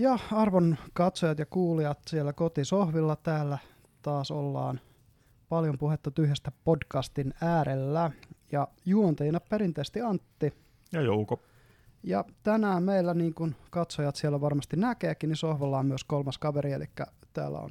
[0.00, 3.58] Ja arvon katsojat ja kuulijat siellä kotisohvilla täällä
[4.02, 4.80] taas ollaan
[5.48, 8.10] paljon puhetta tyhjästä podcastin äärellä.
[8.52, 10.52] Ja juonteina perinteisesti Antti.
[10.92, 11.42] Ja Jouko.
[12.02, 16.72] Ja tänään meillä, niin kuin katsojat siellä varmasti näkeekin, niin sohvalla on myös kolmas kaveri,
[16.72, 16.90] eli
[17.32, 17.70] täällä on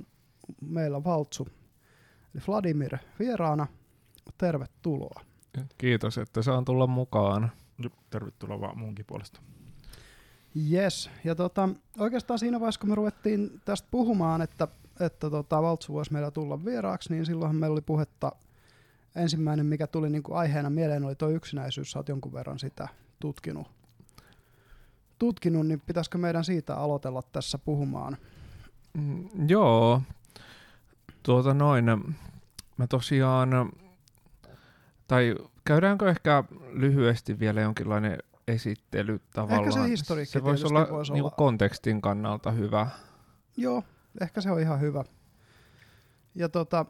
[0.61, 1.47] meillä Valtsu,
[2.35, 3.67] eli Vladimir vieraana.
[4.37, 5.21] Tervetuloa.
[5.77, 7.51] Kiitos, että saan tulla mukaan.
[8.09, 9.41] Tervetuloa vaan muunkin puolesta.
[10.71, 14.67] Yes, ja tota, oikeastaan siinä vaiheessa, kun me ruvettiin tästä puhumaan, että,
[14.99, 18.31] että tota, Valtsu voisi meillä tulla vieraaksi, niin silloinhan meillä oli puhetta,
[19.15, 22.87] ensimmäinen mikä tuli niin kuin aiheena mieleen oli tuo yksinäisyys, sä oot jonkun verran sitä
[23.19, 23.67] tutkinut.
[25.19, 28.17] tutkinut, niin pitäisikö meidän siitä aloitella tässä puhumaan?
[28.93, 30.01] Mm, joo,
[31.23, 31.85] tuota noin,
[32.77, 33.49] mä tosiaan,
[35.07, 38.17] tai käydäänkö ehkä lyhyesti vielä jonkinlainen
[38.49, 39.67] esittely tavallaan.
[39.67, 42.87] Ehkä se historiikki Se voisi olla, vois niin olla kontekstin kannalta hyvä.
[43.57, 43.83] Joo,
[44.21, 45.03] ehkä se on ihan hyvä.
[46.35, 46.85] Ja tota,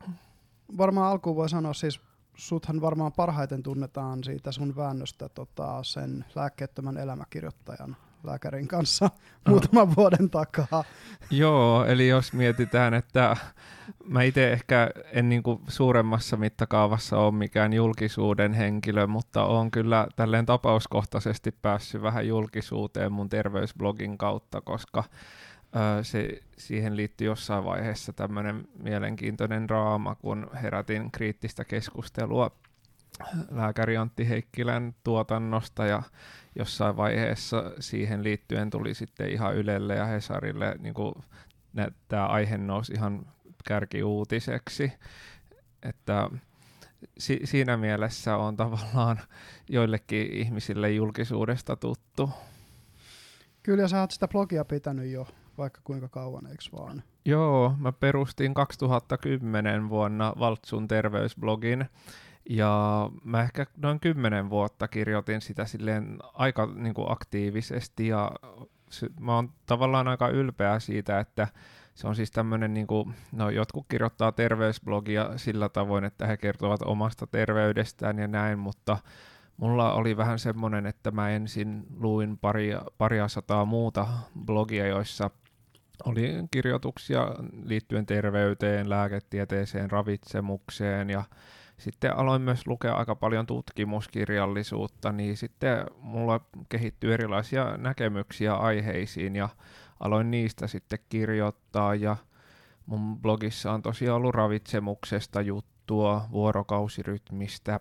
[0.77, 2.01] varmaan alkuun voi sanoa siis,
[2.35, 9.09] suthan varmaan parhaiten tunnetaan siitä sun väännöstä tota, sen lääkkeettömän elämäkirjoittajan lääkärin kanssa
[9.49, 10.83] muutaman vuoden takaa.
[11.31, 13.37] Joo, eli jos mietitään, että
[14.05, 20.07] mä itse ehkä en niin kuin suuremmassa mittakaavassa ole mikään julkisuuden henkilö, mutta on kyllä
[20.15, 25.03] tälleen tapauskohtaisesti päässyt vähän julkisuuteen mun terveysblogin kautta, koska
[26.01, 32.51] se, siihen liittyy jossain vaiheessa tämmöinen mielenkiintoinen draama, kun herätin kriittistä keskustelua
[33.51, 36.03] lääkäri Antti Heikkilän tuotannosta ja
[36.55, 40.93] jossain vaiheessa siihen liittyen tuli sitten ihan Ylelle ja Hesarille niin
[42.07, 43.25] tämä aihe nousi ihan
[43.67, 44.93] kärkiuutiseksi,
[45.83, 46.29] että
[47.17, 49.19] si- siinä mielessä on tavallaan
[49.69, 52.29] joillekin ihmisille julkisuudesta tuttu.
[53.63, 55.27] Kyllä, sä oot sitä blogia pitänyt jo
[55.57, 57.03] vaikka kuinka kauan, eikö vaan?
[57.25, 61.85] Joo, mä perustin 2010 vuonna Valtsun terveysblogin,
[62.49, 68.31] ja mä ehkä noin kymmenen vuotta kirjoitin sitä silleen aika niin kuin aktiivisesti ja
[69.19, 71.47] mä oon tavallaan aika ylpeä siitä, että
[71.95, 72.87] se on siis tämmöinen, niin
[73.31, 78.97] no jotkut kirjoittaa terveysblogia sillä tavoin, että he kertovat omasta terveydestään ja näin, mutta
[79.57, 84.07] mulla oli vähän semmoinen, että mä ensin luin paria, paria sataa muuta
[84.45, 85.29] blogia, joissa
[86.05, 87.27] oli kirjoituksia
[87.63, 91.23] liittyen terveyteen, lääketieteeseen, ravitsemukseen ja
[91.79, 99.49] sitten aloin myös lukea aika paljon tutkimuskirjallisuutta, niin sitten mulla kehittyi erilaisia näkemyksiä aiheisiin ja
[99.99, 101.95] aloin niistä sitten kirjoittaa.
[101.95, 102.15] Ja
[102.85, 107.79] mun blogissa on tosiaan ollut ravitsemuksesta juttua, vuorokausirytmistä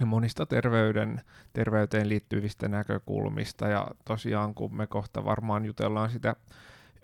[0.00, 1.20] ja monista terveyden,
[1.52, 3.68] terveyteen liittyvistä näkökulmista.
[3.68, 6.36] Ja tosiaan kun me kohta varmaan jutellaan sitä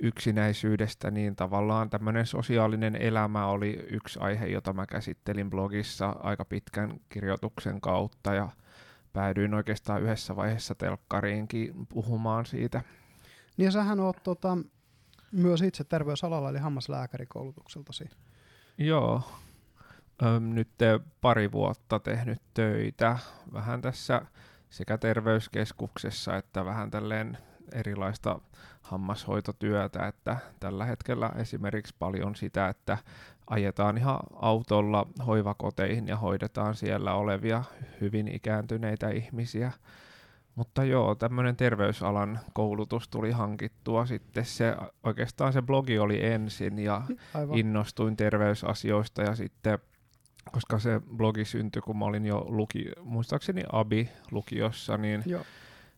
[0.02, 7.00] yksinäisyydestä, niin tavallaan tämmöinen sosiaalinen elämä oli yksi aihe, jota mä käsittelin blogissa aika pitkän
[7.08, 8.48] kirjoituksen kautta ja
[9.12, 12.82] päädyin oikeastaan yhdessä vaiheessa telkkariinkin puhumaan siitä.
[13.56, 14.58] Niin sähän oot tota,
[15.32, 18.10] myös itse terveysalalla eli hammaslääkärikoulutukseltasi.
[18.78, 19.22] Joo,
[20.22, 20.68] Öm, nyt
[21.20, 23.18] pari vuotta tehnyt töitä
[23.52, 24.22] vähän tässä
[24.70, 27.38] sekä terveyskeskuksessa että vähän tälleen
[27.72, 28.40] erilaista
[28.86, 32.98] hammashoitotyötä, että tällä hetkellä esimerkiksi paljon sitä, että
[33.46, 37.64] ajetaan ihan autolla hoivakoteihin ja hoidetaan siellä olevia
[38.00, 39.72] hyvin ikääntyneitä ihmisiä.
[40.54, 44.44] Mutta joo, tämmöinen terveysalan koulutus tuli hankittua sitten.
[44.44, 47.02] Se, oikeastaan se blogi oli ensin ja
[47.34, 47.58] Aivan.
[47.58, 49.78] innostuin terveysasioista ja sitten
[50.52, 55.42] koska se blogi syntyi, kun mä olin jo luki, muistaakseni Abi-lukiossa, niin Joo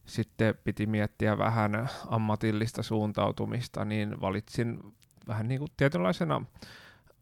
[0.08, 4.80] sitten piti miettiä vähän ammatillista suuntautumista, niin valitsin
[5.28, 6.44] vähän niin kuin tietynlaisena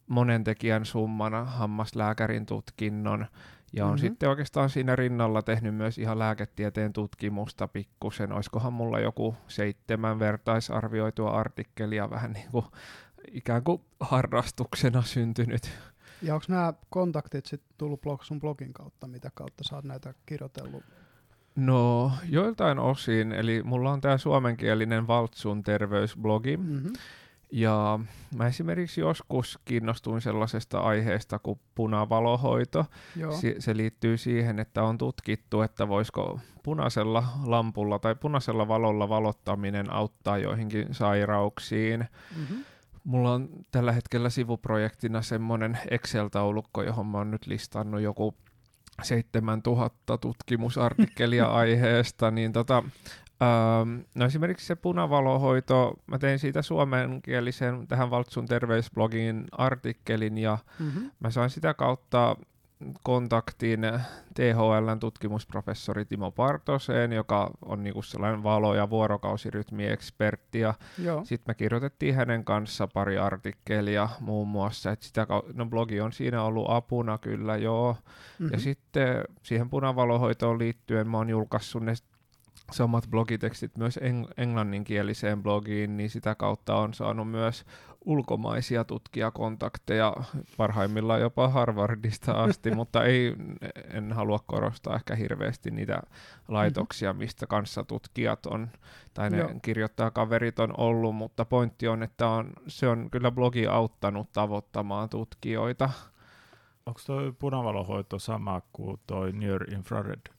[0.06, 3.26] monen tekijän summana hammaslääkärin tutkinnon,
[3.72, 4.00] ja on mm-hmm.
[4.00, 8.32] sitten oikeastaan siinä rinnalla tehnyt myös ihan lääketieteen tutkimusta pikkusen.
[8.32, 12.64] Olisikohan mulla joku seitsemän vertaisarvioitua artikkelia vähän niin kuin
[13.30, 15.70] ikään kuin harrastuksena syntynyt.
[16.22, 20.84] Ja onko nämä kontaktit sitten tullut sun blogin kautta, mitä kautta sä oot näitä kirjoitellut
[21.56, 23.32] No, joiltain osin.
[23.32, 26.56] Eli mulla on tämä suomenkielinen Valtsun terveysblogi.
[26.56, 26.92] Mm-hmm.
[27.52, 27.98] Ja
[28.36, 32.84] mä esimerkiksi joskus kiinnostuin sellaisesta aiheesta kuin punavalohoito.
[33.40, 39.92] Se, se liittyy siihen, että on tutkittu, että voisiko punaisella lampulla tai punaisella valolla valottaminen
[39.92, 42.06] auttaa joihinkin sairauksiin.
[42.36, 42.64] Mm-hmm.
[43.04, 48.34] Mulla on tällä hetkellä sivuprojektina semmoinen Excel-taulukko, johon mä oon nyt listannut joku
[49.02, 52.82] 7000 tutkimusartikkelia aiheesta, niin tota,
[53.42, 61.10] Öö, no esimerkiksi se punavalohoito, mä tein siitä suomenkielisen tähän Valtsun terveysblogin artikkelin ja Mm-hmm.
[61.20, 62.36] mä sain sitä kautta
[63.02, 63.80] kontaktin
[64.34, 70.58] THLn tutkimusprofessori Timo Partoseen, joka on niinku sellainen valo- ja vuorokausirytmiekspertti.
[71.24, 76.42] Sitten me kirjoitettiin hänen kanssa pari artikkelia muun muassa, että sitä no blogi on siinä
[76.42, 77.96] ollut apuna kyllä joo,
[78.38, 78.52] Mm-hmm.
[78.52, 81.94] ja sitten siihen punavalohoitoon liittyen mä oon julkaissut ne
[82.72, 87.64] samat blogitekstit myös eng- englanninkieliseen blogiin, niin sitä kautta on saanut myös
[88.06, 90.16] ulkomaisia tutkijakontakteja,
[90.56, 93.34] parhaimmillaan jopa Harvardista asti, mutta ei,
[93.90, 96.02] en halua korostaa ehkä hirveästi niitä
[96.48, 98.68] laitoksia, mistä kanssa tutkijat on,
[99.14, 99.50] tai ne Joo.
[99.62, 105.90] kirjoittajakaverit on ollut, mutta pointti on, että on, se on kyllä blogi auttanut tavoittamaan tutkijoita.
[106.86, 110.35] Onko tuo punavalohoito sama kuin tuo near infrared?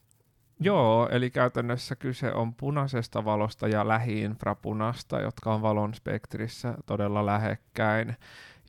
[0.60, 8.16] Joo, eli käytännössä kyse on punaisesta valosta ja lähiinfrapunasta, jotka on valon spektrissä todella lähekkäin.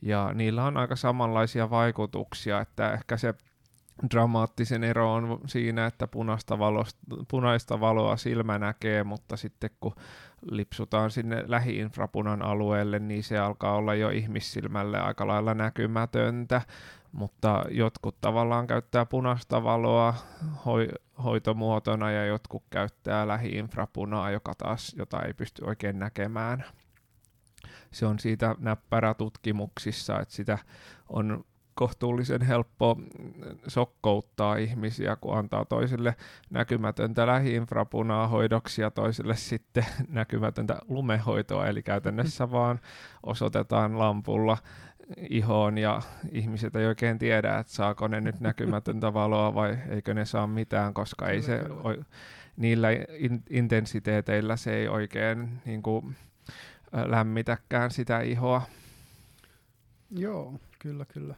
[0.02, 3.34] Ja niillä on aika samanlaisia vaikutuksia, että ehkä se
[4.10, 6.98] dramaattisen ero on siinä, että punaista, valosta,
[7.30, 9.94] punaista valoa silmä näkee, mutta sitten kun
[10.50, 16.62] lipsutaan sinne lähiinfrapunan alueelle, niin se alkaa olla jo ihmissilmälle aika lailla näkymätöntä.
[17.12, 20.14] Mutta jotkut tavallaan käyttää punaista valoa
[20.66, 20.88] hoi-
[21.24, 26.64] hoitomuotona ja jotkut käyttää lähiinfrapunaa, joka taas, jota ei pysty oikein näkemään.
[27.90, 30.58] Se on siitä näppärä tutkimuksissa, että sitä
[31.08, 31.44] on
[31.74, 32.96] kohtuullisen helppo
[33.66, 36.16] sokkouttaa ihmisiä, kun antaa toisille
[36.50, 42.80] näkymätöntä lähiinfrapunaa hoidoksi ja toisille sitten näkymätöntä lumehoitoa, eli käytännössä vaan
[43.26, 44.58] osoitetaan lampulla
[45.30, 46.02] ihoon ja
[46.32, 50.94] ihmiset ei oikein tiedä, että saako ne nyt näkymätöntä valoa vai eikö ne saa mitään,
[50.94, 52.00] koska ei se oi,
[52.56, 56.16] niillä in, intensiteeteillä se ei oikein niin kuin,
[56.92, 58.62] lämmitäkään sitä ihoa.
[60.10, 61.34] Joo, kyllä, kyllä.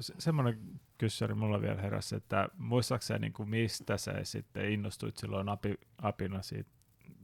[0.00, 0.58] Se- Semmoinen
[0.98, 6.42] kyssäri mulla vielä heräsi, että muistaakseni niin kuin mistä sä sitten innostuit silloin api, apina
[6.42, 6.70] siitä,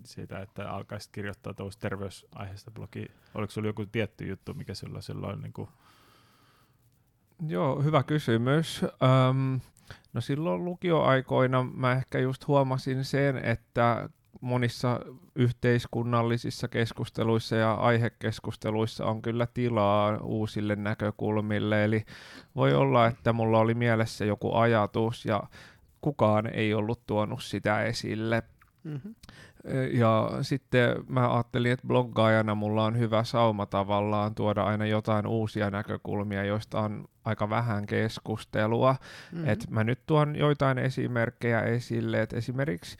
[0.06, 3.06] siitä, että alkaisit kirjoittaa tuosta terveysaiheesta blogi.
[3.34, 5.68] Oliko sulla joku tietty juttu, mikä sulla silloin niin kuin,
[7.48, 8.82] Joo, hyvä kysymys.
[8.82, 9.60] Öm,
[10.12, 14.08] no silloin lukioaikoina mä ehkä just huomasin sen, että
[14.40, 15.00] monissa
[15.34, 21.84] yhteiskunnallisissa keskusteluissa ja aihekeskusteluissa on kyllä tilaa uusille näkökulmille.
[21.84, 22.04] Eli
[22.56, 25.42] voi olla, että mulla oli mielessä joku ajatus ja
[26.00, 28.42] kukaan ei ollut tuonut sitä esille.
[28.84, 29.14] Mm-hmm.
[29.92, 35.70] Ja sitten mä ajattelin, että bloggaajana mulla on hyvä sauma tavallaan tuoda aina jotain uusia
[35.70, 38.96] näkökulmia, joista on aika vähän keskustelua.
[39.32, 39.48] Mm-hmm.
[39.48, 42.96] Et mä nyt tuon joitain esimerkkejä esille, että esimerkiksi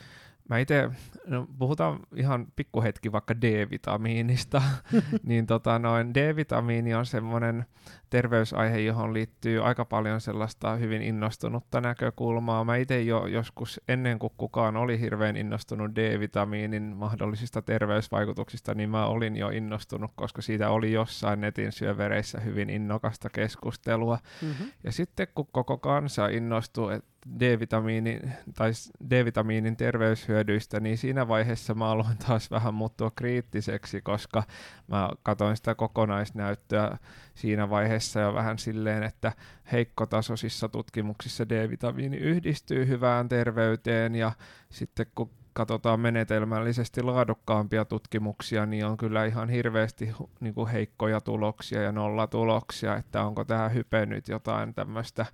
[0.48, 0.90] mä itse,
[1.26, 4.62] no puhutaan ihan pikkuhetki vaikka D-vitamiinista,
[5.28, 7.66] niin tota noin, D-vitamiini on semmoinen
[8.10, 12.64] terveysaihe, johon liittyy aika paljon sellaista hyvin innostunutta näkökulmaa.
[12.64, 19.06] Mä itse jo joskus ennen kuin kukaan oli hirveän innostunut D-vitamiinin mahdollisista terveysvaikutuksista, niin mä
[19.06, 24.18] olin jo innostunut, koska siitä oli jossain netin syövereissä hyvin innokasta keskustelua.
[24.42, 24.66] Mm-hmm.
[24.84, 27.04] Ja sitten kun koko kansa innostui et
[27.40, 28.20] D-vitamiini,
[28.54, 28.70] tai
[29.10, 34.42] D-vitamiinin terveyshyödyistä, niin siinä vaiheessa mä aloin taas vähän muuttua kriittiseksi, koska
[34.88, 36.98] mä katsoin sitä kokonaisnäyttöä
[37.34, 39.32] siinä vaiheessa jo vähän silleen, että
[39.72, 44.32] heikkotasoisissa tutkimuksissa D-vitamiini yhdistyy hyvään terveyteen ja
[44.70, 51.82] sitten kun katsotaan menetelmällisesti laadukkaampia tutkimuksia, niin on kyllä ihan hirveästi niin kuin heikkoja tuloksia
[51.82, 55.26] ja nollatuloksia, että onko tämä hype nyt jotain tämmöistä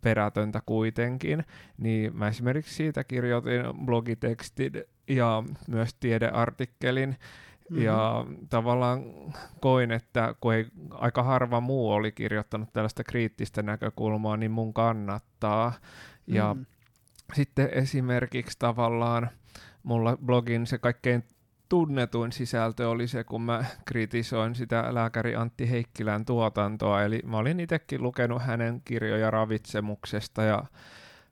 [0.00, 1.44] perätöntä kuitenkin.
[1.78, 4.72] Niin mä esimerkiksi siitä kirjoitin blogitekstin
[5.08, 7.16] ja myös tiedeartikkelin,
[7.70, 7.84] Mm-hmm.
[7.84, 9.02] ja tavallaan
[9.60, 15.72] koin, että kun ei aika harva muu oli kirjoittanut tällaista kriittistä näkökulmaa, niin mun kannattaa.
[16.26, 16.66] Ja Mm.
[17.34, 19.30] sitten esimerkiksi tavallaan
[19.84, 21.24] mulla blogin se kaikkein
[21.68, 27.02] tunnetuin sisältö oli se, kun mä kritisoin sitä lääkäri Antti Heikkilän tuotantoa.
[27.02, 30.64] Eli mä olin itsekin lukenut hänen kirjoja ravitsemuksesta ja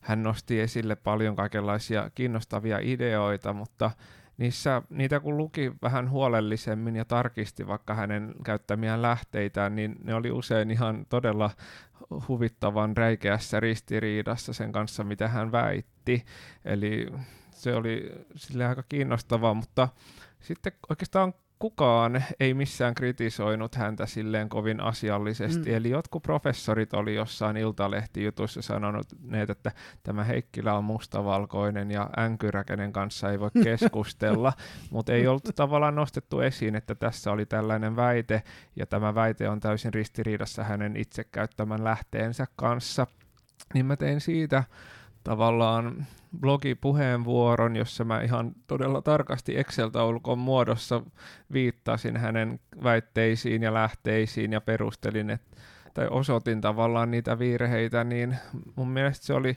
[0.00, 3.90] hän nosti esille paljon kaikenlaisia kiinnostavia ideoita, mutta
[4.38, 10.30] niissä, niitä kun luki vähän huolellisemmin ja tarkisti vaikka hänen käyttämiään lähteitään, niin ne oli
[10.30, 11.50] usein ihan todella
[12.28, 16.24] huvittavan räikeässä ristiriidassa sen kanssa, mitä hän väitti.
[16.64, 17.06] Eli
[17.62, 19.88] se oli sille aika kiinnostavaa, mutta
[20.40, 25.70] sitten oikeastaan kukaan ei missään kritisoinut häntä silleen kovin asiallisesti.
[25.70, 25.76] Mm.
[25.76, 29.06] Eli jotkut professorit oli jossain iltalehtijutussa sanonut,
[29.48, 34.52] että tämä Heikkilä on mustavalkoinen ja änkyrä, kenen kanssa ei voi keskustella,
[34.90, 38.42] mutta ei ollut tavallaan nostettu esiin, että tässä oli tällainen väite,
[38.76, 43.06] ja tämä väite on täysin ristiriidassa hänen itse käyttämän lähteensä kanssa.
[43.74, 44.64] Niin mä tein siitä
[45.24, 46.06] tavallaan
[46.40, 51.02] blogipuheenvuoron, jossa mä ihan todella tarkasti Excel-taulukon muodossa
[51.52, 55.56] viittasin hänen väitteisiin ja lähteisiin ja perustelin, että,
[55.94, 58.36] tai osoitin tavallaan niitä virheitä, niin
[58.76, 59.56] mun mielestä se oli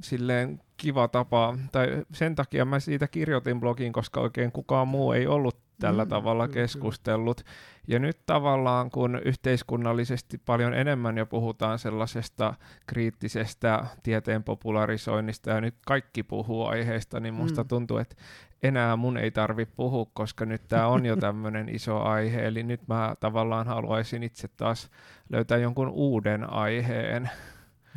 [0.00, 5.26] silleen kiva tapa, tai sen takia mä siitä kirjoitin blogiin, koska oikein kukaan muu ei
[5.26, 7.42] ollut tällä mm, tavalla kyllä, keskustellut.
[7.42, 7.80] Kyllä.
[7.88, 12.54] Ja nyt tavallaan, kun yhteiskunnallisesti paljon enemmän jo puhutaan sellaisesta
[12.86, 17.68] kriittisestä tieteen popularisoinnista, ja nyt kaikki puhuu aiheesta, niin musta mm.
[17.68, 18.16] tuntuu, että
[18.62, 22.88] enää mun ei tarvi puhua, koska nyt tämä on jo tämmöinen iso aihe, eli nyt
[22.88, 24.90] mä tavallaan haluaisin itse taas
[25.28, 27.30] löytää jonkun uuden aiheen.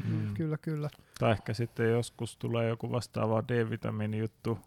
[0.09, 0.33] Mm.
[0.33, 0.89] Kyllä, kyllä.
[1.19, 4.59] Tai ehkä sitten joskus tulee joku vastaava D-vitamiini juttu,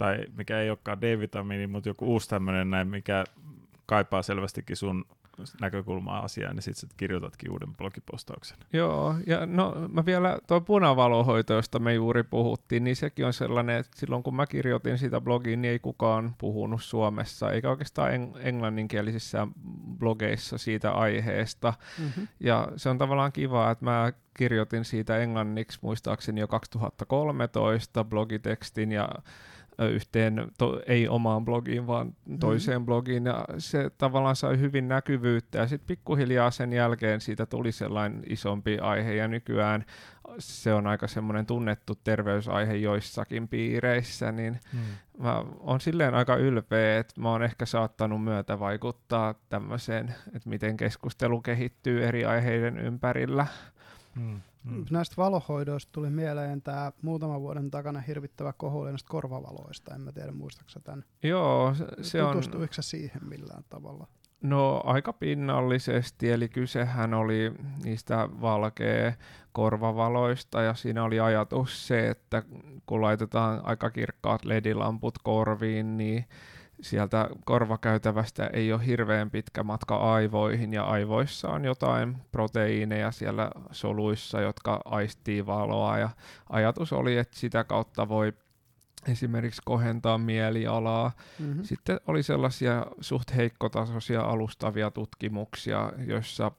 [0.00, 3.24] tai mikä ei olekaan D-vitamiini, mutta joku uusi tämmöinen näin, mikä
[3.86, 5.04] kaipaa selvästikin sun
[5.60, 8.58] näkökulmaa asiaan, niin sitten kirjoitatkin uuden blogipostauksen.
[8.72, 13.76] Joo, ja no mä vielä, tuo punavalohoito, josta me juuri puhuttiin, niin sekin on sellainen,
[13.76, 18.38] että silloin kun mä kirjoitin sitä blogiin, niin ei kukaan puhunut Suomessa, eikä oikeastaan eng-
[18.40, 19.46] englanninkielisissä
[19.98, 21.74] blogeissa siitä aiheesta.
[21.98, 22.28] Mm-hmm.
[22.40, 29.08] Ja se on tavallaan kiva, että mä kirjoitin siitä englanniksi muistaakseni jo 2013 blogitekstin, ja
[29.86, 32.86] yhteen, to, ei omaan blogiin, vaan toiseen mm.
[32.86, 38.22] blogiin, ja se tavallaan sai hyvin näkyvyyttä, ja sitten pikkuhiljaa sen jälkeen siitä tuli sellainen
[38.26, 39.84] isompi aihe, ja nykyään
[40.38, 44.80] se on aika semmoinen tunnettu terveysaihe joissakin piireissä, niin mm.
[45.24, 50.76] mä oon silleen aika ylpeä, että mä oon ehkä saattanut myötä vaikuttaa tämmöiseen, että miten
[50.76, 53.46] keskustelu kehittyy eri aiheiden ympärillä.
[54.14, 54.40] Mm.
[54.64, 54.84] Mm.
[54.90, 59.94] Näistä valohoidoista tuli mieleen tämä muutaman vuoden takana hirvittävä kohu näistä korvavaloista.
[59.94, 61.04] En mä tiedä, muistaaksä tämän?
[61.22, 62.32] Joo, se on...
[62.32, 64.06] Tutustuiko siihen millään tavalla?
[64.42, 67.52] No aika pinnallisesti, eli kysehän oli
[67.84, 69.12] niistä valkea
[69.52, 72.42] korvavaloista ja siinä oli ajatus se, että
[72.86, 76.24] kun laitetaan aika kirkkaat ledilamput korviin, niin
[76.82, 84.40] sieltä korvakäytävästä ei ole hirveän pitkä matka aivoihin ja aivoissa on jotain proteiineja siellä soluissa,
[84.40, 86.08] jotka aistii valoa ja
[86.50, 88.32] ajatus oli, että sitä kautta voi
[89.08, 91.12] esimerkiksi kohentaa mielialaa.
[91.38, 91.64] Mm-hmm.
[91.64, 96.52] Sitten oli sellaisia suht heikkotasoisia alustavia tutkimuksia, joissa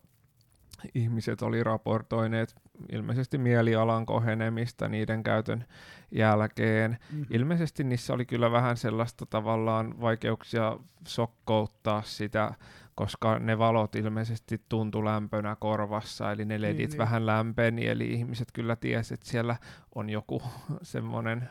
[0.96, 2.56] ihmiset oli raportoineet
[2.92, 5.66] ilmeisesti mielialan kohenemista niiden käytön
[6.12, 6.92] jälkeen.
[6.92, 7.26] Mm-hmm.
[7.30, 12.54] Ilmeisesti niissä oli kyllä vähän sellaista tavallaan vaikeuksia sokkouttaa sitä,
[12.96, 16.98] koska ne valot ilmeisesti tuntu lämpönä korvassa, eli ne ledit niin, niin.
[16.98, 19.56] vähän lämpeni, eli ihmiset kyllä tiesivät, että siellä
[19.96, 20.42] on joku
[20.82, 21.50] semmoinen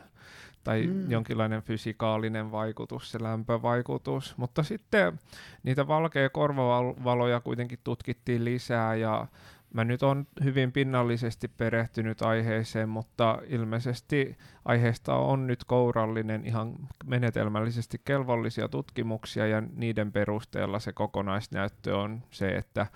[0.63, 1.11] tai mm.
[1.11, 4.37] jonkinlainen fysikaalinen vaikutus, se lämpövaikutus.
[4.37, 5.19] Mutta sitten
[5.63, 9.27] niitä valkea korvavaloja kuitenkin tutkittiin lisää ja
[9.73, 16.75] Mä nyt on hyvin pinnallisesti perehtynyt aiheeseen, mutta ilmeisesti aiheesta on nyt kourallinen ihan
[17.05, 22.87] menetelmällisesti kelvollisia tutkimuksia ja niiden perusteella se kokonaisnäyttö on se, että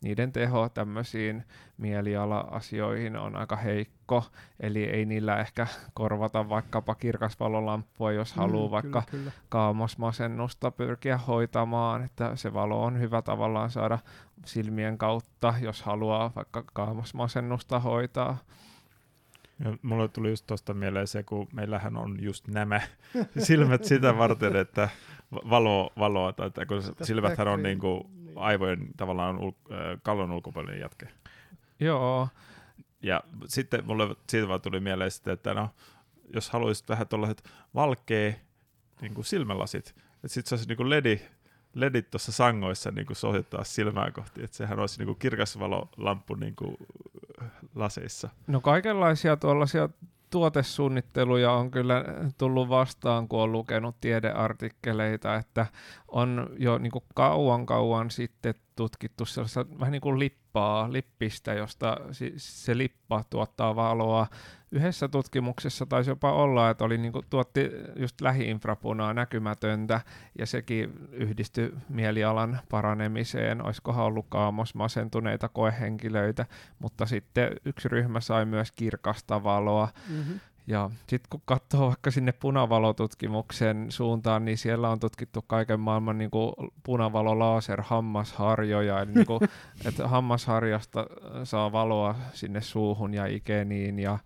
[0.00, 1.44] niiden teho tämmöisiin
[1.78, 4.24] mieliala-asioihin on aika heikko,
[4.60, 12.04] eli ei niillä ehkä korvata vaikkapa kirkasvalolamppua, jos mm, haluaa vaikka kyllä, kaamosmasennusta pyrkiä hoitamaan,
[12.04, 13.98] että se valo on hyvä tavallaan saada
[14.44, 18.38] silmien kautta, jos haluaa vaikka kaamosmasennusta hoitaa.
[19.64, 22.80] Ja mulle tuli just tuosta mieleen se, kun meillähän on just nämä
[23.38, 24.88] silmät sitä varten, että
[25.50, 28.04] valo, valoa, tai että kun silmäthän on niin kuin
[28.36, 31.08] aivojen tavallaan ul- kallon ulkopuolinen jatke.
[31.80, 32.28] Joo.
[33.02, 35.70] Ja sitten mulle siitä vaan tuli mieleen sitten, että no,
[36.34, 38.32] jos haluaisit vähän tuollaiset valkea
[39.00, 41.20] niin kuin silmälasit, että sitten se olisi niin kuin ledi,
[41.74, 46.56] ledit tuossa sangoissa niin kuin sohittaa silmää kohti, että sehän olisi niin kuin kirkasvalolamppu niin
[46.56, 46.76] kuin
[47.74, 48.28] laseissa.
[48.46, 49.88] No kaikenlaisia tuollaisia
[50.34, 52.04] tuotesuunnitteluja on kyllä
[52.38, 55.66] tullut vastaan, kun on lukenut tiedeartikkeleita, että
[56.08, 60.18] on jo niin kuin kauan kauan sitten tutkittu sellaista vähän niin kuin
[60.54, 61.96] lippaa, lippistä, josta
[62.36, 64.26] se lippa tuottaa valoa.
[64.72, 70.00] Yhdessä tutkimuksessa taisi jopa olla, että oli niin kuin, tuotti just lähiinfrapunaa näkymätöntä,
[70.38, 73.64] ja sekin yhdistyi mielialan paranemiseen.
[73.66, 76.46] Olisikohan ollut kaamos masentuneita koehenkilöitä,
[76.78, 79.88] mutta sitten yksi ryhmä sai myös kirkasta valoa.
[80.08, 80.40] Mm-hmm.
[80.66, 86.30] Ja sitten kun katsoo vaikka sinne punavalotutkimuksen suuntaan, niin siellä on tutkittu kaiken maailman niin
[86.30, 86.52] kuin
[86.82, 89.40] punavalo laser hammasharjoja, eli niin kuin,
[89.88, 91.06] että hammasharjasta
[91.44, 94.18] saa valoa sinne suuhun ja ikeniin ja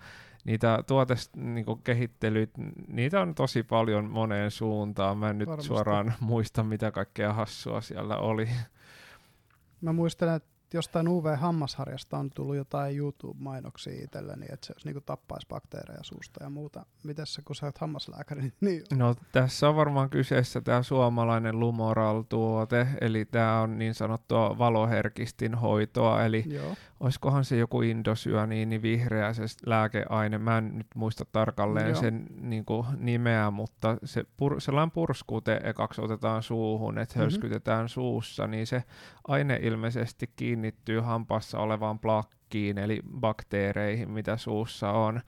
[0.45, 5.19] niitä tuotekehittelyt, niin niitä on tosi paljon moneen suuntaan.
[5.19, 5.69] Mä en nyt Varmasti.
[5.69, 8.49] suoraan muista, mitä kaikkea hassua siellä oli.
[9.81, 16.03] Mä muistelen, että jostain UV-hammasharjasta on tullut jotain YouTube-mainoksia itselleni, että se niinku tappaisi bakteereja
[16.03, 16.87] suusta ja muuta.
[17.05, 18.83] Mites se, kun sä oot hammaslääkäri, niin...
[18.93, 26.25] No tässä on varmaan kyseessä tämä suomalainen Lumoral-tuote, eli tämä on niin sanottua valoherkistin hoitoa,
[26.25, 26.75] eli Joo.
[27.01, 32.01] olisikohan se joku indosyaniini vihreä se lääkeaine, mä en nyt muista tarkalleen Joo.
[32.01, 37.89] sen niin kuin, nimeä, mutta se pur, sellainen purskute ekaksi otetaan suuhun, että mm-hmm.
[37.89, 38.85] suussa, niin se
[39.29, 45.15] aine ilmeisesti kiinnittyy hampassa olevaan plakkiin, eli bakteereihin, mitä suussa on.
[45.15, 45.23] Niin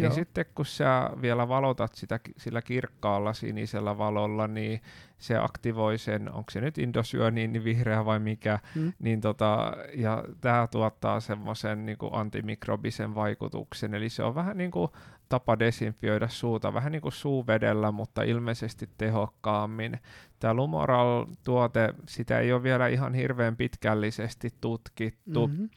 [0.00, 0.08] Joo.
[0.08, 4.80] Niin sitten kun sä vielä valotat sitä sillä kirkkaalla sinisellä valolla, niin
[5.18, 8.92] se aktivoi sen, onko se nyt indosyöniin, niin vihreä vai mikä, hmm.
[8.98, 14.90] niin tota, ja tämä tuottaa semmoisen niin antimikrobisen vaikutuksen, eli se on vähän niin kuin
[15.28, 20.00] tapa desinfioida suuta, vähän niin kuin suuvedellä, mutta ilmeisesti tehokkaammin.
[20.40, 25.46] Tämä Lumoral-tuote, sitä ei ole vielä ihan hirveän pitkällisesti tutkittu.
[25.46, 25.68] Mm-hmm.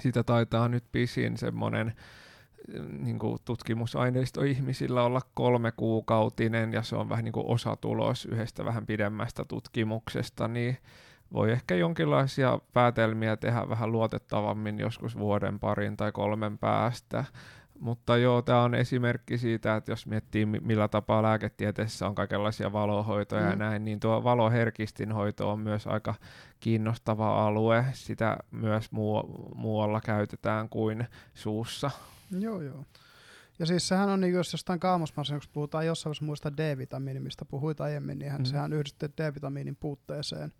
[0.00, 1.94] Sitä taitaa nyt pisin semmoinen
[2.98, 8.64] niin kuin tutkimusaineisto ihmisillä olla kolme kuukautinen ja se on vähän niin kuin osatulos yhdestä
[8.64, 10.78] vähän pidemmästä tutkimuksesta, niin
[11.32, 17.24] voi ehkä jonkinlaisia päätelmiä tehdä vähän luotettavammin joskus vuoden parin tai kolmen päästä.
[17.80, 23.42] Mutta joo, tämä on esimerkki siitä, että jos miettii millä tapaa lääketieteessä on kaikenlaisia valohoitoja
[23.42, 23.50] mm.
[23.50, 26.14] ja näin, niin tuo valoherkistinhoito on myös aika
[26.60, 27.84] kiinnostava alue.
[27.92, 31.90] Sitä myös muu- muualla käytetään kuin suussa.
[32.30, 32.84] Joo, joo.
[33.58, 37.80] Ja siis sehän on, niin jos jostain kaamosmasennuksesta puhutaan jossain vaiheessa muista D-vitamiini, mistä puhuit
[37.80, 38.44] aiemmin, niin mm.
[38.44, 40.52] sehän yhdistetään D-vitamiinin puutteeseen.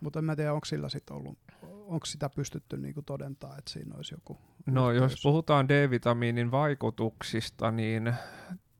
[0.00, 1.38] Mutta en mä tiedä, onko sillä sitten ollut,
[1.86, 5.12] onko sitä pystytty niinku todentaa, että siinä olisi joku No yhteys.
[5.12, 8.14] jos puhutaan D-vitamiinin vaikutuksista, niin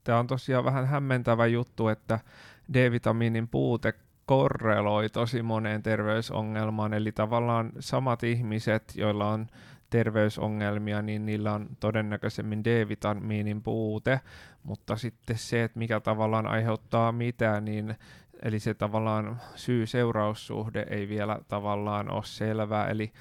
[0.04, 2.20] tämä on tosiaan vähän hämmentävä juttu, että
[2.72, 3.94] D-vitamiinin puute
[4.26, 9.46] korreloi tosi moneen terveysongelmaan, eli tavallaan samat ihmiset, joilla on
[9.90, 14.20] terveysongelmia, niin niillä on todennäköisemmin D-vitamiinin puute,
[14.62, 17.94] mutta sitten se, että mikä tavallaan aiheuttaa mitä, niin
[18.42, 23.12] eli se tavallaan syy-seuraussuhde ei vielä tavallaan ole selvää, eli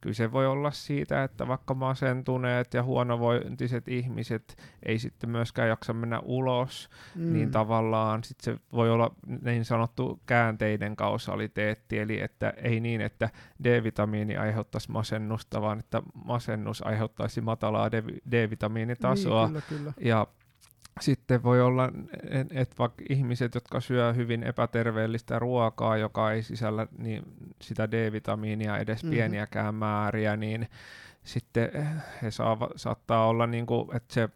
[0.00, 5.92] kyllä se voi olla siitä, että vaikka masentuneet ja huonovointiset ihmiset ei sitten myöskään jaksa
[5.92, 7.32] mennä ulos, mm.
[7.32, 13.30] niin tavallaan sit se voi olla niin sanottu käänteinen kausaliteetti, eli että ei niin, että
[13.64, 17.90] D-vitamiini aiheuttaisi masennusta, vaan että masennus aiheuttaisi matalaa
[18.30, 19.48] D-vitamiinitasoa.
[19.48, 19.92] Niin, kyllä, kyllä.
[20.00, 20.26] Ja
[21.00, 21.92] sitten voi olla,
[22.50, 27.22] että vaikka ihmiset, jotka syö hyvin epäterveellistä ruokaa, joka ei sisällä niin
[27.62, 29.16] sitä D-vitamiinia edes mm-hmm.
[29.16, 30.68] pieniäkään määriä, niin
[31.24, 31.70] sitten
[32.22, 34.28] he saava, saattaa olla, niin kuin, että se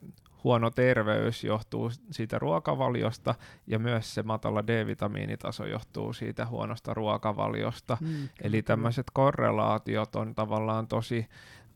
[0.45, 3.35] huono terveys johtuu siitä ruokavaliosta
[3.67, 7.99] ja myös se matala D-vitamiinitaso johtuu siitä huonosta ruokavaliosta.
[8.01, 11.29] Mm, Eli tämmöiset korrelaatiot on tavallaan tosi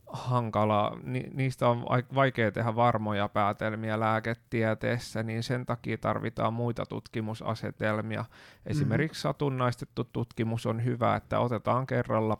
[0.06, 8.24] hankala, ni, niistä on vaikea tehdä varmoja päätelmiä lääketieteessä, niin sen takia tarvitaan muita tutkimusasetelmia.
[8.66, 9.34] Esimerkiksi mm-hmm.
[9.34, 12.38] satunnaistettu tutkimus on hyvä, että otetaan kerralla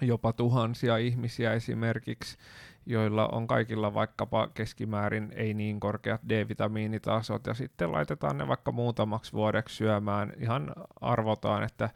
[0.00, 2.38] jopa tuhansia ihmisiä esimerkiksi,
[2.86, 9.32] joilla on kaikilla vaikkapa keskimäärin ei niin korkeat D-vitamiinitasot, ja sitten laitetaan ne vaikka muutamaksi
[9.32, 10.32] vuodeksi syömään.
[10.40, 11.90] Ihan arvotaan, että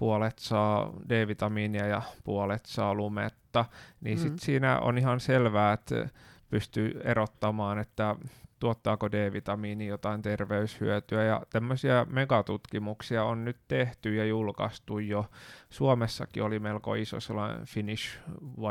[0.00, 3.64] puolet saa D-vitamiinia ja puolet saa lumetta,
[4.00, 4.22] niin mm.
[4.22, 6.08] sit siinä on ihan selvää, että
[6.50, 8.16] pystyy erottamaan, että
[8.58, 11.24] tuottaako D-vitamiini jotain terveyshyötyä.
[11.24, 15.26] Ja tämmöisiä megatutkimuksia on nyt tehty ja julkaistu jo.
[15.70, 18.18] Suomessakin oli melko iso sellainen Finnish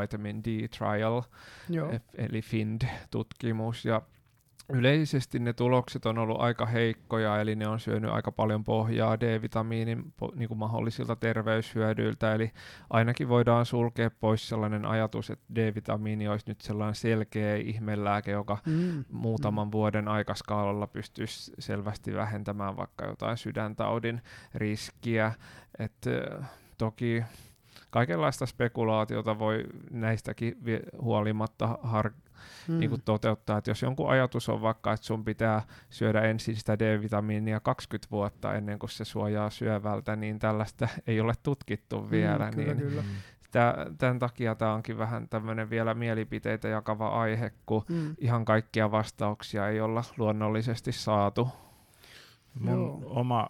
[0.00, 1.22] Vitamin D Trial,
[1.68, 1.92] Joo.
[2.14, 3.84] eli FIND-tutkimus.
[3.84, 4.02] Ja
[4.72, 10.12] yleisesti ne tulokset on ollut aika heikkoja, eli ne on syönyt aika paljon pohjaa D-vitamiinin
[10.34, 12.50] niin kuin mahdollisilta terveyshyödyiltä, eli
[12.90, 19.04] ainakin voidaan sulkea pois sellainen ajatus, että D-vitamiini olisi nyt sellainen selkeä ihmelääke, joka mm.
[19.12, 19.72] muutaman mm.
[19.72, 24.22] vuoden aikaskaalalla pystyisi selvästi vähentämään vaikka jotain sydäntaudin
[24.54, 25.32] riskiä,
[25.78, 26.10] että
[26.78, 27.22] toki
[27.90, 30.56] kaikenlaista spekulaatiota voi näistäkin
[31.00, 32.12] huolimatta har-
[32.68, 32.78] mm.
[32.78, 33.58] niin kuin toteuttaa.
[33.58, 38.54] Että jos jonkun ajatus on vaikka, että sun pitää syödä ensin sitä D-vitamiinia 20 vuotta
[38.54, 42.44] ennen kuin se suojaa syövältä, niin tällaista ei ole tutkittu mm, vielä.
[42.46, 43.04] Mm, kyllä, niin kyllä.
[43.98, 48.14] tämän takia tämä onkin vähän tämmöinen vielä mielipiteitä jakava aihe, kun Mm.
[48.18, 51.48] ihan kaikkia vastauksia ei olla luonnollisesti saatu.
[52.54, 53.02] Mun Joo.
[53.06, 53.48] oma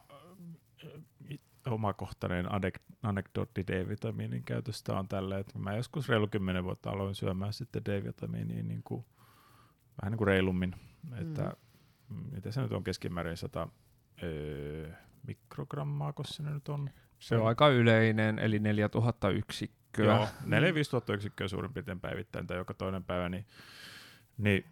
[1.67, 7.53] omakohtainen adek- anekdootti D-vitamiinin käytöstä on tällä, että mä joskus reilu kymmenen vuotta aloin syömään
[7.53, 9.05] sitten D-vitamiiniin niin kuin,
[10.03, 10.75] vähän niin kuin reilummin,
[11.21, 11.57] että
[12.09, 12.17] mm.
[12.33, 13.69] mitä se nyt on keskimäärin 100
[14.23, 14.91] öö,
[15.27, 16.91] mikrogrammaa, kun se nyt on.
[17.19, 20.15] Se on aika yleinen, eli 4000 yksikköä.
[20.15, 23.47] Joo, 4 5 000 yksikköä suurin piirtein päivittäin tai joka toinen päivä, niin,
[24.39, 24.65] niin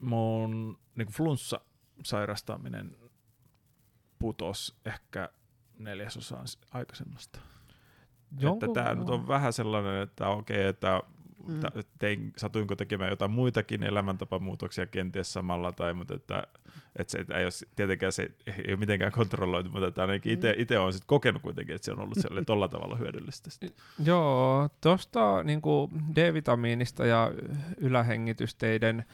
[0.00, 1.60] mun niin flunssa
[2.02, 2.96] sairastaminen
[4.18, 5.30] putos ehkä
[5.78, 7.38] neljäsosaan aikaisemmasta.
[8.52, 11.00] Että tämä nyt on vähän sellainen, että okei, että
[11.48, 11.60] Mm.
[11.98, 16.42] tein, satuinko tekemään jotain muitakin elämäntapamuutoksia kenties samalla, tai, mutta että,
[16.96, 20.52] että se että ei ole, tietenkään se ei ole mitenkään kontrolloitu, mutta että ainakin itse,
[20.52, 20.60] Mm.
[20.62, 23.50] itse olen sit kokenut kuitenkin, että se on ollut sellainen tolla tavalla hyödyllistä.
[23.50, 23.76] Sit.
[24.04, 25.60] Joo, tuosta niin
[26.16, 27.32] D-vitamiinista ja
[27.76, 29.04] ylähengitysteiden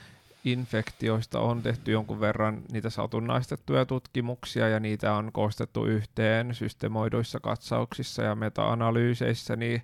[0.44, 8.22] infektioista on tehty jonkun verran niitä satunnaistettuja tutkimuksia ja niitä on koostettu yhteen systemoiduissa katsauksissa
[8.22, 9.83] ja meta-analyyseissä, niin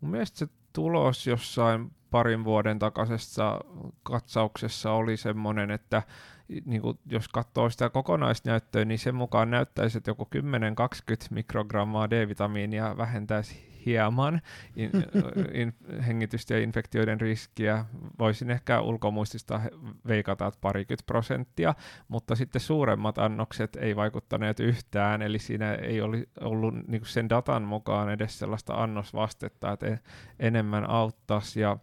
[0.00, 3.60] mun mielestä se tulos jossain parin vuoden takaisessa
[4.02, 6.02] katsauksessa oli semmoinen, että
[6.64, 12.96] niin kuin jos katsoo sitä kokonaisnäyttöä, niin sen mukaan näyttäisi, että joku 10-20 mikrogrammaa D-vitamiinia
[12.96, 14.40] vähentäisi hieman
[14.76, 14.90] in,
[15.60, 15.74] in,
[16.06, 17.84] hengitystä ja infektioiden riskiä.
[18.18, 19.60] Voisin ehkä ulkomuistista
[20.06, 21.74] veikata, että parikymmentä prosenttia,
[22.08, 27.62] mutta sitten suuremmat annokset ei vaikuttaneet yhtään, eli siinä ei oli ollut niin sen datan
[27.62, 30.00] mukaan edes sellaista annosvastetta, että en,
[30.38, 31.60] enemmän auttaisi.
[31.60, 31.76] Ja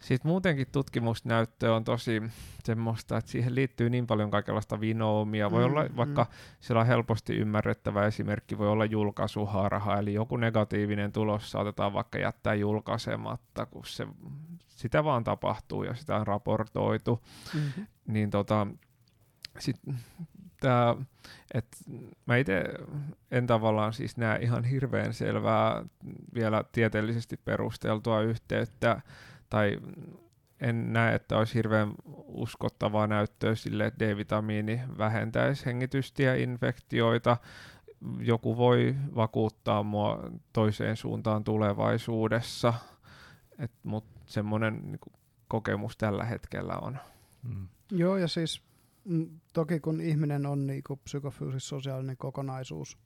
[0.00, 2.22] sitten muutenkin tutkimusnäyttö on tosi
[2.64, 5.50] semmoista, että siihen liittyy niin paljon kaikenlaista vinoumia.
[5.50, 5.96] Voi Mm, olla mm.
[5.96, 6.26] vaikka
[6.60, 12.54] siellä on helposti ymmärrettävä esimerkki, voi olla julkaisuharha, eli joku negatiivinen tulos saatetaan vaikka jättää
[12.54, 14.06] julkaisematta, kun se,
[14.68, 17.22] sitä vaan tapahtuu ja sitä on raportoitu.
[17.54, 17.82] Mhm.
[18.06, 18.66] Niin tota,
[19.58, 19.76] sit
[20.60, 20.96] tää,
[21.54, 21.66] et
[22.26, 22.64] mä itse
[23.30, 25.84] en tavallaan siis näe ihan hirveän selvää
[26.34, 29.00] vielä tieteellisesti perusteltua yhteyttä,
[29.50, 29.78] tai
[30.60, 31.92] en näe, että olisi hirveän
[32.26, 37.36] uskottavaa näyttöä sille, että D-vitamiini vähentäisi hengitystieinfektioita.
[38.20, 42.74] Joku voi vakuuttaa mua toiseen suuntaan tulevaisuudessa,
[43.82, 45.12] mutta semmoinen niinku,
[45.48, 46.98] kokemus tällä hetkellä on.
[47.42, 47.68] Mm.
[47.92, 48.62] Joo, ja siis
[49.04, 52.98] mm, toki kun ihminen on niinku psykofyysis-sosiaalinen kokonaisuus,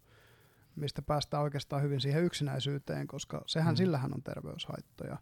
[0.76, 3.76] mistä päästään oikeastaan hyvin siihen yksinäisyyteen, koska sehän mm.
[3.76, 5.18] sillähän on terveyshaittoja.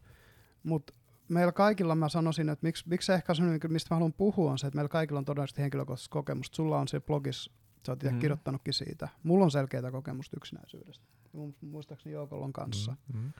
[0.62, 0.92] Mutta
[1.30, 4.58] meillä kaikilla mä sanoisin, että miksi, miksi se ehkä on, mistä mä haluan puhua, on
[4.58, 6.56] se, että meillä kaikilla on todennäköisesti henkilökohtaista kokemusta.
[6.56, 7.52] Sulla on se blogissa,
[7.86, 8.18] sä oot Mm.
[8.18, 9.08] kirjoittanutkin siitä.
[9.22, 11.04] Mulla on selkeää kokemusta yksinäisyydestä.
[11.60, 12.96] Muistaakseni Joukolla on kanssa.
[13.14, 13.20] Mm.
[13.20, 13.32] Mm.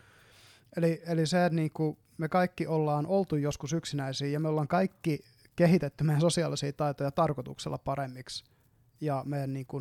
[0.77, 5.21] Eli, eli se, että niinku me kaikki ollaan oltu joskus yksinäisiä ja me ollaan kaikki
[5.57, 8.45] kehitetty meidän sosiaalisia taitoja tarkoituksella paremmiksi
[9.01, 9.81] ja meidän niinku,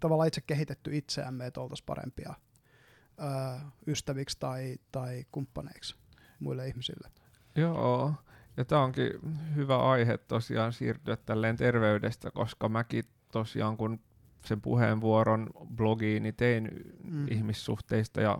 [0.00, 2.34] tavallaan itse kehitetty itseämme, että oltaisiin parempia
[3.20, 5.96] ö, ystäviksi tai, tai kumppaneiksi
[6.40, 7.08] muille ihmisille.
[7.56, 8.14] Joo,
[8.56, 9.10] ja tämä onkin
[9.54, 14.00] hyvä aihe tosiaan siirtyä tälleen terveydestä, koska mäkin tosiaan kun
[14.44, 16.70] sen puheenvuoron blogiini tein
[17.04, 17.16] Mm.
[17.16, 17.26] mm.
[17.30, 18.38] ihmissuhteista ja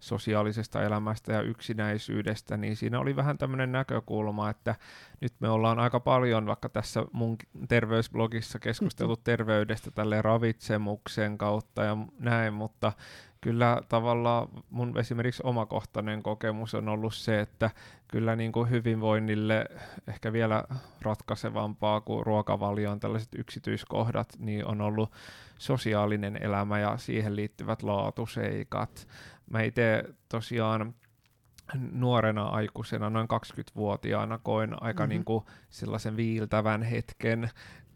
[0.00, 4.74] sosiaalisesta elämästä ja yksinäisyydestä, niin siinä oli vähän tämmöinen näkökulma, että
[5.20, 7.36] nyt me ollaan aika paljon vaikka tässä mun
[7.68, 12.92] terveysblogissa keskusteltu terveydestä tälle ravitsemuksen kautta ja näin, mutta
[13.40, 17.70] kyllä tavallaan mun esimerkiksi omakohtainen kokemus on ollut se, että
[18.08, 19.66] kyllä niin kuin hyvinvoinnille
[20.08, 20.64] ehkä vielä
[21.02, 25.12] ratkaisevampaa kuin ruokavalion tällaiset yksityiskohdat, niin on ollut
[25.58, 29.08] sosiaalinen elämä ja siihen liittyvät laatuseikat.
[29.50, 30.94] Mä itse tosiaan
[31.92, 34.96] nuorena aikuisena, noin 20-vuotiaana, koin aika Mhm.
[35.02, 35.08] mm-hmm.
[35.08, 37.50] niin kuin sellaisen viiltävän hetken,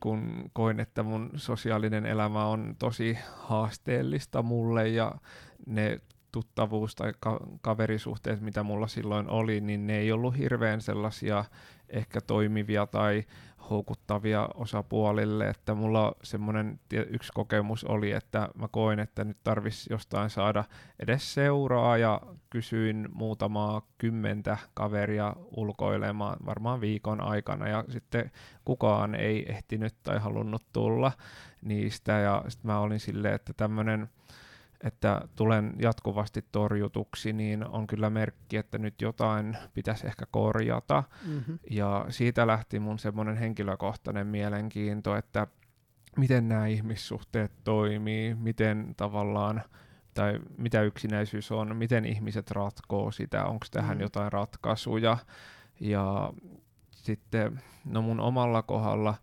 [0.04, 5.14] kun koin, että mun sosiaalinen elämä on tosi haasteellista mulle ja
[5.66, 6.00] ne
[6.32, 11.44] tuttavuus- tai ka- kaverisuhteet, mitä mulla silloin oli, niin ne ei ollut hirveän sellaisia
[11.88, 13.24] ehkä toimivia tai
[13.70, 20.30] houkuttavia osapuolille, että mulla semmoinen yksi kokemus oli, että mä koin, että nyt tarvisi jostain
[20.30, 20.64] saada
[20.98, 28.30] edes seuraa ja kysyin muutamaa kymmentä kaveria ulkoilemaan varmaan viikon aikana ja sitten
[28.64, 31.12] kukaan ei ehtinyt tai halunnut tulla
[31.62, 34.08] niistä ja sitten mä olin silleen, että tämmöinen
[34.84, 41.02] että tulen jatkuvasti torjutuksi, niin on kyllä merkki, että nyt jotain pitäisi ehkä korjata.
[41.26, 41.58] Mm-hmm.
[41.70, 45.46] Ja siitä lähti mun semmoinen henkilökohtainen mielenkiinto, että
[46.16, 49.62] miten nämä ihmissuhteet toimii, miten tavallaan
[50.14, 54.00] tai mitä yksinäisyys on, miten ihmiset ratkoo sitä, onko tähän Mm.
[54.02, 55.16] jotain ratkaisuja.
[55.80, 56.32] Ja
[56.90, 59.14] sitten no mun omalla kohdalla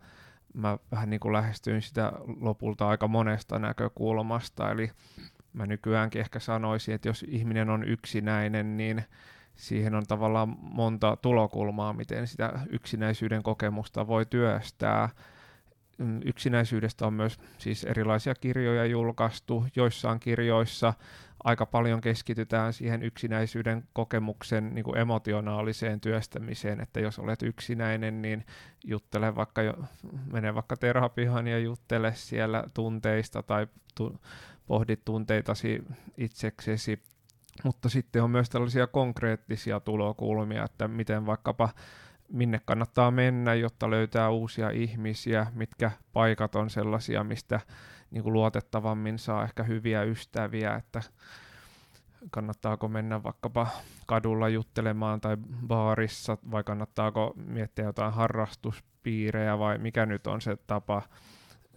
[0.54, 4.90] mä vähän niin kuin lähestyin sitä lopulta aika monesta näkökulmasta, eli
[5.52, 9.04] mä nykyäänkin ehkä sanoisin, että jos ihminen on yksinäinen, niin
[9.54, 15.08] siihen on tavallaan monta tulokulmaa, miten sitä yksinäisyyden kokemusta voi työstää.
[15.98, 19.66] Mm, Yksinäisyydestä on myös siis erilaisia kirjoja julkaistu.
[19.76, 20.94] Joissain kirjoissa
[21.44, 28.46] aika paljon keskitytään siihen yksinäisyyden kokemuksen niin kuin emotionaaliseen työstämiseen, että jos olet yksinäinen, niin
[28.84, 29.62] juttele vaikka
[30.32, 34.20] mene vaikka terapiaan ja juttele siellä tunteista tai tu,
[34.66, 35.84] pohdit tunteitasi
[36.16, 37.02] itseksesi.
[37.64, 41.68] Mutta sitten on myös tällaisia konkreettisia tulokulmia, että miten vaikkapa
[42.28, 47.60] minne kannattaa mennä, jotta löytää uusia ihmisiä, mitkä paikat on sellaisia, mistä
[48.10, 51.02] niin kuin luotettavammin saa ehkä hyviä ystäviä, että
[52.30, 53.66] kannattaako mennä vaikkapa
[54.06, 61.02] kadulla juttelemaan tai baarissa, vai kannattaako miettiä jotain harrastuspiirejä, vai mikä nyt on se tapa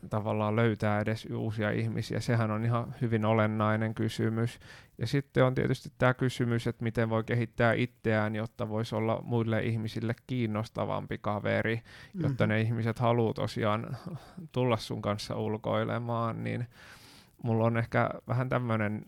[0.10, 2.20] tavallaan löytää edes uusia ihmisiä.
[2.20, 4.60] Sehän on ihan hyvin olennainen kysymys.
[4.98, 9.64] Ja sitten on tietysti tämä kysymys, että miten voi kehittää itseään, jotta voisi olla muille
[9.64, 11.82] ihmisille kiinnostavampi kaveri,
[12.14, 12.50] jotta Mhm.
[12.50, 13.98] ne ihmiset haluaa tosiaan
[14.52, 16.68] tulla sun kanssa ulkoilemaan, niin
[17.44, 19.06] mulla on ehkä vähän tämmöinen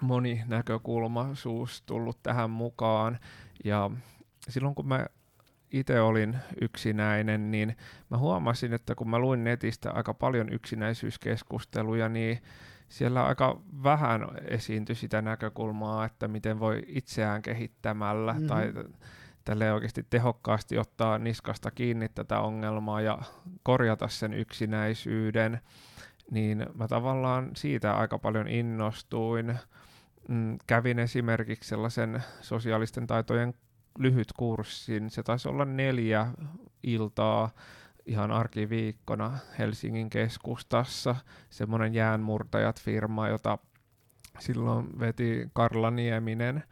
[0.00, 3.18] moninäkökulmaisuus tullut tähän mukaan.
[3.64, 3.90] Ja
[4.48, 5.06] silloin kun mä
[5.70, 7.76] itse olin yksinäinen, niin
[8.10, 12.42] mä huomasin, että kun mä luin netistä aika paljon yksinäisyyskeskusteluja, niin
[12.88, 18.42] siellä aika vähän esiintyi sitä näkökulmaa, että miten voi itseään kehittämällä Mhm.
[18.42, 18.48] mm-hmm.
[18.48, 18.72] tai
[19.44, 23.18] tälle oikeasti tehokkaasti ottaa niskasta kiinni tätä ongelmaa ja
[23.62, 25.60] korjata sen yksinäisyyden,
[26.30, 29.58] niin mä tavallaan siitä aika paljon innostuin.
[30.28, 33.54] Mm, kävin esimerkiksi sellaisen sosiaalisten taitojen
[33.98, 36.26] lyhyt kurssin, se taisi olla neljä
[36.82, 37.50] iltaa
[38.06, 41.16] ihan arkiviikkona Helsingin keskustassa,
[41.50, 43.58] semmoinen jäänmurtajat-firma, jota
[44.38, 46.62] silloin veti Karla Nieminen,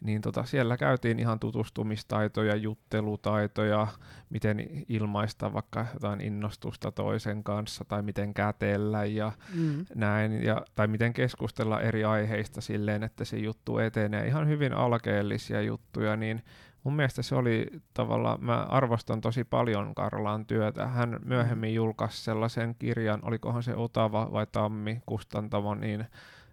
[0.00, 3.86] niin tota, siellä käytiin ihan tutustumistaitoja, juttelutaitoja,
[4.30, 9.86] miten ilmaista vaikka jotain innostusta toisen kanssa tai miten kätellä ja Mm.
[9.94, 14.26] näin, ja, tai miten keskustella eri aiheista silleen, että se juttu etenee.
[14.26, 16.42] Ihan hyvin alkeellisia juttuja, niin
[16.84, 20.86] mun mielestä se oli tavallaan, mä arvostan tosi paljon Karlan työtä.
[20.86, 26.06] Hän myöhemmin julkaisi sellaisen kirjan, olikohan se Otava vai Tammi kustantamo, niin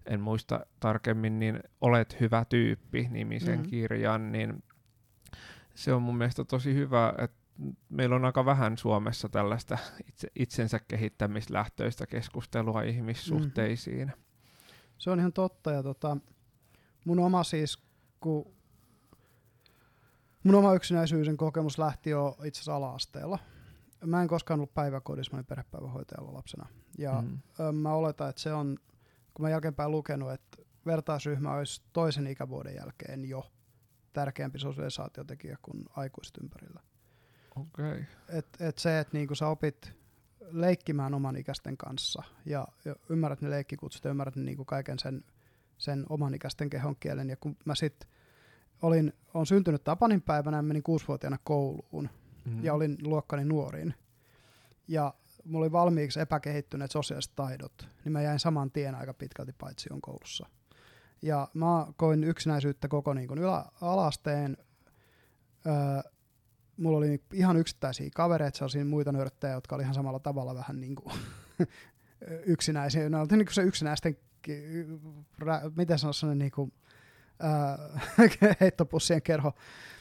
[0.07, 3.69] en muista tarkemmin, niin Olet hyvä tyyppi nimisen Mhm.
[3.69, 4.63] kirjan, niin
[5.75, 7.37] se on mun mielestä tosi hyvä, että
[7.89, 14.11] meillä on aika vähän Suomessa tällaista itse, itsensä kehittämislähtöistä keskustelua ihmissuhteisiin.
[14.97, 15.71] Se on ihan totta.
[15.71, 16.17] Ja tota,
[17.05, 17.83] mun oma siis,
[18.19, 18.45] kun
[20.43, 23.39] mun oma yksinäisyyden kokemus lähti jo itse asiassa ala-asteella.
[24.05, 26.67] Mä en koskaan ollut päiväkodissa, mä olin perhepäivähoitajalla lapsena.
[26.97, 27.75] Ja Mm.
[27.75, 28.77] mä oletan, että se on,
[29.37, 33.51] kun mä jälkeenpäin lukenut, että vertaisryhmä olisi toisen ikävuoden jälkeen jo
[34.13, 36.79] tärkeämpi sosialisaatiotekijä kuin aikuiset ympärillä.
[37.55, 37.91] Okei.
[37.91, 38.03] Okay.
[38.29, 39.93] Et, et se, että niinku sä opit
[40.51, 45.23] leikkimään oman ikäisten kanssa ja, ja ymmärrät ne leikkikutsut ja ymmärrät ne niinku kaiken sen,
[45.77, 47.29] sen oman ikäisten kehon kielen.
[47.29, 48.07] Ja kun mä sit
[48.81, 52.09] olin, on syntynyt Tapanin päivänä ja menin kuusivuotiaana kouluun
[52.47, 52.63] Mm.
[52.63, 53.93] ja olin luokkani nuorin.
[54.87, 55.13] Ja
[55.47, 60.01] mulla oli valmiiksi epäkehittyneet sosiaaliset taidot, niin mä jäin saman tien aika pitkälti paitsi on
[60.01, 60.47] koulussa.
[61.21, 64.57] Ja mä koin yksinäisyyttä koko niin kuin ylä, alasteen.
[65.67, 66.11] Öö,
[66.77, 70.95] mulla oli ihan yksittäisiä kavereita, sellaisia muita nörttejä, jotka oli ihan samalla tavalla vähän niin
[70.95, 71.15] kuin
[72.45, 73.09] yksinäisiä.
[73.09, 74.17] Ne oli niin kuin se yksinäisten,
[75.75, 76.73] miten sanoisi, sellainen niin kuin,
[77.43, 79.53] öö, heittopussien kerho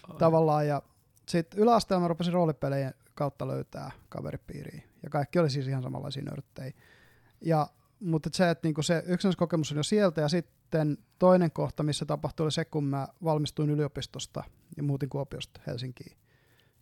[0.09, 0.19] Ai.
[0.19, 0.67] tavallaan.
[0.67, 0.83] Ja
[1.29, 4.83] sitten yläasteella mä rupesin roolipelien kautta löytää kaveripiiriä.
[5.03, 6.73] Ja kaikki oli siis ihan samanlaisia nörttejä.
[7.41, 7.67] Ja,
[8.01, 10.21] mutta se, että niinku se yksinäiskokemus on jo sieltä.
[10.21, 14.45] Ja sitten toinen kohta, missä tapahtui, oli se, kun mä valmistuin yliopistosta
[14.77, 16.17] ja muutin Kuopiosta Helsinkiin.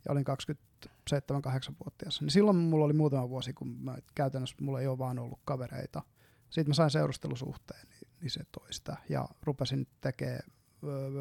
[0.04, 2.20] Ja olin 27-8-vuotias.
[2.20, 6.02] Niin silloin mulla oli muutama vuosi, kun mä, käytännössä mulla ei ole vaan ollut kavereita.
[6.50, 8.96] Sitten mä sain seurustelusuhteen, niin, niin se toi sitä.
[9.08, 10.42] Ja rupesin tekemään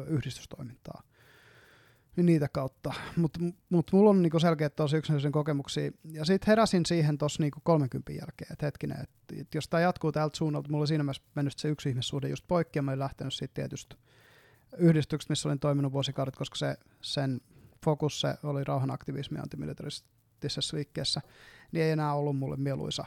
[0.06, 1.02] yhdistystoimintaa
[2.22, 2.92] niitä kautta.
[3.16, 5.90] Mutta mut mulla on niinku selkeät tosi yksinäisyyden kokemuksia.
[6.12, 10.12] Ja sitten heräsin siihen tuossa niinku 30 jälkeen, että hetkinen, että et jos tämä jatkuu
[10.12, 12.98] tältä suunnalta, mulla oli siinä mielessä mennyt se yksi ihmissuhde just poikki, ja mä olin
[12.98, 13.96] lähtenyt siitä tietystä
[14.78, 17.40] yhdistyksestä, missä olin toiminut vuosikaudet, koska se, sen
[17.84, 21.20] fokus se oli rauhanaktivismi antimilitaristisessa liikkeessä,
[21.72, 23.04] niin ei enää ollut mulle mieluisa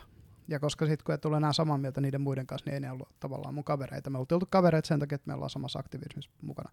[0.47, 2.91] Ja koska sitten kun et ole enää samaa mieltä niiden muiden kanssa, niin ei ne
[2.91, 4.09] ollut tavallaan mun kavereita.
[4.09, 6.71] Me oltiin oltu kavereita sen takia, että me ollaan samassa aktivismissa mukana.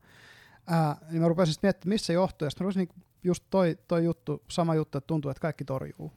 [0.66, 2.46] Ää, niin mä rupesin sitten miettimään, missä se johtuu.
[2.46, 6.12] Ja sitten rupesin niin just toi, toi juttu, sama juttu, että tuntuu, että kaikki torjuu.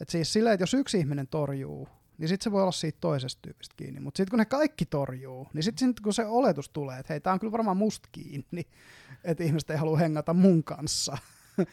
[0.00, 3.42] Et siis silleen, että jos yksi ihminen torjuu, niin sitten se voi olla siitä toisesta
[3.42, 4.00] tyypistä kiinni.
[4.00, 7.34] Mutta sitten kun ne kaikki torjuu, niin sitten kun se oletus tulee, että hei, tämä
[7.34, 8.66] on kyllä varmaan musta kiinni,
[9.24, 11.18] että ihmiset ei halua hengata mun kanssa.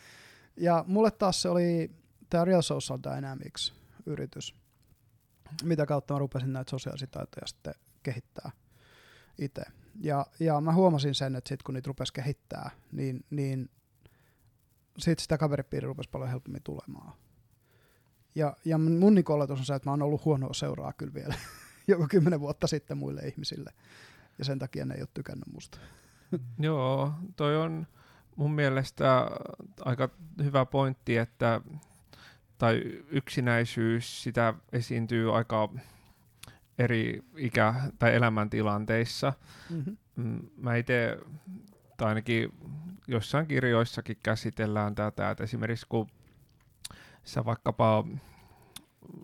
[0.58, 1.92] ja mulle taas se oli
[2.30, 4.56] tämä Real Social Dynamics-yritys,
[5.64, 8.52] mitä kautta mä rupesin näitä sosiaalisia taitoja sitten kehittää
[9.38, 9.64] itse.
[10.00, 13.70] Ja, ja mä huomasin sen, että sitten kun niitä rupesi kehittää, niin, niin
[14.98, 17.14] sitten sitä kaveripiiri rupesi paljon helpommin tulemaan.
[18.36, 21.36] Ja, ja mun niin oletus on se, että mä oon ollut huonoa seuraa kyllä vielä
[21.88, 23.74] joku kymmenen vuotta sitten muille ihmisille.
[24.38, 25.80] Ja sen takia ne ei ole tykännyt musta.
[26.60, 27.88] Joo, toi on
[28.36, 29.32] mun mielestä
[29.82, 30.10] aika
[30.44, 31.62] hyvä pointti, että
[32.58, 35.70] tai yksinäisyys, sitä esiintyy aika
[36.80, 39.34] eri ikä- tai elämäntilanteissa.
[39.70, 40.40] Mm-hmm.
[40.58, 41.18] Mä itse,
[41.98, 42.54] tai ainakin
[43.08, 46.08] jossain kirjoissakin käsitellään tätä, että esimerkiksi kun
[47.24, 48.06] sä vaikkapa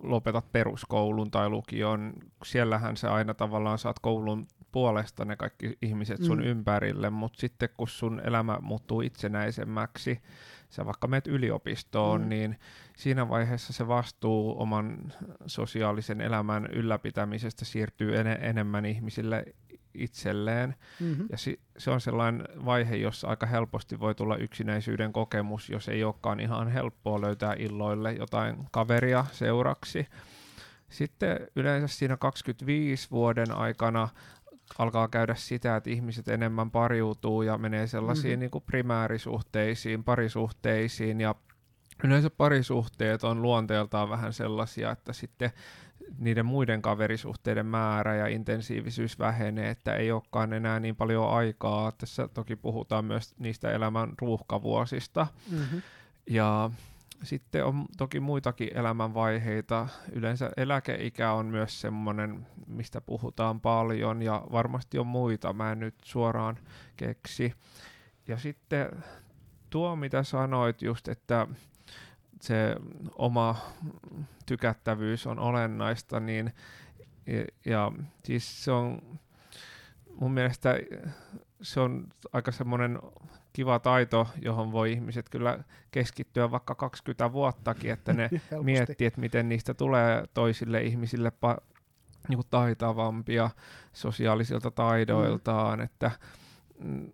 [0.04, 2.13] lopetat peruskoulun tai lukion,
[2.46, 6.44] siellähän sä aina tavallaan saat koulun puolesta ne kaikki ihmiset sun mm.
[6.44, 10.22] ympärille, mutta sitten kun sun elämä muuttuu itsenäisemmäksi,
[10.69, 12.30] sä vaikka menet yliopistoon, mm.
[12.30, 12.60] niin
[12.97, 15.13] siinä vaiheessa se vastuu oman
[15.45, 19.45] sosiaalisen elämän ylläpitämisestä siirtyy en- enemmän ihmisille
[19.93, 20.75] itselleen.
[20.99, 21.25] Mm-hmm.
[21.30, 26.04] Ja si- se on sellainen vaihe, jossa aika helposti voi tulla yksinäisyyden kokemus, jos ei
[26.04, 30.08] olekaan ihan helppoa löytää illoille jotain kaveria seuraksi.
[30.89, 34.10] Sitten yleensä siinä 25 vuoden aikana
[34.78, 38.39] alkaa käydä sitä, että ihmiset enemmän pariutuu ja menee sellaisiin mm-hmm.
[38.39, 41.36] niin kuin primäärisuhteisiin, parisuhteisiin ja
[42.04, 45.51] yleensä parisuhteet on luonteeltaan vähän sellaisia, että sitten
[46.17, 51.91] niiden muiden kaverisuhteiden määrä ja intensiivisyys vähenee, että ei olekaan enää niin paljon aikaa.
[51.91, 55.28] Tässä toki puhutaan myös niistä elämän ruuhkavuosista.
[55.51, 55.82] Mm-hmm.
[56.30, 56.71] Ja
[57.23, 59.88] sitten on toki muitakin elämänvaiheita.
[60.12, 65.95] Yleensä eläkeikä on myös semmoinen, mistä puhutaan paljon ja varmasti on muita, mä en nyt
[66.04, 66.60] suoraan
[66.97, 67.54] keksi.
[68.28, 69.04] Ja sitten
[69.69, 71.47] tuo, mitä sanoit just, että
[72.41, 72.75] se
[73.15, 73.56] oma
[74.45, 76.54] tykättävyys on olennaista, niin
[77.25, 77.91] ja, ja
[78.23, 79.19] siis se on
[80.15, 80.75] mun mielestä
[81.62, 82.99] se on aika semmoinen
[83.56, 88.30] kiva taito, johon voi ihmiset kyllä keskittyä vaikka 20 vuottakin, että ne
[88.63, 91.63] miettii, että miten niistä tulee toisille ihmisille pa-
[92.30, 93.50] niin kuin taitavampia
[93.94, 95.86] sosiaalisilta taidoiltaan, mm.
[95.86, 96.12] että
[96.80, 97.12] mm,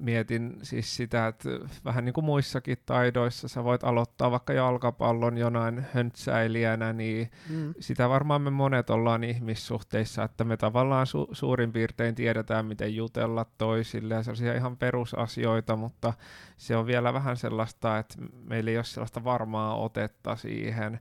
[0.00, 1.48] mietin siis sitä, että
[1.84, 7.74] vähän niin kuin muissakin taidoissa sä voit aloittaa vaikka jalkapallon jonain höntsäilijänä, niin mm.
[7.80, 13.46] sitä varmaan me monet ollaan ihmissuhteissa, että me tavallaan su- suurin piirtein tiedetään, miten jutella
[13.58, 16.12] toisille ja sellaisia ihan perusasioita, mutta
[16.56, 21.00] se on vielä vähän sellaista, että meillä ei ole sellaista varmaa otetta siihen.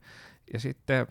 [0.53, 1.07] Ja sitten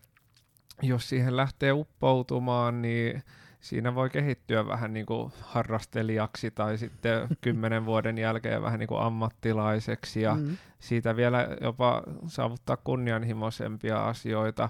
[0.83, 3.23] jos siihen lähtee uppoutumaan, niin
[3.67, 9.01] siinä voi kehittyä vähän niin kuin harrastelijaksi tai sitten kymmenen vuoden jälkeen vähän niin kuin
[9.01, 10.57] ammattilaiseksi ja mm.
[10.79, 14.69] siitä vielä jopa saavuttaa kunnianhimoisempia asioita.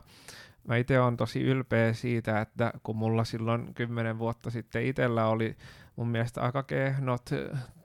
[0.69, 5.57] Mä itse olen tosi ylpeä siitä, että kun mulla silloin kymmenen vuotta sitten itsellä oli
[5.97, 7.31] mun mielestä aika kehnot,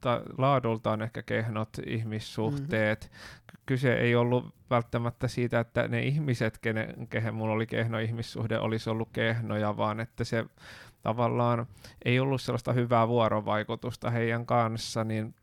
[0.01, 3.01] tai laadultaan ehkä kehnot ihmissuhteet.
[3.01, 3.40] Mm-hmm.
[3.65, 8.89] Kyse ei ollut välttämättä siitä, että ne ihmiset, kenen, kehen mulla oli kehno ihmissuhde, olisi
[8.89, 10.45] ollut kehnoja, vaan että se
[11.01, 11.65] tavallaan
[12.05, 15.35] ei ollut sellaista hyvää vuorovaikutusta heidän kanssa, niin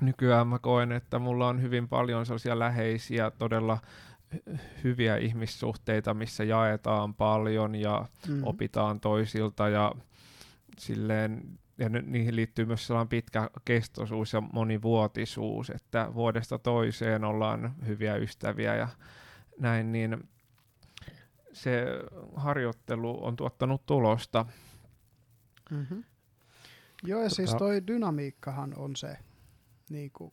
[0.00, 3.78] nykyään mä koen, että mulla on hyvin paljon sellaisia läheisiä, todella
[4.84, 8.40] hyviä ihmissuhteita, missä jaetaan paljon ja mm.
[8.44, 9.92] opitaan toisilta ja
[10.78, 11.42] silleen
[11.80, 18.76] ja niihin liittyy myös sellainen pitkä kestoisuus ja monivuotisuus, että vuodesta toiseen ollaan hyviä ystäviä
[18.76, 18.88] ja
[19.58, 20.28] näin, niin
[21.52, 21.84] se
[22.36, 24.46] harjoittelu on tuottanut tulosta.
[25.70, 26.04] Mm-hmm.
[27.02, 27.34] Joo, ja tota...
[27.34, 29.16] siis toi dynamiikkahan on se
[29.90, 30.32] niin kuin,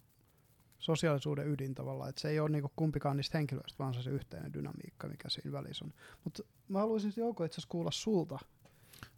[0.79, 4.09] sosiaalisuuden ydin tavallaan, että se ei ole niin kuin, kumpikaan niistä henkilöistä, vaan se, se
[4.09, 5.93] yhteinen dynamiikka, mikä siinä välissä on.
[6.23, 8.39] Mutta mä haluaisin Jouko itse asiassa kuulla sulta.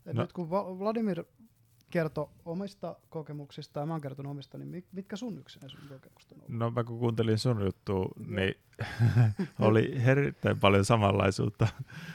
[0.06, 0.22] Et no.
[0.22, 1.24] Nyt kun Vladimir
[1.90, 6.50] kertoi omista kokemuksista ja mä oon kertonut omista, niin mitkä sun yksinäisyyden kokemukset on ollut?
[6.60, 8.56] No mä kun kuuntelin sun juttua, niin
[9.60, 11.68] oli erittäin paljon samanlaisuutta.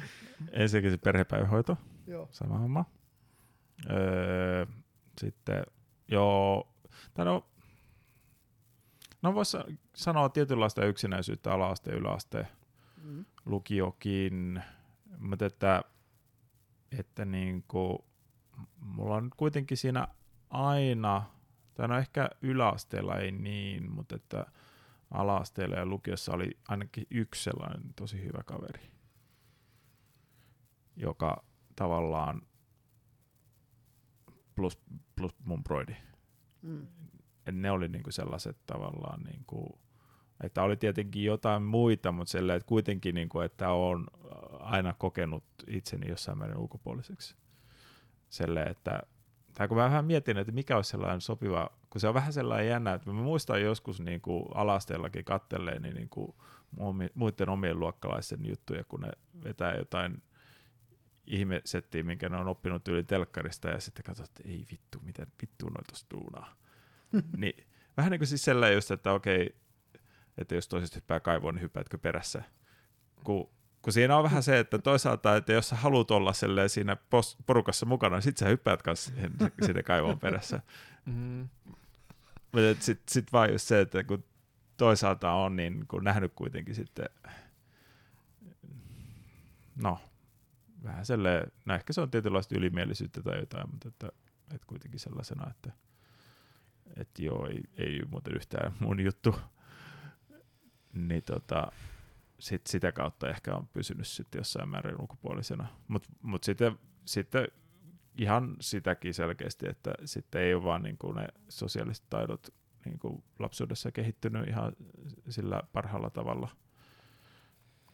[0.52, 2.28] Ensinnäkin se perhepäivähoito, Joo.
[2.32, 2.84] sama homma.
[3.90, 4.66] Öö,
[5.20, 5.62] sitten
[6.08, 6.68] joo,
[7.14, 7.46] tai no,
[9.22, 9.56] no voisi
[9.94, 12.48] sanoa tietynlaista yksinäisyyttä ala-asteen ja yläasteen
[13.02, 13.24] Mm.
[13.46, 14.62] lukiokin,
[15.18, 15.82] mutta että,
[16.98, 17.98] että niin kuin,
[18.80, 20.08] mulla on kuitenkin siinä
[20.50, 21.22] aina,
[21.74, 24.46] tai no ehkä yläasteella ei niin, mutta että
[25.10, 28.90] ala-asteella ja lukiossa oli ainakin yksi sellainen tosi hyvä kaveri,
[30.96, 31.44] joka
[31.76, 32.42] tavallaan
[34.54, 34.78] plus,
[35.16, 35.96] plus mun broidi.
[36.62, 36.86] Mm.
[37.46, 39.78] Et ne oli niinku sellaiset tavallaan, niinku,
[40.42, 44.06] että oli tietenkin jotain muita, mutta sellainen, että kuitenkin, niinku, että on
[44.60, 47.36] aina kokenut itseni jossain määrin ulkopuoliseksi.
[48.34, 49.02] Sellainen, että
[49.54, 52.68] tai kun mä vähän mietin, että mikä olisi sellainen sopiva, kun se on vähän sellainen
[52.68, 56.34] jännä, että mä muistan joskus niin kuin alasteellakin kattelleen niin, niin kuin
[57.14, 59.10] muiden omien luokkalaisten juttuja, kun ne
[59.44, 60.22] vetää jotain
[61.26, 65.66] ihmesettiä, minkä ne on oppinut yli telkkarista, ja sitten katsot, että ei vittu, miten vittu
[65.66, 66.56] noita tuunaa.
[67.36, 67.66] niin,
[67.96, 69.56] vähän niin kuin siis sellainen just, että okei,
[70.38, 72.42] että jos toisesta hyppää kaivoon, niin hyppäätkö perässä.
[73.24, 73.50] Kun
[73.84, 76.32] kun siinä on vähän se, että toisaalta, että jos sä haluat olla
[76.66, 76.96] siinä
[77.46, 79.12] porukassa mukana, niin sit sä hyppäät kanssa
[79.66, 80.60] sinne kaivon perässä.
[81.04, 81.48] Mm.
[82.52, 84.24] Mutta sitten sit vaan just se, että kun
[84.76, 87.08] toisaalta on niin kun nähnyt kuitenkin sitten,
[89.82, 89.98] no,
[90.84, 94.08] vähän sellainen, no ehkä se on tietynlaista ylimielisyyttä tai jotain, mutta että,
[94.54, 95.72] että kuitenkin sellaisena, että,
[96.96, 99.36] että joo, ei, ei muuten yhtään mun juttu.
[100.92, 101.72] Niin tota,
[102.44, 105.66] sit sitä kautta ehkä on pysynyt sitten jossain määrin ulkopuolisena.
[105.88, 107.48] Mutta mut sitten, sitten
[108.18, 112.48] ihan sitäkin selkeästi, että sitten ei ole vaan niin kuin ne sosiaaliset taidot
[112.84, 114.72] niin kuin lapsuudessa kehittynyt ihan
[115.28, 116.48] sillä parhaalla tavalla.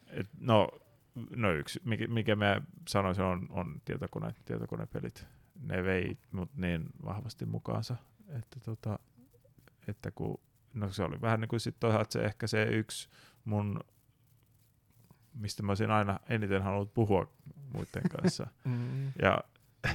[0.07, 0.68] Et no,
[1.36, 5.26] no yksi, mikä, mikä mä sanoisin, on, on tietokone, tietokonepelit.
[5.61, 7.96] Ne vei mut niin vahvasti mukaansa,
[8.28, 8.98] että, tota,
[9.88, 10.40] että kun,
[10.74, 13.09] no se oli vähän niin kuin sitten toisaalta se ehkä se yksi
[13.44, 13.80] mun
[15.35, 17.33] mistä mä olisin aina eniten halunnut puhua
[17.72, 18.47] muiden kanssa.
[18.64, 19.12] Mm.
[19.22, 19.45] Ja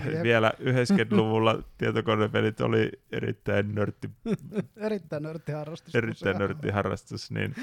[0.05, 0.23] Jep.
[0.23, 4.09] vielä 90-luvulla tietokonepelit oli erittäin nörtti.
[4.77, 5.95] erittäin nörtti harrastus.
[5.95, 7.55] Erittäin nörtti harrastus, niin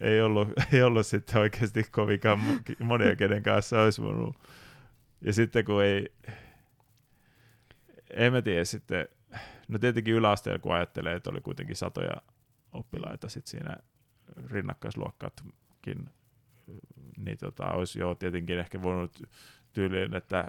[0.00, 2.40] ei ollut, ei ollut sitten oikeasti kovinkaan
[2.78, 4.36] monia, kenen kanssa olisi voinut.
[5.20, 6.12] Ja sitten kun ei,
[8.10, 9.08] en mä tiedä sitten,
[9.68, 12.22] no tietenkin yläasteella kun ajattelee, että oli kuitenkin satoja
[12.72, 13.76] oppilaita sitten siinä
[14.50, 16.10] rinnakkaisluokkatkin
[17.16, 19.22] niin tota, olisi jo tietenkin ehkä voinut
[19.72, 20.48] tyyliin, että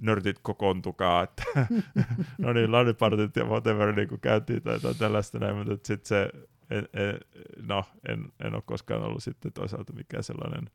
[0.00, 1.42] nörtit kokoontukaa, että
[2.38, 6.30] no niin, lanipartit ja whatever niin kuin käytiin tai jotain tällaista näin, mutta sitten se,
[6.70, 7.20] en, en,
[7.66, 10.70] no, en, en ole koskaan ollut sitten toisaalta mikään sellainen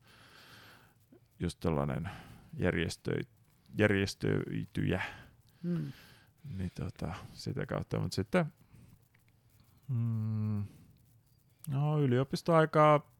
[1.40, 2.10] just tällainen
[2.58, 3.20] järjestö,
[3.78, 5.02] järjestöityjä,
[5.62, 5.92] mm.
[6.56, 8.46] niin tota, sitä kautta, mutta sitten
[9.88, 10.64] mm,
[11.68, 13.13] no, yliopistoaikaa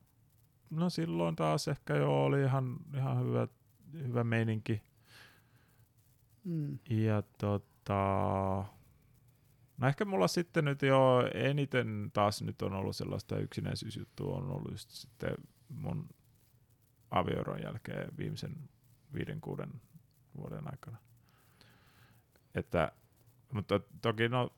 [0.74, 3.48] no silloin taas ehkä jo oli ihan, ihan hyvä,
[3.92, 4.82] hyvä meininki.
[6.44, 6.78] Mm.
[6.90, 7.94] Ja tota,
[9.78, 14.70] no ehkä mulla sitten nyt jo eniten taas nyt on ollut sellaista yksinäisyysjuttua, on ollut
[14.70, 15.34] just sitten
[15.68, 16.08] mun
[17.10, 18.56] avioeron jälkeen viimeisen
[19.14, 19.80] viiden, kuuden
[20.36, 20.98] vuoden aikana.
[22.54, 22.92] Että,
[23.52, 24.50] mutta toki no,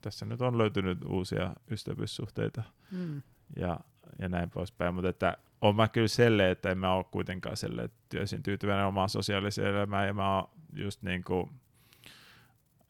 [0.00, 2.62] tässä nyt on löytynyt uusia ystävyyssuhteita
[2.92, 3.22] mm.
[3.56, 3.80] ja,
[4.18, 7.90] ja näin poispäin, mutta että on mä kyllä selle, että en mä ole kuitenkaan selle
[8.08, 11.50] työsin tyytyväinen omaan sosiaaliseen elämään ja mä oon just niin kuin,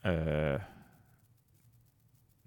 [0.06, 0.58] öö,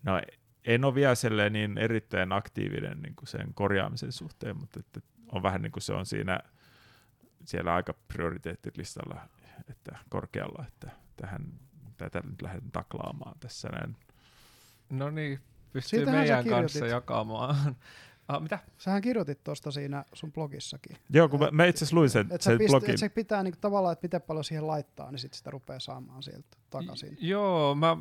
[0.04, 0.22] no
[0.66, 5.02] en ole vielä selleen niin erittäin aktiivinen niin kuin sen korjaamisen suhteen, mutta että
[5.32, 6.40] on vähän niin kuin se on siinä
[7.46, 9.22] siellä aika prioriteettilistalla,
[9.70, 11.42] että korkealla, että tähän,
[11.98, 13.96] tätä nyt lähden taklaamaan tässä näin.
[14.90, 15.40] No niin,
[15.74, 17.76] pystyy Siitähän meidän kanssa jakamaan
[18.30, 18.60] Ah, mitä?
[18.78, 20.98] Sähän kirjoitit tuosta siinä sun blogissakin.
[21.10, 22.90] Joo, kun mä, mä itse asiassa luin sen, et sen pist, blogin.
[22.90, 26.24] Et se pitää niinku tavallaan, että miten paljon siihen laittaa, niin sit sitä rupeaa saamaan
[26.24, 27.18] sieltä takaisin.
[27.22, 27.98] Joo, mä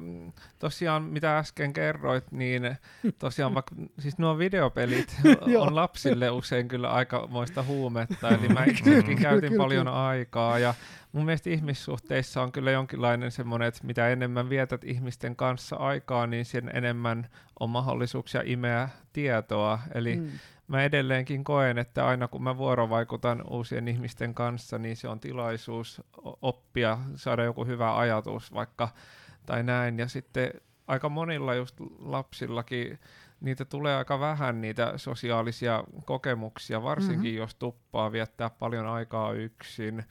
[0.59, 2.77] tosiaan mitä äsken kerroit, niin
[3.19, 5.17] tosiaan vaikka, siis nuo videopelit
[5.67, 10.75] on lapsille usein kyllä aikamoista huumetta, eli mä itsekin käytin paljon aikaa ja
[11.13, 16.45] mun mielestä ihmissuhteissa on kyllä jonkinlainen semmoinen, että mitä enemmän vietät ihmisten kanssa aikaa, niin
[16.45, 17.29] sen enemmän
[17.61, 19.79] on mahdollisuuksia imeä tietoa.
[19.95, 20.31] Eli mm.
[20.69, 26.03] Mä edelleenkin koen, että aina kun mä vuorovaikutan uusien ihmisten kanssa, niin se on tilaisuus
[26.43, 28.89] oppia, saada joku hyvä ajatus vaikka
[29.47, 29.99] tai näin.
[29.99, 30.51] Ja sitten
[30.87, 32.99] aika monilla just lapsillakin
[33.41, 37.39] niitä tulee aika vähän niitä sosiaalisia kokemuksia, varsinkin mm-hmm.
[37.39, 40.05] jos tuppaa viettää paljon aikaa yksin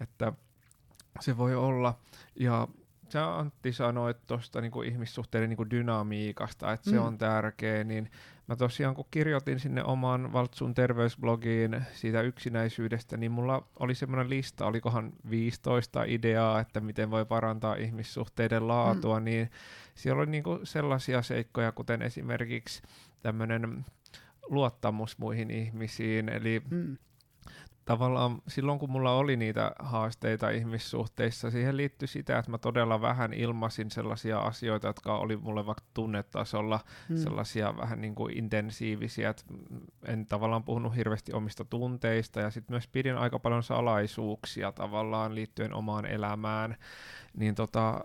[0.00, 0.32] että
[1.20, 1.98] se voi olla.
[2.40, 2.68] Ja
[3.08, 6.94] sä Antti sanoit tuosta niinku ihmissuhteiden niinku dynamiikasta, että mm.
[6.94, 8.10] se on tärkeä, niin
[8.52, 14.66] mä tosiaan kun kirjoitin sinne omaan Valtsun terveysblogiin siitä yksinäisyydestä, niin mulla oli semmoinen lista,
[14.66, 19.24] olikohan 15 ideaa, että miten voi parantaa ihmissuhteiden laatua, mm.
[19.24, 19.50] niin
[19.94, 22.82] siellä oli niinku sellaisia seikkoja, kuten esimerkiksi
[23.20, 23.84] tämmöinen
[24.42, 26.96] luottamus muihin ihmisiin, eli mm
[27.84, 33.32] tavallaan silloin kun mulla oli niitä haasteita ihmissuhteissa, siihen liittyi sitä, että mä todella vähän
[33.32, 37.16] ilmasin sellaisia asioita, jotka oli mulle vaikka tunnetasolla hmm.
[37.16, 39.44] sellaisia vähän niin kuin intensiivisiä, että
[40.04, 45.74] en tavallaan puhunut hirveästi omista tunteista ja sitten myös pidin aika paljon salaisuuksia tavallaan liittyen
[45.74, 46.76] omaan elämään,
[47.36, 48.00] niin tota,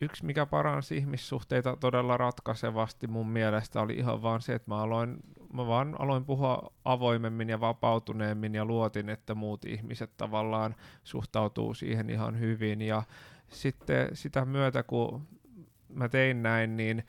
[0.00, 5.16] yksi, mikä paransi ihmissuhteita todella ratkaisevasti mun mielestä, oli ihan vaan se, että mä aloin,
[5.52, 10.74] mä vaan aloin puhua avoimemmin ja vapautuneemmin ja luotin, että muut ihmiset tavallaan
[11.04, 12.82] suhtautuu siihen ihan hyvin.
[12.82, 13.02] Ja
[13.48, 15.28] sitten sitä myötä, kun
[15.88, 17.06] mä tein näin, niin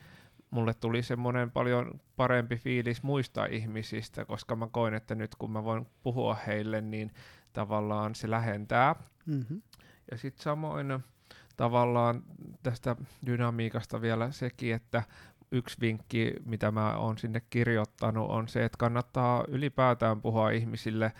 [0.51, 5.63] mulle tuli semmoinen paljon parempi fiilis muista ihmisistä, koska mä koin, että nyt kun mä
[5.63, 7.11] voin puhua heille, niin
[7.53, 8.95] tavallaan se lähentää.
[9.25, 9.61] Mm-hmm.
[10.11, 10.99] Ja sitten samoin
[11.57, 12.23] tavallaan
[12.63, 15.03] tästä dynamiikasta vielä sekin, että
[15.51, 21.11] yksi vinkki, mitä mä oon sinne kirjoittanut, on se, että kannattaa ylipäätään puhua ihmisille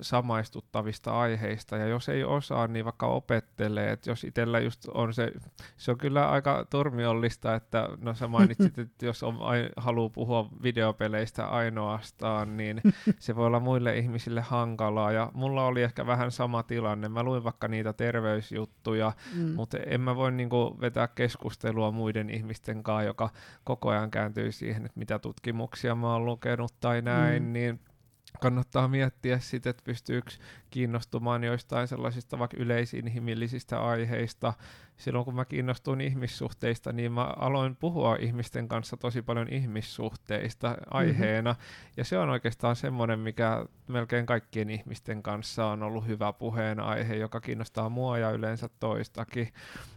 [0.00, 5.32] samaistuttavista aiheista, ja jos ei osaa, niin vaikka opettelee, että jos itsellä just on se,
[5.76, 10.48] se on kyllä aika turmiollista, että no sä mainitsit, että jos on, ai, haluaa puhua
[10.62, 12.80] videopeleistä ainoastaan, niin
[13.18, 17.44] se voi olla muille ihmisille hankalaa, ja mulla oli ehkä vähän sama tilanne, mä luin
[17.44, 19.54] vaikka niitä terveysjuttuja, mm.
[19.54, 23.30] mutta en mä voi niinku vetää keskustelua muiden ihmisten kanssa, joka
[23.64, 27.52] koko ajan kääntyy siihen, että mitä tutkimuksia mä oon lukenut tai näin, mm.
[27.52, 27.80] niin
[28.36, 30.30] kannattaa miettiä sitten, että pystyykö
[30.70, 34.52] kiinnostumaan joistain sellaisista vaikka yleisinhimillisistä aiheista.
[34.96, 41.52] Silloin kun mä kiinnostuin ihmissuhteista, niin mä aloin puhua ihmisten kanssa tosi paljon ihmissuhteista aiheena.
[41.52, 41.92] Mm-hmm.
[41.96, 47.40] Ja se on oikeastaan semmoinen, mikä melkein kaikkien ihmisten kanssa on ollut hyvä puheenaihe, joka
[47.40, 49.48] kiinnostaa mua ja yleensä toistakin.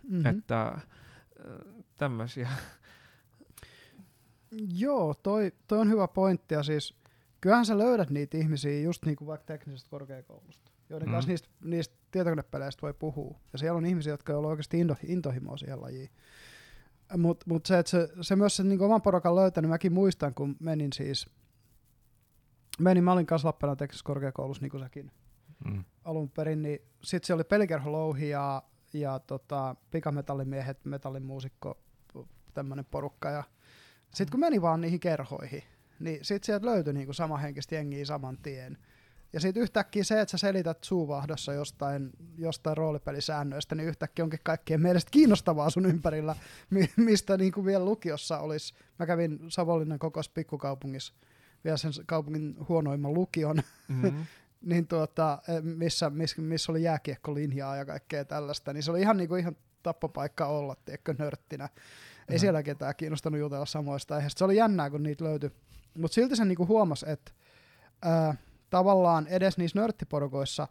[0.09, 0.25] Mm-hmm.
[0.25, 0.83] Että äh,
[1.97, 2.49] tämmöisiä.
[4.73, 6.99] Joo, toi, toi on hyvä pointti ja siis
[7.41, 11.11] kyllähän sä löydät niitä ihmisiä just niin kuin vaikka teknisestä korkeakoulusta, joiden mm.
[11.11, 13.39] kanssa niistä, niistä tietokonepeleistä voi puhua.
[13.53, 16.09] Ja siellä on ihmisiä, jotka on oikeasti into, intohimoa siihen lajiin.
[17.17, 20.55] Mutta mut se, että se, se myös se niin oman porukan löytänyt, mäkin muistan, kun
[20.59, 21.29] menin siis,
[22.79, 25.11] menin, mä olin kanssa Lappeenrannan teknisessä korkeakoulussa, niin kuin säkin
[25.65, 25.83] mm.
[26.03, 28.63] alun perin, niin sitten se oli pelikerholouhi ja,
[28.93, 31.77] ja tota, pikametallimiehet, metallimuusikko,
[32.53, 33.29] tämmöinen porukka.
[33.29, 33.43] Ja
[34.13, 35.63] sitten kun meni vaan niihin kerhoihin,
[35.99, 38.77] niin sit sieltä löytyi niinku samanhenkistä jengiä saman tien.
[39.33, 44.81] Ja sitten yhtäkkiä se, että sä selität suuvahdossa jostain, jostain roolipelisäännöistä, niin yhtäkkiä onkin kaikkien
[44.81, 46.35] mielestä kiinnostavaa sun ympärillä,
[46.95, 48.73] mistä niin kuin vielä lukiossa olisi.
[48.99, 51.13] Mä kävin Savonlinnan kokos pikkukaupungissa,
[51.63, 54.25] vielä sen kaupungin huonoimman lukion, mm-hmm.
[54.61, 59.17] niin tuota, e, missä, missä, missä oli jääkiekkolinjaa ja kaikkea tällaista, niin se oli ihan,
[59.17, 61.65] niin kuin, ihan tappopaikka olla, tiedätkö, nörttinä.
[61.65, 62.39] Ei mm-hmm.
[62.39, 64.39] siellä ketään kiinnostanut jutella samoista aiheista.
[64.39, 65.51] Se oli jännää, kun niitä löytyi
[65.97, 67.31] mutta silti se niinku huomasi, että
[68.01, 68.35] ää,
[68.69, 70.67] tavallaan edes niissä nörttiporukoissa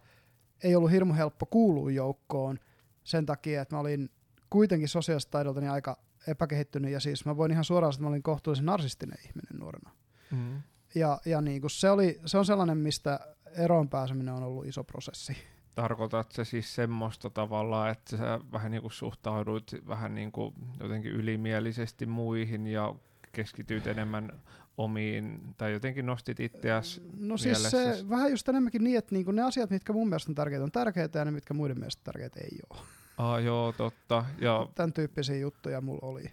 [0.63, 2.59] ei ollut hirmu helppo kuulua joukkoon
[3.05, 4.11] sen takia, että mä olin
[4.51, 8.67] kuitenkin sosiaalista taidoltani aika epäkehittynyt ja siis mä voin ihan suoraan että mä olin kohtuullisen
[8.67, 9.91] narsistinen ihminen nuorena.
[10.31, 10.63] Mm.
[10.95, 13.21] Ja, ja niin se, oli, se on sellainen, mistä
[13.57, 15.37] eroon pääseminen on ollut iso prosessi.
[15.75, 21.13] Tarkoitat se siis semmoista tavallaan, että sä vähän niin kuin suhtauduit vähän niin kuin jotenkin
[21.13, 22.95] ylimielisesti muihin ja
[23.33, 24.41] keskityt enemmän
[24.79, 29.43] omiin, tai jotenkin nostit itseäsi No siis se vähän just enemmänkin niin, että niinku ne
[29.43, 32.59] asiat, mitkä mun mielestä on tärkeitä, on tärkeitä ja ne, mitkä muiden mielestä tärkeitä ei
[32.71, 32.81] ole.
[33.19, 34.25] Ah, joo, totta.
[34.41, 34.69] Ja...
[34.75, 36.31] Tämän tyyppisiä juttuja mulla oli.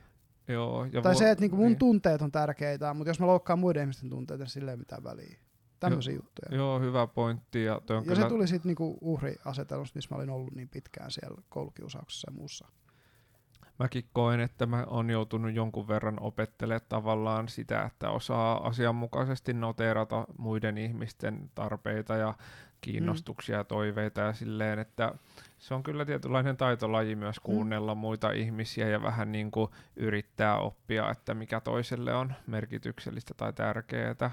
[0.47, 1.77] Joo, ja tai vo- se, että niinku mun niin.
[1.77, 5.37] tunteet on tärkeitä, mutta jos mä loukkaan muiden ihmisten tunteita, niin sillä ei mitään väliä.
[5.79, 6.57] Tämmöisiä jo, juttuja.
[6.57, 7.63] Joo, hyvä pointti.
[7.63, 8.15] Ja, ja kyllä...
[8.15, 12.67] se tuli sitten niinku uhriasetelmasta, missä mä olin ollut niin pitkään siellä koulukiusauksessa ja muussa
[13.79, 20.25] mäkin koen, että mä oon joutunut jonkun verran opettelemaan tavallaan sitä, että osaa asianmukaisesti noteerata
[20.37, 22.33] muiden ihmisten tarpeita ja
[22.81, 23.67] kiinnostuksia ja mm.
[23.67, 25.13] toiveita ja silleen, että
[25.57, 27.43] se on kyllä tietynlainen taitolaji myös mm.
[27.43, 27.99] kuunnella mm.
[27.99, 34.31] muita ihmisiä ja vähän niin kuin yrittää oppia, että mikä toiselle on merkityksellistä tai tärkeää.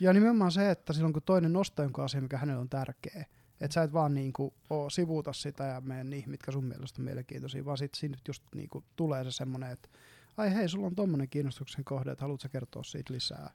[0.00, 3.24] Ja nimenomaan se, että silloin kun toinen nostaa jonkun asian, mikä hänelle on tärkeä,
[3.60, 7.04] että sä et vaan niinku oo sivuuta sitä ja mene niihin, mitkä sun mielestä on
[7.04, 9.88] mielenkiintoisia, vaan sitten siinä just niinku tulee se semmoinen, että
[10.36, 13.50] ai hei, sulla on tommonen kiinnostuksen kohde, että haluatko kertoa siitä lisää.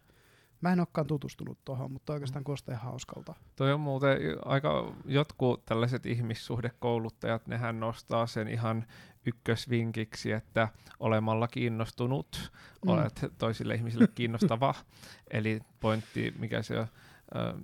[0.62, 3.36] Mä en olekaan tutustunut tuohon, mutta oikeastaan kuulostaa ihan hauskalta.
[3.56, 8.86] Toi on muuten aika, jotkut tällaiset ihmissuhdekouluttajat, nehän nostaa sen ihan
[9.26, 10.68] ykkösvinkiksi, että
[11.00, 12.52] olemalla kiinnostunut
[12.86, 12.89] mm.
[12.89, 14.76] olet toisille ihmisille kiinnostava.
[15.32, 16.88] Eli pointti, mikä se on,
[17.36, 17.61] uh,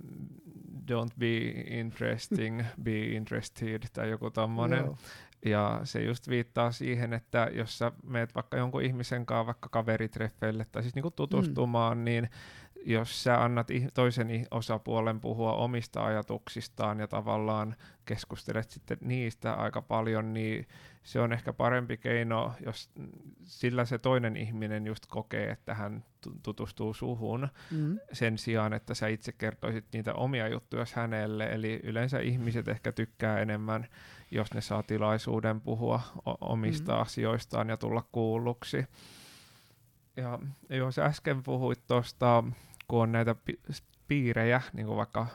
[0.90, 1.36] don't be
[1.66, 4.90] interesting, be interested tai joku tommonen.
[5.44, 10.66] Ja se just viittaa siihen, että jos sä meet vaikka jonkun ihmisen kanssa vaikka kaveritreffeille
[10.72, 12.04] tai siis niinku tutustumaan, mm.
[12.04, 12.30] niin
[12.84, 20.34] jos sä annat toisen osapuolen puhua omista ajatuksistaan ja tavallaan keskustelet sitten niistä aika paljon,
[20.34, 20.66] niin
[21.06, 22.90] se on ehkä parempi keino, jos
[23.42, 26.04] sillä se toinen ihminen just kokee, että hän
[26.42, 27.98] tutustuu suhun mm.
[28.12, 31.44] sen sijaan, että sä itse kertoisit niitä omia juttuja hänelle.
[31.44, 33.86] Eli yleensä ihmiset ehkä tykkää enemmän,
[34.30, 36.00] jos ne saa tilaisuuden puhua
[36.40, 37.00] omista mm.
[37.00, 38.84] asioistaan ja tulla kuulluksi.
[40.16, 40.38] Ja
[40.70, 42.44] jos äsken puhuit tuosta
[42.88, 43.60] kun on näitä pi-
[44.08, 45.26] piirejä, niin kuin vaikka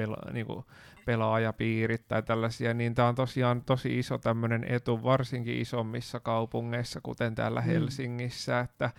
[0.00, 0.64] pela- niin kuin
[1.06, 7.34] pelaajapiirit tai tällaisia, niin tämä on tosiaan tosi iso tämmöinen etu, varsinkin isommissa kaupungeissa, kuten
[7.34, 7.66] täällä mm.
[7.66, 8.90] Helsingissä, että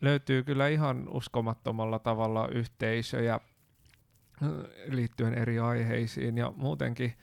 [0.00, 3.40] löytyy kyllä ihan uskomattomalla tavalla yhteisöjä
[4.88, 7.14] liittyen eri aiheisiin ja muutenkin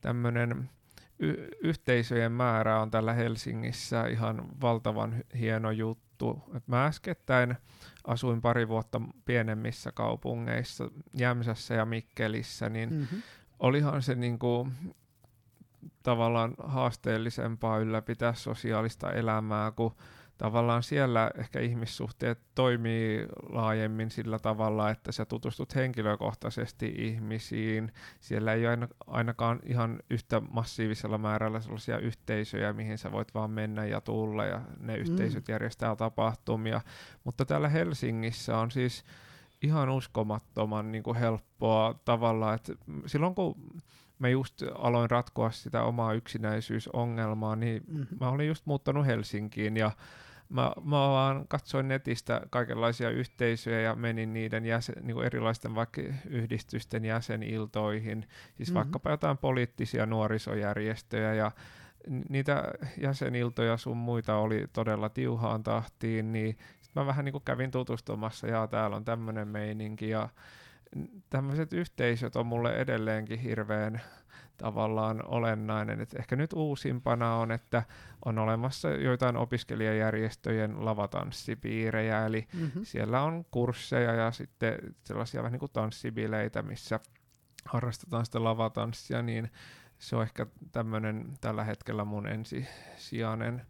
[0.00, 0.70] tämmöinen
[1.18, 6.42] y- yhteisöjen määrä on täällä Helsingissä ihan valtavan hieno juttu.
[6.56, 7.56] Et mä äskettäin
[8.04, 13.22] asuin pari vuotta pienemmissä kaupungeissa, Jämsässä ja Mikkelissä, niin mm-hmm.
[13.60, 14.68] Olihan se niinku
[16.02, 19.94] tavallaan haasteellisempaa ylläpitää sosiaalista elämää, kun
[20.38, 27.92] tavallaan siellä ehkä ihmissuhteet toimii laajemmin sillä tavalla, että sä tutustut henkilökohtaisesti ihmisiin.
[28.20, 33.84] Siellä ei ole ainakaan ihan yhtä massiivisella määrällä sellaisia yhteisöjä, mihin sä voit vaan mennä
[33.84, 35.00] ja tulla ja ne mm.
[35.00, 36.80] yhteisöt järjestää tapahtumia.
[37.24, 39.04] Mutta täällä Helsingissä on siis
[39.62, 42.72] ihan uskomattoman niin kuin helppoa tavalla, että
[43.06, 43.54] silloin kun
[44.18, 48.16] mä just aloin ratkoa sitä omaa yksinäisyysongelmaa, niin mm-hmm.
[48.20, 49.90] mä olin just muuttanut Helsinkiin ja
[50.50, 56.02] Mä, mä vaan katsoin netistä kaikenlaisia yhteisöjä ja menin niiden jäsen, niin kuin erilaisten vaikka
[56.28, 58.74] yhdistysten jäseniltoihin, siis mm-hmm.
[58.74, 61.52] vaikkapa jotain poliittisia nuorisojärjestöjä ja
[62.28, 62.64] niitä
[63.00, 66.58] jäseniltoja sun muita oli todella tiuhaan tahtiin, niin
[66.90, 70.28] sit mä vähän niin kuin kävin tutustumassa ja täällä on tämmöinen meininki ja
[71.30, 74.00] tämmöiset yhteisöt on mulle edelleenkin hirveän
[74.56, 76.00] tavallaan olennainen.
[76.00, 77.82] Et ehkä nyt uusimpana on, että
[78.24, 82.84] on olemassa joitain opiskelijajärjestöjen lavatanssipiirejä, eli mm-hmm.
[82.84, 87.00] siellä on kursseja ja sitten sellaisia vähän niin kuin tanssibileitä, missä
[87.64, 89.50] harrastetaan sitä lavatanssia, niin
[89.98, 93.66] se on ehkä tämmöinen tällä hetkellä mun ensisijainen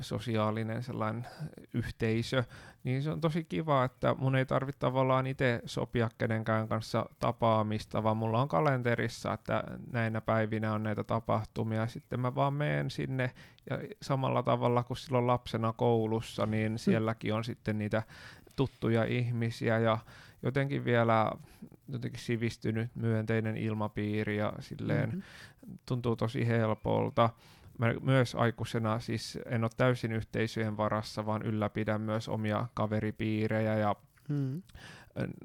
[0.00, 1.26] sosiaalinen sellainen
[1.74, 2.44] yhteisö,
[2.84, 8.02] niin se on tosi kiva, että mun ei tarvitse tavallaan itse sopia kenenkään kanssa tapaamista,
[8.02, 13.30] vaan mulla on kalenterissa, että näinä päivinä on näitä tapahtumia, sitten mä vaan menen sinne
[13.70, 16.78] ja samalla tavalla kuin silloin lapsena koulussa, niin mm.
[16.78, 18.02] sielläkin on sitten niitä
[18.56, 19.98] tuttuja ihmisiä ja
[20.42, 21.32] jotenkin vielä
[21.88, 25.78] jotenkin sivistynyt myönteinen ilmapiiri ja silleen mm-hmm.
[25.86, 27.30] tuntuu tosi helpolta
[27.78, 33.96] mä myös aikuisena siis en ole täysin yhteisöjen varassa, vaan ylläpidän myös omia kaveripiirejä ja
[34.28, 34.62] hmm.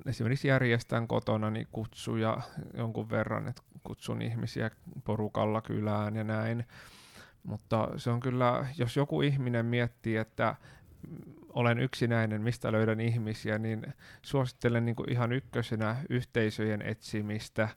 [0.06, 2.38] esimerkiksi järjestän kotona niin kutsuja
[2.74, 4.72] jonkun verran, että kutsun ihmisiä
[5.04, 6.66] porukalla kylään ja näin.
[7.44, 10.56] Mutta se on kyllä, jos joku ihminen miettii, että
[11.50, 17.70] olen yksinäinen, mistä löydän ihmisiä, niin suosittelen niin kuin ihan ykkösenä yhteisöjen etsimistä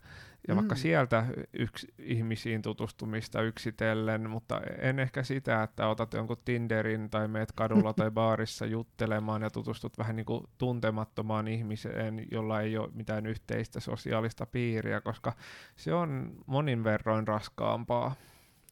[0.47, 0.57] ja mm.
[0.57, 7.27] vaikka sieltä yks, ihmisiin tutustumista yksitellen, mutta en ehkä sitä, että otat jonkun Tinderin tai
[7.27, 12.89] meet kadulla tai baarissa juttelemaan ja tutustut vähän niin kuin tuntemattomaan ihmiseen, jolla ei ole
[12.93, 15.33] mitään yhteistä sosiaalista piiriä, koska
[15.75, 18.15] se on monin verroin raskaampaa.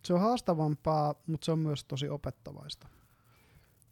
[0.03, 2.87] Se on haastavampaa, mutta se on myös tosi opettavaista,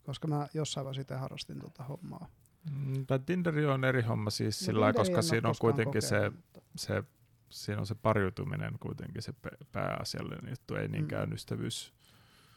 [0.03, 2.27] koska mä jossain vaiheessa itse harrastin tuota hommaa.
[2.71, 6.32] Mm, Tinderi on eri homma siis no, sillä koska siinä on kuitenkin se,
[6.75, 7.03] se
[7.50, 9.34] siinä on se pariutuminen kuitenkin se
[9.72, 11.36] pääasiallinen juttu, ei niinkään mm.
[11.36, 11.93] ystävyys.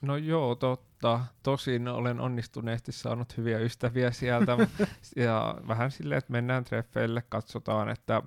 [0.02, 1.20] No joo, totta.
[1.42, 4.56] Tosin olen onnistuneesti saanut hyviä ystäviä sieltä.
[5.16, 8.22] ja vähän silleen, että mennään treffeille, katsotaan, että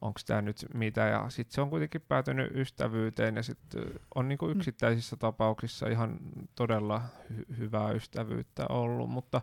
[0.00, 1.00] onko tämä nyt mitä.
[1.00, 3.84] Ja sitten se on kuitenkin päätynyt ystävyyteen ja sitten
[4.14, 4.52] on niinku mm.
[4.52, 6.18] yksittäisissä tapauksissa ihan
[6.54, 7.02] todella
[7.32, 9.10] hy- hyvää ystävyyttä ollut.
[9.10, 9.40] Mutta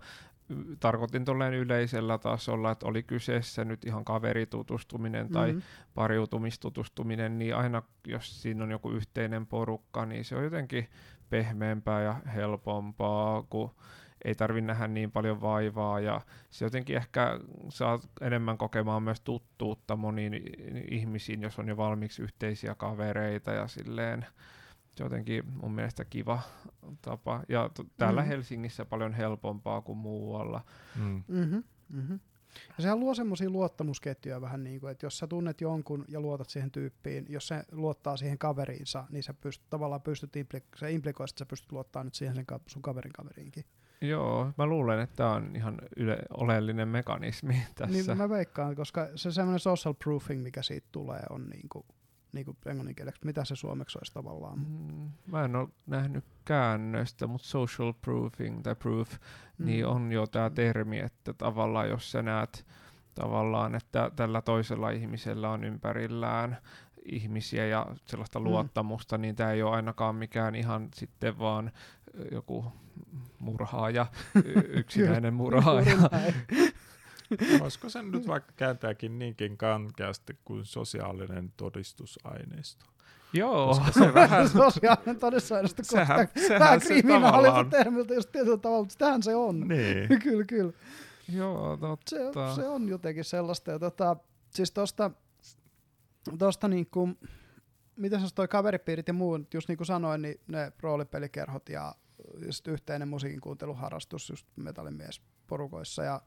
[0.79, 5.61] tarkoitin tolleen yleisellä tasolla, että oli kyseessä nyt ihan kaveritutustuminen tai mm-hmm.
[5.95, 10.89] pariutumistutustuminen, niin aina jos siinä on joku yhteinen porukka, niin se on jotenkin
[11.29, 13.71] pehmeämpää ja helpompaa, kun
[14.25, 17.39] ei tarvi nähdä niin paljon vaivaa ja se jotenkin ehkä
[17.69, 20.41] saa enemmän kokemaan myös tuttuutta moniin
[20.91, 24.25] ihmisiin, jos on jo valmiiksi yhteisiä kavereita ja silleen
[24.99, 26.39] jotenkin mun mielestä kiva
[27.01, 27.43] tapa.
[27.49, 28.27] Ja t- täällä mm.
[28.27, 30.61] Helsingissä paljon helpompaa kuin muualla.
[30.95, 31.23] Mm.
[31.27, 32.19] Mm-hmm, mm-hmm.
[32.77, 36.49] Ja sehän luo semmoisia luottamusketjuja vähän niin kuin, että jos sä tunnet jonkun ja luotat
[36.49, 41.23] siihen tyyppiin, jos se luottaa siihen kaveriinsa, niin sä pyst, tavallaan pystyt, implik- se implikoi,
[41.23, 43.65] että sä pystyt luottamaan nyt siihen sen ka- sun kaverin kaveriinkin.
[44.01, 48.11] Joo, mä luulen, että tämä on ihan yle- oleellinen mekanismi tässä.
[48.11, 51.85] Niin mä veikkaan, koska se semmoinen social proofing, mikä siitä tulee, on niin kuin
[52.35, 54.59] niin kuin englanninkieleksi, mitä se suomeksi olisi tavallaan?
[54.59, 59.11] Mm, mä en ole nähnyt käännöstä, mutta social proofing tai proof,
[59.57, 59.65] mm.
[59.65, 62.65] niin on jo tämä termi, että tavallaan jos sä näet
[63.15, 66.57] tavallaan, että tällä toisella ihmisellä on ympärillään
[67.05, 68.45] ihmisiä ja sellaista mm.
[68.45, 71.71] luottamusta, niin tämä ei ole ainakaan mikään ihan sitten vaan
[72.31, 72.65] joku
[73.39, 74.05] murhaaja,
[74.81, 75.97] yksinäinen murhaaja.
[77.61, 82.85] Olisiko sen nyt vaikka kääntääkin niinkin kankeasti kuin sosiaalinen todistusaineisto?
[83.33, 83.67] Joo.
[83.67, 84.49] Koska se vähän...
[84.49, 89.67] sosiaalinen todistusaineisto, sehän, sehän vähän kriminaaliselta termiltä just tietyllä tavalla, mutta sitähän se on.
[89.67, 90.19] Niin.
[90.23, 90.73] kyllä, kyllä.
[91.33, 92.09] Joo, totta.
[92.09, 93.71] Se, se on jotenkin sellaista.
[93.71, 94.15] Ja tota,
[94.49, 95.11] siis tosta,
[96.37, 97.09] tosta niinku,
[97.95, 101.95] miten se toi kaveripiirit ja muu, just niin kuin sanoin, niin ne roolipelikerhot ja
[102.45, 106.21] just yhteinen musiikin kuunteluharrastus just metallimies porukoissa ja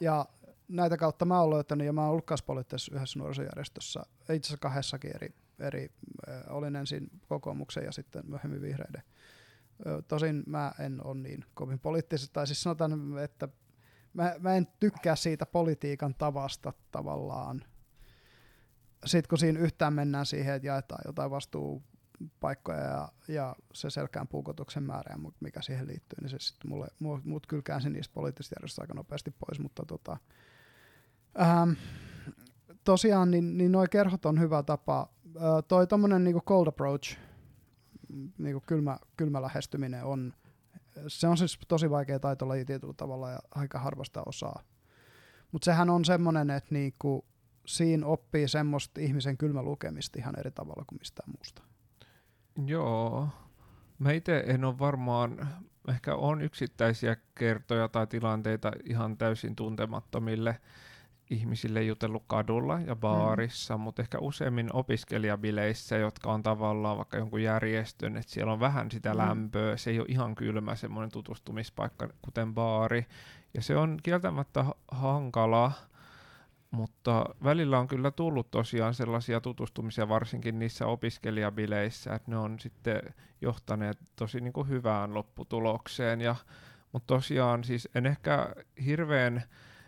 [0.00, 0.26] ja
[0.68, 5.16] näitä kautta mä oon löytänyt, ja mä oon ollut poliittisessa yhdessä nuorisojärjestössä, itse asiassa kahdessakin
[5.16, 5.88] eri, eri
[6.28, 9.02] äh, olin ensin kokoomuksen ja sitten myöhemmin vihreiden.
[10.08, 13.48] Tosin mä en ole niin kovin poliittisesta, tai siis sanotaan, että
[14.12, 17.64] mä, mä en tykkää siitä politiikan tavasta tavallaan.
[19.04, 21.82] Sitten kun siinä yhtään mennään siihen, että jaetaan jotain vastuu
[22.40, 27.24] paikkoja ja, ja se selkään puukotuksen määrä, mikä siihen liittyy, niin se sitten mulle, mut,
[27.24, 30.16] mut kyllä käänsi niistä poliittisista järjestöistä aika nopeasti pois, mutta tota,
[31.40, 31.70] ähm,
[32.84, 35.08] tosiaan niin, niin noi kerhot on hyvä tapa.
[35.36, 37.16] Äh, toi tommonen niinku cold approach,
[38.38, 40.32] niinku kylmä, kylmä lähestyminen on,
[41.08, 44.62] se on siis tosi vaikea taitolaji tietyllä tavalla ja aika harvasta osaa.
[45.52, 47.24] Mutta sehän on semmoinen, että niinku,
[47.66, 51.62] siinä oppii semmoista ihmisen kylmä lukemista ihan eri tavalla kuin mistään muusta.
[52.66, 53.28] Joo.
[53.98, 55.48] Mä itse en ole varmaan,
[55.88, 60.60] ehkä on yksittäisiä kertoja tai tilanteita ihan täysin tuntemattomille
[61.30, 63.80] ihmisille jutellut kadulla ja baarissa, mm.
[63.80, 69.12] mutta ehkä useimmin opiskelijabileissä, jotka on tavallaan vaikka jonkun järjestön, että siellä on vähän sitä
[69.12, 69.18] mm.
[69.18, 73.06] lämpöä, se ei ole ihan kylmä semmoinen tutustumispaikka, kuten baari,
[73.54, 75.72] ja se on kieltämättä hankala,
[76.74, 83.00] mutta välillä on kyllä tullut tosiaan sellaisia tutustumisia, varsinkin niissä opiskelijabileissä, että ne on sitten
[83.40, 86.20] johtaneet tosi niin kuin hyvään lopputulokseen.
[86.20, 86.36] Ja,
[86.92, 88.48] mutta tosiaan siis en ehkä
[88.84, 89.42] hirveän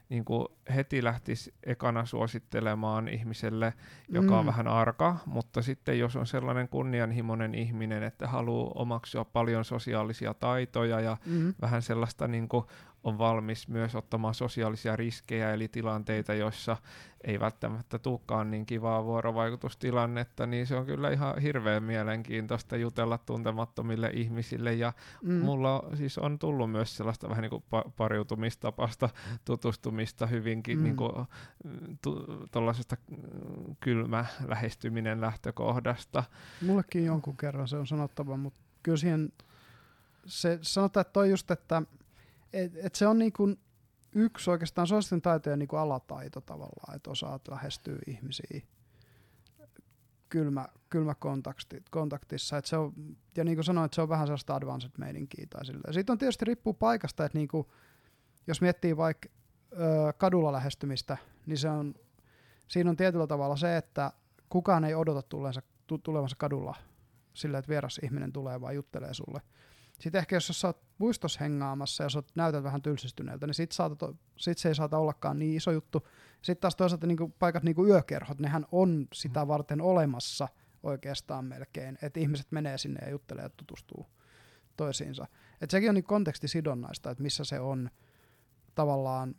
[0.09, 3.74] niin kuin heti lähtisi ekana suosittelemaan ihmiselle,
[4.09, 4.39] joka mm.
[4.39, 10.34] on vähän arka, mutta sitten jos on sellainen kunnianhimoinen ihminen, että haluaa omaksua paljon sosiaalisia
[10.34, 11.55] taitoja ja mm.
[11.61, 12.64] vähän sellaista niin kuin
[13.07, 16.76] on valmis myös ottamaan sosiaalisia riskejä, eli tilanteita, joissa
[17.24, 24.11] ei välttämättä tulekaan niin kivaa vuorovaikutustilannetta, niin se on kyllä ihan hirveän mielenkiintoista jutella tuntemattomille
[24.14, 24.92] ihmisille, ja
[25.22, 25.34] mm.
[25.34, 29.09] mulla siis on tullut myös sellaista vähän niin kuin pa- pariutumistapasta
[29.44, 30.84] tutustumista hyvinkin mm.
[30.84, 31.12] niin kuin,
[32.50, 32.96] tuollaisesta
[33.80, 36.24] kylmä lähestyminen lähtökohdasta.
[36.62, 39.32] Mullekin jonkun kerran se on sanottava, mutta kyllä siihen
[40.26, 41.82] se sanotaan, että toi just, että
[42.53, 43.61] et, et se on niin kuin
[44.14, 48.61] yksi oikeastaan sosiaalisten taitojen niin kuin alataito tavallaan, että osaat lähestyä ihmisiä
[50.28, 52.57] kylmä, kylmä kontakti, kontaktissa.
[52.57, 52.92] Et se on,
[53.36, 55.92] ja niin kuin sanoin, että se on vähän sellaista advanced meininkiä tai sillä.
[55.92, 57.66] Siitä on tietysti riippuu paikasta, että niin kuin,
[58.47, 59.28] jos miettii vaikka
[60.18, 61.16] kadulla lähestymistä,
[61.47, 61.94] niin se on,
[62.68, 64.12] siinä on tietyllä tavalla se, että
[64.49, 65.62] kukaan ei odota tulleensa,
[66.03, 66.74] tulevansa kadulla
[67.34, 69.40] sillä, että vieras ihminen tulee vaan juttelee sulle.
[69.99, 74.16] Sitten ehkä jos sä oot puistossa hengaamassa ja sä näytät vähän tylsistyneeltä, niin sit, saatat,
[74.36, 76.09] sit se ei saata ollakaan niin iso juttu.
[76.42, 79.49] Sitten taas toisaalta niinku paikat niin kuin yökerhot, nehän on sitä mm.
[79.49, 80.49] varten olemassa
[80.82, 84.07] oikeastaan melkein, että ihmiset menee sinne ja juttelee ja tutustuu
[84.76, 85.26] toisiinsa.
[85.61, 87.90] Et sekin on niin kontekstisidonnaista, että missä se on
[88.74, 89.34] tavallaan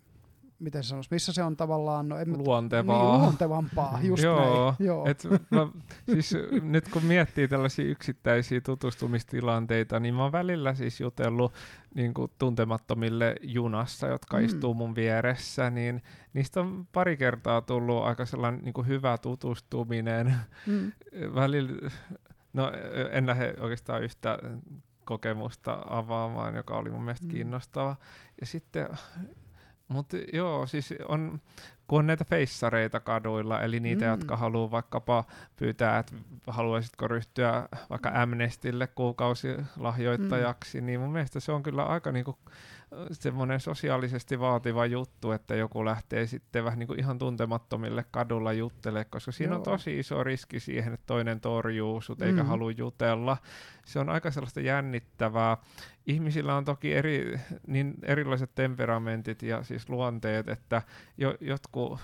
[0.60, 2.10] miten se sanoisi, missä se on tavallaan...
[2.10, 3.12] No, en Luontevaa.
[3.12, 4.88] Niin, luontevampaa, just Joo, näin.
[4.88, 5.06] Joo.
[5.10, 5.68] Et mä,
[6.06, 11.54] siis nyt kun miettii tällaisia yksittäisiä tutustumistilanteita, niin mä oon välillä siis jutellut
[11.96, 14.46] niin kuin tuntemattomille junassa, jotka mm.
[14.46, 16.04] istuu mun vieressä, niin
[16.34, 20.36] niistä on pari kertaa tullut aika sellainen niin kuin hyvä tutustuminen.
[20.68, 20.92] Mm.
[21.36, 21.90] Välillä,
[22.54, 22.72] no
[23.12, 24.40] en lähde oikeastaan yhtä
[25.06, 27.32] kokemusta avaamaan, joka oli mun mielestä Mm.
[27.32, 27.96] kiinnostava.
[28.42, 28.88] Ja sitten,
[29.88, 31.42] mutta joo, siis on,
[31.88, 34.12] kun on näitä feissareita kaduilla, eli niitä, Mm.
[34.12, 35.24] jotka haluaa vaikkapa
[35.56, 36.16] pyytää, että
[36.48, 42.38] haluaisitko ryhtyä vaikka Amnestille kuukausilahjoittajaksi, niin mun mielestä se on kyllä aika niinku
[43.12, 49.06] semmoinen sosiaalisesti vaativa juttu, että joku lähtee sitten vähän niin kuin ihan tuntemattomille kadulla juttelemaan,
[49.10, 49.64] koska siinä on Joo.
[49.78, 52.48] tosi iso riski siihen, että toinen torjuu sut eikä Mm.
[52.50, 53.38] halua jutella.
[53.86, 55.58] Se on aika sellaista jännittävää.
[56.06, 60.82] Ihmisillä on toki eri, niin erilaiset temperamentit ja siis luonteet, että
[61.18, 62.00] jo, jotkut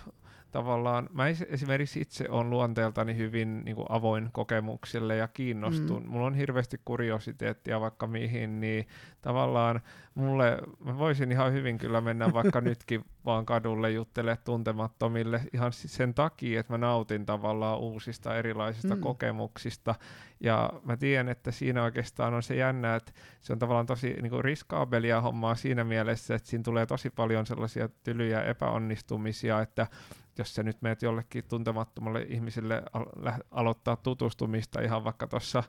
[0.53, 6.03] tavallaan, mä esimerkiksi itse on luonteeltani hyvin niin kuin avoin kokemuksille ja kiinnostun.
[6.03, 6.09] Mm.
[6.09, 8.87] Mulla on hirveästi kuriositeettia vaikka mihin, niin
[9.21, 9.81] tavallaan
[10.15, 16.13] mulle, mä voisin ihan hyvin kyllä mennä vaikka nytkin vaan kadulle juttele tuntemattomille ihan sen
[16.13, 19.01] takia, että mä nautin tavallaan uusista erilaisista mm.
[19.01, 19.95] kokemuksista.
[20.39, 24.29] Ja mä tiedän, että siinä oikeastaan on se jännä, että se on tavallaan tosi niin
[24.29, 29.87] kuin riskaabelia hommaa siinä mielessä, että siinä tulee tosi paljon sellaisia tylyjä epäonnistumisia, että
[30.37, 35.63] jos sä nyt meet jollekin tuntemattomalle ihmiselle al- aloittaa tutustumista ihan vaikka tuossa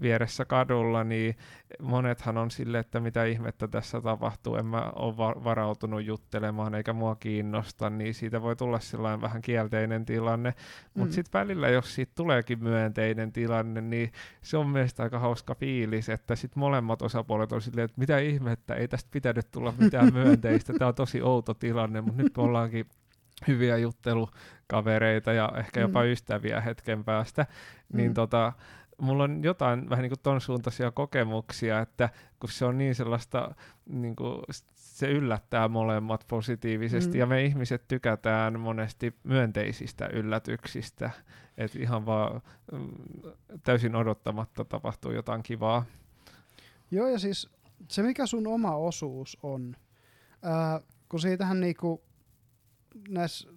[0.00, 1.36] vieressä kadulla, niin
[1.82, 6.92] monethan on sille, että mitä ihmettä tässä tapahtuu, en mä ole va- varautunut juttelemaan eikä
[6.92, 10.54] mua kiinnosta, niin siitä voi tulla sellainen vähän kielteinen tilanne,
[10.94, 11.14] mutta Mm.
[11.14, 14.12] sitten välillä, jos siitä tuleekin myönteinen tilanne, niin
[14.42, 18.74] se on mielestäni aika hauska fiilis, että sitten molemmat osapuolet on silleen, että mitä ihmettä,
[18.74, 22.86] ei tästä pitänyt tulla mitään myönteistä, tämä on tosi outo tilanne, mutta nyt me ollaankin
[23.48, 26.10] hyviä juttelukavereita ja ehkä jopa Mm.
[26.10, 27.46] ystäviä hetken päästä,
[27.92, 28.14] niin Mm.
[28.14, 28.52] tota,
[29.00, 32.08] mulla on jotain vähän niin kuin ton suuntaisia kokemuksia, että
[32.40, 33.54] kun se on niin sellaista,
[33.86, 34.42] niin kuin,
[34.74, 37.18] se yllättää molemmat positiivisesti, Mm.
[37.18, 41.10] ja me ihmiset tykätään monesti myönteisistä yllätyksistä,
[41.58, 42.40] että ihan vaan
[42.72, 42.88] mm,
[43.62, 45.84] täysin odottamatta tapahtuu jotain kivaa.
[46.90, 47.48] Joo, ja siis
[47.88, 49.76] se mikä sun oma osuus on,
[50.42, 52.02] ää, kun siitähän niinku
[53.08, 53.48] näissä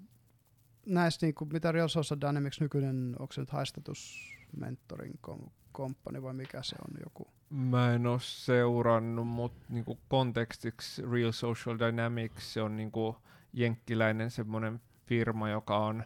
[0.85, 6.33] näis niinku, mitä Real Social Dynamics nykyinen, onko se nyt haistatus mentoring kom- komppani vai
[6.33, 7.27] mikä se on joku?
[7.49, 13.17] Mä en ole seurannut, mutta niinku kontekstiksi Real Social Dynamics se on niinku
[13.53, 16.03] jenkkiläinen semmoinen firma, joka on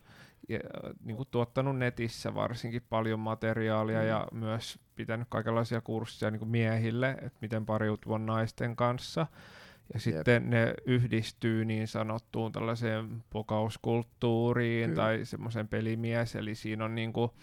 [0.49, 0.59] ja,
[1.03, 4.07] niinku tuottanut netissä varsinkin paljon materiaalia Mm.
[4.07, 9.27] ja myös pitänyt kaikenlaisia kursseja niinku miehille, että miten pariutua naisten kanssa.
[9.93, 15.03] Ja sitten ne yhdistyy niin sanottuun tällaiseen pokauskulttuuriin Kyllä.
[15.03, 17.33] tai semmoiseen pelimies, eli siinä on niinku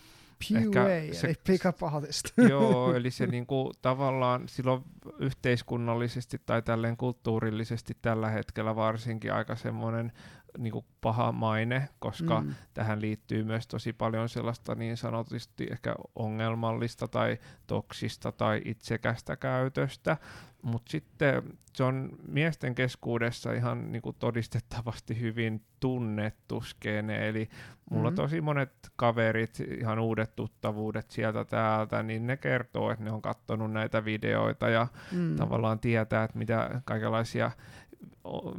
[0.49, 2.24] PUA, se- eli pick up artist.
[2.51, 4.82] Joo, eli se niinku, tavallaan silloin
[5.18, 10.12] yhteiskunnallisesti tai tälleen kulttuurillisesti tällä hetkellä varsinkin aika semmoinen
[10.59, 12.46] niinku paha maine, koska mm.
[12.46, 12.55] Mm.
[12.74, 20.16] tähän liittyy myös tosi paljon sellaista niin sanotusti ehkä ongelmallista tai toksista tai itsekästä käytöstä,
[20.62, 21.42] mutta sitten
[21.74, 27.48] se on miesten keskuudessa ihan niinku todistettavasti hyvin tunnettu skene, eli
[27.90, 28.16] mulla Mhm.
[28.16, 33.72] tosi monet kaverit, ihan uudet tuttavuudet sieltä täältä, niin ne kertoo, että ne on katsonut
[33.72, 35.36] näitä videoita ja Mm.
[35.36, 37.50] tavallaan tietää, että mitä kaikenlaisia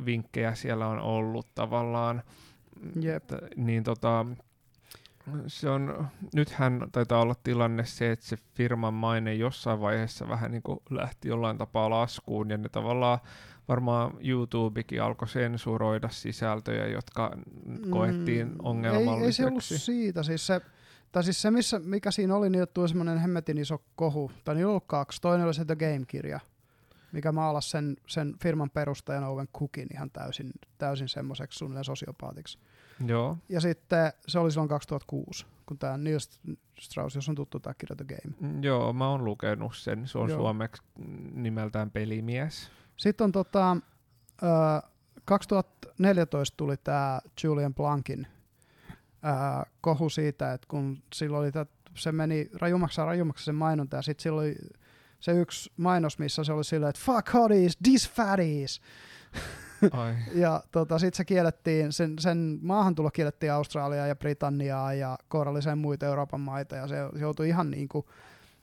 [0.05, 2.23] vinkkejä siellä on ollut tavallaan.
[3.01, 3.15] Jep.
[3.15, 4.25] Että, niin tota,
[5.47, 10.63] se on, nythän taitaa olla tilanne se, että se firman maine jossain vaiheessa vähän niin
[10.63, 13.19] kuin lähti jollain tapaa laskuun ja ne tavallaan
[13.67, 17.37] varmaan YouTubekin alkoi sensuroida sisältöjä, jotka
[17.89, 19.21] koettiin Mm, ongelmalliseksi.
[19.21, 20.23] Ei, ei se ollut siitä.
[20.23, 20.61] Siis se,
[21.11, 24.31] tai siis se, missä, mikä siinä oli, niin tuli semmoinen hemmetin iso kohu.
[24.43, 25.21] Tai niillä oli ollut kaksi.
[25.21, 26.39] Toinen oli se The Game-kirja,
[27.15, 32.59] mikä maalasi sen, sen firman perustajan Owen Cookin ihan täysin, täysin semmoiseksi suunnilleen sosiopaatiksi.
[33.05, 36.19] Joo, Ja sitten se oli silloin 2006, kun tämä Neil
[36.79, 38.35] Strauss, jos on tuttu tämä kirja The Game.
[38.39, 40.07] Mm, joo, mä oon lukenut sen.
[40.07, 40.39] Se on Joo.
[40.39, 40.81] suomeksi
[41.33, 42.71] nimeltään Pelimies.
[42.97, 43.77] Sitten on tota,
[44.43, 44.87] ö,
[45.25, 48.27] 2014 tuli tämä Julian Blankin
[48.89, 53.95] ö, kohu siitä, että kun silloin oli tät, se meni rajumaksi ja rajumaksi se mainonta
[53.95, 54.55] ja sitten silloin oli
[55.25, 58.81] se yksi mainos, missä se oli silleen, että fuck hotties, these fatties.
[59.91, 60.13] Ai.
[60.43, 66.05] Ja tota, sitten se kiellettiin, sen, sen maahantulo kiellettiin Australiaa ja Britanniaa ja kouralliseen muita
[66.05, 68.05] Euroopan maita ja se joutui ihan niin kuin,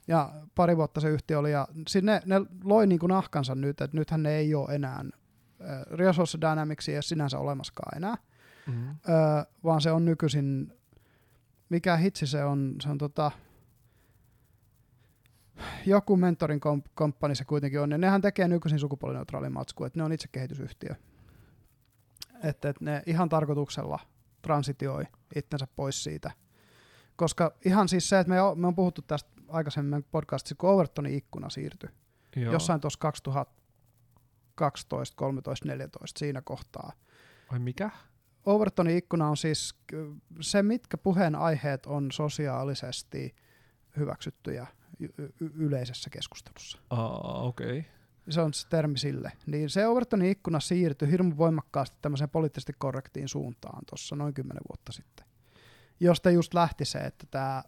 [0.09, 3.97] ja pari vuotta se yhtiö oli ja sinne ne loi niin kuin nahkansa nyt, että
[3.97, 5.05] nythän ne ei ole enää,
[5.61, 8.17] äh, Social Dynamics ei ole sinänsä olemaskaan enää,
[8.67, 8.89] Mm.
[8.91, 8.95] ö,
[9.65, 10.73] vaan se on nykyisin,
[11.69, 13.31] mikä hitsi se on, se on tota,
[15.87, 20.05] joku mentorin kom- komppani se kuitenkin on, ja nehän tekee nykyisin sukupuolineutraalin matskua, että ne
[20.05, 20.95] on itse kehitysyhtiö.
[22.45, 23.99] Että et ne ihan tarkoituksella
[24.43, 25.05] transitioi
[25.37, 26.31] itsensä pois siitä.
[27.17, 31.15] Koska ihan siis se, että me, o- me on puhuttu tästä aikaisemmin podcastissa, kun Overtonin
[31.15, 31.91] ikkuna siirtyi,
[32.37, 32.53] Joo.
[32.53, 36.93] jossain tuossa 2012, 13, 14 siinä kohtaa.
[37.49, 37.91] Ai mikä?
[38.45, 39.75] Overtonin ikkuna on siis
[40.41, 43.35] se, mitkä puheenaiheet on sosiaalisesti
[43.97, 44.67] hyväksyttyjä
[45.55, 46.79] yleisessä keskustelussa.
[46.91, 47.79] Aa, okei.
[47.79, 47.83] Okay.
[48.29, 49.33] Se on se termi sille.
[49.47, 54.93] Niin se Overtonin ikkuna siirtyi hirmu voimakkaasti tämmöiseen poliittisesti korrektiin suuntaan tuossa noin kymmenen vuotta
[54.93, 55.27] sitten.
[56.01, 57.63] Josta just lähti se, että tämä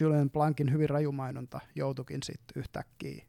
[0.00, 3.26] Julian Blankin hyvin rajumainonta joutuikin sitten yhtäkkiä.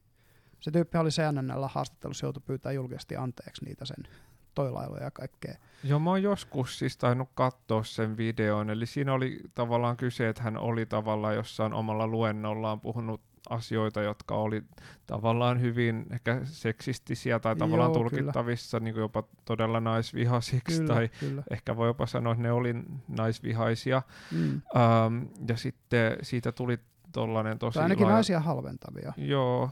[0.60, 4.08] Se tyyppi oli CNNllä haastattelussa, joutui pyytää julkisesti anteeksi niitä sen
[4.56, 5.56] toilailuja ja kaikkea.
[5.84, 10.44] Joo, mä oon joskus siis tainnut katsoa sen videon, eli siinä oli tavallaan kyse, että
[10.44, 14.64] hän oli tavallaan jossain omalla luennollaan puhunut asioita, jotka oli
[15.08, 21.44] tavallaan hyvin ehkä seksistisiä tai tavallaan Joo, tulkittavissa niin jopa todella naisvihasiksi Kyllä, tai kyllä.
[21.52, 22.74] ehkä voi jopa sanoa, että ne oli
[23.08, 24.02] naisvihaisia.
[24.32, 24.62] Mm.
[24.76, 26.80] Ähm, ja sitten siitä tuli
[27.12, 29.14] tollanen tosi Tai ainakin laaja- naisia halventavia.
[29.18, 29.70] Joo,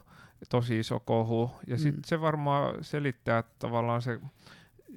[0.49, 1.51] tosi iso kohu.
[1.67, 2.05] Ja sitten Mm.
[2.05, 4.19] se varmaan selittää, että tavallaan se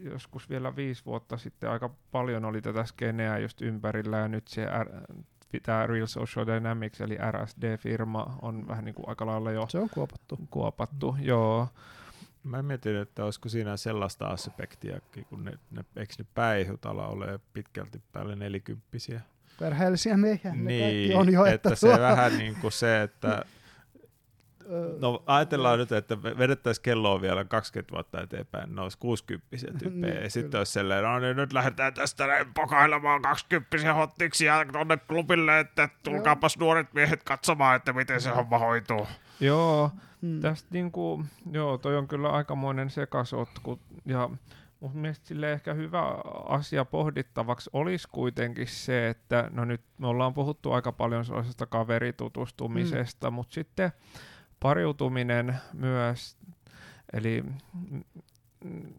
[0.02, 4.64] joskus vielä viisi vuotta sitten aika paljon oli tätä skeneä just ympärillä ja nyt se
[4.64, 5.14] R-
[5.62, 9.90] tämä Real Social Dynamics eli RSD-firma on vähän niin kuin aika lailla jo Se on
[9.90, 10.38] kuopattu.
[10.50, 11.16] kuopattu.
[11.20, 11.68] Joo,
[12.42, 17.40] Mä mietin, että olisiko siinä sellaista aspektia, kun ne, ne, eikö ne päihut ala ole
[17.52, 19.20] pitkälti päälle nelikymppisiä.
[19.58, 23.44] Perheellisiä miehiä, ne Niin, kaikki on jo, että, että, se vähän niin kuin se, että
[25.00, 29.46] no ajatellaan nyt, että vedettäisiin kelloa vielä 20 vuotta eteenpäin, ne olisi 60
[29.78, 34.44] tyyppejä, Niin, ja sitten olisi silleen, no niin nyt lähdetään tästä näin pokailemaan 20 hottiksi
[34.44, 39.06] ja tuonne klubille, että tulkaapas nuoret miehet katsomaan, että miten se homma hoituu.
[39.40, 39.90] joo.
[40.20, 40.40] mm.
[40.40, 43.80] Tästä niinku, joo, toi on kyllä aikamoinen sekasotku.
[44.06, 44.30] Ja
[44.80, 46.02] mun mielestä sille ehkä hyvä
[46.48, 53.30] asia pohdittavaksi olisi kuitenkin se, että no nyt me ollaan puhuttu aika paljon sellaisesta kaveritutustumisesta,
[53.30, 53.34] mm.
[53.34, 53.92] mutta sitten
[54.60, 56.36] pariutuminen myös,
[57.12, 57.44] eli
[57.90, 58.02] mm,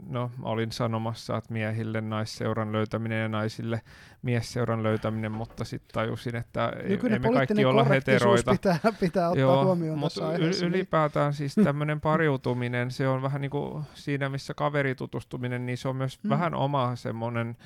[0.10, 3.82] no olin sanomassa, että miehille naisseuran löytäminen ja naisille
[4.22, 8.51] miesseuran löytäminen, mutta sitten tajusin, että Nykyinen ei me kaikki olla heteroita.
[8.51, 10.66] pitää, pitää ottaa Joo, huomioon mutta tässä aiheessa.
[10.66, 15.88] yl- ylipäätään siis tämmöinen pariutuminen, se on vähän niin kuin siinä, missä kaveritutustuminen, niin se
[15.88, 16.28] on myös Mm.
[16.28, 16.30] mm.
[16.30, 17.57] vähän oma semmoinen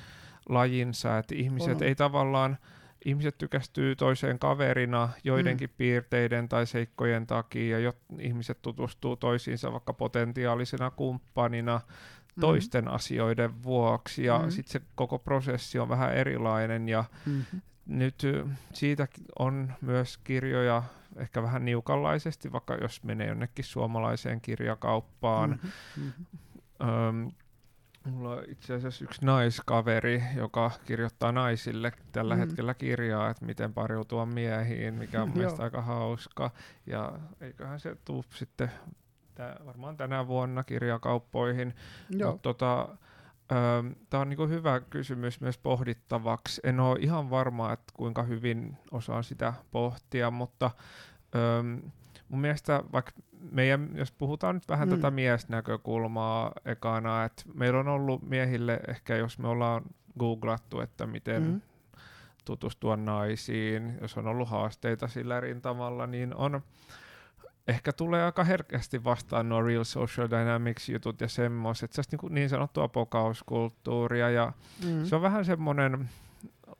[0.48, 1.82] lajinsa, että ihmiset On.
[1.82, 2.56] ei tavallaan,
[3.04, 5.74] ihmiset tykästyy toiseen kaverina joidenkin mm.
[5.76, 11.80] piirteiden tai seikkojen takia, ja jot, ihmiset tutustuu toisiinsa vaikka potentiaalisena kumppanina
[12.36, 12.40] Mm.
[12.40, 14.44] toisten asioiden vuoksi, ja Mm.
[14.44, 14.50] mm.
[14.50, 17.56] sitten se koko prosessi on vähän erilainen, ja Mhm.
[17.86, 18.22] nyt
[18.72, 20.82] siitä on myös kirjoja
[21.16, 25.50] ehkä vähän niukanlaisesti, vaikka jos menee jonnekin suomalaiseen kirjakauppaan.
[25.50, 25.66] Mhm.
[26.06, 26.88] Mhm.
[26.90, 27.30] Öm,
[28.10, 32.40] mulla on itse asiassa yksi naiskaveri, joka kirjoittaa naisille tällä Mhm.
[32.40, 36.50] hetkellä kirjaa, että miten pariutua miehiin, mikä on mielestäni aika hauska.
[36.86, 38.70] Ja eiköhän se tuu sitten
[39.34, 41.74] tää, varmaan tänä vuonna kirjakauppoihin.
[42.42, 42.88] Tota,
[44.10, 46.60] Tämä on niinku hyvä kysymys myös pohdittavaksi.
[46.64, 50.70] En ole ihan varma, että kuinka hyvin osaan sitä pohtia, mutta
[51.34, 51.90] öm,
[52.28, 53.12] mun mielestä vaikka
[53.50, 54.94] meidän, jos puhutaan nyt vähän Mm.
[54.96, 59.82] tätä miesnäkökulmaa ekana, että meillä on ollut miehille ehkä, jos me ollaan
[60.18, 61.60] googlattu, että miten Mm.
[62.44, 66.62] tutustua naisiin, jos on ollut haasteita sillä rintamalla, niin on
[67.68, 72.48] ehkä tulee aika herkästi vastaan nuo Real Social Dynamics jutut ja semmoiset, se niin, niin
[72.48, 74.52] sanottua pokauskulttuuria ja
[74.86, 75.04] Mm.
[75.04, 76.08] se on vähän semmoinen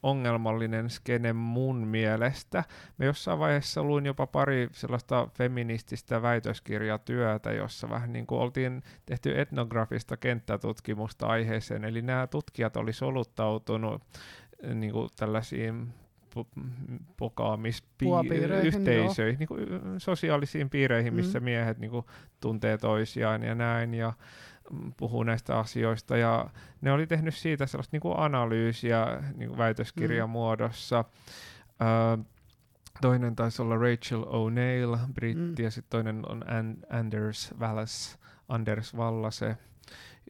[0.04, 2.64] ongelmallinen skene mun mielestä.
[2.98, 9.40] Me jossain vaiheessa luin jopa pari sellaista feminististä väitöskirjatyötä, jossa vähän niin kuin oltiin tehty
[9.40, 14.02] etnografista kenttätutkimusta aiheeseen, eli nämä tutkijat oli soluttautunut
[14.62, 15.92] eh, niin kuin tällaisiin
[17.16, 21.44] pokaamisyhteisöihin, niin kuin y- sosiaalisiin piireihin, missä Mm.
[21.44, 22.04] miehet niin kuin
[22.40, 24.12] tuntee toisiaan ja näin, ja
[24.96, 26.50] puhuu näistä asioista, ja
[26.80, 29.06] ne oli tehnyt siitä sellaista niin kuin analyysiä
[29.36, 30.32] niin kuin väitöskirjan Mm.
[30.32, 31.04] muodossa.
[32.18, 32.24] Ö,
[33.00, 35.64] toinen taisi olla Rachel O'Neill, britti, Mm.
[35.64, 39.56] ja sitten toinen on An- Anders Wallace, Anders Wallase.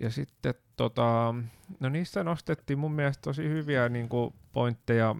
[0.01, 1.35] Ja sitten tota,
[1.81, 5.17] no niissä nostettiin mun mielestä tosi hyviä niin kuin pointteja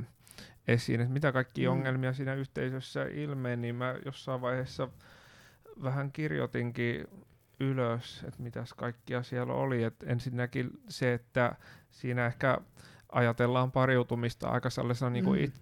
[0.69, 1.73] esiin, että mitä kaikki Mm.
[1.73, 4.89] ongelmia siinä yhteisössä ilmeni, niin mä jossain vaiheessa
[5.83, 7.07] vähän kirjoitinkin
[7.61, 9.83] ylös, että mitäs kaikkia siellä oli.
[9.83, 11.57] Et ensinnäkin se, että
[11.91, 12.59] siinä ehkä
[13.13, 15.45] ajatellaan pariutumista aika sellaisena niin kuin Mm.
[15.45, 15.55] it,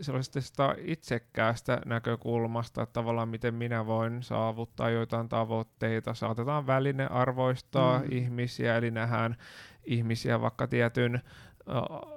[0.00, 6.14] sellaisesta itsekkäästä näkökulmasta, että tavallaan miten minä voin saavuttaa joitain tavoitteita.
[6.14, 8.04] Saatetaan väline arvoistaa Mm.
[8.04, 8.12] mm.
[8.12, 9.36] ihmisiä, eli nähdään
[9.84, 11.20] ihmisiä vaikka tietyn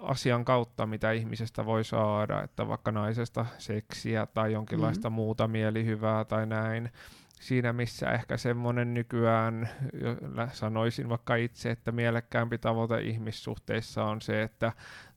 [0.01, 5.13] asian kautta, mitä ihmisestä voi saada, että vaikka naisesta seksiä tai jonkinlaista mm.
[5.13, 6.91] muuta mielihyvää tai näin.
[7.41, 9.69] Siinä missä ehkä semmoinen nykyään,
[10.53, 14.71] sanoisin vaikka itse, että mielekkäämpi tavoite ihmissuhteissa on se, että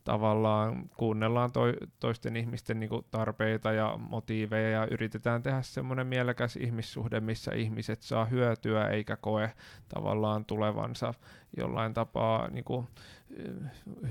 [0.05, 6.57] tavallaan kuunnellaan toi, toisten ihmisten niin kuin, tarpeita ja motiiveja ja yritetään tehdä semmoinen mielekäs
[6.57, 9.53] ihmissuhde, missä ihmiset saa hyötyä eikä koe
[9.89, 11.15] tavallaan tulevansa
[11.57, 12.89] jollain tapaa niin kuin,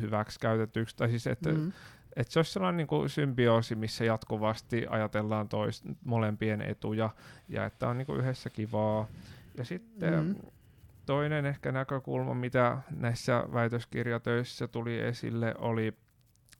[0.01, 0.97] hyväksi käytetyksi.
[0.97, 1.71] Tai siis, että mm.
[2.19, 7.09] Että se olisi sellainen niin kuin symbioosi, missä jatkuvasti ajatellaan tois, molempien etuja
[7.49, 9.07] ja että on niin kuin yhdessä kivaa.
[9.57, 10.35] Ja sitten mm.
[11.05, 15.93] toinen ehkä näkökulma, mitä näissä väitöskirjatöissä tuli esille, oli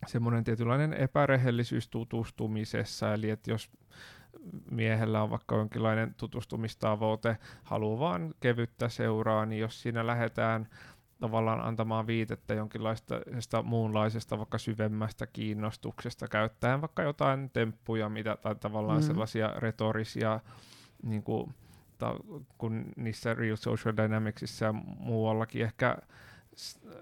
[0.08, 3.70] semmoinen tietynlainen epärehellisyys tutustumisessa, eli että jos
[4.72, 10.68] miehellä on vaikka jonkinlainen tutustumistavoite, haluaa vaan kevyttä seuraa, niin jos siinä lähdetään
[11.20, 13.16] tavallaan antamaan viitettä jonkinlaista
[13.64, 19.08] muunlaisesta vaikka syvemmästä kiinnostuksesta käyttäen vaikka jotain temppuja mitä, tai tavallaan mm.
[19.08, 20.40] sellaisia retorisia
[21.04, 21.54] niin kuin,
[21.98, 22.16] ta,
[22.58, 25.98] kun niissä Real Social Dynamicsissa ja muuallakin ehkä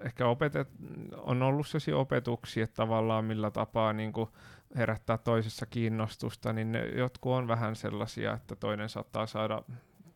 [0.00, 0.68] ehkä opetet,
[1.16, 4.30] on ollut sellaisia opetuksia, että tavallaan millä tapaa niin kuin
[4.76, 9.62] herättää toisessa kiinnostusta, niin ne jotkut on vähän sellaisia, että toinen saattaa saada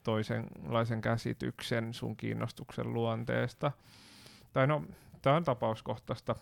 [0.03, 3.73] toisenlaisen käsityksen sun kiinnostuksen luonteesta.
[4.53, 4.85] Tai no,
[5.23, 6.35] tämä on tapauskohtaista.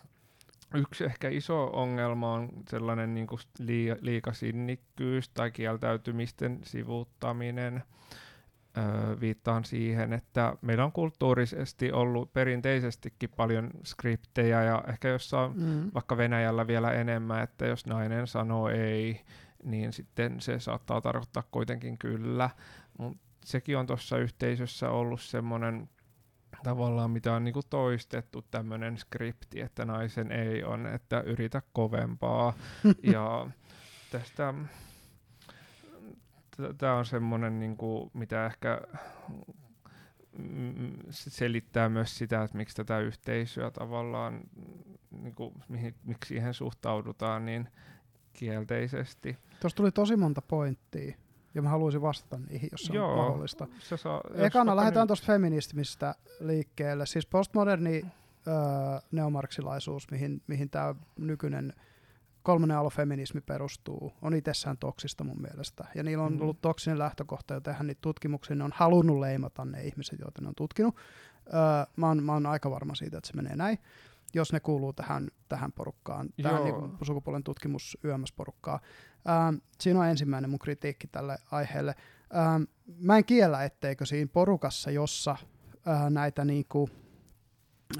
[0.73, 3.39] Yksi ehkä iso ongelma on sellainen niin kuin
[4.01, 7.83] liikasinnikkyys tai kieltäytymisten sivuuttaminen.
[8.77, 15.91] Öö, viittaan siihen, että meillä on kulttuurisesti ollut perinteisestikin paljon skriptejä ja ehkä jossain mm.
[15.93, 19.21] vaikka Venäjällä vielä enemmän, että jos nainen sanoo ei,
[19.63, 22.49] niin sitten se saattaa tarkoittaa kuitenkin kyllä.
[22.97, 25.89] Mutta sekin on tuossa yhteisössä ollut semmoinen
[26.63, 32.53] tavallaan, mitä on niinku toistettu tämmöinen skripti, että naisen ei on, että yritä kovempaa.
[33.13, 33.47] ja
[34.11, 34.53] tästä
[36.77, 38.81] tämä on semmoinen, niinku, mitä ehkä
[41.09, 44.41] selittää myös sitä, että miksi tätä yhteisöä tavallaan,
[45.11, 47.69] niinku, mihin, miksi siihen suhtaudutaan niin
[48.33, 49.37] kielteisesti.
[49.59, 51.15] Tuossa tuli tosi monta pointtia
[51.53, 53.67] ja mä haluaisin vastata niihin, jos se Joo, on mahdollista.
[53.79, 55.07] Se saa, Ekana lähdetään niin...
[55.07, 57.05] tuosta feminismistä liikkeelle.
[57.05, 58.05] Siis postmoderni
[58.47, 58.53] öö,
[59.11, 61.73] neomarksilaisuus, mihin, mihin tämä nykyinen
[62.43, 65.85] kolmannen aallon feminismi perustuu, on itsessään toksista mun mielestä.
[65.95, 66.41] Ja niillä on mm.
[66.41, 70.47] ollut toksinen lähtökohta, jo tehdä niitä tutkimuksia, ne on halunnut leimata ne ihmiset, joita ne
[70.47, 70.95] on tutkinut.
[71.47, 71.59] Öö,
[71.95, 73.79] mä, oon, mä oon aika varma siitä, että se menee näin
[74.33, 76.49] jos ne kuuluu tähän, tähän porukkaan, Joo.
[76.49, 77.97] tähän niin sukupuolen tutkimus
[78.35, 78.79] porukkaan.
[79.29, 81.95] Ähm, siinä on ensimmäinen mun kritiikki tälle aiheelle.
[82.35, 82.63] Ähm,
[82.99, 85.35] mä en kiellä, etteikö siinä porukassa, jossa
[85.87, 86.89] äh, näitä niinku,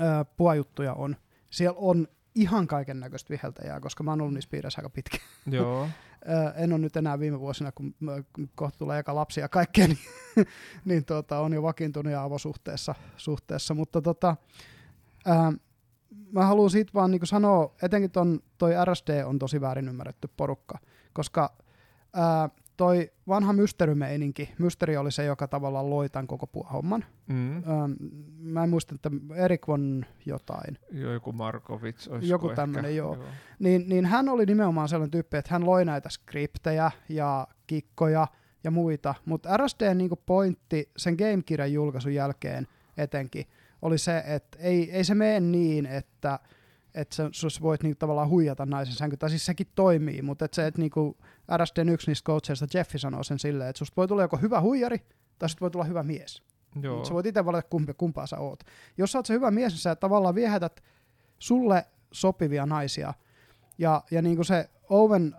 [0.02, 1.16] äh, puajuttuja on,
[1.50, 5.18] siellä on ihan kaiken näköistä viheltäjää, koska mä oon ollut niissä piirissä aika pitkä.
[5.52, 5.88] Joo.
[6.56, 7.96] en ole nyt enää viime vuosina, kun
[8.56, 9.98] kohta tulee eka lapsia ja kaikkea, niin,
[10.86, 14.36] niin tota, on jo vakiintunut ja avosuhteessa, suhteessa, mutta tota,
[15.30, 15.56] ähm,
[16.32, 20.78] mä haluan siitä vaan niin sanoa, etenkin ton, toi RSD on tosi väärin ymmärretty porukka,
[21.14, 21.54] koska
[22.14, 27.06] ää, toi vanha mysterymeininki, mysteri oli se, joka tavallaan loi tämän koko homman.
[27.28, 27.56] Mm.
[27.56, 27.90] Ää,
[28.40, 30.78] mä en muista, että Erik von jotain.
[30.92, 33.16] Joku Markovits Joku tämmöinen, joo.
[33.16, 33.26] joo.
[33.60, 38.28] Niin, niin hän oli nimenomaan sellainen tyyppi, että hän loi näitä skriptejä ja kikkoja
[38.64, 43.46] ja muita, mutta RSDn niin pointti sen Game-kirjan julkaisun jälkeen etenkin–
[43.82, 46.40] oli se, että ei, ei se mene niin, että
[46.94, 50.54] että sä, sä voit niinku tavallaan huijata naisen sänky, tai siis sekin toimii, mutta et
[50.54, 51.18] se, että niinku
[51.58, 54.98] RSDn yksi niistä coacheista, Jeffi sanoo sen silleen, että susta voi tulla joko hyvä huijari,
[55.40, 56.44] tai susta voi tulla hyvä mies.
[56.82, 56.98] Joo.
[56.98, 58.64] Mut sä voit itse valita kumpi, kumpaa sä oot.
[58.98, 60.84] Jos sä oot se hyvä mies, niin sä tavallaan viehätät
[61.40, 63.14] sulle sopivia naisia,
[63.78, 65.36] ja, ja niinku se Owen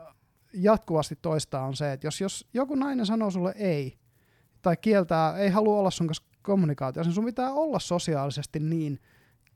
[0.55, 3.99] jatkuvasti toistaa on se, että jos, jos joku nainen sanoo sulle ei,
[4.63, 9.01] tai kieltää, ei halua olla sun kanssa kommunikaatiossa, sun pitää olla sosiaalisesti niin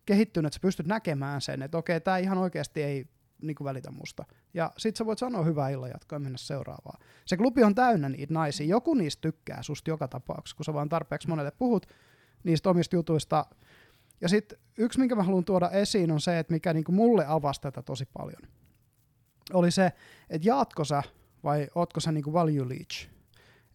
[0.06, 3.06] kehittynyt, että sä pystyt näkemään sen, että okei, tämä ihan oikeasti ei
[3.42, 4.24] niin välitä musta.
[4.54, 7.00] Ja sit sä voit sanoa hyvää illan jatkoa ja mennä seuraavaan.
[7.26, 8.66] Se klubi on täynnä niitä naisia.
[8.66, 11.86] Joku niistä tykkää susta joka tapauksessa, kun sä vaan tarpeeksi monelle puhut
[12.44, 13.46] niistä omista jutuista.
[14.20, 17.24] Ja sitten yksi, minkä mä haluan tuoda esiin, on se, että mikä niin kuin mulle
[17.28, 18.42] avasi tätä tosi paljon.
[19.52, 19.92] Oli se,
[20.30, 21.02] että jaatko sä
[21.44, 23.15] vai ootko sä niin kuin value leech?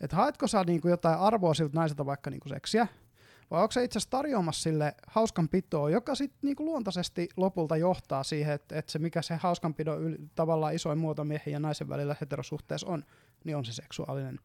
[0.01, 2.87] Että haetko sä niin kuin jotain arvoa siltä naiselta vaikka niin kuin seksiä,
[3.51, 8.23] vai onko se itse asiassa tarjoamassa sille hauskan pitoa, joka sitten niinku luontaisesti lopulta johtaa
[8.23, 12.15] siihen, että, että se mikä se hauskanpidon yl, tavallaan isoin muoto miehen ja naisen välillä
[12.21, 13.03] heterosuhteessa on,
[13.43, 14.39] niin on se seksuaalinen.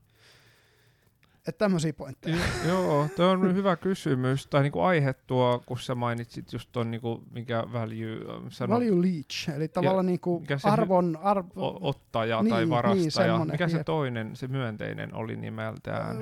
[1.48, 2.36] Että tämmöisiä pointteja.
[2.36, 4.46] Jo- Joo, tuo on hyvä kysymys.
[4.46, 9.02] Tai niinku aihe tuo, kun sä mainitsit just tuon, niinku, mikä value, ähm, sano, Value
[9.02, 11.46] leech, eli tavallaan niinku arvon, arv,
[11.80, 13.10] ottaja Niin, tai niin, varastaja.
[13.10, 16.16] semmonen, mikä se toinen, se myönteinen oli nimeltään?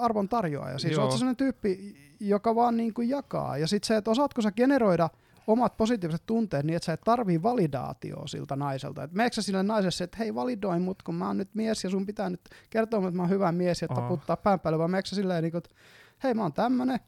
[0.00, 0.78] Arvon tarjoaja.
[0.78, 3.58] Siis oot sellainen tyyppi, joka vaan niin kuin jakaa.
[3.58, 5.10] Ja sitten se, että osaatko sä generoida
[5.48, 9.02] omat positiiviset tunteet niin, että sä et tarvii validaatioa siltä naiselta.
[9.02, 11.90] Et meneekö sä sille naiselle, että hei validoi mut, kun mä oon nyt mies ja
[11.90, 15.08] sun pitää nyt kertoa, että mä oon hyvä mies ja taputtaa pään päälle, vai meneekö
[15.08, 15.70] sä silleen, niin kuin, että
[16.22, 17.00] hei mä oon tämmönen,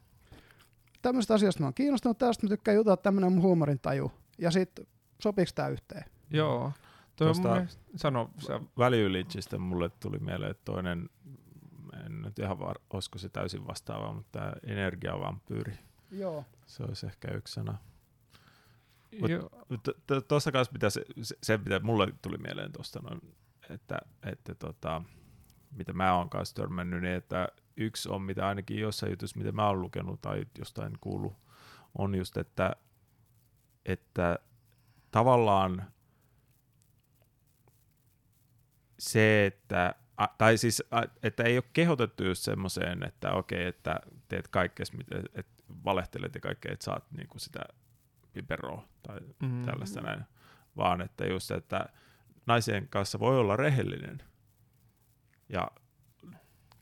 [1.01, 4.11] tämmöistä asioista mä oon kiinnostunut, tästä mä tykkään jutella, tämmönen on mun huumorin taju.
[4.37, 4.79] Ja sit
[5.21, 6.05] sopiks tää yhteen?
[6.29, 6.71] Joo.
[7.15, 8.59] Toi mun mielestä, sano sä.
[8.77, 11.09] Value Leechistä mulle tuli mieleen että toinen,
[12.05, 15.73] en nyt ihan var, olisiko se täysin vastaava, mutta tämä energiavampyyri,
[16.11, 16.45] Joo.
[16.65, 17.77] se olisi ehkä yksi sana.
[20.27, 23.21] Tuossa kanssa pitäisi, se, se mitä mulle tuli mieleen tuosta, noin,
[23.69, 25.01] että, että tota,
[25.71, 27.47] mitä mä oon kanssa törmännyt, niin että
[27.77, 31.33] yksi on, mitä ainakin jossain jutussa, mitä mä oon lukenut tai jostain kuullut,
[31.97, 32.75] on just, että,
[33.85, 34.39] että
[35.11, 35.91] tavallaan
[38.99, 43.99] se, että a- tai siis, a- että ei ole kehotettu just semmoiseen, että okei, että
[44.27, 47.59] teet kaikkea, mitä, että valehtelet ja kaikkea, että saat niinku sitä
[48.33, 49.65] piperoa tai Mm.
[49.65, 50.23] tällaista näin,
[50.77, 51.89] vaan että just, että
[52.45, 54.23] naisen kanssa voi olla rehellinen
[55.49, 55.71] ja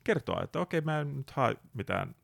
[0.04, 2.16] kertoa, että okei, mä en nyt hae mitään,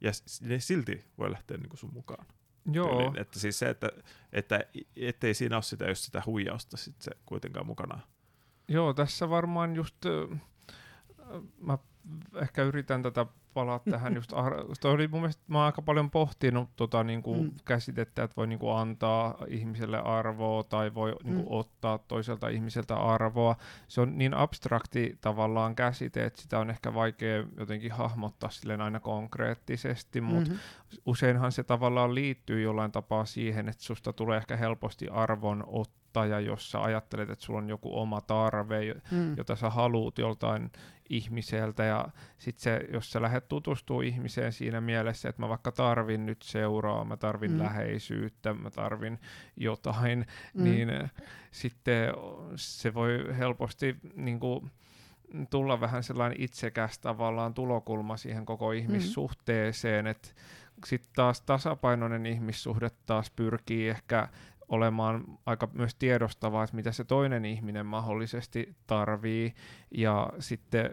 [0.00, 0.10] ja
[0.40, 2.26] ne silti voi lähteä niin sun mukaan.
[2.72, 2.88] Joo.
[2.88, 3.18] Tyyliin.
[3.18, 3.88] Että siis se, että,
[4.32, 4.60] että
[4.96, 8.00] ettei siinä ole sitä, just sitä huijausta sit se kuitenkaan mukana.
[8.68, 10.28] Joo, tässä varmaan just, ö,
[11.60, 11.78] mä
[12.34, 16.10] ehkä yritän tätä palaa tähän just, ar- toi oli mun mielestä, mä oon aika paljon
[16.10, 17.50] pohtinut tota niinku Mm.
[17.64, 21.46] käsitettä, että voi niinku antaa ihmiselle arvoa tai voi niinku Mm.
[21.58, 23.56] ottaa toiselta ihmiseltä arvoa.
[23.88, 29.00] Se on niin abstrakti tavallaan käsite, että sitä on ehkä vaikea jotenkin hahmottaa silleen aina
[29.00, 30.58] konkreettisesti, mutta Mhm.
[31.06, 36.03] useinhan se tavallaan liittyy jollain tapaa siihen, että susta tulee ehkä helposti arvon ottaja,
[36.44, 39.36] jos sä ajattelet, että sulla on joku oma tarve, Mm.
[39.36, 40.70] jota sä haluut joltain
[41.10, 42.08] ihmiseltä ja
[42.38, 47.04] sit se, jos sä lähdet tutustuu ihmiseen siinä mielessä, että mä vaikka tarvin nyt seuraa,
[47.04, 47.58] mä tarvin Mm.
[47.58, 49.18] läheisyyttä, mä tarvin
[49.56, 50.64] jotain, Mm.
[50.64, 51.12] niin äh,
[51.50, 52.12] sitten
[52.56, 54.70] se voi helposti niin kuin,
[55.50, 60.28] tulla vähän sellainen itsekäs tavallaan tulokulma siihen koko ihmissuhteeseen, että
[60.86, 64.28] sitten taas tasapainoinen ihmissuhde taas pyrkii ehkä
[64.68, 69.54] olemaan aika myös tiedostavaa, että mitä se toinen ihminen mahdollisesti tarvii
[69.90, 70.90] ja sitten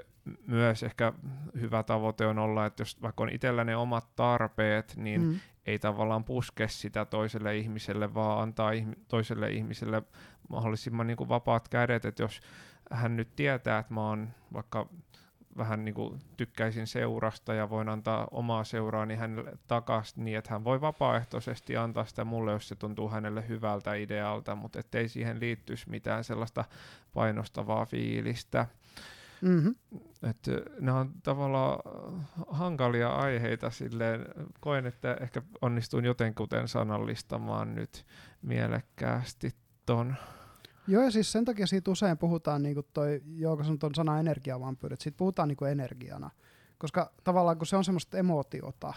[0.48, 1.14] myös ehkä
[1.62, 5.40] hyvä tavoite on olla, että jos vaikka on itsellä ne omat tarpeet, niin Mm.
[5.66, 10.04] ei tavallaan puske sitä toiselle ihmiselle, vaan antaa ihm- toiselle ihmiselle
[10.50, 12.40] mahdollisimman niin kuin vapaat kädet, että jos
[12.92, 14.90] hän nyt tietää, että mä oon vaikka
[15.58, 20.52] vähän niin kuin tykkäisin seurasta ja voin antaa omaa seuraa niin hänelle takaisin niin, että
[20.54, 25.40] hän voi vapaaehtoisesti antaa sitä mulle, jos se tuntuu hänelle hyvältä idealta, mutta ettei siihen
[25.40, 26.66] liittyisi mitään sellaista
[27.14, 28.68] painostavaa fiilistä.
[29.42, 29.76] Mm-hmm.
[30.30, 31.80] Että nämä on tavallaan
[32.48, 34.26] hankalia aiheita silleen.
[34.60, 38.06] Koen, että ehkä onnistuin jotenkuten sanallistamaan nyt
[38.42, 39.56] mielekkäästi
[39.86, 40.16] ton.
[40.88, 44.20] Joo, ja siis sen takia siitä usein puhutaan, niin kuin toi Jouko sanoi tuon sana
[44.20, 46.30] energiavampyydet, siitä puhutaan niin kuin energiana.
[46.78, 48.94] Koska tavallaan kun se on semmoista emootiota,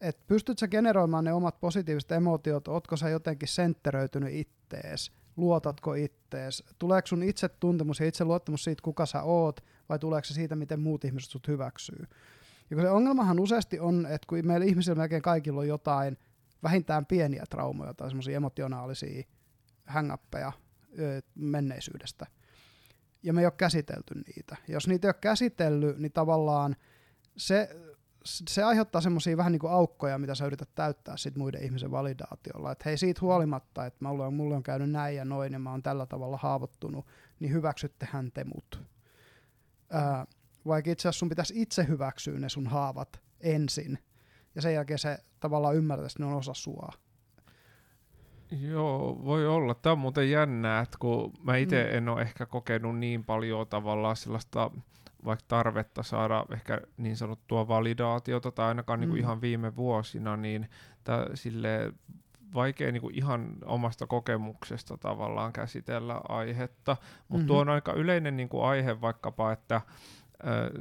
[0.00, 6.64] että pystyt sä generoimaan ne omat positiiviset emootiot, ootko sä jotenkin sentteröitynyt ittees, luotatko ittees,
[6.78, 10.56] tuleeko sun itse tuntemus ja itse luottamus siitä, kuka sä oot, vai tuleeko se siitä,
[10.56, 12.06] miten muut ihmiset sut hyväksyy.
[12.70, 16.18] Ja kun se ongelmahan useasti on, että kun meillä ihmisillä melkein kaikilla on jotain
[16.62, 19.22] vähintään pieniä traumoja tai semmoisia emotionaalisia
[19.84, 20.52] hängappeja
[21.34, 22.26] menneisyydestä.
[23.22, 24.56] Ja me ei ole käsitelty niitä.
[24.68, 26.76] Jos niitä ei ole käsitellyt, niin tavallaan
[27.36, 27.68] se,
[28.24, 32.72] se aiheuttaa semmoisia vähän niin kuin aukkoja, mitä sä yrität täyttää sit muiden ihmisen validaatiolla.
[32.72, 35.70] Että hei siitä huolimatta, että mulla on, mulla on käynyt näin ja noin ja mä
[35.70, 37.06] oon tällä tavalla haavoittunut,
[37.40, 38.82] niin hyväksyttehän te mut.
[39.90, 40.26] Ää,
[40.66, 43.98] vaikka itse asiassa sun pitäisi itse hyväksyä ne sun haavat ensin.
[44.54, 46.92] Ja sen jälkeen se tavallaan ymmärtäisi, että ne on osa sua.
[48.60, 49.74] Joo, voi olla.
[49.74, 51.96] Tämä on muuten jännää, että kun mä itse Mm.
[51.96, 54.70] en ole ehkä kokenut niin paljon tavallaan sellaista
[55.24, 59.20] vaikka tarvetta saada ehkä niin sanottua validaatiota tai ainakaan niinku Mm.
[59.20, 60.68] ihan viime vuosina, niin
[61.04, 61.92] tää sille
[62.54, 66.96] vaikea niinku ihan omasta kokemuksesta tavallaan käsitellä aihetta,
[67.28, 67.46] mutta Mhm.
[67.46, 69.80] tuo on aika yleinen niinku aihe vaikkapa, että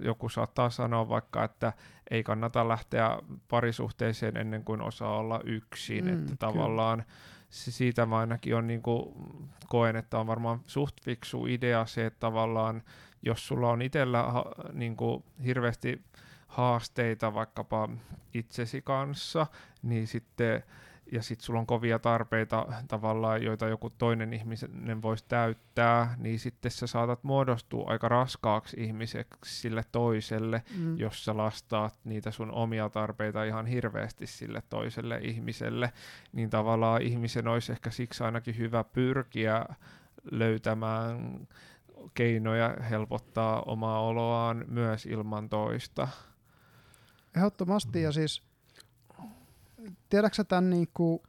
[0.02, 1.73] joku saattaa sanoa vaikka, että
[2.11, 3.18] ei kannata lähteä
[3.48, 6.35] parisuhteeseen ennen kuin osaa olla yksin, Mm, että kyllä.
[6.38, 7.06] tavallaan se
[7.51, 9.13] siitä mä ainakin on niinku,
[9.67, 12.83] koen, että on varmaan suht fiksu idea se, että tavallaan
[13.23, 16.01] jos sulla on itsellä ha, niinku, hirveästi
[16.47, 17.89] haasteita vaikkapa
[18.33, 19.47] itsesi kanssa,
[19.81, 20.63] niin sitten
[21.11, 26.71] ja sitten sulla on kovia tarpeita tavallaan, joita joku toinen ihminen voisi täyttää, niin sitten
[26.71, 30.97] sä saatat muodostua aika raskaaksi ihmiseksi sille toiselle, mm.
[30.97, 35.93] jos sä lastaat niitä sun omia tarpeita ihan hirveästi sille toiselle ihmiselle,
[36.31, 39.65] niin tavallaan ihmisen olisi ehkä siksi ainakin hyvä pyrkiä
[40.31, 41.47] löytämään
[42.13, 46.07] keinoja helpottaa omaa oloaan myös ilman toista.
[47.35, 48.50] Ehdottomasti, ja siis
[50.09, 51.23] tiedätkö tämän niinku,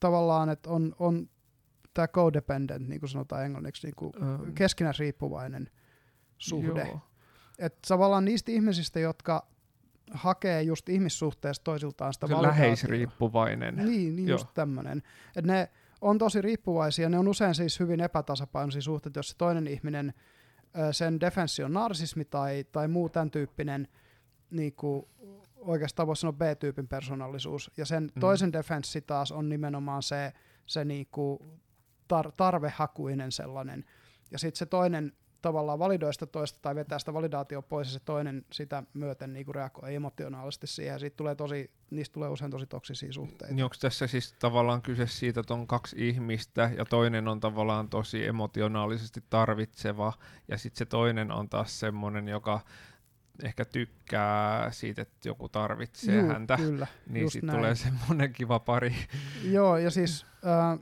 [0.00, 1.28] tavallaan, että on, on
[1.94, 5.70] tämä codependent, niin kuin sanotaan englanniksi, niinku um, keskinäisriippuvainen
[6.38, 6.86] suhde.
[6.86, 7.00] Joo.
[7.58, 9.46] Että tavallaan niistä ihmisistä, jotka
[10.10, 13.76] hakee just ihmissuhteesta toisiltaan sitä Se läheisriippuvainen.
[13.76, 15.02] Niin, niin just tämmöinen.
[15.36, 19.66] Että ne on tosi riippuvaisia, ne on usein siis hyvin epätasapainoisia suhteita, jos se toinen
[19.66, 20.14] ihminen,
[20.92, 23.88] sen defenssi on narsismi tai, tai muu tämän tyyppinen
[24.50, 25.06] niin kuin,
[25.68, 28.20] oikeastaan voisi sanoa B-tyypin persoonallisuus, ja sen mm.
[28.20, 30.32] toisen defenssi taas on nimenomaan se,
[30.66, 31.46] se niinku
[32.14, 33.84] tar- tarvehakuinen sellainen,
[34.30, 35.12] ja sitten se toinen
[35.42, 39.54] tavallaan validoi sitä toista tai vetää sitä validaatio pois ja se toinen sitä myöten niin
[39.54, 43.54] reagoi emotionaalisesti siihen ja siitä tulee tosi, niistä tulee usein tosi toksisia suhteita.
[43.54, 47.88] Niin onko tässä siis tavallaan kyse siitä, että on kaksi ihmistä ja toinen on tavallaan
[47.88, 50.12] tosi emotionaalisesti tarvitseva
[50.48, 52.60] ja sitten se toinen on taas semmoinen, joka
[53.42, 58.94] ehkä tykkää siitä, että joku tarvitsee Juu, häntä, kyllä, niin sitten tulee semmoinen kiva pari.
[59.44, 60.78] Joo, ja siis äh,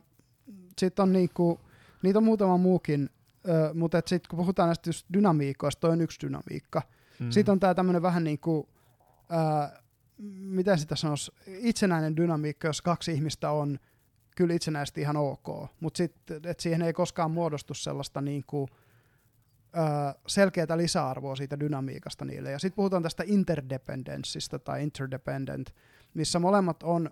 [0.79, 1.61] sitten on niinku,
[2.03, 3.11] niitä on muutama muukin,
[3.49, 6.83] äh, mutta sitten kun puhutaan näistä just dynamiikoista, toi on yksi dynamiikka.
[7.19, 7.31] Mm.
[7.31, 8.69] Sitten on tämä tämmöinen vähän niin kuin,
[9.33, 9.73] äh,
[10.39, 13.79] miten sitä sanoisi, itsenäinen dynamiikka, jos kaksi ihmistä on
[14.37, 18.69] kyllä itsenäisesti ihan ok, mutta sitten, siihen ei koskaan muodostu sellaista niin kuin,
[20.27, 22.51] selkeää lisäarvoa siitä dynamiikasta niille.
[22.51, 25.75] Ja sitten puhutaan tästä interdependenssistä tai interdependent,
[26.15, 27.11] missä molemmat on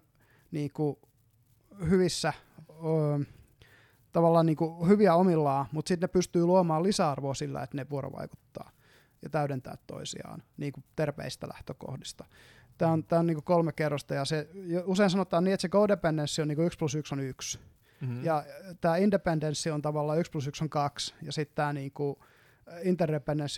[0.50, 0.98] niinku,
[1.90, 2.32] hyvissä,
[2.70, 3.24] ö,
[4.12, 8.70] tavallaan niinku, hyviä omillaan, mutta sitten ne pystyy luomaan lisäarvoa sillä, että ne vuorovaikuttaa
[9.22, 12.24] ja täydentää toisiaan niinku terveistä lähtökohdista.
[12.78, 14.48] Tämä on, tää on niinku kolme kerrosta ja se,
[14.84, 17.58] usein sanotaan niin, että se codependenssi on niinku 1 plus 1 on 1.
[18.00, 18.24] Mm-hmm.
[18.24, 18.44] Ja
[18.80, 21.14] tämä independenssi on tavallaan 1 plus 1 on 2.
[21.22, 22.33] Ja sitten tämä niinku, interdependenssi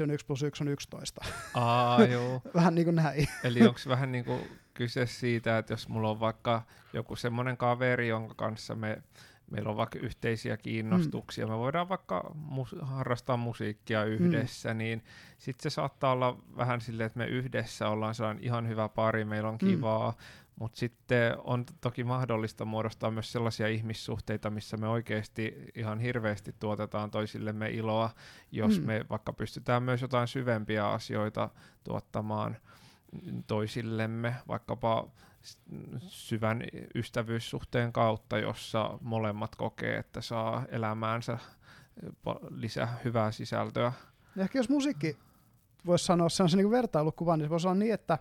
[0.03, 1.25] on 1 plus 1 on 11.
[1.55, 2.43] Aa, joo.
[2.55, 3.29] vähän niin kuin näin.
[3.45, 4.41] Eli onko vähän niin kuin
[4.75, 6.63] kyse siitä, että jos mulla on vaikka
[6.93, 9.03] joku semmoinen kaveri, jonka kanssa me,
[9.51, 11.53] meillä on vaikka yhteisiä kiinnostuksia, mm.
[11.53, 14.11] me voidaan vaikka mus- harrastaa musiikkia mm.
[14.11, 14.79] yhdessä, mm.
[14.79, 15.05] niin
[15.39, 19.49] sitten se saattaa olla vähän silleen, että me yhdessä ollaan sellainen ihan hyvä pari, meillä
[19.49, 19.69] on mm.
[19.69, 20.17] kivaa, mm.
[20.61, 27.11] Mutta sitten on toki mahdollista muodostaa myös sellaisia ihmissuhteita, missä me oikeasti ihan hirveästi tuotetaan
[27.11, 28.11] toisillemme iloa,
[28.53, 28.87] jos mm.
[28.87, 31.51] me vaikka pystytään myös jotain syvempiä asioita
[31.85, 32.57] tuottamaan
[33.47, 35.09] toisillemme, vaikkapa
[35.99, 36.63] syvän
[36.95, 41.39] ystävyyssuhteen kautta, jossa molemmat kokee, että saa elämäänsä
[42.49, 43.93] lisää hyvää sisältöä.
[44.37, 45.17] Ehkä jos musiikki
[45.87, 48.19] voisi sanoa, se on se niin vertailukuva, niin se voisi olla niin, että,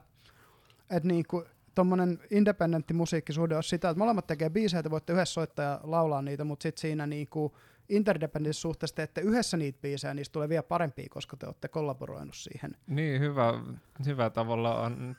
[0.89, 1.45] että niin kuin
[1.75, 6.21] tuommoinen independentti musiikkisuhde on sitä, että molemmat tekee biisejä, te voitte yhdessä soittaa ja laulaa
[6.21, 7.57] niitä, mutta sitten siinä niinku
[7.89, 12.75] interdependentissä suhteessa teette yhdessä niitä biisejä, niistä tulee vielä parempia, koska te olette kollaboroinut siihen.
[12.87, 13.53] Niin, hyvä,
[14.05, 15.17] hyvä tavalla an,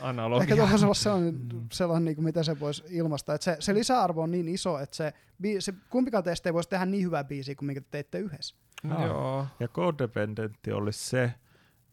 [0.00, 0.42] analogia.
[0.42, 4.22] Ehkä tuossa olla sellainen, sellainen niin kuin miten se voisi ilmaista, että se, se lisäarvo
[4.22, 5.12] on niin iso, että se,
[5.58, 8.56] se kumpikaan teistä ei voisi tehdä niin hyvää biisiä kuin minkä te teitte yhdessä.
[8.82, 9.06] No.
[9.06, 9.46] Joo.
[9.60, 11.32] Ja codependentti olisi se,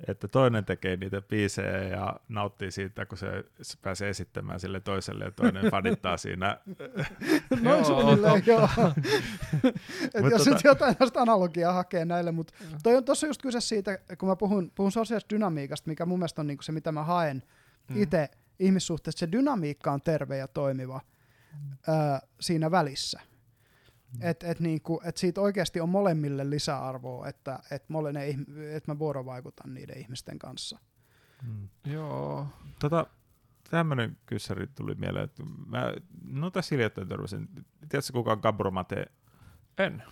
[0.07, 3.27] että toinen tekee niitä biisejä ja nauttii siitä, kun se,
[3.81, 6.57] pääsee esittämään sille toiselle ja toinen fanittaa siinä.
[7.61, 8.69] Noin suunnilleen, joo.
[10.13, 10.49] Et jos tota...
[10.55, 12.53] nyt jotain tästä analogiaa hakee näille, mutta
[12.83, 16.41] toi on tuossa just kyse siitä, kun mä puhun, puhun sosiaalisesta dynamiikasta, mikä mun mielestä
[16.41, 17.43] on niinku se, mitä mä haen
[17.89, 18.01] mm.
[18.01, 18.29] itse
[18.59, 21.01] ihmissuhteessa, se dynamiikka on terve ja toimiva
[21.53, 21.71] mm.
[21.71, 23.30] ö, siinä välissä.
[24.13, 24.27] Mm.
[24.27, 27.83] Että et niinku, et siitä oikeasti on molemmille lisäarvoa, että et
[28.13, 28.27] ne,
[28.75, 30.79] et mä vuorovaikutan niiden ihmisten kanssa.
[31.47, 31.69] Mm.
[31.85, 32.47] Joo.
[32.79, 33.05] Tota,
[33.69, 35.93] tämmöinen kyssäri tuli mieleen, että mä,
[36.23, 37.47] no tässä hiljattain törmäsin,
[37.89, 39.05] tiedätkö kuka on Gabro Mate?
[39.77, 40.03] En.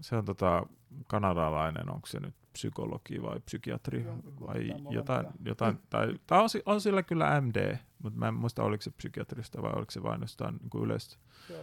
[0.00, 0.66] Se on tota,
[1.06, 4.06] kanadalainen, onko se nyt psykologi vai psykiatri
[4.40, 5.80] vai jotain, jotain mm.
[5.90, 9.72] tai, tai on, on, sillä kyllä MD, mutta mä en muista oliko se psykiatrista vai
[9.76, 11.16] oliko se vain jostain niin yleistä.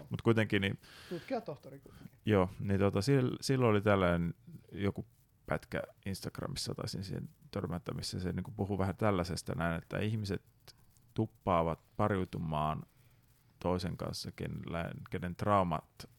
[0.10, 0.80] Mutta kuitenkin niin...
[1.10, 2.12] Tutkijatohtori kuitenkin.
[2.26, 3.00] Joo, niin tota,
[3.42, 4.34] silloin oli tällainen
[4.72, 5.06] joku
[5.46, 10.44] pätkä Instagramissa taisin siihen törmätä, missä se niin puhuu vähän tällaisesta näin, että ihmiset
[11.14, 12.84] tuppaavat pariutumaan
[13.60, 16.10] toisen kanssa, kenellä, kenen traumat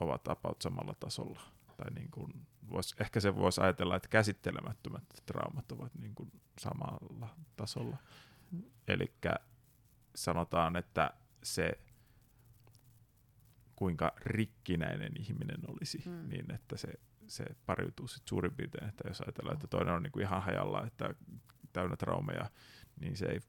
[0.00, 1.40] ovat about samalla tasolla
[1.76, 7.28] tai niin kuin vois, ehkä se voisi ajatella, että käsittelemättömät traumat ovat niin kuin samalla
[7.56, 7.96] tasolla.
[8.88, 9.14] Eli
[10.14, 11.10] sanotaan, että
[11.42, 11.80] se
[13.76, 16.28] kuinka rikkinäinen ihminen olisi, mm.
[16.28, 16.88] niin että se,
[17.26, 21.14] se pariutuu sit suurin piirtein, että jos ajatellaan, että toinen on niinku ihan hajalla, että
[21.72, 22.50] täynnä traumeja,
[23.00, 23.40] niin se ei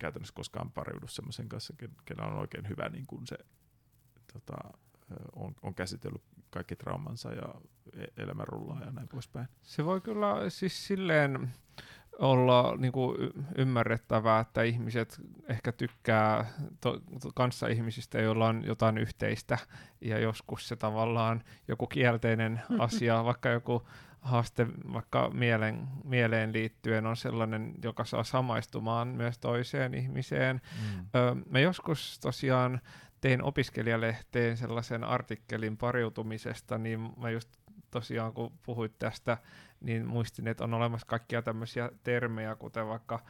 [0.00, 1.74] käytännössä koskaan pariudu semmoisen kanssa,
[2.04, 3.38] kenellä on oikein hyvä niin kuin se
[4.32, 4.78] tota,
[5.36, 7.54] on, on käsitellyt kaikki traumansa ja
[7.92, 9.48] e-, elämä rullaa ja näin poispäin.
[9.62, 11.50] Se voi kyllä siis silleen
[12.18, 13.16] olla niin kuin
[13.58, 16.44] ymmärrettävää, että ihmiset ehkä tykkää
[16.80, 17.00] to,
[17.34, 19.58] kanssa ihmisistä, joilla on jotain yhteistä,
[20.00, 23.86] ja joskus se tavallaan joku kielteinen asia, vaikka joku
[24.20, 30.60] haaste vaikka mielen, mieleen liittyen on sellainen, joka saa samaistumaan myös toiseen ihmiseen.
[30.80, 31.06] Mm.
[31.14, 32.80] Ö, mä joskus tosiaan
[33.20, 37.48] tein opiskelijalehteen sellaisen artikkelin pariutumisesta, niin mä just
[37.90, 39.38] tosiaan kun puhuit tästä,
[39.80, 43.24] niin muistin, että on olemassa kaikkia tämmöisiä termejä, kuten vaikka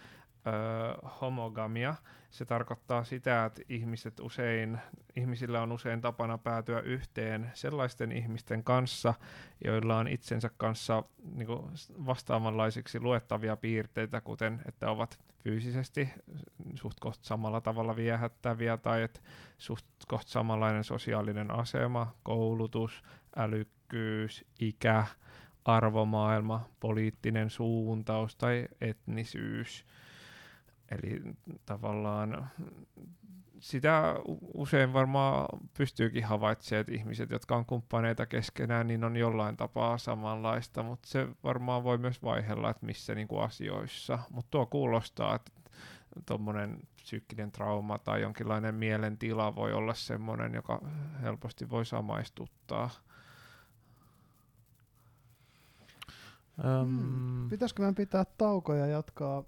[0.46, 1.94] ö, homogamia.
[2.30, 4.78] Se tarkoittaa sitä, että ihmiset usein,
[5.16, 9.14] ihmisillä on usein tapana päätyä yhteen sellaisten ihmisten kanssa,
[9.64, 11.02] joilla on itsensä kanssa
[11.34, 11.62] niin kuin
[12.06, 16.08] vastaavanlaisiksi luettavia piirteitä, kuten että ovat fyysisesti
[16.74, 19.20] suht koht samalla tavalla viehättäviä tai että
[19.58, 23.02] suht koht samanlainen sosiaalinen asema, koulutus,
[23.36, 25.04] älykkyys, ikä,
[25.64, 29.86] arvomaailma, poliittinen suuntaus tai etnisyys.
[30.90, 31.20] Eli
[31.66, 32.50] tavallaan
[33.60, 34.14] sitä
[34.54, 35.46] usein varmaan
[35.76, 41.28] pystyykin havaitsemaan, että ihmiset, jotka on kumppaneita keskenään, niin on jollain tapaa samanlaista, mutta se
[41.44, 44.18] varmaan voi myös vaihella, että missä niinku asioissa.
[44.30, 45.50] Mutta tuo kuulostaa, että
[46.26, 50.80] tuommoinen psyykkinen trauma tai jonkinlainen mielentila voi olla semmoinen, joka
[51.22, 52.90] helposti voi samaistuttaa.
[56.64, 59.44] Um, Pitäisikö meidän pitää taukoja jatkaa,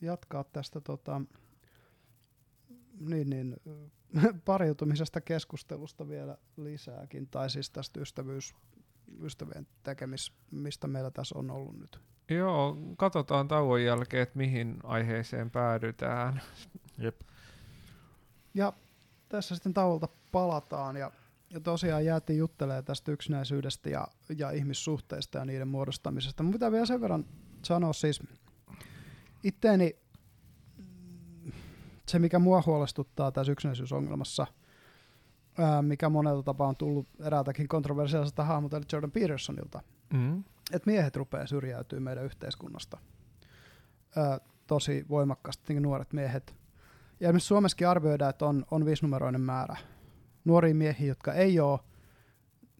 [0.00, 1.20] jatkaa tästä tota,
[3.00, 3.56] niin, niin,
[4.44, 8.54] pariutumisesta keskustelusta vielä lisääkin, tai siis tästä ystävyys,
[9.22, 12.00] ystävien tekemis, mistä meillä tässä on ollut nyt.
[12.30, 16.40] Joo, katsotaan tauon jälkeen, että mihin aiheeseen päädytään.
[16.98, 17.20] Jep.
[18.54, 18.72] Ja
[19.28, 21.10] tässä sitten tauolta palataan ja
[21.50, 24.08] ja tosiaan jäätiin juttelemaan tästä yksinäisyydestä ja,
[24.38, 26.42] ja ihmissuhteista ja niiden muodostamisesta.
[26.42, 27.24] Mutta pitää vielä sen verran
[27.62, 28.22] sanoa siis
[29.46, 29.96] itteeni
[32.08, 34.46] se, mikä mua huolestuttaa tässä yksinäisyysongelmassa,
[35.58, 39.80] ää, mikä monella tapaa on tullut eräältäkin kontroversiaalisesta hahmota, eli Jordan Petersonilta,
[40.12, 40.44] mm.
[40.72, 42.98] että miehet rupeaa syrjäytyä meidän yhteiskunnasta
[44.16, 46.56] ää, tosi voimakkaasti, niin nuoret miehet.
[47.20, 49.76] Ja esimerkiksi Suomessakin arvioidaan, että on, on viisinumeroinen määrä
[50.44, 51.80] nuoria miehiä, jotka ei ole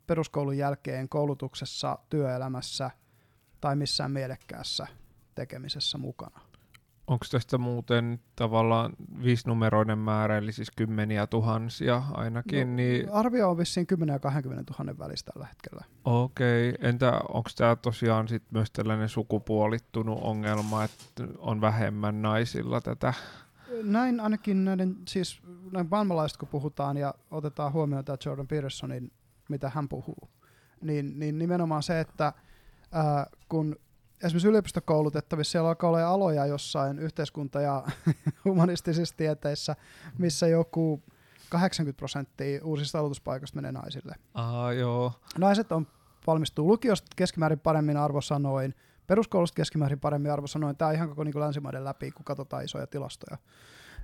[0.07, 2.91] peruskoulun jälkeen koulutuksessa, työelämässä
[3.61, 4.87] tai missään mielekkäässä
[5.35, 6.41] tekemisessä mukana.
[7.07, 8.93] Onko tästä muuten tavallaan
[9.23, 12.69] viisinumeroinen määrä, eli siis kymmeniä tuhansia ainakin?
[12.69, 13.13] No, niin...
[13.13, 15.85] Arvio on vissiin 10 ja 20 000 välistä tällä hetkellä.
[16.05, 16.89] Okei, okay.
[16.89, 23.15] entä onko tämä tosiaan sit myös tällainen sukupuolittunut ongelma, että on vähemmän naisilla tätä?
[23.83, 25.43] näin ainakin näiden, siis
[25.73, 29.13] näin maailmanlaista kun puhutaan ja otetaan huomioon tämä Jordan Petersonin,
[29.49, 30.29] mitä hän puhuu,
[30.81, 32.33] niin, niin nimenomaan se, että
[32.93, 33.77] ää, kun
[34.23, 37.85] esimerkiksi yliopistokoulutettavissa siellä alkaa olla aloja jossain yhteiskunta- ja
[38.45, 39.77] humanistisissa tieteissä,
[40.19, 41.03] missä joku
[41.49, 44.15] 80 prosenttia uusista aloituspaikoista menee naisille.
[44.35, 45.13] Aa, joo.
[45.39, 45.87] Naiset on
[46.27, 48.75] valmistuu lukiosta keskimäärin paremmin arvosanoin,
[49.07, 50.77] peruskoulusta keskimäärin paremmin arvosanoin.
[50.77, 53.39] Tämä on ihan koko niin länsimaiden läpi, kun katsotaan isoja tilastoja.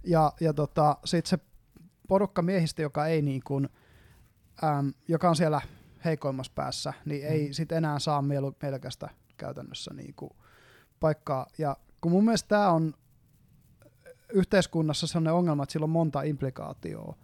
[0.05, 1.39] Ja, ja tota, sitten se
[2.09, 3.69] porukka miehistä, joka ei niin kuin,
[4.65, 5.61] äm, joka on siellä
[6.05, 7.53] heikoimmassa päässä, niin ei mm.
[7.53, 9.09] sit enää saa mielu, melkästä
[9.43, 10.31] käytännössä niin kuin
[11.01, 11.47] paikkaa.
[11.59, 12.95] Ja kun mun mielestä tämä on
[14.33, 17.17] yhteiskunnassa sellainen ongelma, että sillä on monta implikaatioa.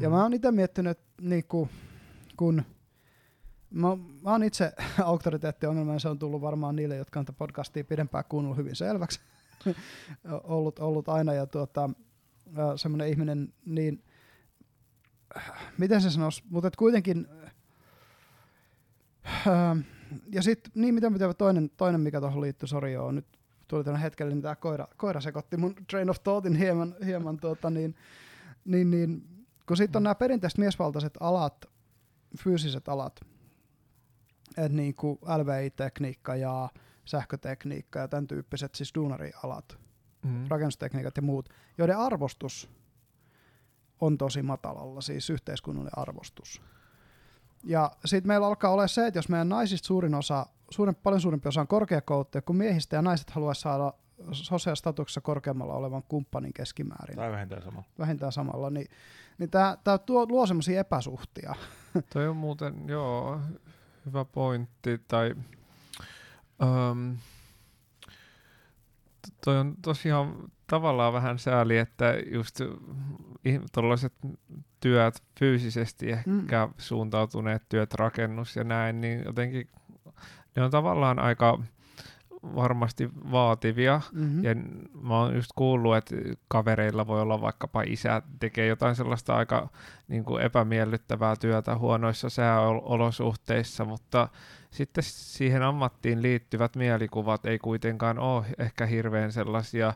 [0.00, 0.14] Ja mm.
[0.14, 1.70] mä oon itse miettinyt, että niin kuin,
[2.36, 2.62] kun
[3.70, 3.88] Mä,
[4.22, 4.72] mä oon itse
[5.04, 9.20] auktoriteettiongelma ja se on tullut varmaan niille, jotka on tätä podcastia pidempään kuunnellut hyvin selväksi.
[10.44, 11.90] ollut, ollut aina ja tuota,
[12.76, 14.04] semmoinen ihminen, niin
[15.78, 17.28] miten se sanoisi, mutta kuitenkin
[20.32, 23.26] ja sitten, niin mitä mitä toinen, toinen mikä tuohon liittyy, sori joo, nyt
[23.68, 27.70] tuli tämmöinen hetkellinen, niin tämä koira, koira sekoitti mun train of thoughtin hieman, hieman tuota,
[27.70, 27.94] niin,
[28.64, 29.28] niin, niin,
[29.66, 31.66] kun sitten on nämä perinteiset miesvaltaiset alat,
[32.38, 33.20] fyysiset alat,
[34.48, 36.68] että niin kuin LVI-tekniikka ja
[37.04, 39.78] sähkötekniikka ja tämän tyyppiset siis duunarialat,
[40.24, 40.44] mm.
[40.48, 41.48] rakennustekniikat ja muut,
[41.78, 42.70] joiden arvostus
[44.00, 46.62] on tosi matalalla, siis yhteiskunnallinen arvostus.
[47.64, 51.48] Ja sitten meillä alkaa olla se, että jos meidän naisista suurin osa, suurin, paljon suurempi
[51.48, 53.92] osa on korkeakouluttaja kuin miehistä, ja naiset haluaisi saada
[54.32, 57.16] sosiaalistatuksessa korkeammalla olevan kumppanin keskimäärin.
[57.16, 57.82] Tai vähintään sama.
[57.98, 58.86] Vähintään samalla, niin,
[59.38, 59.76] niin tämä
[60.28, 61.54] luo semmoisia epäsuhtia.
[62.12, 63.40] Toi on muuten, joo,
[64.06, 65.34] hyvä pointti, tai
[66.62, 67.16] um,
[69.44, 70.34] toi on tosiaan
[70.66, 72.60] tavallaan vähän sääli, että just
[73.72, 74.12] tuollaiset
[74.80, 76.74] työt fyysisesti ehkä mm.
[76.78, 79.68] suuntautuneet työt, rakennus ja näin, niin jotenkin
[80.56, 81.58] ne on tavallaan aika
[82.54, 84.00] varmasti vaativia.
[84.12, 84.44] Mm-hmm.
[84.44, 84.54] Ja
[85.02, 86.16] mä oon just kuullut, että
[86.48, 89.68] kavereilla voi olla vaikkapa isä tekee jotain sellaista aika
[90.08, 94.28] niin kuin epämiellyttävää työtä huonoissa sääolosuhteissa, mutta
[94.70, 99.94] sitten siihen ammattiin liittyvät mielikuvat ei kuitenkaan ole ehkä hirveän sellaisia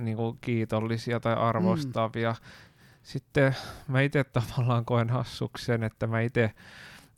[0.00, 2.30] niin kuin kiitollisia tai arvostavia.
[2.30, 2.71] Mm.
[3.02, 3.56] Sitten
[3.88, 6.50] mä itse tavallaan koen hassuksen, että mä itse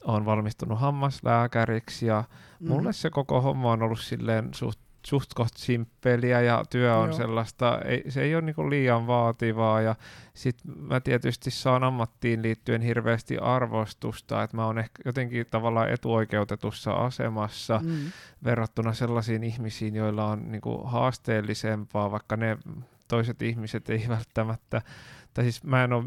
[0.05, 2.25] olen valmistunut hammaslääkäriksi ja
[2.61, 2.69] mm.
[2.69, 7.17] mulle se koko homma on ollut silleen suht, suht koht simppeliä ja työ on Joo.
[7.17, 9.95] sellaista, ei, se ei ole niinku liian vaativaa ja
[10.35, 16.93] sitten mä tietysti saan ammattiin liittyen hirveästi arvostusta, että mä oon ehkä jotenkin tavallaan etuoikeutetussa
[16.93, 17.97] asemassa mm.
[18.45, 22.59] verrattuna sellaisiin ihmisiin, joilla on niinku haasteellisempaa, vaikka ne
[23.09, 24.83] toiset ihmiset ei välttämättä,
[25.35, 26.05] tai siis mä en ole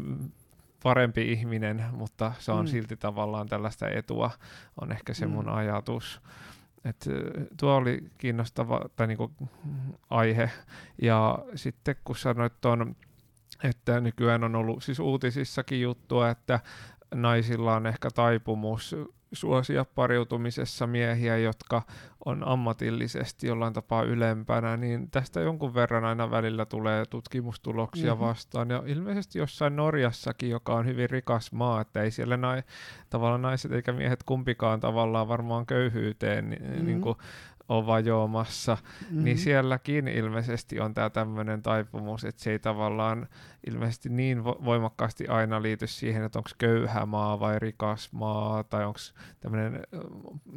[0.82, 2.68] parempi ihminen, mutta se on mm.
[2.68, 4.30] silti tavallaan tällaista etua,
[4.80, 5.32] on ehkä se mm.
[5.32, 6.20] mun ajatus.
[6.84, 7.08] Et,
[7.56, 9.32] tuo oli kiinnostava tai niinku,
[10.10, 10.50] aihe.
[11.02, 12.96] Ja sitten kun sanoit tuon,
[13.62, 16.60] että nykyään on ollut siis uutisissakin juttua, että
[17.14, 18.96] naisilla on ehkä taipumus
[19.32, 21.82] suosia pariutumisessa miehiä, jotka
[22.24, 28.26] on ammatillisesti jollain tapaa ylempänä, niin tästä jonkun verran aina välillä tulee tutkimustuloksia mm-hmm.
[28.26, 28.70] vastaan.
[28.70, 32.62] Ja ilmeisesti jossain Norjassakin, joka on hyvin rikas maa, että ei siellä nai,
[33.10, 36.86] tavallaan naiset eikä miehet kumpikaan tavallaan varmaan köyhyyteen mm-hmm.
[36.86, 37.16] niin kuin
[37.68, 39.24] on vajoamassa, mm-hmm.
[39.24, 43.28] niin sielläkin ilmeisesti on tämä tämmöinen taipumus, että se ei tavallaan
[43.66, 48.84] ilmeisesti niin vo- voimakkaasti aina liity siihen, että onko köyhä maa vai rikas maa, tai
[48.84, 48.98] onko
[49.40, 49.80] tämmöinen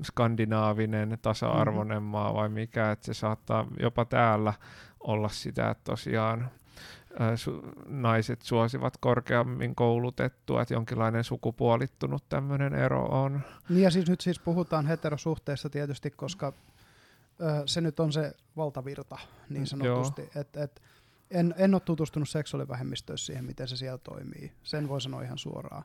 [0.03, 2.11] skandinaavinen tasa-arvoinen mm-hmm.
[2.11, 4.53] maa vai mikä, että se saattaa jopa täällä
[4.99, 6.49] olla sitä, että tosiaan
[7.35, 13.41] su- naiset suosivat korkeammin koulutettua, että jonkinlainen sukupuolittunut tämmöinen ero on.
[13.69, 16.53] Niin ja siis nyt siis puhutaan heterosuhteessa tietysti, koska
[17.65, 19.17] se nyt on se valtavirta
[19.49, 20.29] niin sanotusti.
[20.35, 20.81] Et, et,
[21.31, 24.51] en, en ole tutustunut seksuaalivähemmistöissä siihen, miten se siellä toimii.
[24.63, 25.83] Sen voi sanoa ihan suoraan.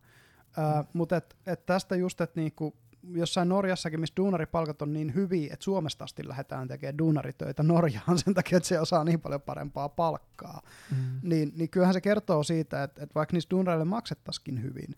[0.57, 0.87] Mm.
[0.93, 2.77] Mutta et, et tästä just, että niinku,
[3.15, 8.35] jossain Norjassakin, missä duunaripalkat on niin hyviä, että Suomesta asti lähdetään tekemään duunaritöitä Norjaan sen
[8.35, 11.20] takia, että se osaa niin paljon parempaa palkkaa, mm.
[11.23, 14.97] niin, niin kyllähän se kertoo siitä, että, että vaikka niistä duunareille maksettaisikin hyvin,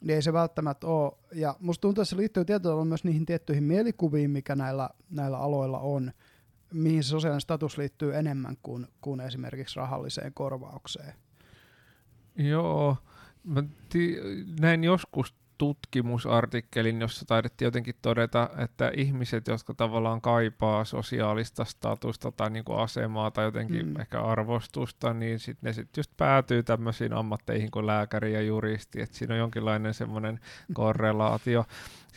[0.00, 1.12] niin ei se välttämättä ole.
[1.34, 5.78] Ja musta tuntuu, että se liittyy tietyllä myös niihin tiettyihin mielikuviin, mikä näillä, näillä aloilla
[5.78, 6.12] on,
[6.72, 11.14] mihin se sosiaalinen status liittyy enemmän kuin, kuin esimerkiksi rahalliseen korvaukseen.
[12.36, 12.96] Joo,
[13.44, 14.18] mä ti-
[14.60, 22.50] näin joskus tutkimusartikkelin, jossa taidettiin jotenkin todeta, että ihmiset, jotka tavallaan kaipaa sosiaalista statusta tai
[22.50, 24.00] niin kuin asemaa tai jotenkin mm.
[24.00, 29.16] ehkä arvostusta, niin sitten ne sitten just päätyy tämmöisiin ammatteihin kuin lääkäri ja juristi, että
[29.16, 30.40] siinä on jonkinlainen semmoinen
[30.74, 31.64] korrelaatio.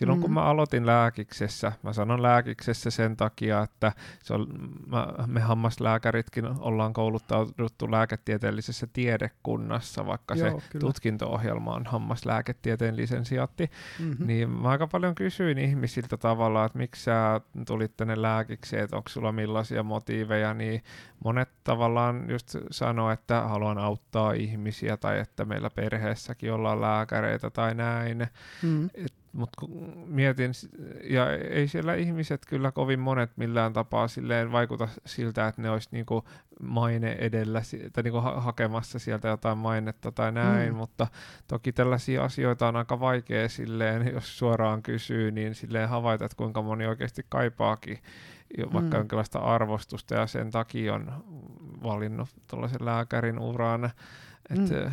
[0.01, 0.21] Silloin mm.
[0.21, 3.91] kun mä aloitin lääkiksessä, mä sanon lääkiksessä sen takia, että
[4.23, 4.47] se on,
[4.87, 10.81] mä, me hammaslääkäritkin ollaan kouluttauduttu lääketieteellisessä tiedekunnassa, vaikka Joo, se kyllä.
[10.81, 13.69] tutkinto-ohjelma on hammaslääketieteen lisensiaatti,
[13.99, 14.27] mm-hmm.
[14.27, 19.09] niin mä aika paljon kysyin ihmisiltä tavallaan, että miksi sä tulit tänne lääkikseen, että onko
[19.09, 20.83] sulla millaisia motiiveja, niin
[21.23, 27.75] monet tavallaan just sanoo, että haluan auttaa ihmisiä tai että meillä perheessäkin ollaan lääkäreitä tai
[27.75, 28.27] näin.
[28.63, 28.85] Mm.
[28.85, 29.61] Et mutta
[30.05, 30.51] mietin,
[31.09, 35.89] ja ei siellä ihmiset kyllä kovin monet millään tapaa silleen vaikuta siltä, että ne olisi
[35.91, 36.23] niinku
[36.61, 37.61] maine edellä
[37.93, 40.77] tai niinku ha- hakemassa sieltä jotain mainetta tai näin, mm.
[40.77, 41.07] mutta
[41.47, 46.61] toki tällaisia asioita on aika vaikea silleen, jos suoraan kysyy, niin silleen havaita, että kuinka
[46.61, 47.97] moni oikeasti kaipaakin
[48.73, 48.99] vaikka mm.
[48.99, 51.23] jonkinlaista arvostusta ja sen takia on
[51.83, 53.85] valinnut tuollaisen lääkärin uran,
[54.49, 54.91] että mm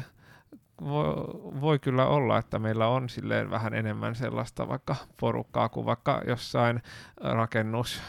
[0.85, 1.15] voi,
[1.61, 6.83] voi kyllä olla, että meillä on silleen vähän enemmän sellaista vaikka porukkaa kuin vaikka jossain
[7.17, 8.03] rakennus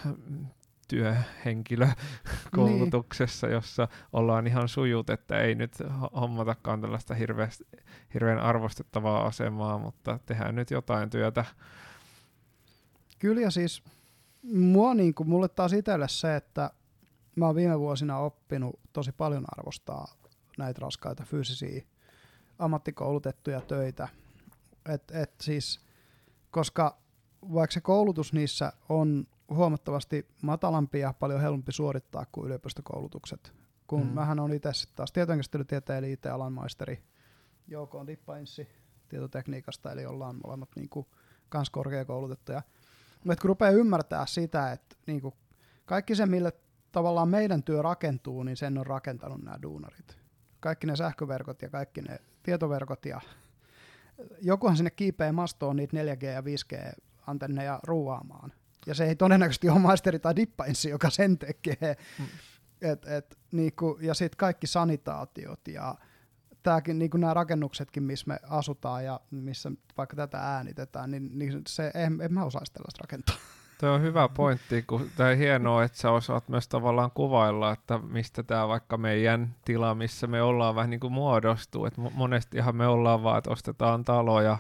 [0.88, 3.54] työhenkilökoulutuksessa, niin.
[3.54, 5.72] jossa ollaan ihan sujut, että ei nyt
[6.16, 7.66] hommatakaan tällaista hirveästi,
[8.14, 11.46] hirveän arvostettavaa asemaa, mutta tehdään nyt jotain työtä.
[13.20, 13.84] Kyllä ja siis
[14.54, 16.72] mua niin kuin, mulle taas itselle se, että
[17.36, 20.08] mä oon viime vuosina oppinut tosi paljon arvostaa
[20.58, 21.84] näitä raskaita fyysisiä
[22.60, 24.08] ammattikoulutettuja töitä.
[24.86, 25.82] Et, et siis
[26.52, 26.98] koska
[27.54, 33.54] vaikka se koulutus niissä on huomattavasti matalampi ja paljon helpompi suorittaa kuin yliopistokoulutukset.
[33.88, 34.14] Kun mm.
[34.14, 37.04] mähän on itse taas tietojenkäsittelytieteen eli IT-alan maisteri,
[37.68, 38.68] Jouko on dippainssi
[39.10, 41.08] tietotekniikasta, eli ollaan molemmat niin kuin,
[41.50, 42.62] kans korkeakoulutettuja.
[43.24, 45.34] Mutta kun rupeaa ymmärtää sitä, että niin kuin,
[45.86, 46.52] kaikki se, mille
[46.92, 50.18] tavallaan meidän työ rakentuu, niin sen on rakentanut nämä duunarit.
[50.60, 53.22] Kaikki ne sähköverkot ja kaikki ne tietoverkot ja
[54.42, 56.94] jokuhan sinne kiipeä mastoon niitä 4G ja 5G
[57.28, 58.54] antenneja ruuaamaan.
[58.86, 61.98] Ja se ei todennäköisesti ole maisteri tai dippainssi, joka sen tekee.
[62.20, 62.26] Mm.
[62.82, 65.96] Et, et, niinku, ja sitten kaikki sanitaatiot ja
[66.64, 71.62] tämäkin, niin kuin nämä rakennuksetkin, missä me asutaan ja missä vaikka tätä äänitetään, niin, niin
[71.68, 73.36] se, en, en mä osaisi tällaista rakentaa.
[73.80, 77.98] Tuo on hyvä pointti, kun tämä on hienoa, että sä osaat myös tavallaan kuvailla, että
[77.98, 81.86] mistä tämä vaikka meidän tila, missä me ollaan vähän niin kuin muodostuu.
[81.86, 84.58] Et monestihan me ollaan vaan, että ostetaan taloja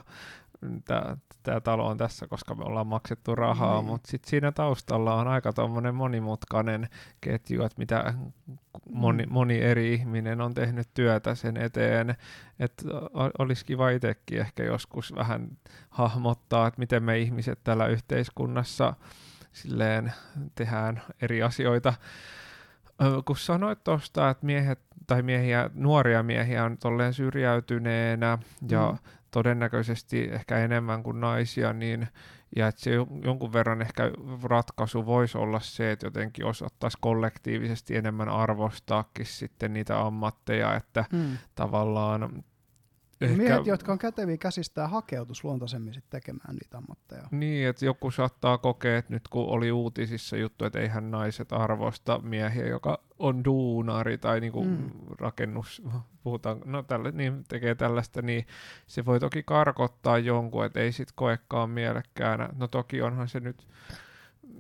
[1.44, 3.86] tämä talo on tässä, koska me ollaan maksettu rahaa, niin.
[3.86, 6.90] mutta sitten siinä taustalla on aika tuommoinen monimutkainen
[7.22, 8.14] ketju, että mitä
[8.92, 9.34] moni, mm.
[9.34, 12.16] moni eri ihminen on tehnyt työtä sen eteen,
[12.60, 12.84] että
[13.40, 15.58] olisi kiva itsekin ehkä joskus vähän
[15.90, 18.94] hahmottaa, että miten me ihmiset täällä yhteiskunnassa
[19.52, 20.14] silleen
[20.56, 21.94] tehdään eri asioita.
[23.26, 28.38] Kun sanoit tuosta, että miehet tai miehiä, nuoria miehiä on tolleen syrjäytyneenä
[28.70, 28.98] ja mm
[29.32, 32.08] todennäköisesti ehkä enemmän kuin naisia, niin,
[32.56, 32.92] ja että se
[33.24, 34.12] jonkun verran ehkä
[34.44, 41.38] ratkaisu voisi olla se, että jotenkin osattaisi kollektiivisesti enemmän arvostaakin sitten niitä ammatteja, että hmm.
[41.56, 42.44] tavallaan
[43.22, 43.38] Ehkä...
[43.38, 47.28] Miehet, jotka on käteviä käsistään, hakeutus luontaisemmin sit tekemään niitä ammatteja.
[47.32, 52.20] Niin, että joku saattaa kokea, että nyt kun oli uutisissa juttu, että eihän naiset arvosta
[52.24, 54.90] miehiä, joka on duunari tai niinku mm.
[55.20, 55.82] rakennus,
[56.24, 58.48] puhutaan, no tälle, niin tekee tällaista, niin
[58.88, 62.50] se voi toki karkottaa jonkun, että ei sit koekaan mielekkäänä.
[62.56, 63.68] No toki onhan se nyt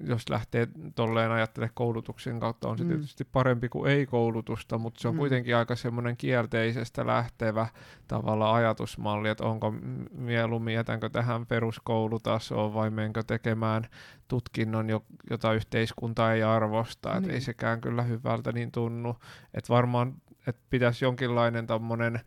[0.03, 2.89] jos lähtee tolleen ajattele koulutuksen kautta, on se mm.
[2.89, 5.17] tietysti parempi kuin ei-koulutusta, mutta se on mm.
[5.17, 7.67] kuitenkin aika semmoinen kielteisestä lähtevä
[8.07, 9.73] tavalla ajatusmalli, että onko
[10.11, 13.83] mieluummin jätänkö tähän peruskoulutasoon vai menkö tekemään
[14.27, 14.87] tutkinnon,
[15.29, 17.31] jota yhteiskunta ei arvosta, että niin.
[17.31, 19.15] ei sekään kyllä hyvältä niin tunnu,
[19.53, 20.13] että varmaan
[20.47, 22.19] että pitäisi jonkinlainen tämmöinen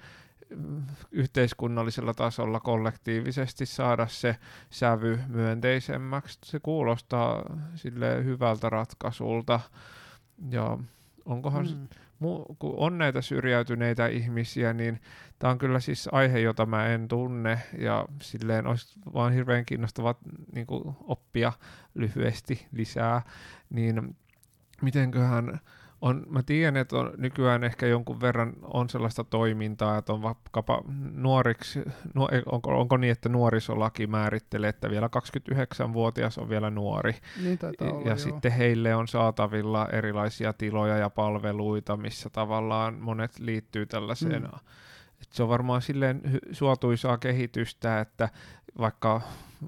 [1.12, 4.37] yhteiskunnallisella tasolla kollektiivisesti saada se
[4.70, 6.39] sävy myönteisemmäksi.
[6.45, 7.43] Se kuulostaa
[7.74, 9.61] sille hyvältä ratkaisulta.
[10.51, 10.79] Ja
[11.24, 11.89] onkohan, mm.
[12.19, 15.01] mu, kun on näitä syrjäytyneitä ihmisiä, niin
[15.39, 20.15] tämä on kyllä siis aihe, jota mä en tunne ja silleen olisi vaan hirveän kiinnostavaa
[20.53, 20.66] niin
[21.05, 21.53] oppia
[21.95, 23.23] lyhyesti lisää,
[23.70, 24.16] niin
[24.83, 25.61] mitenköhän
[26.03, 30.83] on, mä tiedän, että on, nykyään ehkä jonkun verran on sellaista toimintaa, että on vaikkapa
[31.12, 31.83] nuoriksi,
[32.15, 37.15] nu, onko, onko niin, että nuorisolaki määrittelee, että vielä 29-vuotias on vielä nuori.
[37.43, 38.16] Niin olla, ja joo.
[38.16, 44.59] sitten heille on saatavilla erilaisia tiloja ja palveluita, missä tavallaan monet liittyy tällaiseen mm
[45.23, 46.20] et se on varmaan silleen
[46.53, 48.29] suotuisaa kehitystä, että
[48.79, 49.20] vaikka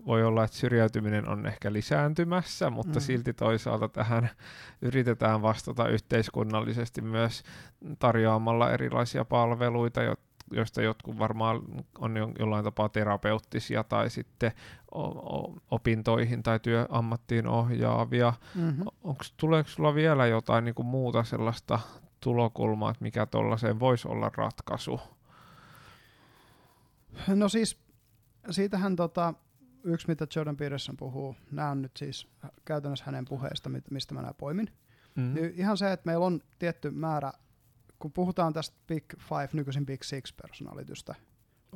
[0.06, 3.02] voi olla, että syrjäytyminen on ehkä lisääntymässä, mutta mm.
[3.02, 4.30] silti toisaalta tähän
[4.82, 7.42] yritetään vastata yhteiskunnallisesti myös
[7.98, 10.00] tarjoamalla erilaisia palveluita,
[10.52, 11.60] joista jotkut varmaan
[11.98, 14.52] on jollain tapaa terapeuttisia tai sitten
[15.70, 18.32] opintoihin tai työammattiin ohjaavia.
[18.54, 18.84] Mm-hmm.
[19.04, 21.78] Onks, tuleeko sulla vielä jotain niin kuin muuta sellaista
[22.20, 25.00] tulokulmaa, että mikä tuollaiseen voisi olla ratkaisu?
[27.28, 27.78] No siis,
[28.50, 29.34] siitähän tota,
[29.84, 32.28] yksi, mitä Jordan Peterson puhuu, nämä on nyt siis
[32.64, 34.68] käytännössä hänen puheesta, mistä mä nämä poimin.
[35.14, 35.34] Mm-hmm.
[35.34, 37.32] Niin ihan se, että meillä on tietty määrä,
[37.98, 41.14] kun puhutaan tästä Big Five, nykyisin Big Six personalitystä,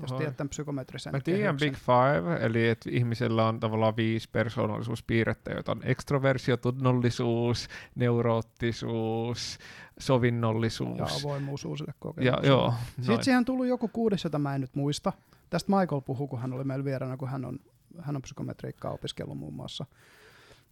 [0.01, 5.51] jos tiedät tämän psykometrisen Mä tiedän Big Five, eli että ihmisellä on tavallaan viisi persoonallisuuspiirrettä,
[5.51, 9.59] joita on ekstroversio, tunnollisuus, neuroottisuus,
[9.98, 10.98] sovinnollisuus.
[10.98, 12.47] Ja avoimuus uusille kokemuksille.
[12.47, 15.12] Ja, joo, Sitten siihen on tullut joku kuudes, jota mä en nyt muista.
[15.51, 17.59] Tästä Michael puhuu, kun hän oli meillä vieraana, kun hän on,
[18.02, 19.86] hän on psykometriikkaa opiskellut muun muassa.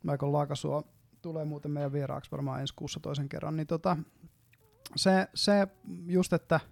[0.02, 0.82] Michael Laakasuo
[1.22, 3.56] tulee muuten meidän vieraaksi varmaan ensi kuussa toisen kerran.
[3.56, 3.96] Niin tota,
[4.96, 5.68] se, se
[6.06, 6.60] just, että–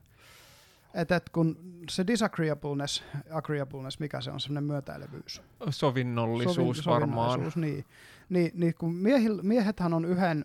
[0.95, 1.57] että et kun
[1.91, 5.43] se disagreeableness, agreeableness, mikä se on, semmoinen myötäilevyys.
[5.71, 7.53] Sovinnollisuus Sovin, varmaan.
[7.57, 7.85] Niin.
[8.29, 10.45] Niin, niin kun miehil, miehethän on yhden,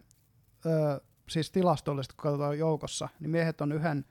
[0.66, 4.06] ö, siis tilastollisesti kun katsotaan joukossa, niin miehet on yhden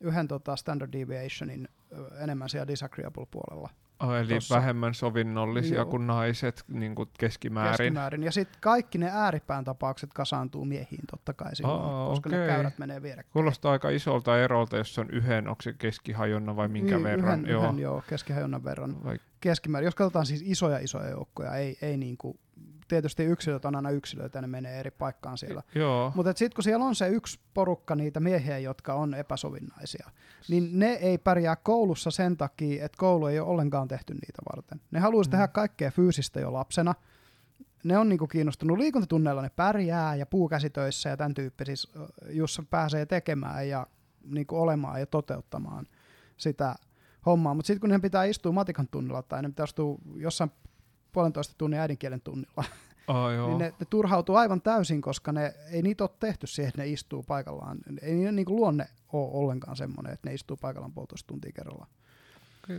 [0.00, 3.70] yhden tota standard deviationin ö, enemmän siellä disagreeable puolella
[4.02, 4.54] Oh, eli tossa.
[4.54, 5.84] vähemmän sovinnollisia Joo.
[5.86, 7.76] kuin naiset niin kuin keskimäärin.
[7.76, 8.22] keskimäärin.
[8.22, 12.38] Ja sitten kaikki ne ääripään tapaukset kasaantuu miehiin totta kai silloin, Aa, koska okei.
[12.40, 13.32] ne käyrät menee vierekkäin.
[13.32, 17.40] Kuulostaa aika isolta erolta, jos on yhden, onko se keskihajonna vai minkä Niin, verran.
[17.40, 17.64] Yhden, joo.
[17.64, 19.04] Yhden, joo, keskihajonnan verran.
[19.04, 22.38] Vai, Keskimäärin, jos katsotaan siis isoja isoja joukkoja, ei, ei niin kuin,
[22.90, 25.62] tietysti yksilöt on aina yksilöitä ja ne menee eri paikkaan siellä.
[25.74, 30.10] joo, Mutta sitten kun siellä on se yksi porukka niitä miehiä, jotka on epäsovinnaisia,
[30.48, 34.80] niin ne ei pärjää koulussa sen takia, että koulu ei ole ollenkaan tehty niitä varten.
[34.90, 35.32] Ne haluaisi Mm.
[35.32, 36.94] tehdä kaikkea fyysistä jo lapsena.
[37.84, 41.88] Ne on niinku kiinnostunut liikuntatunneilla, ne pärjää ja puukäsitöissä ja tämän tyyppisissä,
[42.28, 43.86] jossa pääsee tekemään ja
[44.24, 45.86] niinku olemaan ja toteuttamaan
[46.36, 46.74] sitä
[47.26, 47.54] hommaa.
[47.54, 50.50] Mutta sitten kun ne pitää istua matikan tunnilla tai ne pitää istua jossain
[51.12, 52.64] puolentoista tunnin äidinkielen tunnilla,
[53.08, 53.48] oh, joo.
[53.48, 56.88] niin ne, ne turhautuu aivan täysin, koska ne, ei niitä ole tehty siihen, että ne
[56.88, 57.78] istuu paikallaan.
[58.02, 61.90] Ei niiden niin luonne ole ollenkaan semmoinen, että ne istuu paikallaan puolitoista tuntia kerrallaan.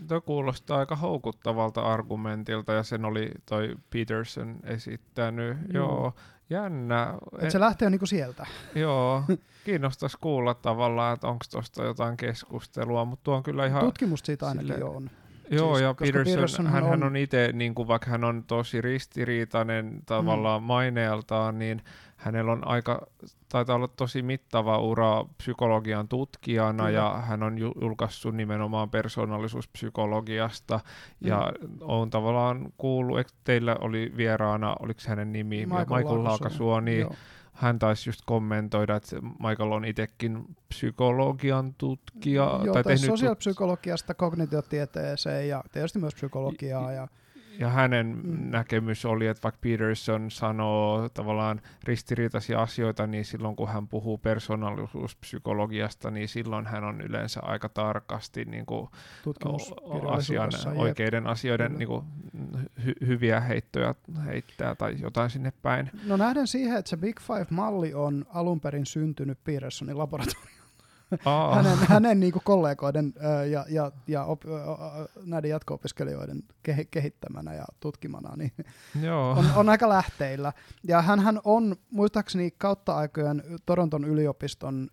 [0.08, 5.58] Tuo kuulostaa aika houkuttavalta argumentilta ja sen oli toi Peterson esittänyt.
[5.74, 5.88] Joo.
[5.88, 6.14] Joo,
[6.50, 7.14] jännä.
[7.40, 8.48] Et se lähtee jo niin sieltä.
[8.76, 9.24] Joo,
[9.66, 13.86] kiinnostaisi kuulla tavallaan, että onko tuosta jotain keskustelua, mutta tuo on kyllä ihan...
[13.86, 15.10] Tutkimusta siitä ainakin sille- on.
[15.52, 18.82] Joo, Siis, ja Peterson, Petersonhan hän, hän on- itse, niin kuin vaikka hän on tosi
[18.82, 20.66] ristiriitainen tavallaan mm.
[20.66, 21.82] maineeltaan, niin
[22.18, 23.08] hänellä on aika,
[23.50, 27.00] taitaa olla tosi mittava ura psykologian tutkijana, Kyllä.
[27.00, 30.80] ja hän on ju- julkaissut nimenomaan persoonallisuuspsykologiasta,
[31.22, 31.52] ja
[31.82, 36.24] on tavallaan kuullut, että teillä oli vieraana, oliko hänen nimi, Michael Michael.
[36.24, 37.14] Laakasuo, niin Joo.
[37.62, 45.48] Hän taisi just kommentoida, että Michael on itsekin psykologian tutkija, Joo, tai tehnyt sosiaalipsykologiasta kognitiotieteeseen
[45.48, 46.92] ja tietysti myös psykologiaa.
[46.92, 47.08] Ja,
[47.60, 48.52] Ja hänen Mm.
[48.52, 56.12] näkemys oli, että vaikka Peterson sanoo tavallaan ristiriitaisia asioita, niin silloin kun hän puhuu persoonallisuuspsykologiasta,
[56.12, 58.88] niin silloin hän on yleensä aika tarkasti niin kuin,
[60.08, 62.06] asian, oikeiden asioiden niin kuin,
[62.80, 63.96] hy- hyviä heittoja
[64.26, 65.90] heittää tai jotain sinne päin.
[66.08, 70.61] No nähden siihen, että se Big Five-malli on alun perin syntynyt Petersonin laboratoriossa.
[71.26, 74.50] Aa, hänen, hänen niin kuin kollegoiden ö, ja, ja, ja op, ö,
[75.26, 78.52] näiden jatko-opiskelijoiden kehi- kehittämänä ja tutkimana, niin
[79.02, 79.32] joo.
[79.32, 80.54] on, on aika lähteillä.
[80.88, 84.90] Ja hän on muistaakseni kautta aikojen Toronton yliopiston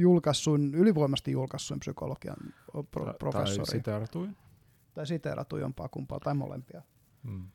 [0.00, 2.36] julkaissuin, ylivoimasti julkaissuin psykologian
[2.90, 3.66] pro, Tai professori.
[3.70, 4.36] siteeratuin.
[4.94, 6.82] Tai siteeratu jompaa kumpaa tai molempia.
[7.22, 7.48] Mm.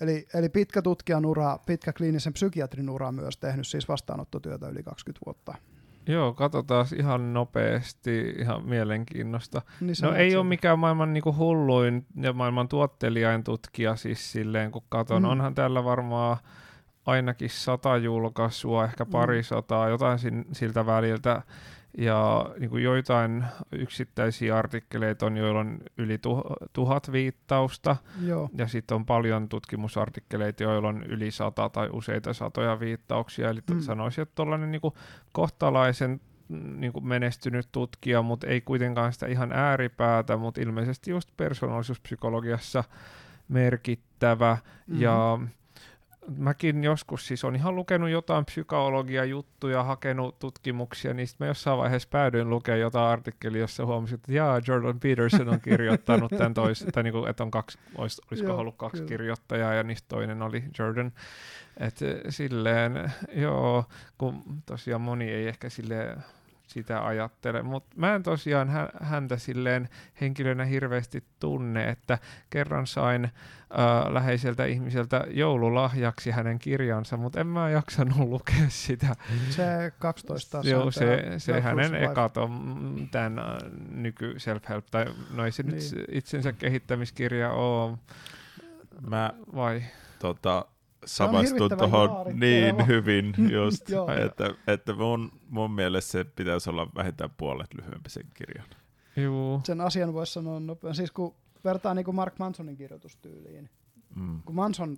[0.00, 5.26] Eli, eli pitkä tutkijan ura, pitkä kliinisen psykiatrin ura myös tehnyt siis vastaanottotyötä yli 20
[5.26, 5.54] vuotta.
[6.10, 9.62] Joo, katsotaan ihan nopeasti, ihan mielenkiinnosta.
[9.80, 14.82] Niin No ei ole mikään maailman niinku hulluin ja maailman tuottelijain tutkija siis silleen, kun
[14.88, 15.22] katon.
[15.22, 15.26] Mm.
[15.26, 15.30] Mm.
[15.30, 16.36] Onhan täällä varmaan
[17.06, 19.10] ainakin sata julkaisua, ehkä Mm.
[19.10, 21.42] pari sataa, jotain sin, siltä väliltä.
[21.98, 26.42] Ja niin kuin joitain yksittäisiä artikkeleita on, joilla on yli tu,
[26.72, 27.96] tuhat viittausta.
[28.26, 28.50] Joo.
[28.56, 33.50] Ja sitten on paljon tutkimusartikkeleita, joilla on yli sata tai useita satoja viittauksia.
[33.50, 33.80] Eli Mm.
[33.80, 34.80] sanoisin, että tuollainen niin
[35.32, 36.20] kohtalaisen
[36.76, 42.84] niin kuin menestynyt tutkija, mutta ei kuitenkaan sitä ihan ääripäätä, mutta ilmeisesti just persoonallisuuspsykologiassa
[43.48, 44.52] merkittävä.
[44.52, 44.92] Mhm.
[44.92, 45.02] Mm-hmm.
[45.02, 45.38] Ja
[46.36, 52.08] mäkin joskus siis on ihan lukenut jotain psykologia-juttuja, hakenut tutkimuksia, niin sitten mä jossain vaiheessa
[52.12, 57.02] päädyin lukemaan jotain artikkelia, jossa huomasin, että jaa, Jordan Peterson on kirjoittanut tämän tois, tai
[57.02, 59.08] niinku, että on kaksi, olis, olisiko Joo, ollut kaksi kyllä.
[59.08, 61.12] kirjoittajaa, ja niistä toinen oli Jordan.
[61.80, 63.84] Et eh, silleen, joo,
[64.18, 66.16] kun tosiaan moni ei ehkä silleen
[66.70, 69.88] sitä ajattele, mutta mä en tosiaan hä- häntä silleen
[70.20, 72.18] henkilönä hirveästi tunne, että
[72.50, 79.16] kerran sain äh, läheiseltä ihmiseltä joululahjaksi hänen kirjansa, mutta en mä jaksanut lukea sitä.
[79.50, 83.44] Se 12 Joo, se, se hänen ekat on tämän äh,
[83.90, 85.62] nyky self-help, tai no ei se.
[85.62, 85.74] Niin.
[85.74, 87.98] nyt itsensä kehittämiskirja ole,
[89.08, 89.82] Mä vai?
[90.18, 90.64] tota,
[91.06, 92.10] samastun tuohon
[92.40, 94.10] niin hyvin just, Joo.
[94.10, 98.66] että, että mun, mun mielestä se pitäisi olla vähintään puolet lyhyempi sen kirjan.
[99.16, 99.60] Juu.
[99.64, 100.96] Sen asian voisi sanoa nopeasti.
[100.96, 103.70] Siis kun vertaa niin kuin Mark Mansonin kirjoitustyyliin.
[104.16, 104.42] Mm.
[104.42, 104.96] Kun Manson,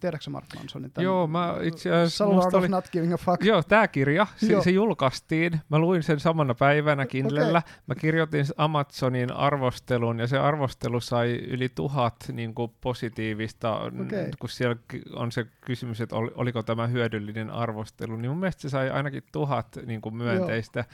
[0.00, 0.90] tiedätkö Mark Mansonin?
[0.90, 3.44] Tän, Joo, mä itse asiassa- of oli- Not Giving a Fuck.
[3.44, 4.62] Joo, tämä kirja, se, Joo.
[4.62, 5.60] se julkaistiin.
[5.68, 7.62] Mä luin sen samana päivänä Kindlellä.
[7.86, 14.30] Mä kirjoitin Amazonin arvostelun ja se arvostelu sai yli tuhat niin kuin positiivista, Okei.
[14.38, 14.76] kun siellä
[15.14, 19.22] on se kysymys, että oli, oliko tämä hyödyllinen arvostelu, niin mun mielestä se sai ainakin
[19.32, 20.84] tuhat niin kuin myönteistä.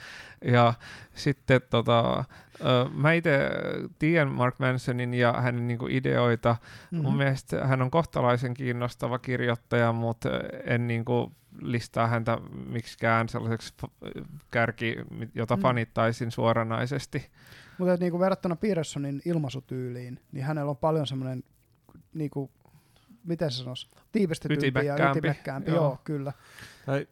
[0.45, 0.73] Ja
[1.15, 2.23] sitten tota,
[2.93, 3.49] mä itse
[3.99, 6.55] tiedän Mark Mansonin ja hänen niin kuin ideoita.
[6.91, 7.01] Mhm.
[7.01, 10.29] Mun mielestä hän on kohtalaisen kiinnostava kirjoittaja, mutta
[10.65, 11.31] en niin kuin
[11.61, 12.37] listaa häntä
[12.69, 13.73] miksikään sellaiseksi
[14.51, 14.95] kärki,
[15.35, 15.61] jota mm.
[15.61, 17.29] fanittaisin suoranaisesti.
[17.77, 21.43] Mutta niin verrattuna Petersonin ilmaisutyyliin, niin hänellä on paljon semmoinen,
[22.13, 22.51] niin kuin,
[23.23, 25.71] miten se sanoisi, tiivistetympi ja ytimekkäämpi.
[25.71, 25.83] Joo.
[25.83, 26.33] Joo, kyllä.
[26.85, 27.07] Tai,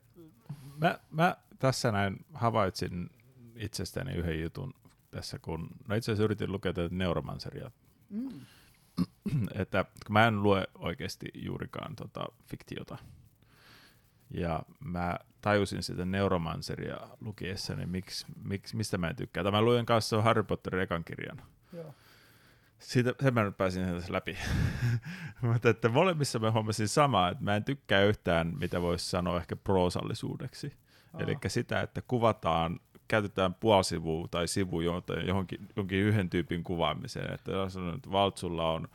[0.77, 3.09] mä, mä tässä näin havaitsin
[3.55, 4.73] itsestäni yhden jutun
[5.11, 7.71] tässä, kun no itse asiassa yritin lukea tätä neuromanseria.
[8.09, 8.41] Mm.
[9.61, 12.97] että kun mä en lue oikeasti juurikaan tota fiktiota.
[14.31, 19.43] Ja mä tajusin sitä neuromanseria lukiessani, miksi, miksi, mistä mä en tykkää.
[19.43, 21.41] Tämä luin kanssa Harry Potterin ekan kirjan.
[21.73, 21.93] Joo.
[22.79, 24.37] Siitä, sen mä nyt pääsin tässä läpi.
[25.41, 29.55] Mutta että molemmissa mä huomasin samaa, että mä en tykkää yhtään, mitä voisi sanoa ehkä
[29.55, 30.73] proosallisuudeksi.
[31.19, 37.33] Eli sitä, että kuvataan käytetään puolisivua tai sivu johonkin, johonkin yhden tyypin kuvaamiseen.
[37.33, 38.87] Että jos on, että Valtsulla on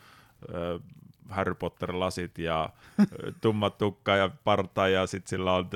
[0.55, 0.81] äh,
[1.29, 2.71] Harry Potter-lasit ja
[3.41, 5.71] tumma tukka ja parta ja sitten sillä on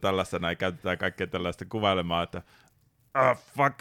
[0.00, 2.42] tällaista näin, käytetään kaikkea tällaista kuvailemaan, että
[3.14, 3.80] ah, fuck,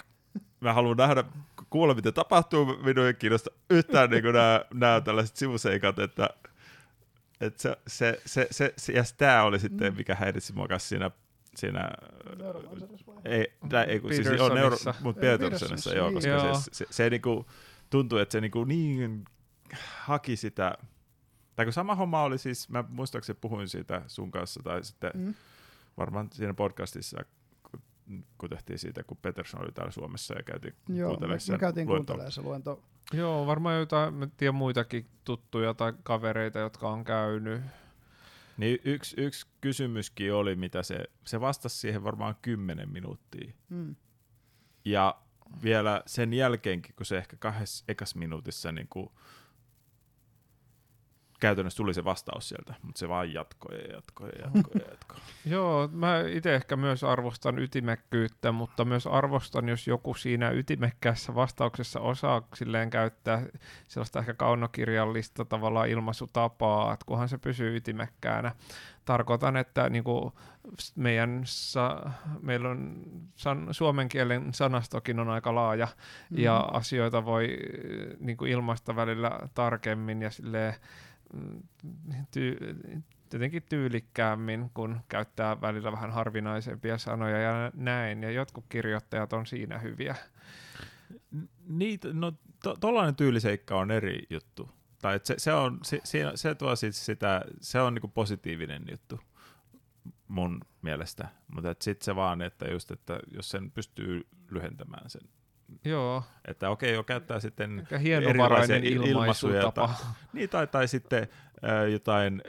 [0.60, 1.23] mä haluan nähdä,
[1.69, 6.30] kuulla mitä tapahtuu, minun ei kiinnosta yhtään niin nämä, nämä tällaiset sivuseikat, että,
[7.41, 11.11] että se, se, se, se, se, ja tämä oli sitten, mikä häiritsi mua siinä
[11.60, 11.90] siinä...
[13.26, 16.56] Ei, tää, ei, kun, siis on neuro, mutta Petersonissa, joo, koska joo.
[16.56, 17.45] se, se, se, niinku,
[17.90, 19.26] tuntuu, että se niinku niin
[19.99, 20.77] haki sitä,
[21.56, 25.34] tai kun sama homma oli siis, mä muistaakseni puhuin siitä sun kanssa, tai sitten mm.
[25.98, 27.18] varmaan siinä podcastissa,
[28.38, 32.31] kun tehtiin siitä, kun Peterson oli täällä Suomessa ja käytiin Joo, me, me käytiin kuuntelemaan
[32.31, 32.84] se luento.
[33.14, 37.61] Joo, varmaan jotain, mä tiedän muitakin tuttuja tai kavereita, jotka on käynyt
[38.60, 43.53] niin yksi, yksi kysymyskin oli, mitä se, se vastasi siihen varmaan kymmenen minuuttia.
[43.69, 43.95] Mm.
[44.86, 45.22] Ja
[45.64, 49.10] vielä sen jälkeenkin, kun se ehkä kahdessa ekas minuutissa niin kuin
[51.39, 55.17] käytännössä tuli se vastaus sieltä, mutta se vaan jatkoi ja jatkoi ja jatkoi ja jatkoi.
[55.45, 61.99] Joo, mä itse ehkä myös arvostan ytimekkyyttä, mutta myös arvostan, jos joku siinä ytimekkäässä vastauksessa
[61.99, 63.43] osaa silleen käyttää
[63.87, 68.51] sellaista ehkä kaunokirjallista tavallaan ilmaisutapaa, että kunhan se pysyy ytimekkäänä.
[69.05, 70.33] Tarkoitan, että niin kuin
[70.95, 72.11] meidän sa-
[72.41, 73.03] meillä on
[73.35, 76.43] san- suomen kielen sanastokin on aika laaja mm-hmm.
[76.43, 77.57] ja asioita voi
[78.19, 80.73] niin kuin ilmaista välillä tarkemmin ja silleen
[82.31, 83.01] ty-
[83.34, 89.77] jotenkin tyylikkäämmin, kun käyttää välillä vähän harvinaisempia sanoja ja näin, ja jotkut kirjoittajat on siinä
[89.77, 90.15] hyviä.
[91.68, 92.34] Niitä, no
[92.64, 92.77] to,
[93.18, 94.69] tyyliseikka on eri juttu.
[95.01, 99.19] Tai se, se, on, se, se, se tuo sitä, se on niinku positiivinen juttu
[100.27, 105.22] mun mielestä, mutta sitten se vaan, että just, että jos sen pystyy lyhentämään sen
[105.85, 106.23] Joo.
[106.45, 107.87] Että okei, jo käyttää sitten
[108.27, 109.71] erilaisia ilmaisuja.
[109.71, 109.87] Tai,
[110.33, 111.27] niin, tai, tai sitten
[111.63, 112.41] äh, jotain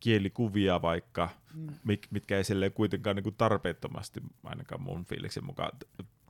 [0.00, 1.66] kielikuvia vaikka, mm.
[1.84, 5.72] mit, mitkä ei silleen kuitenkaan niin kuin tarpeettomasti, ainakaan mun fiiliksen mukaan,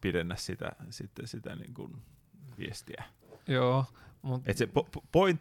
[0.01, 2.03] pidennä sitä, sitten sitä niin kuin
[2.59, 3.05] viestiä.
[3.49, 3.85] Joo.
[4.23, 4.49] Mut...
[4.49, 5.41] Et se po- point,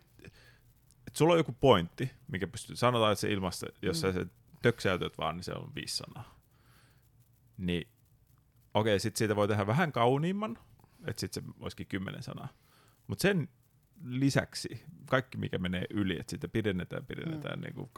[1.07, 4.01] et sulla on joku pointti, mikä pystyy, sanotaan, että se ilmasta, jos mm.
[4.01, 4.25] sä se
[4.61, 6.39] töksäytöt vaan, niin se on viisi sanaa.
[7.57, 7.87] Niin
[8.73, 10.57] okei, sitten siitä voi tehdä vähän kauniimman,
[11.07, 12.47] että sitten se olisikin kymmenen sanaa.
[13.07, 13.49] Mutta sen
[14.03, 17.63] lisäksi kaikki, mikä menee yli, että sitä pidennetään, pidennetään mm.
[17.63, 17.89] niin kuin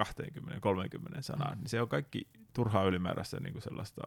[1.17, 1.59] 20-30 sanaa, mm.
[1.59, 4.01] niin se on kaikki turhaa ylimääräistä niin kuin sellaista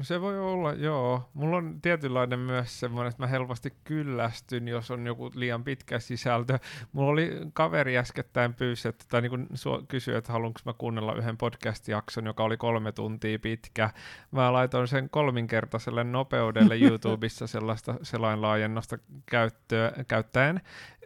[0.00, 1.30] se voi olla, joo.
[1.34, 6.58] Mulla on tietynlainen myös semmoinen, että mä helposti kyllästyn, jos on joku liian pitkä sisältö.
[6.92, 9.48] Mulla oli kaveri äskettäin pyysi, että, tai niin
[9.88, 13.90] kysyi, että haluanko mä kuunnella yhden podcast-jakson, joka oli kolme tuntia pitkä.
[14.30, 20.60] Mä laitoin sen kolminkertaiselle nopeudelle YouTubessa sellaista selainlaajennosta käyttöä, käyttäen,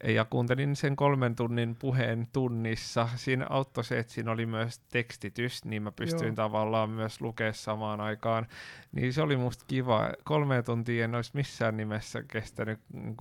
[0.04, 3.08] ja kuuntelin sen kolmen tunnin puheen tunnissa.
[3.16, 6.34] Siinä auttoi se, että siinä oli myös tekstitys, niin mä pystyin Joo.
[6.34, 8.46] tavallaan myös lukemaan samaan aikaan.
[8.92, 10.10] Niin se oli musta kiva.
[10.24, 13.16] Kolme tuntia en olisi missään nimessä kestänyt niin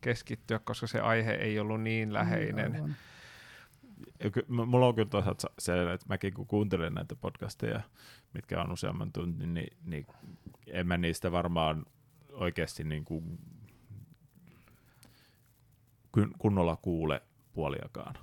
[0.00, 2.72] keskittyä, koska se aihe ei ollut niin mm, läheinen.
[2.72, 2.94] Mm,
[4.48, 7.80] Mulla on kyllä toisaalta se, että mäkin kun kuuntelen näitä podcasteja,
[8.34, 10.06] mitkä on useamman tunnin, niin, niin
[10.66, 11.86] en mä niistä varmaan
[12.32, 13.38] oikeasti niin kuin
[16.38, 17.22] kunnolla kuule
[17.52, 18.14] puoliakaan.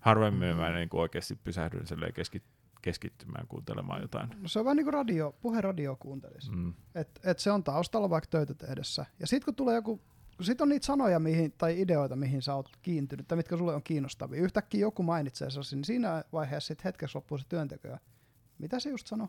[0.00, 0.60] Harvemmin mm.
[0.60, 2.42] mä niin kuin oikeasti pysähdyn keskit,
[2.84, 4.30] keskittymään kuuntelemaan jotain.
[4.42, 6.50] No se on vähän niin kuin radio, puheradio kuuntelisi.
[6.50, 6.74] Mm.
[6.94, 9.06] Et, et se on taustalla vaikka töitä tehdessä.
[9.20, 10.00] Ja sitten kun tulee joku,
[10.40, 13.82] sit on niitä sanoja mihin, tai ideoita, mihin sä oot kiintynyt, tai mitkä sulle on
[13.82, 14.42] kiinnostavia.
[14.42, 17.88] Yhtäkkiä joku mainitsee sellaisia, niin siinä vaiheessa sit hetkeksi loppuu se työnteko.
[18.58, 19.28] Mitä se just sanoo?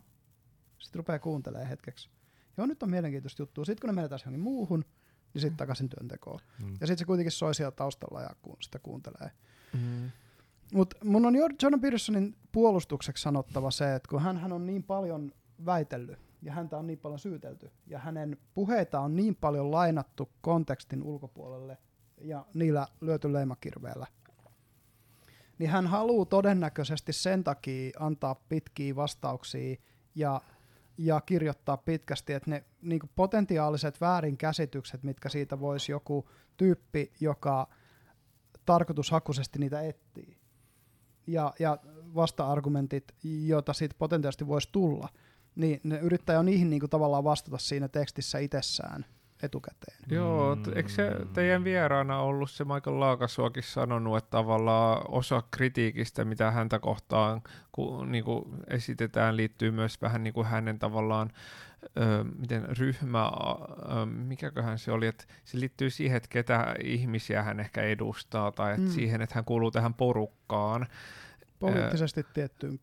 [0.80, 2.10] Sitten rupeaa kuuntelemaan hetkeksi.
[2.58, 3.66] Joo, nyt on mielenkiintoista juttua.
[3.66, 4.86] Sitten kun ne menetään johonkin muuhun,
[5.34, 6.40] niin sitten takaisin työntekoon.
[6.64, 6.74] Mm.
[6.82, 9.32] Ja sitten se kuitenkin soi siellä taustalla ja kun sitä kuuntelee.
[9.74, 10.12] Mm.
[10.74, 15.32] Mutta mun on Jordan Petersonin puolustukseksi sanottava se, että kun hän on niin paljon
[15.66, 21.04] väitellyt ja häntä on niin paljon syytelty ja hänen puheita on niin paljon lainattu kontekstin
[21.04, 21.78] ulkopuolelle
[22.22, 24.08] ja niillä lyöty leimakirveellä,
[25.60, 29.76] niin hän haluaa todennäköisesti sen takia antaa pitkiä vastauksia
[30.16, 30.42] ja,
[30.98, 37.68] ja kirjoittaa pitkästi, että ne niin potentiaaliset väärinkäsitykset, mitkä siitä voisi joku tyyppi, joka
[38.66, 40.38] tarkoitushakuisesti niitä etsii,
[41.28, 41.78] ja, ja
[42.16, 45.10] vasta-argumentit, joita siitä potentiaalisesti voisi tulla,
[45.56, 49.06] niin ne yrittää jo niihin niin kuin tavallaan vastata siinä tekstissä itsessään
[49.44, 49.98] etukäteen.
[50.10, 56.26] Joo, t- eikö se teidän vieraana ollut se Michael Laakasuokin sanonut, että tavallaan osa kritiikistä,
[56.26, 57.42] mitä häntä kohtaan
[57.72, 61.32] kun, niin kuin esitetään, liittyy myös vähän niin kuin hänen tavallaan
[61.98, 67.60] Ö, miten ryhmä, ö, mikäköhän se oli, että se liittyy siihen, että ketä ihmisiä hän
[67.60, 68.92] ehkä edustaa, tai että mm.
[68.92, 70.88] siihen, että hän kuuluu tähän porukkaan.
[71.60, 72.80] Poliittisesti ö, tiettyyn.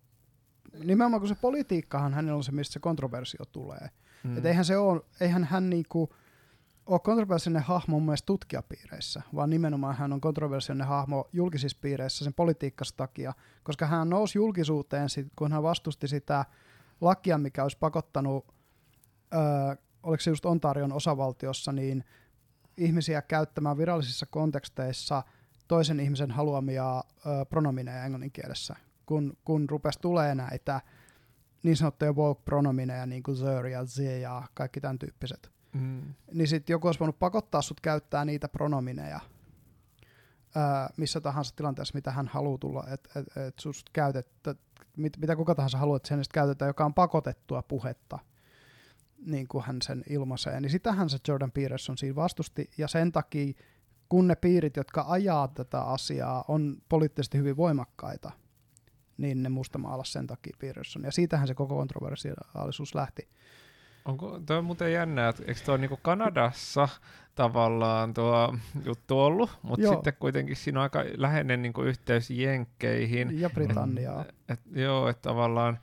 [0.85, 3.91] Nimenomaan kun se politiikkahan hänellä on se, mistä se kontroversio tulee.
[4.25, 4.39] Mm.
[4.39, 6.15] Et eihän se ole, eihän hän niinku,
[6.87, 12.35] ole kontroversillinen hahmo mun mielestä tutkijapiireissä, vaan nimenomaan hän on kontroversillinen hahmo julkisissa piireissä sen
[12.35, 16.45] politiikkas takia, koska hän nousi julkisuuteen, sit, kun hän vastusti sitä
[17.01, 18.55] lakia, mikä olisi pakottanut,
[19.35, 22.05] öö, oliko se just Ontarion osavaltiossa, niin
[22.77, 25.23] ihmisiä käyttämään virallisissa konteksteissa
[25.69, 28.77] toisen ihmisen haluamia öö, pronomineja englannin kielessä,
[29.07, 30.81] kun, kun rupesi tulee näitä
[31.63, 36.15] niin sanottuja woke pronomineja, niin kuin Zer ja Z ja kaikki tämän tyyppiset mm.
[36.33, 39.21] niin sitten joku olisi voinut pakottaa sut käyttää niitä pronomineja
[40.55, 44.55] ää, missä tahansa tilanteessa, mitä hän haluaa tulla, että et, et susta käytettä,
[44.97, 48.19] mit, mitä kuka tahansa haluaa, että sen käytetään, joka on pakotettua puhetta,
[49.27, 50.61] niin kuin hän sen ilmaisee.
[50.61, 53.53] Niin sitähän se Jordan Peterson siinä vastusti, ja sen takia,
[54.09, 58.31] kun ne piirit, jotka ajaa tätä asiaa, on poliittisesti hyvin voimakkaita,
[59.17, 61.03] niin ne mustamaalas sen takia Peterson.
[61.05, 63.29] Ja siitähän se koko kontroversiaalisuus lähti.
[64.05, 66.89] Onko, tuo on muuten jännä, että eikö tuo niinku Kanadassa
[67.35, 73.41] tavallaan tuo juttu ollut, mutta sitten kuitenkin siinä on aika läheinen niinku yhteys Jenkkeihin.
[73.41, 74.21] Ja Britanniaa.
[74.21, 75.79] Et, et, joo, että tavallaan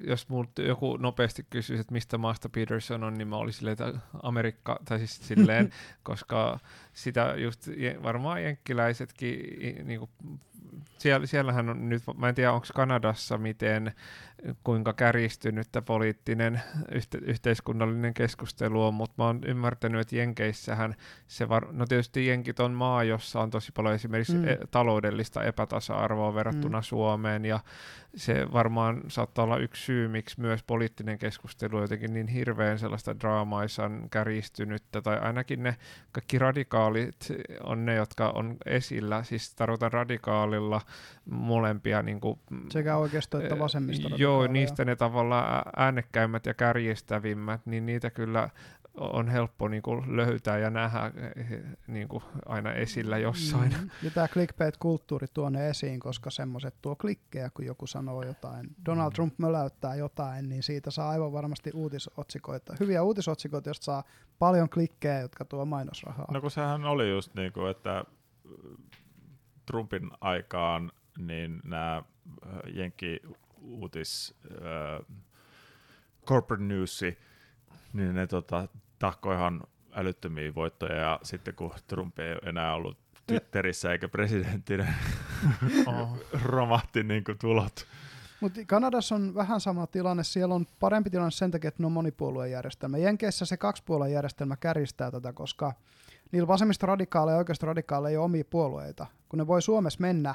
[0.00, 4.00] jos multa joku nopeasti kysyisi, että mistä maasta Peterson on, niin mä olisin silleen, että
[4.22, 5.70] Amerikka, tai siis silleen,
[6.02, 6.58] koska
[6.92, 7.68] sitä just
[8.02, 9.40] varmaan jenkkiläisetkin
[9.86, 10.10] niin kuin
[10.98, 13.92] siellä, siellähän on nyt, mä en tiedä onko Kanadassa miten,
[14.64, 16.60] kuinka kärjistynyttä poliittinen
[16.92, 20.94] yhte, yhteiskunnallinen keskustelu on, mutta mä oon ymmärtänyt, että Jenkeissähän
[21.26, 24.48] se, var, no tietysti Jenkit on maa, jossa on tosi paljon esimerkiksi mm.
[24.48, 26.82] e- taloudellista epätasa-arvoa verrattuna mm.
[26.82, 27.60] Suomeen, ja
[28.16, 33.20] se varmaan saattaa olla yksi syy, miksi myös poliittinen keskustelu on jotenkin niin hirveän sellaista
[33.20, 35.76] draamaisan kärjistynyttä, tai ainakin ne
[36.12, 37.16] kaikki radikaalit
[37.64, 40.80] on ne, jotka on esillä, siis tarkoitan radikaalilla
[41.30, 42.02] molempia.
[42.02, 42.38] Niin kuin,
[42.70, 44.08] Sekä oikeisto että vasemmista.
[44.30, 48.50] Joo, niistä ne tavallaan äänekkäimmät ja kärjestävimmät, niin niitä kyllä
[48.94, 51.12] on helppo niin kuin löytää ja nähdä
[51.86, 53.74] niin kuin aina esillä jossain.
[53.80, 53.90] Mm.
[54.02, 58.70] Ja tämä clickbait-kulttuuri tuo ne esiin, koska semmoiset tuo klikkejä, kun joku sanoo jotain.
[58.86, 59.14] Donald mm.
[59.14, 62.74] Trump möläyttää jotain, niin siitä saa aivan varmasti uutisotsikoita.
[62.80, 64.04] Hyviä uutisotsikoita, joista saa
[64.38, 66.26] paljon klikkejä, jotka tuo mainosrahaa.
[66.32, 68.04] No kun sehän oli just niin kuin, että
[69.66, 72.02] Trumpin aikaan niin nämä
[72.74, 73.22] Jenkki
[73.60, 75.16] uutis äh,
[76.26, 77.18] corporate newsi,
[77.92, 78.68] niin ne tota,
[78.98, 79.60] tahkoi ihan
[79.92, 84.94] älyttömiä voittoja ja sitten kun Trump ei enää ollut Twitterissä eikä presidenttinä,
[85.86, 86.18] oh.
[86.44, 87.86] romahti niin kuin tulot.
[88.40, 90.24] Mutta Kanadassa on vähän sama tilanne.
[90.24, 92.98] Siellä on parempi tilanne sen takia, että ne on monipuoluejärjestelmä.
[92.98, 95.72] Jenkeissä se kaksipuoluejärjestelmä kärjistää tätä, koska
[96.32, 99.06] niillä vasemmista radikaaleja ja oikeasta radikaaleja ei ole omia puolueita.
[99.28, 100.34] Kun ne voi Suomessa mennä,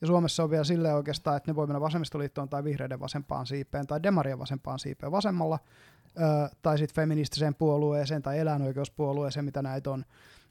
[0.00, 3.86] ja Suomessa on vielä silleen oikeastaan, että ne voi mennä vasemmistoliittoon tai vihreiden vasempaan siipeen
[3.86, 5.58] tai demarien vasempaan siipeen vasemmalla,
[6.62, 10.04] tai sitten feministiseen puolueeseen tai eläinoikeuspuolueeseen, mitä näitä on.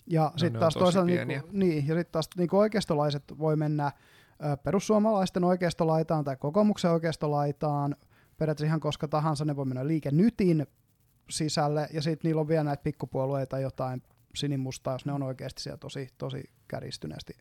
[0.08, 3.92] Ja no, sitten taas toisaalta niinku, niin, ja sit taas niinku oikeistolaiset voi mennä
[4.46, 7.96] ö, perussuomalaisten oikeistolaitaan tai kokoomuksen oikeistolaitaan,
[8.38, 10.68] periaatteessa ihan koska tahansa, ne voi mennä liike nytin
[11.30, 14.04] sisälle, ja sitten niillä on vielä näitä pikkupuolueita, jotain
[14.36, 17.34] sinimustaa, jos ne on oikeasti siellä tosi, tosi käristyneesti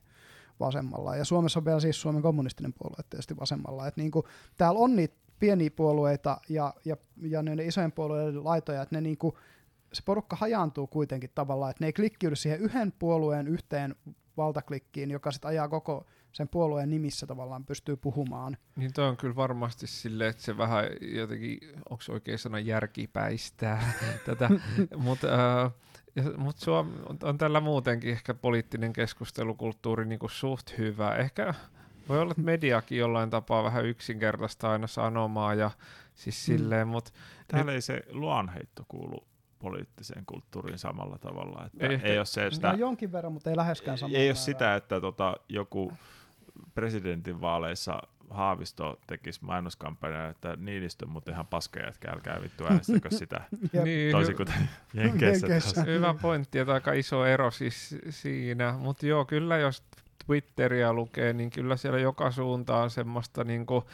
[0.61, 1.17] vasemmalla.
[1.17, 3.87] Ja Suomessa on vielä siis Suomen kommunistinen puolue tietysti vasemmalla.
[3.87, 8.95] Et niinku, täällä on niitä pieniä puolueita ja, ja, ja ne isojen puolueiden laitoja, että
[8.95, 9.39] ne niinku,
[9.93, 13.95] se porukka hajaantuu kuitenkin tavallaan, että ne ei klikkiydy siihen yhden puolueen yhteen
[14.37, 18.57] valtaklikkiin, joka sitten ajaa koko sen puolueen nimissä tavallaan pystyy puhumaan.
[18.77, 21.59] Niin toi on kyllä varmasti silleen, että se vähän jotenkin,
[21.91, 23.93] onko oikein sana järkipäistää
[24.27, 24.51] tätä,
[24.97, 25.73] mutta äh,
[26.37, 26.93] mutta on,
[27.23, 31.15] on tällä muutenkin ehkä poliittinen keskustelukulttuuri niin suht hyvä.
[31.17, 31.55] Ehkä
[32.09, 35.71] Voi olla, että mediakin jollain tapaa vähän yksinkertaista aina sanomaa ja
[36.15, 36.53] siis Mm.
[36.55, 37.11] silleen, mutta
[37.49, 39.25] Täällä ei se luonheitto kuulu
[39.59, 41.67] poliittiseen kulttuuriin samalla tavalla.
[41.67, 42.71] Että Ei ei, ehkä- ei ole se, Sitä...
[42.71, 45.93] että, jonkin verran, mutta ei läheskään samalla ei ole sitä, että tota, joku
[46.75, 53.41] presidentinvaaleissa Haavisto tekisi mainoskampanjaa, että Niinistö, mutta ihan paska jätkä, älkää vittu äänestäkö sitä.
[53.85, 54.49] Niin, Toisin kuin
[54.95, 55.47] Jenkeissä.
[55.47, 55.83] Jenkeissä.
[55.83, 58.73] Hyvä pointti, että aika iso ero siis siinä.
[58.73, 59.83] Mutta joo, kyllä jos
[60.27, 63.85] Twitteriä lukee, niin kyllä siellä joka suuntaan semmoista niinku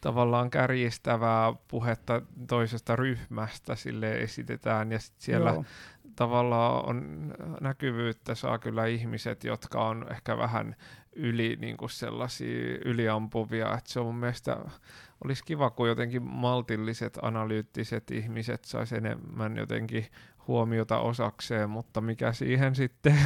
[0.00, 4.92] tavallaan kärjistävää puhetta toisesta ryhmästä sille esitetään.
[4.92, 5.64] Ja sit siellä Joo.
[6.20, 10.76] Tavallaan on näkyvyyttä saa kyllä ihmiset, jotka on ehkä vähän
[11.12, 14.56] yli niin kuin sellaisia yliampuvia, että se on mun mielestä
[15.24, 20.06] olisi kiva, kun jotenkin maltilliset, analyyttiset ihmiset sais enemmän jotenkin
[20.48, 23.18] huomiota osakseen, mutta mikä siihen sitten...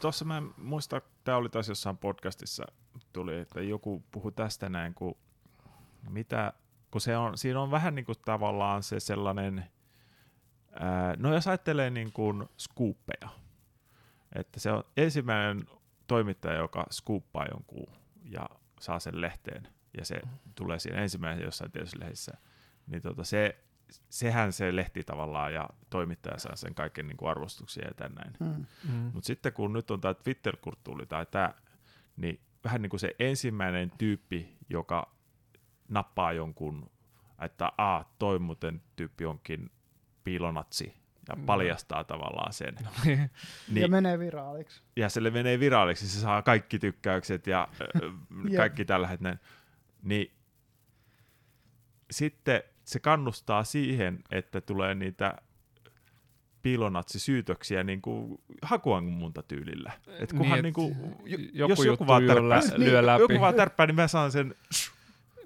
[0.00, 2.64] Tuossa mä en muista, tämä oli taas jossain podcastissa,
[3.12, 5.16] tuli, että joku puhui tästä näin, kun,
[6.08, 6.52] mitä,
[6.90, 9.64] kun se on, siinä on vähän niin kuin tavallaan se sellainen,
[11.18, 13.28] no jos ajattelee niin kuin skuuppeja,
[14.34, 15.66] että se on ensimmäinen
[16.06, 17.86] toimittaja, joka skuuppaa jonkun
[18.24, 18.46] ja
[18.80, 19.68] saa sen lehteen,
[19.98, 20.20] ja se
[20.54, 22.32] tulee siinä ensimmäisen jossain tietyssä lehdessä,
[22.86, 23.58] niin tota se,
[24.08, 28.32] sehän se lehti tavallaan ja toimittaja saa sen kaiken niin kuin arvostuksia ja tän näin.
[28.40, 28.66] Mm.
[28.92, 31.54] mm, Mutta sitten kun nyt on tämä Twitter-kulttuuri tai tämä,
[32.16, 35.14] niin vähän niin kuin se ensimmäinen tyyppi, joka
[35.88, 36.90] nappaa jonkun,
[37.40, 39.70] että a, toi muuten tyyppi onkin
[40.24, 40.94] piilonatsi
[41.28, 41.46] ja Mm.
[41.46, 42.74] paljastaa tavallaan sen.
[43.06, 43.30] niin,
[43.82, 44.82] Ja menee viraaliksi.
[44.96, 47.68] ja sille menee viraaliksi, se saa kaikki tykkäykset ja
[48.56, 49.36] kaikki tällä hetkellä.
[50.02, 50.32] Niin
[52.10, 55.34] sitten se kannustaa siihen, että tulee niitä
[56.62, 59.92] piilonatsisyytöksiä niin kuin hakuanmunta tyylillä.
[60.18, 60.96] Et kunhan Niin, niin, kuin,
[61.52, 63.22] joku jos joku vaan lyö tärppää, lä- niin, lyö läpi.
[63.22, 64.54] joku vaan tärppää, niin mä saan sen.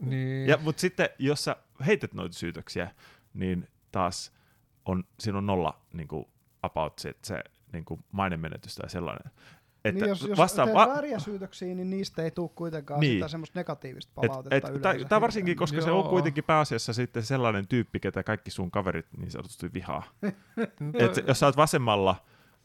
[0.00, 1.56] niin, Ja, mutta sitten, jos sä
[1.86, 2.90] heität noita syytöksiä,
[3.34, 4.32] niin taas
[4.89, 6.24] on, siinä on nolla niin kuin,
[6.62, 9.32] about se, se niin kuin mainemenetys tai sellainen.
[9.85, 13.12] Että niin jos, jos vasta, teet va- vääriä syytöksiä, niin niistä ei tule kuitenkaan Niin.
[13.16, 15.09] sitä semmoista negatiivista Et, palautetta et, yleensä.
[15.09, 16.09] tai varsinkin, koska se on Joo.
[16.09, 20.02] kuitenkin pääasiassa sitten sellainen tyyppi, ketä kaikki sun kaverit niin sanotusti vihaa.
[20.98, 22.16] Et, jos sä oot vasemmalla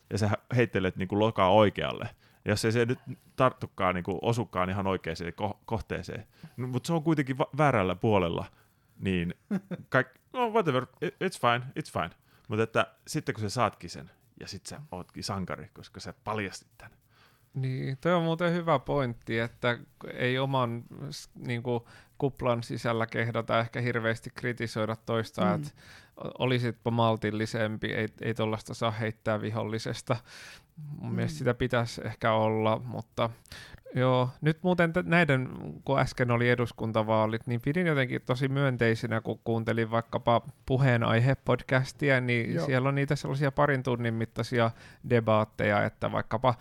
[0.10, 2.10] ja sä heittelet niin kuin lokaa oikealle,
[2.46, 3.00] ja jos ei se nyt
[3.36, 6.28] tarttukaan, niin kuin osukaan ihan oikeaan ko- kohteeseen,
[6.58, 8.46] no, mutta se on kuitenkin va- väärällä puolella,
[9.00, 9.34] niin
[9.90, 12.10] kaik, no whatever, it- it's fine, it's fine.
[12.48, 16.72] Mutta että sitten kun sä saatkin sen, ja sit sä ootkin sankari, koska sä paljastit
[16.78, 16.98] tämän.
[17.54, 19.78] Niin, toi on muuten hyvä pointti, että
[20.14, 21.88] ei oman s- niinku,
[22.18, 25.48] kuplan sisällä kehdata ehkä hirveästi kritisoida toista, Mm.
[25.48, 25.56] mm.
[25.56, 25.72] että
[26.40, 30.18] olisitpa maltillisempi, ei, ei tuollaista saa heittää vihollisesta.
[30.78, 31.16] Mun Mm.
[31.16, 33.30] mielestä sitä pitäisi ehkä olla, mutta
[33.96, 35.50] joo, nyt muuten t- näiden,
[35.86, 42.66] kun äsken oli eduskuntavaalit, niin pidin jotenkin tosi myönteisinä, kun kuuntelin vaikkapa puheenaihe-podcastia, niin Joo.
[42.66, 44.72] siellä on niitä sellaisia parin tunnin mittaisia
[45.10, 46.56] debaatteja, että vaikkapa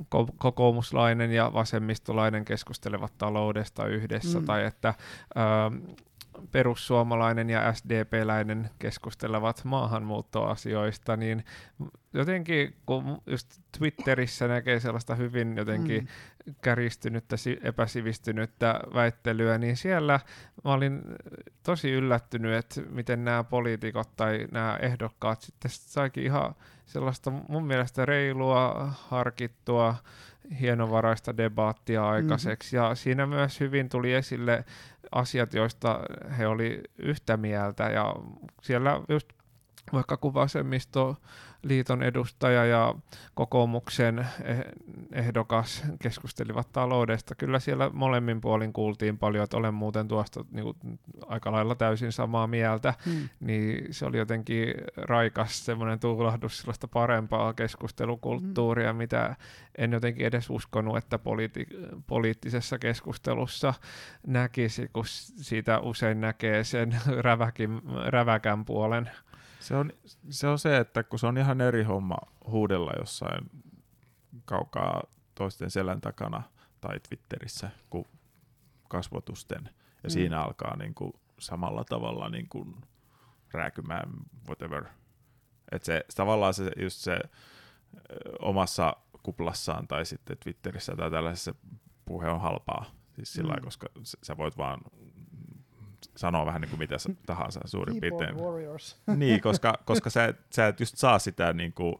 [0.00, 4.44] ko- kokoomuslainen ja vasemmistolainen keskustelevat taloudesta yhdessä, Mm.
[4.46, 4.94] tai että
[5.36, 5.40] ö,
[6.52, 11.44] perussuomalainen ja SDP-läinen keskustelevat maahanmuuttoasioista, niin
[12.12, 16.08] jotenkin kun just Twitterissä näkee sellaista hyvin jotenkin
[16.46, 16.54] Mm.
[16.62, 20.20] kärjistynyttä, si- epäsivistynyttä väittelyä, niin siellä
[20.64, 21.02] mä olin
[21.62, 26.54] tosi yllättynyt, että miten nämä poliitikot tai nämä ehdokkaat sitten saikin ihan
[26.86, 29.94] sellaista mun mielestä reilua, harkittua,
[30.60, 32.76] hienovaraista debaattia aikaiseksi.
[32.76, 34.64] Ja siinä myös hyvin tuli esille
[35.12, 36.00] asiat, joista
[36.38, 37.84] he oli yhtä mieltä.
[37.84, 38.14] Ja
[38.62, 39.28] siellä just
[39.92, 40.34] vaikka kun
[41.64, 42.94] vasemmistoliiton edustaja ja
[43.34, 44.72] kokoomuksen eh-
[45.12, 50.98] ehdokas keskustelivat taloudesta, kyllä siellä molemmin puolin kuultiin paljon, että olen muuten tuosta niin kuin,
[51.26, 53.28] aika lailla täysin samaa mieltä, Mm.
[53.40, 58.96] niin se oli jotenkin raikas semmoinen tuulahdus sellaista parempaa keskustelukulttuuria, mm.
[58.96, 59.36] mitä
[59.78, 61.68] en jotenkin edes uskonut, että poliiti-
[62.06, 63.74] poliittisessa keskustelussa
[64.26, 66.96] näkisi, kun siitä usein näkee sen
[67.26, 69.10] räväkin, räväkän puolen.
[69.64, 69.92] Se on,
[70.30, 72.16] se on se, että kun se on ihan eri homma
[72.46, 73.50] huudella jossain
[74.44, 75.02] kaukaa
[75.34, 76.42] toisten selän takana
[76.80, 78.04] tai Twitterissä kuin
[78.88, 79.64] kasvotusten.
[80.02, 80.10] Ja Mm.
[80.10, 82.74] siinä alkaa niin kuin samalla tavalla niin kuin
[83.52, 84.10] rääkymään
[84.46, 84.84] whatever.
[85.72, 87.18] Et se, tavallaan se, just se
[88.40, 91.54] omassa kuplassaan tai sitten Twitterissä tai tällaisessa
[92.04, 92.84] puhe on halpaa.
[93.14, 93.64] Siis sillä Mm.
[93.64, 93.86] koska
[94.22, 94.80] sä voit vaan
[96.16, 96.96] sanoa vähän niin kuin mitä
[97.26, 98.46] tahansa suurin Keyboard piirtein.
[98.46, 98.96] Warriors.
[99.16, 101.94] Niin, koska, koska sä, sä et just saa sitä niin kuin,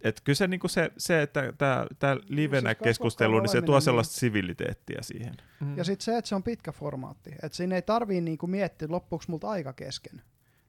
[0.00, 1.52] et kyllä se, niinku se, se, että
[1.98, 5.34] tämä livenä siis keskustelu, niin se tuo niin- sellaista siviliteettiä siihen.
[5.60, 5.76] Mm.
[5.76, 7.30] Ja sitten se, että se on pitkä formaatti.
[7.42, 10.22] Että siinä ei tarvii niinku miettiä, että loppuuko multa aika kesken.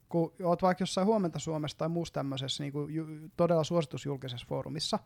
[0.09, 3.07] Kun oot vaikka jossain huomenta Suomessa tai muussa tämmöisessä niinku ju-
[3.37, 4.99] todella suositusjulkisessa foorumissa,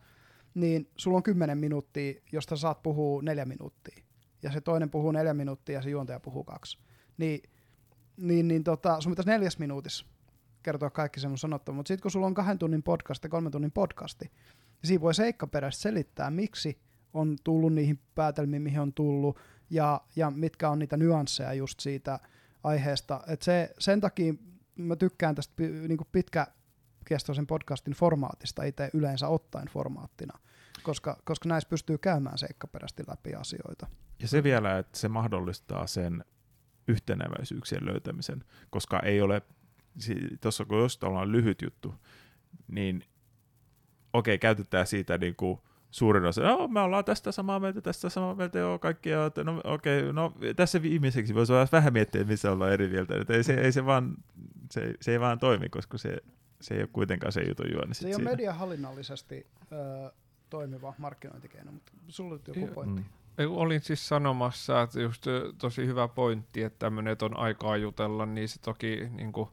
[0.54, 4.04] niin sulla on 10 minuuttia, josta saat puhua neljä minuuttia.
[4.42, 6.78] Ja se toinen puhuu neljä minuuttia ja se juontaja puhuu kaksi.
[7.18, 7.42] Niin,
[8.16, 10.06] niin, niin tota, sun pitäisi neljäs minuutissa
[10.62, 11.76] kertoa kaikki se mun sanottava.
[11.76, 15.82] Mutta sitten kun sulla on kahden tunnin podcasti, kolmen tunnin podcasti, niin siinä voi seikkaperäisesti
[15.82, 16.78] selittää, miksi
[17.14, 19.38] on tullut niihin päätelmiin, mihin on tullut,
[19.70, 22.18] ja, ja mitkä on niitä nyansseja just siitä
[22.62, 23.20] aiheesta.
[23.26, 24.34] Et se, sen takia
[24.76, 30.38] mä tykkään tästä niinku pitkäkestoisen podcastin formaatista itse yleensä ottaen formaattina,
[30.86, 33.86] koska, koska näissä pystyy käymään seikkaperäisesti läpi asioita.
[34.20, 36.24] Ja se vielä, että se mahdollistaa sen
[36.88, 39.42] yhteneväisyyksien löytämisen, koska ei ole,
[40.40, 41.94] tuossa kun jos ollaan lyhyt juttu,
[42.68, 43.04] niin
[44.12, 45.58] okei, käytetään siitä niin kuin
[45.90, 49.60] suurin osa, no, me ollaan tästä samaa mieltä, tästä samaa mieltä, joo, kaikki, joo, no
[49.64, 53.72] okei, no tässä viimeiseksi voisi vähän miettiä, missä ollaan eri mieltä, että ei se, ei
[53.72, 54.16] se vaan,
[54.70, 56.16] se, se ei vaan toimi, koska se,
[56.60, 57.94] se ei ole kuitenkaan se jutun juoni.
[57.94, 60.12] Se ei ole mediahallinnallisesti ö,
[60.50, 63.00] toimiva markkinointikeino, mutta sulla on joku pointti.
[63.00, 63.06] Mm.
[63.48, 65.26] Olin siis sanomassa, että just
[65.58, 69.48] tosi hyvä pointti, että tämmöinen, on aikaa jutella, niin se toki niin kuin,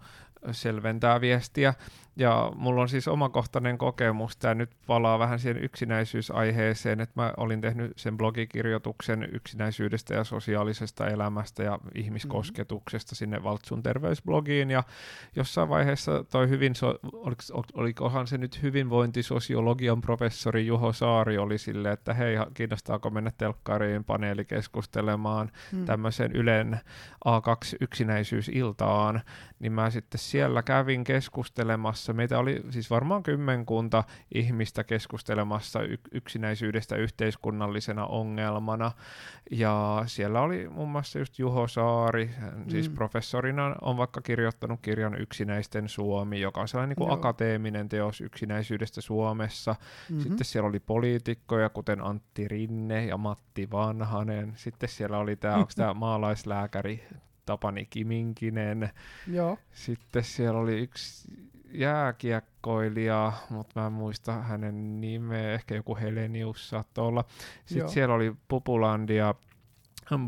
[0.52, 1.74] selventää viestiä.
[2.15, 7.61] Ja mulla on siis omakohtainen kokemus, tämä nyt palaa vähän siihen yksinäisyysaiheeseen, että mä olin
[7.61, 14.84] tehnyt sen blogikirjoituksen yksinäisyydestä ja sosiaalisesta elämästä ja ihmiskosketuksesta sinne Valtsun terveysblogiin, ja
[15.36, 21.57] jossain vaiheessa toi hyvin, so, oliks, ol- olikohan se nyt hyvinvointisosiologian professori Juho Saari oli
[21.57, 25.86] sille, että hei, kiinnostaako mennä telkkariin paneelikeskustelemaan Mm.
[25.86, 26.80] tämmöisen Ylen
[27.28, 29.22] A2 yksinäisyysiltaan,
[29.64, 32.14] niin mä sitten siellä kävin keskustelemassa.
[32.14, 34.03] Meitä oli siis varmaan kymmenkunta
[34.35, 35.80] ihmistä keskustelemassa
[36.11, 38.91] yksinäisyydestä yhteiskunnallisena ongelmana.
[39.52, 42.30] Ja siellä oli muun muassa just Juho Saari,
[42.68, 42.95] siis Mm.
[42.95, 49.02] professorina on vaikka kirjoittanut kirjan Yksinäisten Suomi, joka on sellainen niin kuin akateeminen teos yksinäisyydestä
[49.02, 49.76] Suomessa.
[50.10, 50.19] Mhm.
[50.19, 54.53] Sitten siellä oli poliitikkoja, kuten Antti Rinne ja Matti Vanhanen.
[54.56, 57.03] Sitten siellä oli tämä, onko tämä maalaislääkäri
[57.45, 58.90] Tapani Kiminkinen.
[59.28, 61.28] Joo, Sitten siellä oli yksi
[61.72, 67.26] jääkiekkoilija, mutta mä en muista hänen nimeä, ehkä joku Helenius saattoi olla.
[67.65, 67.88] Sitten Joo.
[67.88, 69.36] siellä oli Pupulandia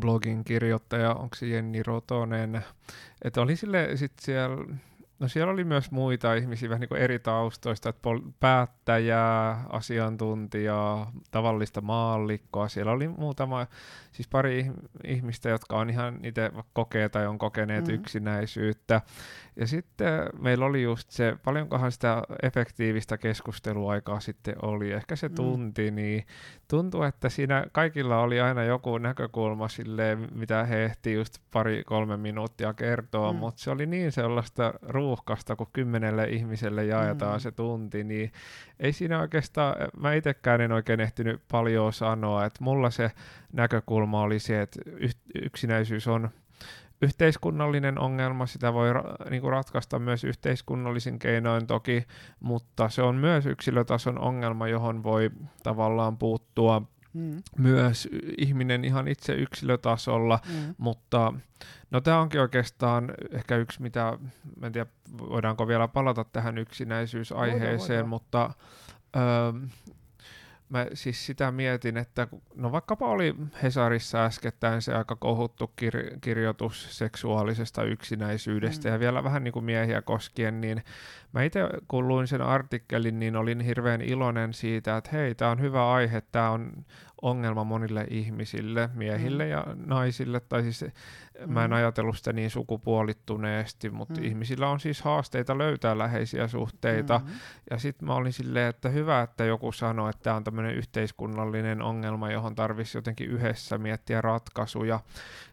[0.00, 2.64] blogin kirjoittaja, onko se Jenni Rotonen.
[3.22, 4.56] Että oli sille sitten siellä,
[5.18, 8.30] no siellä oli myös muita ihmisiä vähän niin kuin eri taustoista, että pol-
[8.90, 12.68] päättäjää, asiantuntijaa, tavallista maallikkoa.
[12.68, 13.66] Siellä oli muutama,
[14.12, 17.90] siis pari ih- ihmistä, jotka on ihan itse kokee tai on kokeneet Mhm.
[17.92, 18.00] mm-hmm.
[18.02, 19.00] yksinäisyyttä.
[19.56, 25.34] Ja sitten meillä oli just se, paljonkohan sitä efektiivistä keskusteluaikaa sitten oli, ehkä se Mm.
[25.34, 26.26] tunti, niin
[26.68, 32.74] tuntuu, että siinä kaikilla oli aina joku näkökulma silleen, mitä he ehti just pari-kolme minuuttia
[32.74, 33.36] kertoa, Mm.
[33.36, 33.40] mm.
[33.40, 37.36] mutta se oli niin sellaista ruuhkasta, kun kymmenelle ihmiselle jaetaan Mm.
[37.36, 37.40] mm.
[37.40, 38.32] se tunti, niin
[38.80, 43.10] ei siinä oikeastaan, mä itsekään en oikein ehtinyt paljon sanoa, että mulla se
[43.52, 44.80] näkökulma oli se, että
[45.42, 46.30] yksinäisyys on
[47.02, 52.06] yhteiskunnallinen ongelma, sitä voi ra- niinku ratkaista myös yhteiskunnallisin keinoin toki,
[52.40, 55.30] mutta se on myös yksilötason ongelma, johon voi
[55.62, 56.82] tavallaan puuttua
[57.16, 57.42] mm.
[57.58, 60.74] myös ihminen ihan itse yksilötasolla, Mm.
[60.78, 61.32] mutta
[61.90, 64.18] no tämä onkin oikeastaan ehkä yksi, mitä,
[64.62, 68.08] en tiedä voidaanko vielä palata tähän yksinäisyysaiheeseen, Voidaan, voidaan.
[68.08, 68.50] mutta
[69.16, 69.52] öö,
[70.68, 76.98] mä siis sitä mietin, että no vaikkapa oli Hesarissa äskettäin se aika kohuttu kir- kirjoitus
[76.98, 78.94] seksuaalisesta yksinäisyydestä mm.
[78.94, 80.84] ja vielä vähän niin kuin miehiä koskien, niin
[81.32, 85.60] mä itse kun luin sen artikkelin, niin olin hirveän iloinen siitä, että hei, tämä on
[85.60, 86.84] hyvä aihe, tämä on
[87.22, 89.50] ongelma monille ihmisille, miehille Mm.
[89.50, 90.84] ja naisille, tai siis
[91.46, 91.74] mä en Mm.
[91.76, 94.24] ajatellut sitä niin sukupuolittuneesti, mutta Mm.
[94.26, 97.32] ihmisillä on siis haasteita löytää läheisiä suhteita, Mhm.
[97.70, 101.82] ja sitten mä olin silleen, että hyvä, että joku sanoi, että tämä on tämmöinen yhteiskunnallinen
[101.82, 105.00] ongelma, johon tarvitsisi jotenkin yhdessä miettiä ratkaisuja.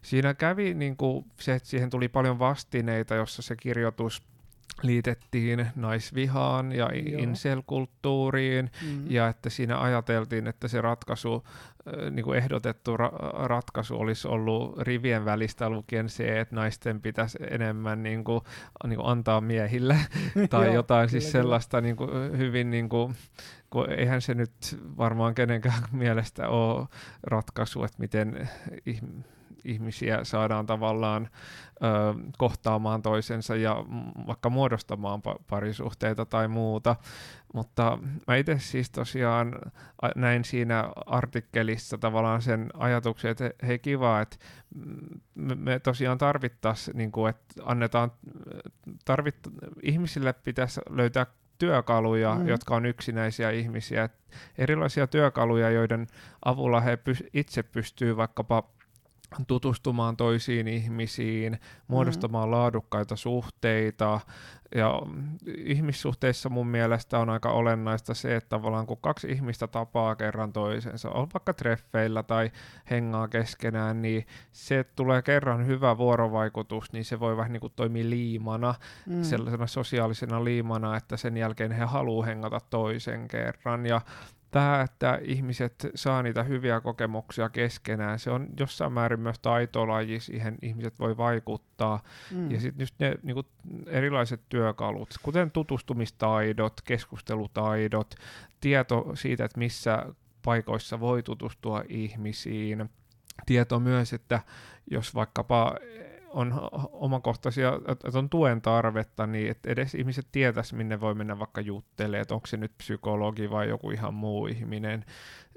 [0.02, 4.24] Siinä kävi niin kuin se, että siihen tuli paljon vastineita, jossa se kirjoitus
[4.82, 7.22] liitettiin naisvihaan ja Joo.
[7.24, 9.06] incel-kulttuuriin, Mhm.
[9.12, 11.44] ja että siinä ajateltiin, että se ratkaisu,
[12.06, 17.38] äh, niin kuin ehdotettu ra- ratkaisu olisi ollut rivien välistä lukien se, että naisten pitäisi
[17.50, 18.42] enemmän niin kuin,
[18.88, 19.98] niin kuin antaa miehille
[20.50, 21.44] tai Joo, jotain kyllä, siis kyllä.
[21.44, 23.16] sellaista niin kuin, hyvin, niin kuin,
[23.70, 24.52] kun eihän se nyt
[24.98, 26.88] varmaan kenenkään mielestä ole
[27.24, 28.50] ratkaisu, että miten
[28.90, 29.24] ihm-
[29.66, 31.30] ihmisiä saadaan tavallaan
[31.84, 31.88] ö,
[32.38, 33.76] kohtaamaan toisensa ja
[34.28, 36.96] vaikka muodostamaan pa- parisuhteita tai muuta.
[37.54, 39.56] Mutta mä itse siis tosiaan
[40.16, 44.38] näin siinä artikkelissa tavallaan sen ajatuksen, että hei kiva, että
[45.36, 48.12] me, me tosiaan tarvittaisiin, niin kuin, että annetaan,
[49.06, 49.36] tarvit,
[49.84, 51.26] ihmisille pitäisi löytää
[51.58, 52.48] työkaluja, mm.
[52.48, 54.10] jotka on yksinäisiä ihmisiä,
[54.58, 56.08] erilaisia työkaluja, joiden
[56.46, 58.64] avulla he py- itse pystyvät vaikkapa
[59.48, 62.52] tutustumaan toisiin ihmisiin, muodostamaan mm.
[62.52, 64.20] laadukkaita suhteita.
[64.76, 65.02] Ja
[65.58, 71.10] ihmissuhteissa mun mielestä on aika olennaista se, että tavallaan kun kaksi ihmistä tapaa kerran toisensa,
[71.10, 72.52] on vaikka treffeillä tai
[72.90, 77.74] hengaa keskenään, niin se, että tulee kerran hyvä vuorovaikutus, niin se voi vähän niin kuin
[77.76, 79.24] toimia liimana, mm.
[79.24, 83.86] sellaisena sosiaalisena liimana, että sen jälkeen he haluaa hengata toisen kerran.
[83.86, 84.02] Ja
[84.54, 90.58] tämä, että ihmiset saa niitä hyviä kokemuksia keskenään, se on jossain määrin myös taitolaji, siihen
[90.62, 92.04] ihmiset voi vaikuttaa.
[92.32, 92.52] Mm.
[92.52, 93.48] Ja sitten just ne niin kuin
[93.88, 98.16] erilaiset työkalut, kuten tutustumistaidot, keskustelutaidot,
[98.62, 100.06] tieto siitä, että missä
[100.46, 102.90] paikoissa voi tutustua ihmisiin,
[103.46, 104.40] tieto myös, että
[104.92, 105.76] jos vaikkapa
[106.34, 111.62] on omakohtaisia, että on tuen tarvetta, niin että edes ihmiset tietäisi, minne voi mennä vaikka
[111.62, 115.06] juttelemaan, että onko se nyt psykologi vai joku ihan muu ihminen.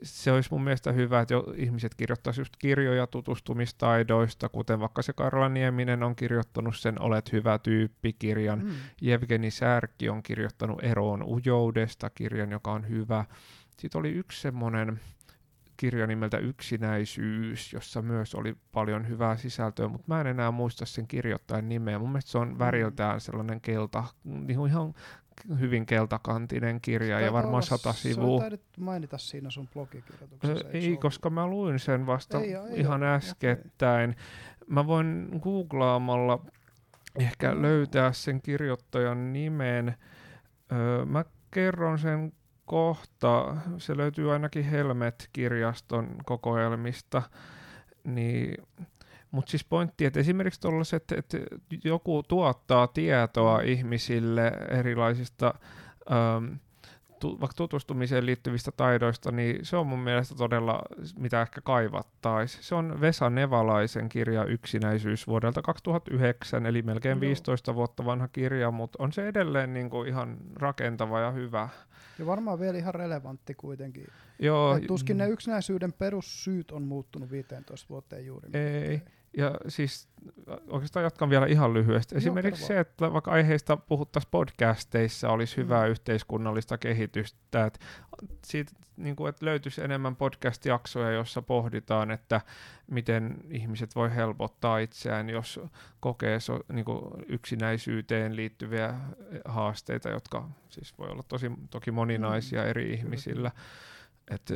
[0.02, 5.12] Se olisi mun mielestä hyvä, että jo ihmiset kirjoittaisivat just kirjoja tutustumistaidoista, kuten vaikka se
[5.12, 8.70] Karla Nieminen on kirjoittanut sen Olet hyvä tyyppi-kirjan, mm.
[9.00, 13.24] Jevgeni Särki on kirjoittanut Eroon ujoudesta kirjan, joka on hyvä.
[13.78, 15.00] Sitten oli yksi semmoinen,
[15.76, 21.06] kirja nimeltä Yksinäisyys, jossa myös oli paljon hyvää sisältöä, mutta mä en enää muista sen
[21.06, 21.98] kirjoittajan nimeä.
[21.98, 22.58] Mun mielestä se on mm.
[22.58, 24.94] väriltään sellainen kelta, niin ihan
[25.60, 28.40] hyvin keltakantinen kirja ja varmaan sata sivua.
[28.40, 30.68] Sä mainita siinä sun blogikirjoituksessa.
[30.68, 34.10] Ei, ei koska mä luin sen vasta ei, ei, ihan ei, äskettäin.
[34.10, 34.22] Okay.
[34.66, 36.44] Mä voin googlaamalla
[37.18, 37.62] ehkä mm.
[37.62, 39.96] löytää sen kirjoittajan nimen.
[40.72, 42.32] Öö, mä kerron sen
[42.66, 47.22] kohta, se löytyy ainakin Helmet-kirjaston kokoelmista,
[48.04, 48.54] niin
[49.30, 51.38] mutta siis pointti, että esimerkiksi tuollaiset, että
[51.84, 55.54] joku tuottaa tietoa ihmisille erilaisista
[56.12, 56.54] ähm,
[57.20, 60.82] tu, vaikka tutustumiseen liittyvistä taidoista, niin se on mun mielestä todella,
[61.18, 62.62] mitä ehkä kaivattaisi.
[62.62, 69.02] Se on Vesa Nevalaisen kirja Yksinäisyys vuodelta 2009, eli melkein 15 vuotta vanha kirja, mutta
[69.02, 71.68] on se edelleen niin kuin ihan rakentava ja hyvä.
[72.18, 74.06] Ja varmaan vielä ihan relevantti kuitenkin.
[74.38, 74.78] Joo.
[74.86, 78.48] Tuskin ne yksinäisyyden perussyyt on muuttunut 15 vuoteen juuri.
[78.52, 79.02] Ei.
[79.36, 80.08] Ja siis
[80.68, 82.16] oikeastaan jatkan vielä ihan lyhyesti.
[82.16, 85.62] Esimerkiksi Joo, se, että vaikka aiheista puhuttaisiin podcasteissa, olisi mm.
[85.62, 87.66] hyvää yhteiskunnallista kehitystä.
[87.66, 87.78] Että
[88.44, 92.40] siitä, niin kuin, että löytyisi enemmän podcast-jaksoja, joissa pohditaan, että
[92.90, 95.60] miten ihmiset voi helpottaa itseään, jos
[96.00, 98.94] kokee so, niin kuin yksinäisyyteen liittyviä
[99.44, 102.68] haasteita, jotka siis voi olla tosi, toki moninaisia mm.
[102.68, 103.50] eri ihmisillä.
[104.30, 104.54] Että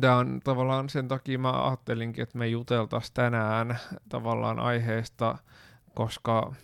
[0.00, 3.78] Tämä on tavallaan sen takia mä ajattelinkin, että me juteltaisiin tänään
[4.08, 5.38] tavallaan aiheesta,
[5.94, 6.54] koska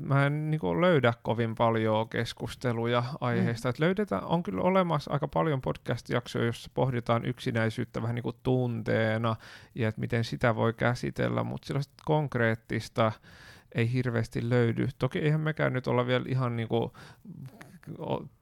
[0.00, 3.68] mä en niin kuin, löydä kovin paljon keskusteluja aiheesta.
[3.68, 3.70] Mm.
[3.70, 9.36] Et löydetään, on kyllä olemassa aika paljon podcast-jaksoja, joissa pohditaan yksinäisyyttä vähän niin kuin tunteena
[9.74, 13.12] ja että miten sitä voi käsitellä, mutta sellaista konkreettista
[13.74, 14.88] ei hirveästi löydy.
[14.98, 16.90] Toki eihän mekään nyt olla vielä ihan niin kuin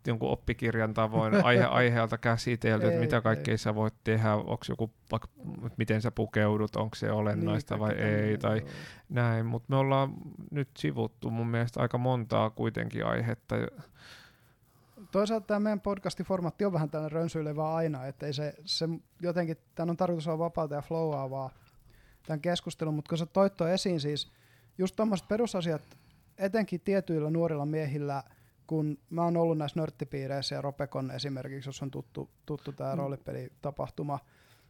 [0.07, 3.59] jonkun oppikirjan tavoin aihe, aiheelta käsitelty, että mitä kaikkea ei.
[3.59, 5.29] sä voit tehdä, onko joku, vaikka,
[5.77, 8.69] miten sä pukeudut, onko se olennaista niin, vai ei, tai joo.
[9.09, 10.15] näin, mutta me ollaan
[10.51, 13.57] nyt sivuttu mun mielestä aika montaa kuitenkin aihetta.
[15.11, 18.89] Toisaalta tämä meidän podcastin formaatti on vähän tällainen rönsyilevä aina, että ei se, se
[19.21, 21.51] jotenkin, tämän on tarkoitus olla vapaata ja flowaavaa
[22.27, 24.33] tämän keskustelun, mutta kun sä toit esiin siis
[24.79, 25.83] just tuommoiset perusasiat,
[26.39, 28.23] etenkin tietyillä nuorilla miehillä–
[28.67, 32.99] kun mä oon ollut näissä nörttipiireissä ja Ropekon esimerkiksi, jos on tuttu, tuttu tämä mm.
[32.99, 34.19] roolipelitapahtuma.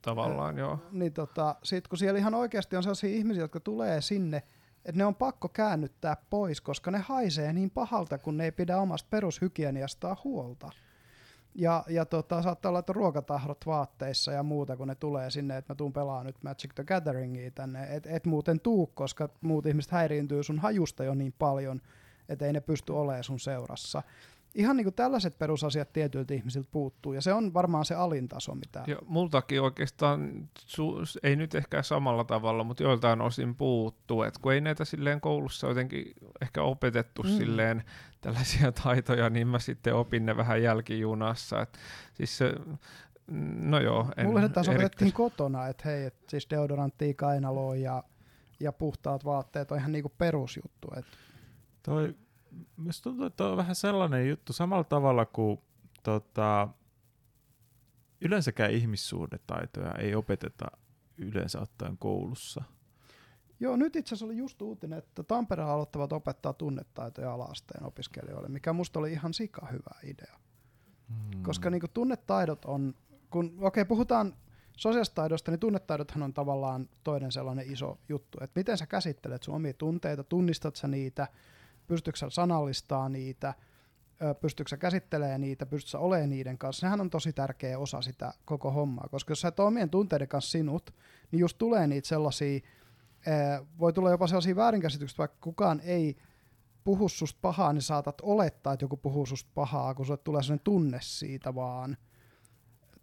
[0.02, 0.78] Tavallaan, joo.
[0.92, 4.42] Niin tota, sit kun siellä ihan oikeasti on sellaisia ihmisiä, jotka tulee sinne,
[4.84, 8.78] että ne on pakko käännyttää pois, koska ne haisee niin pahalta, kun ne ei pidä
[8.78, 10.70] omasta perushygieniastaan huolta.
[11.54, 15.72] Ja, ja tota, saattaa olla, että ruokatahdot vaatteissa ja muuta, kun ne tulee sinne, että
[15.72, 17.96] mä tuun pelaamaan nyt Magic the Gatheringia tänne.
[17.96, 21.80] Et, et muuten tuu, koska muut ihmiset häiriintyy sun hajusta jo niin paljon,
[22.28, 24.02] että ei ne pysty olemaan sun seurassa.
[24.54, 28.84] Ihan niin kuin tällaiset perusasiat tietyiltä ihmisiltä puuttuu, ja se on varmaan se alintaso, mitä...
[28.86, 34.52] Ja multakin oikeastaan, su- ei nyt ehkä samalla tavalla, mutta joiltain osin puuttuu, että kun
[34.52, 37.28] ei näitä silleen koulussa jotenkin ehkä opetettu mm.
[37.28, 37.84] silleen
[38.20, 41.60] tällaisia taitoja, niin mä sitten opin ne vähän jälkijunassa.
[41.60, 41.78] Et
[42.14, 42.54] siis se,
[43.60, 44.08] No joo.
[44.16, 48.02] En Mulle taas opetettiin kotona, että hei, et siis deodoranttia, kainaloa ja,
[48.60, 50.88] ja puhtaat vaatteet on ihan niinku perusjuttu.
[50.96, 51.04] Et,
[51.84, 52.14] Toi,
[52.76, 55.60] musta tuntuu, että on vähän sellainen juttu samalla tavalla kuin
[56.02, 56.68] tota,
[58.20, 60.66] yleensäkään ihmissuhdetaitoja ei opeteta
[61.18, 62.64] yleensä ottaen koulussa.
[63.60, 68.72] joo, nyt itse asiassa oli just uutinen, että Tampereella aloittavat opettaa tunnetaitoja alasteen opiskelijoille, mikä
[68.72, 70.38] musta oli ihan sika hyvä idea.
[71.08, 71.42] Hmm.
[71.42, 72.94] Koska niinku tunnetaidot on,
[73.30, 74.34] kun okei okay, puhutaan
[74.76, 79.54] sosiaalisista taidoista, niin tunnetaidothan on tavallaan toinen sellainen iso juttu, että miten sä käsittelet sun
[79.54, 81.28] omia tunteita, tunnistat sä niitä,
[81.86, 83.54] pystytkö sä sanallistaa niitä,
[84.22, 86.80] ö, pystytkö sä käsittelemään niitä, pystytkö sä olemaan niiden kanssa.
[86.80, 90.28] Sehän on tosi tärkeä osa sitä koko hommaa, koska jos sä et ole omien tunteiden
[90.28, 90.94] kanssa sinut,
[91.30, 92.60] niin just tulee niitä sellaisia,
[93.78, 96.16] voi tulla jopa sellaisia väärinkäsityksiä, vaikka kukaan ei
[96.84, 100.64] puhu susta pahaa, niin saatat olettaa, että joku puhuu susta pahaa, kun sulle tulee sellainen
[100.64, 101.96] tunne siitä vaan,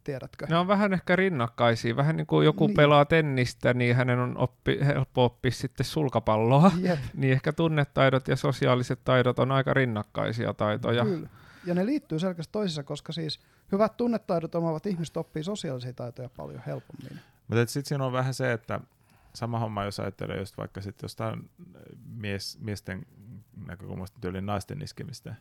[0.03, 0.45] tiedätkö?
[0.49, 1.95] Ne on vähän ehkä rinnakkaisia.
[1.95, 2.75] Vähän niin kuin joku Niin.
[2.75, 6.71] pelaa tennistä, niin hänen on oppi, helppo oppia sitten sulkapalloa.
[6.81, 11.03] Jep, Niin ehkä tunnetaidot ja sosiaaliset taidot on aika rinnakkaisia taitoja.
[11.05, 11.29] kyllä.
[11.65, 13.39] Ja ne liittyy selkeästi toisiinsa, koska siis
[13.71, 17.19] hyvät tunnetaidot omaavat ihmiset oppii sosiaalisia taitoja paljon helpommin.
[17.47, 18.79] Mutta sitten siinä on vähän se, että
[19.33, 21.49] sama homma, jos ajattelee just vaikka sitten jostain
[22.15, 23.05] mies, miesten
[23.67, 25.35] näkökulmasta tyyliin naisten iskemistä,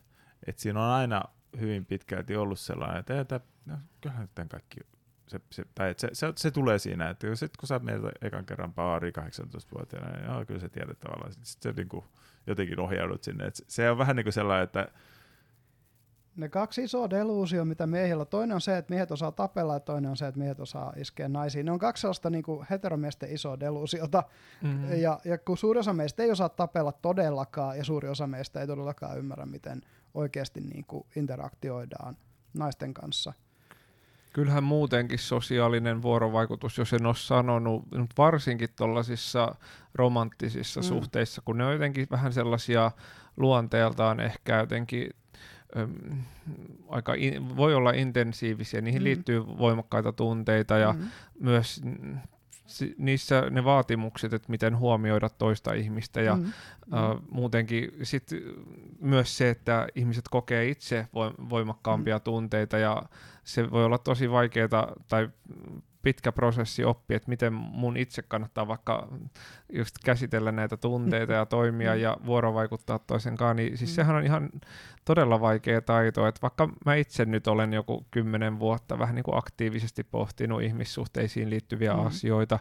[0.46, 1.22] että siinä on aina
[1.60, 4.81] hyvin pitkälti ollut sellainen, että, että no, kyllähän nyt tämän kaikki,
[5.27, 8.47] se, se, tai että se, se, se, tulee siinä, että sitten kun sä menet ekan
[8.47, 12.05] kerran baari 18-vuotiaana, niin joo, kyllä sä tiedät tavallaan, sitten sit sä niinku
[12.47, 14.89] jotenkin ohjaudut sinne, että se on vähän niin kuin sellainen, että
[16.36, 18.27] Ne kaksi isoa deluusio, mitä miehillä on.
[18.27, 21.28] Toinen on se, että miehet osaa tapella ja toinen on se, että miehet osaa iskeä
[21.28, 21.66] naisiin.
[21.66, 24.22] Ne on kaksi sellaista niin kuin heteromiesten isoa deluusiota.
[24.62, 24.93] Mm.
[24.93, 28.66] Ja, ja kun suuri osa meistä ei osaa tapella todellakaan ja suuri osa meistä ei
[28.66, 29.82] todellakaan ymmärrä, miten
[30.14, 32.16] oikeasti niin kuin interaktioidaan
[32.54, 33.32] naisten kanssa.
[34.32, 37.84] Kyllähän muutenkin sosiaalinen vuorovaikutus, jos en ole sanonut,
[38.18, 39.54] varsinkin tuollaisissa
[39.94, 40.84] romanttisissa Mm.
[40.84, 42.90] suhteissa, kun ne on jotenkin vähän sellaisia
[43.36, 45.10] luonteeltaan ehkä jotenkin
[45.76, 46.22] äm,
[46.88, 49.04] aika in, voi olla intensiivisiä, niihin Mm.
[49.04, 50.94] liittyy voimakkaita tunteita ja
[51.40, 52.30] myös mm, si-
[52.98, 56.48] niissä ne vaatimukset, että miten huomioida toista ihmistä ja Mhm.
[56.86, 58.30] Uh, muutenkin sit
[59.01, 62.22] myös se, että ihmiset kokee itse voi- voimakkaampia Mm.
[62.22, 63.02] tunteita ja
[63.44, 65.28] se voi olla tosi vaikeaa tai
[66.02, 69.09] pitkä prosessi oppia, että miten mun itse kannattaa vaikka
[69.72, 73.94] just käsitellä näitä tunteita ja toimia ja vuorovaikuttaa toisen kanssa, niin siis Mm.
[73.94, 74.51] sehän on ihan
[75.05, 79.39] todella vaikea taito, että vaikka mä itse nyt olen joku kymmenen vuotta vähän niin kuin
[79.39, 82.06] aktiivisesti pohtinut ihmissuhteisiin liittyviä Mm.
[82.06, 82.59] asioita,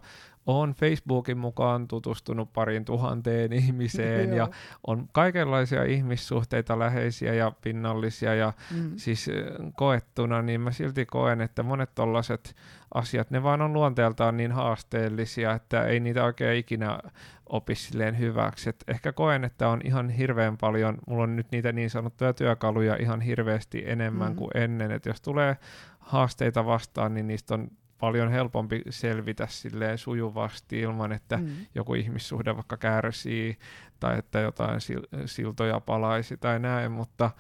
[0.49, 4.47] on Facebookin mukaan tutustunut pariin tuhanteen ihmiseen ja
[4.88, 8.91] on kaikenlaisia ihmissuhteita läheisiä ja pinnallisia ja Mhm.
[8.95, 12.55] siis äh, koettuna, niin mä silti koen, että monet tollaset
[12.93, 16.99] asiat, ne vaan on luonteeltaan niin haasteellisia, että ei niitä oikein ikinä
[17.45, 18.69] opi silleen hyväksi.
[18.69, 22.95] Et ehkä koen, että on ihan hirveän paljon, mulla on nyt niitä niin sanottuja työkaluja
[22.99, 24.35] ihan hirveästi enemmän mm.
[24.35, 25.57] kuin ennen, että jos tulee
[25.99, 27.67] haasteita vastaan, niin niistä on
[27.99, 31.47] paljon helpompi selvitä silleen sujuvasti ilman, että Mhm.
[31.76, 33.57] joku ihmissuhde vaikka kärsii
[33.99, 37.31] tai että jotain sil- siltoja palaisi tai näin, mutta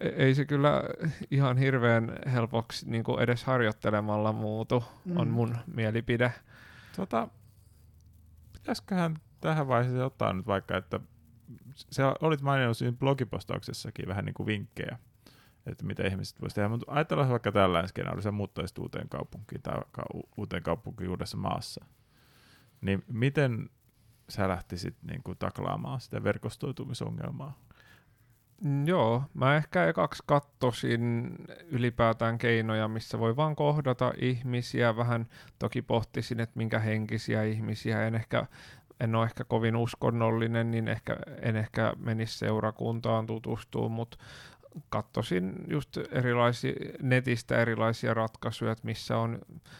[0.00, 0.82] e- ei se kyllä
[1.30, 4.84] ihan hirveän helpoksi niin kuin edes harjoittelemalla muutu,
[5.16, 5.34] on Mhm.
[5.34, 6.32] mun mielipide.
[6.96, 7.28] Tota,
[8.52, 11.00] pitäisiköhän tähän vaiheeseen ottaa nyt vaikka, että
[11.74, 14.98] se olit maininnut siinä blogipostauksessakin vähän niin kuin vinkkejä,
[15.68, 19.80] että mitä ihmiset voisivat tehdä, mutta ajatellaan vaikka tällainen skenaario, sä muuttaisit uuteen kaupunkiin tai
[20.14, 21.84] u- uuteen kaupunkiin uudessa maassa,
[22.80, 23.70] niin miten
[24.28, 27.58] sä lähtisit niin kuin taklaamaan sitä verkostoitumisongelmaa?
[28.64, 31.36] Mm, Joo, mä ehkä ekaksi kattosin
[31.70, 35.26] ylipäätään keinoja, missä voi vaan kohdata ihmisiä, vähän
[35.58, 38.46] toki pohtisin, että minkä henkisiä ihmisiä, en ehkä
[39.00, 44.18] en ole ehkä kovin uskonnollinen, niin ehkä, en ehkä menisi seurakuntaan tutustumaan, mutta
[44.88, 46.72] katsosin just erilaisia,
[47.02, 49.38] netistä erilaisia ratkaisuja, että missä on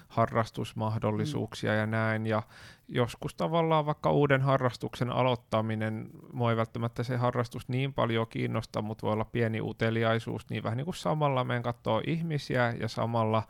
[0.08, 1.78] harrastusmahdollisuuksia mm.
[1.78, 2.42] ja näin, ja
[2.88, 6.10] joskus tavallaan vaikka uuden harrastuksen aloittaminen,
[6.50, 10.84] ei välttämättä se harrastus niin paljon kiinnosta, mutta voi olla pieni uteliaisuus, niin vähän niin
[10.84, 13.42] kuin samalla meidän katsoo ihmisiä ja samalla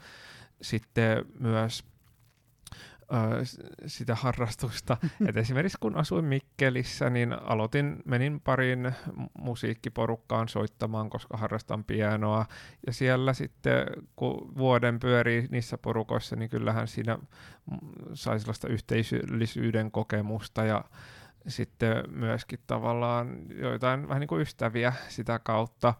[0.62, 1.84] sitten myös
[3.86, 4.97] sitä harrastusta.
[5.26, 8.93] Et esimerkiksi kun asuin Mikkelissä, niin aloitin, menin pariin
[9.39, 12.47] musiikkiporukkaan soittamaan, koska harrastan pianoa.
[12.86, 13.86] Ja siellä sitten,
[14.16, 17.18] kun vuoden pyörii niissä porukoissa, niin kyllähän siinä
[18.14, 20.85] sai sellaista yhteisöllisyyden kokemusta ja
[21.48, 25.94] sitten myöskin tavallaan joitain vähän niin kuin ystäviä sitä kautta.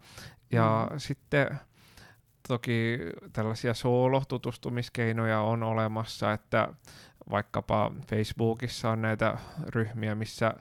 [0.51, 0.99] Ja mm.
[0.99, 1.59] sitten
[2.49, 2.99] toki
[3.33, 6.67] tällaisia soolo-tutustumiskeinoja on olemassa, että
[7.31, 10.53] vaikkapa Facebookissa on näitä ryhmiä, missä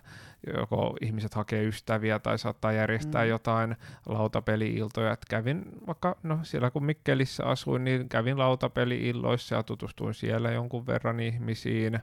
[0.56, 3.28] joko ihmiset hakee ystäviä tai saattaa järjestää mm.
[3.28, 5.12] jotain lautapeli-iltoja.
[5.12, 10.86] Et kävin vaikka, no siellä kun Mikkelissä asuin, niin kävin lautapeli-illoissa ja tutustuin siellä jonkun
[10.86, 11.98] verran ihmisiin.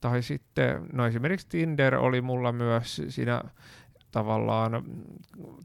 [0.00, 3.42] Tai sitten, no esimerkiksi Tinder oli mulla myös siinä
[4.16, 4.84] tavallaan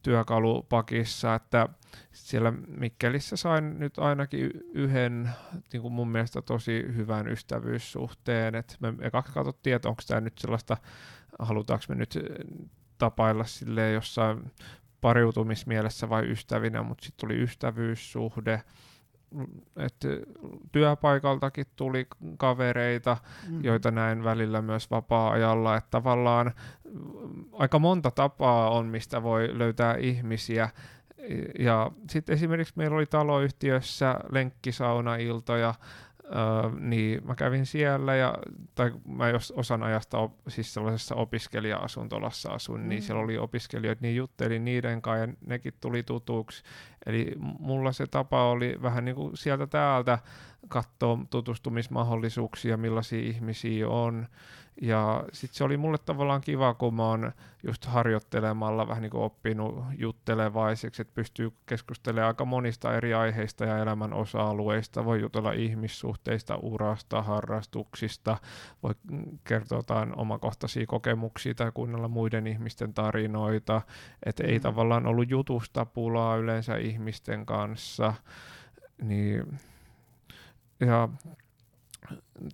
[0.03, 1.69] työkalupakissa, että
[2.11, 5.29] siellä Mikkelissä sain nyt ainakin yhden
[5.73, 10.37] niin kuin mun mielestä tosi hyvän ystävyyssuhteen, että me ekaksi katsottiin, että onko tämä nyt
[10.37, 10.77] sellaista,
[11.39, 12.19] halutaanko me nyt
[12.97, 14.51] tapailla sille jossain
[15.01, 18.63] pariutumismielessä vai ystävinä, mutta sitten tuli ystävyyssuhde,
[19.77, 20.07] että
[20.71, 23.17] työpaikaltakin tuli kavereita,
[23.49, 23.63] mm.
[23.63, 26.51] joita näin välillä myös vapaa-ajalla, että tavallaan
[27.53, 30.69] aika monta tapaa on, mistä voi löytää ihmisiä,
[31.59, 35.73] ja sitten esimerkiksi meillä oli taloyhtiössä lenkkisaunailtoja,
[36.31, 38.35] Öö, niin mä kävin siellä, ja,
[38.75, 42.89] tai mä jos osan ajasta op, siis sellaisessa opiskelija-asuntolassa asun, niin mm.
[42.89, 46.63] niin siellä oli opiskelijoita, niin juttelin niiden kanssa, ja nekin tuli tutuksi.
[47.05, 50.19] Eli mulla se tapa oli vähän niin kuin sieltä täältä
[50.67, 54.27] katsoa tutustumismahdollisuuksia, millaisia ihmisiä on,
[54.81, 57.31] ja sitten se oli mulle tavallaan kiva, kun mä oon
[57.63, 63.77] just harjoittelemalla vähän niin kuin oppinut juttelevaiseksi, että pystyy keskustelemaan aika monista eri aiheista ja
[63.77, 65.05] elämän osa-alueista.
[65.05, 68.37] Voi jutella ihmissuhteista, urasta, harrastuksista,
[68.83, 68.93] voi
[69.43, 73.81] kertoa jotain omakohtaisia kokemuksia tai kuunnella muiden ihmisten tarinoita.
[74.25, 74.61] Että ei mm.
[74.61, 78.13] tavallaan ollut jutusta pulaa yleensä ihmisten kanssa.
[79.01, 79.59] Niin
[80.79, 81.09] ja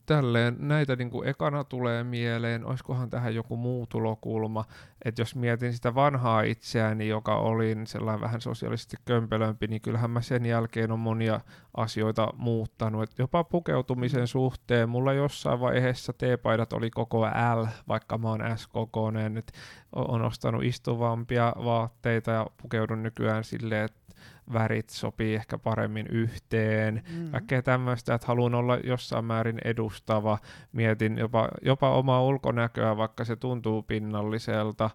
[0.06, 4.65] tälleen näitä niin kuin ekana tulee mieleen, olisikohan tähän joku muu tulokulma,
[5.06, 10.22] että jos mietin sitä vanhaa itseäni, joka oli sellainen vähän sosiaalisesti kömpelömpi, niin kyllähän mä
[10.22, 11.40] sen jälkeen on monia
[11.78, 17.26] asioita muuttanut, että jopa pukeutumisen suhteen, mulla jossain vaiheessa T-paidat oli koko
[17.56, 19.53] L, vaikka mä oon S-kokoinen, että
[19.95, 24.07] on ostanut istuvampia vaatteita ja pukeudun nykyään silleen, että
[24.53, 27.31] värit sopii ehkä paremmin yhteen, mm.
[27.31, 30.39] kaikkea tämmöistä, että haluan olla jossain määrin edustava,
[30.72, 34.89] mietin jopa, jopa omaa ulkonäköä, vaikka se tuntuu pinnalliselta,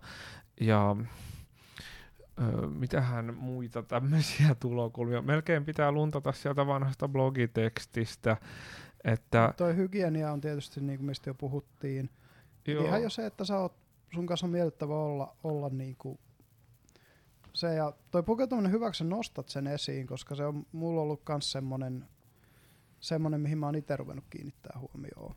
[0.60, 0.96] ja
[2.40, 5.22] Öö, mitähän muita tämmöisiä tulokulmia.
[5.22, 8.36] Melkein pitää luntata sieltä vanhasta blogitekstistä.
[9.04, 12.10] Että Toi hygienia on tietysti, niin kuin mistä jo puhuttiin.
[12.66, 12.84] Joo.
[12.84, 13.74] Ihan jo se, että sä oot,
[14.14, 16.18] sun kanssa on miellyttävä olla, olla niin kuin
[17.52, 22.08] se ja toi pukeutuminen hyväksi nostat sen esiin, koska se on mulla ollut myös semmonen,
[23.00, 25.36] semmonen, mihin mä oon itse ruvennut kiinnittää huomioon.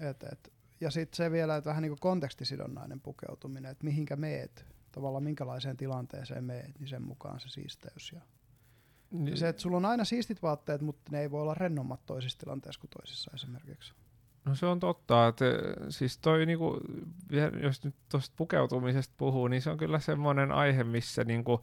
[0.00, 0.52] Et, et.
[0.80, 6.44] Ja sitten se vielä, että vähän niinku kontekstisidonnainen pukeutuminen, että mihinkä meet, tavallaan minkälaiseen tilanteeseen
[6.44, 8.12] meet, niin sen mukaan se siisteys.
[8.12, 8.20] Ja,
[9.10, 9.36] niin.
[9.36, 12.80] se, että sulla on aina siistit vaatteet, mutta ne ei voi olla rennommat toisissa tilanteissa
[12.80, 13.94] kuin toisissa esimerkiksi.
[14.44, 15.44] No se on totta, että
[15.88, 16.80] siis toi niinku,
[17.62, 21.60] jos nyt tuosta pukeutumisesta puhuu, niin se on kyllä semmoinen aihe, missä niinku,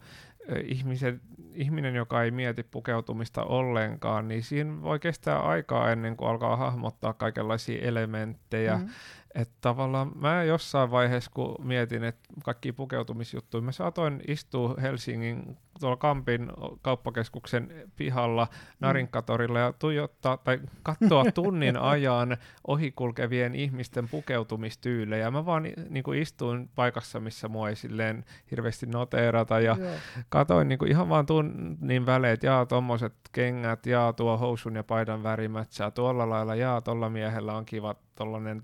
[0.64, 1.20] ihmisen,
[1.54, 7.12] ihminen, joka ei mieti pukeutumista ollenkaan, niin siinä voi kestää aikaa ennen kuin alkaa hahmottaa
[7.12, 8.74] kaikenlaisia elementtejä.
[8.74, 8.90] Mm-hmm.
[9.34, 15.96] Että tavallaan mä jossain vaiheessa, kun mietin, että kaikki pukeutumisjuttuja, mä saatoin istua Helsingin tuolla
[15.96, 16.52] Kampin
[16.82, 18.48] kauppakeskuksen pihalla
[18.80, 22.36] Narinkatorilla ja tuijottaa tai katsoa tunnin ajan
[22.66, 25.30] ohikulkevien ihmisten pukeutumistyylejä.
[25.30, 29.90] Mä vaan niin kuin istuin paikassa, missä mua ei silleen hirveästi noteerata ja Joo.
[30.32, 34.84] Katoin niin kuin ihan vaan tunnin välein, että jaa tommoset kengät, jaa tuo housun ja
[34.84, 38.62] paidan värimätsää tuolla lailla, jaa tolla miehellä on kiva tollanen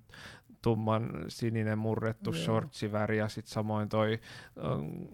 [0.62, 2.44] tumman sininen murrettu yeah.
[2.44, 4.20] shortsiväri ja sitten samoin toi
[4.72, 5.08] um,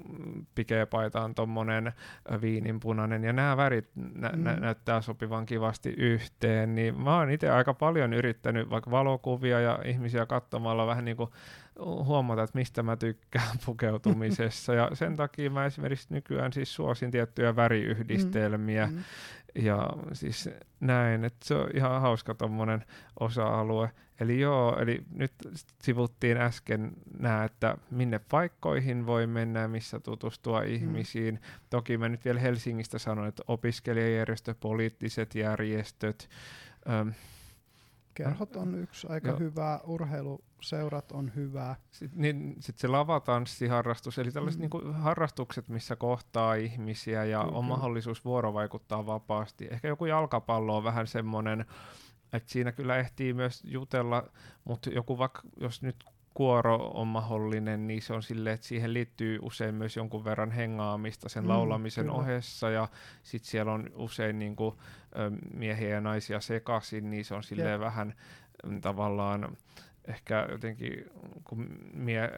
[0.55, 1.93] pikeepaita on tommonen
[2.40, 4.44] viininpunainen ja nämä värit nä- mm.
[4.44, 9.78] nä- näyttää sopivan kivasti yhteen, niin mä oon itse aika paljon yrittänyt vaikka valokuvia ja
[9.85, 11.31] ihmisiä katsomalla vähän niin kuin
[11.78, 17.56] huomata, että mistä mä tykkään pukeutumisessa ja sen takia mä esimerkiksi nykyään siis suosin tiettyjä
[17.56, 19.05] väriyhdistelmiä mm.
[19.55, 22.84] ja siis näin, että se on ihan hauska tommonen
[23.20, 23.90] osa-alue.
[24.20, 25.32] Eli joo, eli nyt
[25.82, 30.66] sivuttiin äsken nämä, että minne paikkoihin voi mennä, missä tutustua mm.
[30.66, 31.40] ihmisiin.
[31.70, 36.28] Toki mä nyt vielä Helsingistä sanon, että opiskelijajärjestö, poliittiset järjestöt.
[36.88, 37.09] Ähm,
[38.14, 39.38] Kerhot on yksi aika joo.
[39.38, 39.80] hyvä,
[40.73, 41.77] urheiluseurat on hyvä.
[41.91, 44.62] Sitten niin, sit se lavatanssiharrastus, eli tällaiset mm.
[44.62, 47.59] niinku harrastukset, missä kohtaa ihmisiä ja Kyllä.
[47.59, 49.69] on mahdollisuus vuorovaikuttaa vapaasti.
[49.70, 51.65] Ehkä joku jalkapallo on vähän semmoinen,
[52.32, 54.28] että siinä kyllä ehtii myös jutella,
[54.65, 56.05] mutta joku vaikka, jos nyt
[56.35, 61.28] kuoro on mahdollinen, niin se on silleen, että siihen liittyy usein myös jonkun verran hengaamista
[61.28, 62.19] sen Mm, laulamisen kyllä.
[62.19, 62.89] ohessa ja
[63.23, 64.74] sitten siellä on usein niin kuin,
[65.55, 67.81] miehiä ja naisia sekaisin, niin se on silleen Jep.
[67.81, 68.15] vähän
[68.66, 69.57] mm, tavallaan
[70.09, 71.10] ehkä jotenkin,
[71.44, 72.31] kun mie,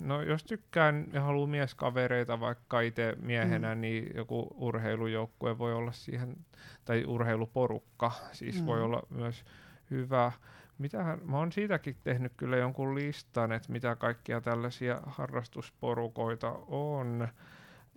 [0.00, 3.80] no jos tykkään ja haluaa mieskavereita vaikka itse miehenä, Mm.
[3.80, 6.36] niin joku urheilujoukkue voi olla siihen,
[6.84, 8.66] tai urheiluporukka siis Mm.
[8.66, 9.44] voi olla myös
[9.90, 10.32] hyvä.
[10.78, 17.28] Mitähän, mä oon siitäkin tehnyt kyllä jonkun listan, että mitä kaikkia tällaisia harrastusporukoita on.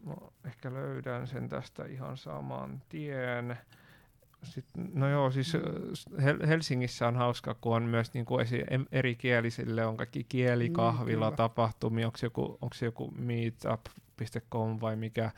[0.06, 0.14] Mä
[0.46, 3.58] ehkä löydän sen tästä ihan saman tien.
[4.44, 5.54] Sitten, no joo, siis.
[6.22, 11.26] Hel- Helsingissä on hauska, kun on myös niin kuin esi- eri kielisille on kaikki kielikahvila
[11.26, 11.38] Mm, kyllä.
[11.38, 15.32] tapahtumia, onko joku, onko se joku meetup.com vai mikä,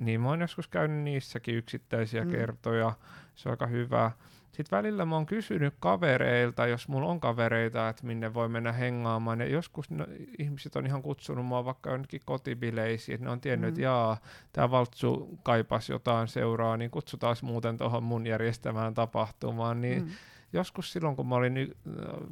[0.00, 2.30] niin mä oon joskus käynyt niissäkin yksittäisiä Mm.
[2.30, 2.92] kertoja,
[3.36, 4.10] se on aika hyvä.
[4.52, 9.40] Sitten välillä mä oon kysynyt kavereilta, jos mulla on kavereita, että minne voi mennä hengaamaan.
[9.40, 10.06] Ja joskus no,
[10.38, 13.68] ihmiset on ihan kutsunut mua vaikka jonnekin kotibileisiin, että ne on tiennyt, Mm.
[13.68, 14.16] että jaa,
[14.52, 19.80] tämä Valtsu kaipas jotain seuraa, niin kutsutaan muuten tuohon mun järjestämään tapahtumaan.
[19.80, 20.10] Niin Mm.
[20.52, 21.74] joskus silloin, kun mä olin, y-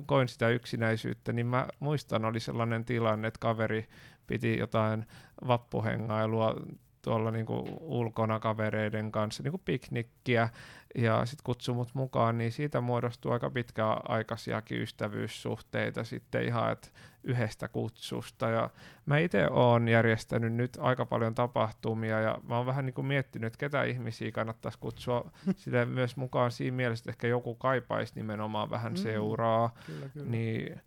[0.06, 3.88] koin sitä yksinäisyyttä, niin mä muistan, oli sellainen tilanne, että kaveri
[4.26, 5.06] piti jotain
[5.46, 6.54] vappuhengailua
[7.02, 10.48] tuolla niinku ulkona kavereiden kanssa, niinku piknikkiä,
[10.94, 16.88] ja sitten kutsui mut mukaan, niin siitä muodostui aika pitkäaikaisiakin ystävyyssuhteita sitten ihan, että
[17.24, 18.70] yhdestä kutsusta, ja
[19.06, 23.58] mä itse oon järjestänyt nyt aika paljon tapahtumia, ja mä oon vähän niinku miettinyt, että
[23.58, 28.92] ketä ihmisiä kannattaisi kutsua sille myös mukaan siinä mielessä, että ehkä joku kaipaisi nimenomaan vähän
[28.92, 28.96] Mm.
[28.96, 30.30] seuraa, Kyllä, kyllä.
[30.30, 30.80] niin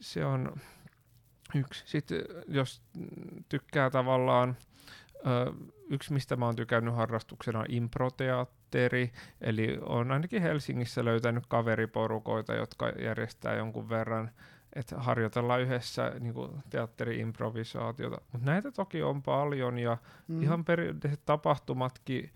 [0.00, 0.52] se on
[1.54, 1.82] yksi.
[1.86, 2.82] Sitten jos
[3.48, 4.56] tykkää tavallaan,
[5.90, 12.88] yksi mistä mä oon tykännyt harrastuksena on improteatteri, eli on ainakin Helsingissä löytänyt kaveriporukoita, jotka
[12.88, 14.30] järjestää jonkun verran,
[14.72, 16.34] että harjoitellaan yhdessä niin
[16.70, 18.20] teatteri-improvisaatiota.
[18.32, 19.96] Mutta näitä toki on paljon ja
[20.28, 20.42] mm.
[20.42, 22.30] ihan perinteiset tapahtumatkin,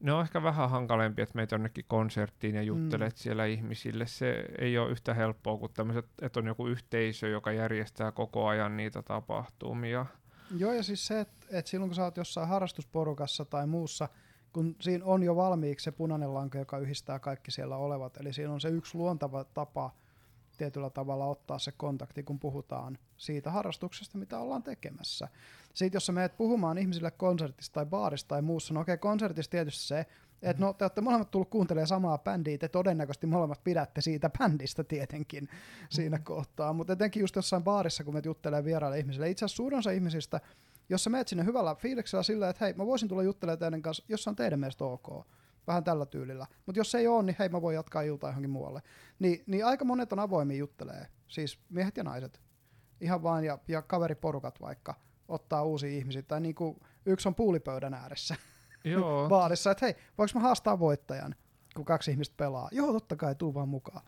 [0.00, 3.16] ne on ehkä vähän hankalempi, että meitä jonnekin konserttiin ja juttelet Mm.
[3.16, 4.06] siellä ihmisille.
[4.06, 8.76] Se ei ole yhtä helppoa kuin tämmöiset, että on joku yhteisö, joka järjestää koko ajan
[8.76, 10.06] niitä tapahtumia.
[10.56, 14.08] Joo, ja siis se, että et silloin kun sä oot jossain harrastusporukassa tai muussa,
[14.52, 18.52] kun siinä on jo valmiiksi se punainen lanka, joka yhdistää kaikki siellä olevat, eli siinä
[18.52, 19.90] on se yksi luontava tapa
[20.56, 25.28] tietyllä tavalla ottaa se kontakti, kun puhutaan siitä harrastuksesta, mitä ollaan tekemässä.
[25.74, 29.86] Sitten jos sä menet puhumaan ihmisille konsertista tai baarista tai muussa, no okei, konsertissa tietysti
[29.86, 30.06] se,
[30.42, 34.84] että no te olette molemmat tullut kuuntelemaan samaa bändiä, te todennäköisesti molemmat pidätte siitä bändistä
[34.84, 35.48] tietenkin
[35.90, 39.78] siinä kohtaa, mutta etenkin just jossain baarissa, kun me juttelee vieraille ihmisille, itse asiassa suurin
[39.78, 40.40] osa ihmisistä,
[40.88, 44.04] jos sä menet sinne hyvällä fiiliksellä sillä, että hei, mä voisin tulla juttelemaan teidän kanssa,
[44.08, 45.26] jos se on teidän mielestä ok,
[45.66, 46.46] vähän tällä tyylillä.
[46.66, 48.82] Mutta jos se ei ole, niin hei, mä voin jatkaa iltaa johonkin muualle.
[49.18, 52.40] Ni, niin aika monet on avoimia juttelee, siis miehet ja naiset.
[53.00, 54.94] Ihan vaan, ja, ja kaveriporukat vaikka
[55.28, 56.22] ottaa uusia ihmisiä.
[56.22, 58.36] Tai niin kuin yksi on puulipöydän ääressä
[58.84, 61.34] Joo, baarissa, että hei, voiko mä haastaa voittajan,
[61.76, 62.68] kun kaksi ihmistä pelaa?
[62.72, 64.02] Joo, totta kai, tuu vaan mukaan.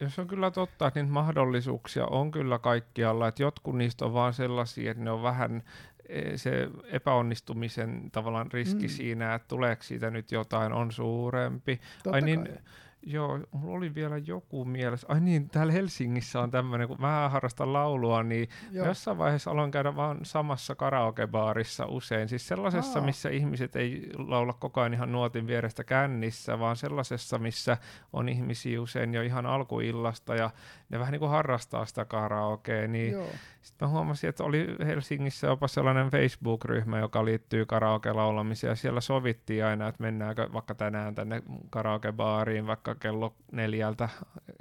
[0.00, 4.34] jos on kyllä totta, että niitä mahdollisuuksia on kyllä kaikkialla, että jotkut niistä on vaan
[4.34, 5.62] sellaisia, että ne on vähän
[6.08, 8.88] eh, se epäonnistumisen tavallaan riski mm.
[8.88, 11.80] siinä, että tuleeko siitä nyt jotain, on suurempi.
[12.02, 12.58] Totta Ai niin, kai.
[13.06, 15.06] Joo, mulla oli vielä joku mielessä.
[15.10, 18.86] Ai niin, täällä Helsingissä on tämmöinen, kun mä harrastan laulua, niin Joo.
[18.86, 22.28] jossain vaiheessa aloin käydä vaan samassa karaokebaarissa usein.
[22.28, 23.04] Siis sellaisessa, Aa.
[23.04, 27.76] missä ihmiset ei laula koko ajan ihan nuotin vierestä kännissä, vaan sellaisessa, missä
[28.12, 30.50] on ihmisiä usein jo ihan alkuillasta ja
[30.92, 32.88] ne vähän niin kuin harrastaa sitä karaokea.
[32.88, 33.16] Niin
[33.62, 39.64] sitten mä huomasin, että oli Helsingissä jopa sellainen Facebook-ryhmä, joka liittyy karaoke-laulamiseen, ja siellä sovittiin
[39.64, 44.08] aina, että mennäänkö vaikka tänään tänne karaokebaariin vaikka kello neljältä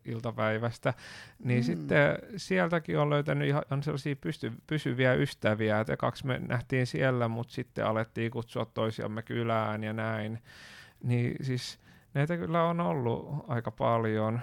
[0.05, 0.93] iltapäivästä,
[1.43, 1.63] niin mm.
[1.63, 7.27] sitten sieltäkin on löytänyt ihan on sellaisia pysty, pysyviä ystäviä, että kaksi me nähtiin siellä,
[7.27, 10.39] mutta sitten alettiin kutsua toisiamme kylään ja näin,
[11.03, 11.79] niin siis
[12.13, 14.41] näitä kyllä on ollut aika paljon.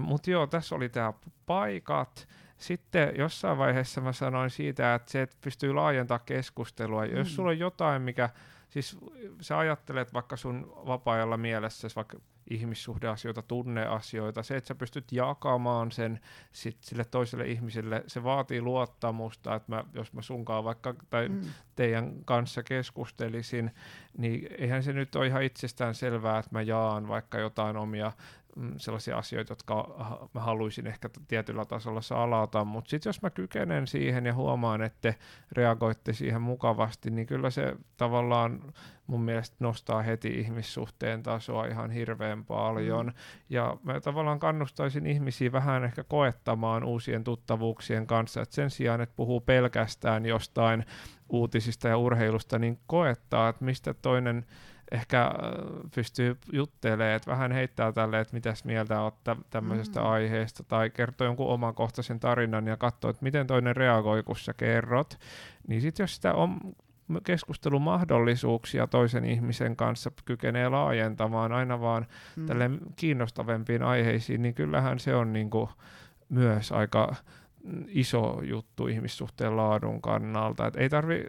[0.00, 1.12] Mutta joo, tässä oli tämä
[1.46, 2.28] paikat.
[2.56, 7.04] Sitten jossain vaiheessa mä sanoin siitä, että se, että pystyy laajentamaan keskustelua.
[7.04, 7.16] Mm.
[7.16, 8.30] Jos sulla on jotain, mikä,
[8.68, 8.98] siis
[9.40, 12.18] sä ajattelet vaikka sun vapaa-ajalla mielessä vaikka
[12.50, 16.20] ihmissuhdeasioita, tunneasioita, se, että sä pystyt jakamaan sen
[16.52, 21.40] sit sille toiselle ihmiselle, se vaatii luottamusta, että mä, jos mä sunkaan vaikka, tai Mm.
[21.76, 23.70] teidän kanssa keskustelisin,
[24.18, 28.12] niin eihän se nyt ole ihan itsestään selvää, että mä jaan vaikka jotain omia
[28.76, 29.96] sellaisia asioita, jotka
[30.34, 35.14] mä haluaisin ehkä tietyllä tasolla salata, mutta sitten jos mä kykenen siihen ja huomaan, että
[35.52, 38.62] reagoitte siihen mukavasti, niin kyllä se tavallaan
[39.06, 43.06] mun mielestä nostaa heti ihmissuhteen tasoa ihan hirveän paljon.
[43.06, 43.12] Mm.
[43.48, 49.16] Ja mä tavallaan kannustaisin ihmisiä vähän ehkä koettamaan uusien tuttavuuksien kanssa, että sen sijaan, että
[49.16, 50.84] puhuu pelkästään jostain
[51.28, 54.46] uutisista ja urheilusta, niin koettaa, että mistä toinen
[54.92, 55.32] ehkä äh,
[55.94, 60.06] pystyy juttelemaan, että vähän heittää tälle, että mitäs mieltä olet tä- tämmöisestä mm.
[60.06, 65.18] aiheesta, tai kertoo jonkun omakohtaisen tarinan ja katsoo, että miten toinen reagoi, kun sä kerrot,
[65.68, 66.60] niin sitten jos sitä on
[67.24, 72.46] keskustelumahdollisuuksia toisen ihmisen kanssa kykenee laajentamaan aina vaan mm.
[72.46, 75.70] tälle kiinnostavempiin aiheisiin, niin kyllähän se on niinku
[76.28, 77.14] myös aika
[77.88, 80.66] iso juttu ihmissuhteen laadun kannalta.
[80.66, 81.24] Et ei tarvi,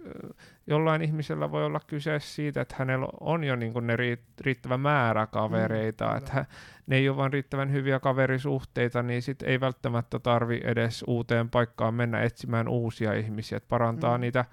[0.68, 3.98] jollain ihmisellä voi olla kyse siitä, että hänellä on jo niin ne
[4.42, 6.46] riittävä määrä kavereita, mm, että
[6.88, 11.94] ne ei ole vain riittävän hyviä kaverisuhteita, niin sit ei välttämättä tarvi edes uuteen paikkaan
[11.94, 14.22] mennä etsimään uusia ihmisiä, että parantaa mm.
[14.22, 14.46] niitä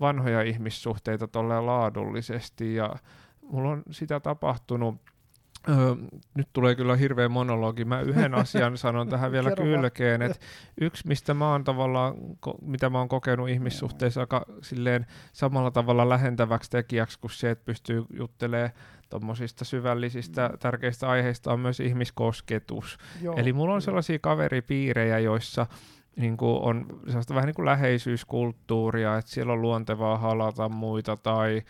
[0.00, 2.96] vanhoja ihmissuhteita tolleen laadullisesti ja
[3.42, 5.00] mulla on sitä tapahtunut
[5.68, 5.94] Öö,
[6.34, 7.84] nyt tulee kyllä hirveä monologi.
[7.84, 10.38] Mä yhden asian sanon tähän vielä kylkeen, että
[10.80, 12.14] yksi, mistä mä oon tavallaan,
[12.62, 18.04] mitä mä oon kokenut ihmissuhteissa aika silleen samalla tavalla lähentäväksi tekijäksi kuin se, että pystyy
[18.10, 18.70] juttelemaan
[19.10, 20.58] tuommoisista syvällisistä mm.
[20.58, 22.98] tärkeistä aiheista on myös ihmiskosketus.
[23.22, 25.66] Joo, Eli mulla on sellaisia kaveripiirejä, joissa
[26.16, 31.62] niin kuin on sellaista vähän niin kuin läheisyyskulttuuria, että siellä on luontevaa halata muita tai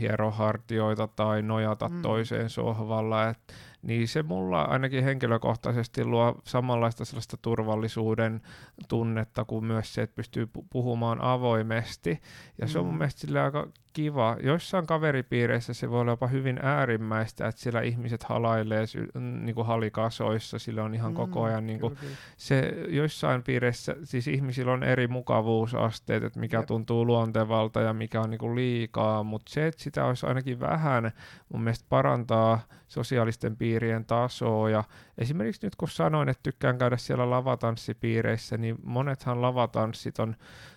[0.00, 2.02] hierohartioita tai nojata mm.
[2.02, 3.38] toiseen sohvalla, et,
[3.82, 8.40] niin se mulla ainakin henkilökohtaisesti luo samanlaista sellaista turvallisuuden
[8.88, 12.20] tunnetta kuin myös se, että pystyy puhumaan avoimesti.
[12.60, 12.98] Ja se on mun mm.
[12.98, 14.36] mielestä aika kiva.
[14.42, 19.66] Joissain kaveripiireissä se voi olla jopa hyvin äärimmäistä, että siellä ihmiset halailee sy- niin kuin
[19.66, 21.98] halikasoissa, sillä on ihan mm, koko ajan niin kuin,
[22.36, 26.66] se joissain piireissä, siis ihmisillä on eri mukavuusasteet, että mikä Jep.
[26.66, 31.12] tuntuu luontevalta ja mikä on niin kuin liikaa, mutta se, että sitä olisi ainakin vähän,
[31.52, 34.84] mun mielestä parantaa sosiaalisten piirien tasoa ja
[35.18, 40.36] esimerkiksi nyt kun sanoin, että tykkään käydä siellä lavatanssipiireissä, niin monethan lavatanssit on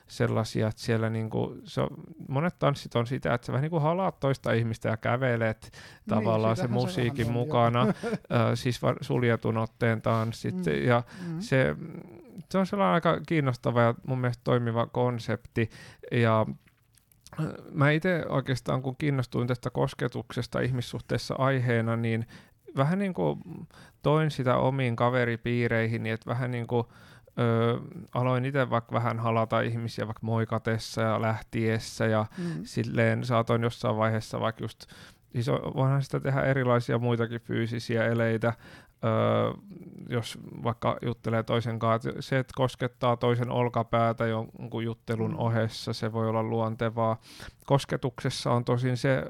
[0.09, 1.89] sellaisia, että siellä niinku, se on,
[2.27, 6.57] monet tanssit on sitä, että sä vähän niinku halaat toista ihmistä ja kävelet niin, tavallaan
[6.57, 7.93] se musiikin se mukana, äh,
[8.53, 10.87] siis suljetun otteen tanssit, mm.
[10.87, 11.39] ja mm.
[11.39, 11.75] se,
[12.51, 15.69] se on sellainen aika kiinnostava ja mun mielestä toimiva konsepti,
[16.11, 16.45] ja
[17.71, 22.25] mä itse oikeastaan kun kiinnostuin tästä kosketuksesta ihmissuhteessa aiheena, niin
[22.77, 23.39] vähän niin kuin
[24.01, 26.87] toin sitä omiin kaveripiireihin, niin että vähän niin kuin
[27.39, 27.77] Öö,
[28.13, 32.63] aloin itse vaikka vähän halata ihmisiä vaikka moikatessa ja lähtiessä ja mm.
[32.63, 34.85] silleen saatoin jossain vaiheessa vaikka just
[35.33, 38.53] iso, voihan sitä tehdä erilaisia muitakin fyysisiä eleitä,
[39.03, 39.53] öö,
[40.09, 45.39] jos vaikka juttelee toisen kanssa, se, että koskettaa toisen olkapäätä jonkun juttelun mm.
[45.39, 47.17] ohessa, se voi olla luontevaa.
[47.65, 49.23] Kosketuksessa on tosin se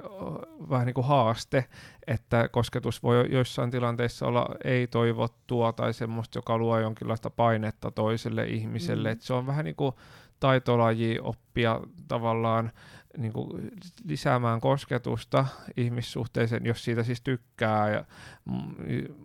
[0.69, 1.65] vähän niin kuin haaste,
[2.07, 9.09] että kosketus voi joissain tilanteissa olla ei-toivottua tai semmoista, joka luo jonkinlaista painetta toiselle ihmiselle.
[9.09, 9.13] Mm.
[9.13, 9.95] Et se on vähän niin kuin
[10.39, 12.71] taitolaji oppia tavallaan
[13.17, 13.71] niin kuin
[14.03, 15.45] lisäämään kosketusta
[15.77, 18.05] ihmissuhteeseen, jos siitä siis tykkää, ja,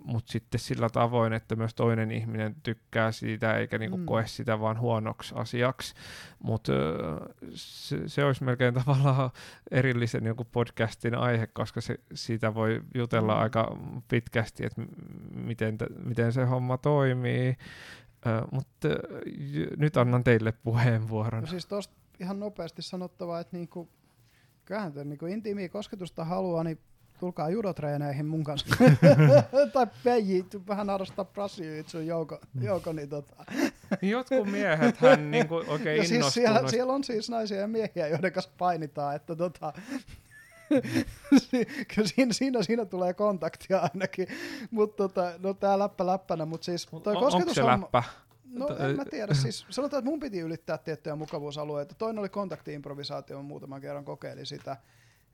[0.04, 4.06] mutta sitten sillä tavoin, että myös toinen ihminen tykkää siitä eikä niin kuin mm.
[4.06, 5.94] koe sitä vaan huonoksi asiaksi.
[6.42, 6.72] Mutta
[7.54, 9.30] se, se olisi melkein tavallaan
[9.70, 13.40] erillisen joku podcastin aihe, koska se, siitä voi jutella mm.
[13.40, 13.76] aika
[14.08, 14.82] pitkästi, että
[15.34, 17.56] miten, miten se homma toimii.
[18.52, 18.88] Mutta
[19.76, 21.40] nyt annan teille puheenvuoron.
[21.40, 23.88] No siis tosta ihan nopeasti sanottava, että niinku,
[24.64, 26.78] kyllähän te niinku intiimiä kosketusta haluaa, niin
[27.20, 28.76] tulkaa judotreeneihin mun kanssa.
[29.72, 31.26] tai peiji, vähän harrastaa
[31.86, 33.44] sun jouko, jouko niin tota.
[34.02, 38.32] Jotkut miehet hän niinku oikein ja siis siellä, siellä, on siis naisia ja miehiä, joiden
[38.32, 39.72] kanssa painitaan, että tota,
[42.04, 44.28] siinä, siinä, siinä, tulee kontaktia ainakin,
[44.70, 47.66] mutta tota, no tää läppä läppänä, mutta siis toi on, kosketus on...
[47.66, 48.02] läppä?
[48.54, 51.94] No en mä tiedä, siis sanotaan, että mun piti ylittää tiettyjä mukavuusalueita.
[51.94, 54.76] Toinen oli kontaktiimprovisaatio, muutaman kerran kokeilin sitä.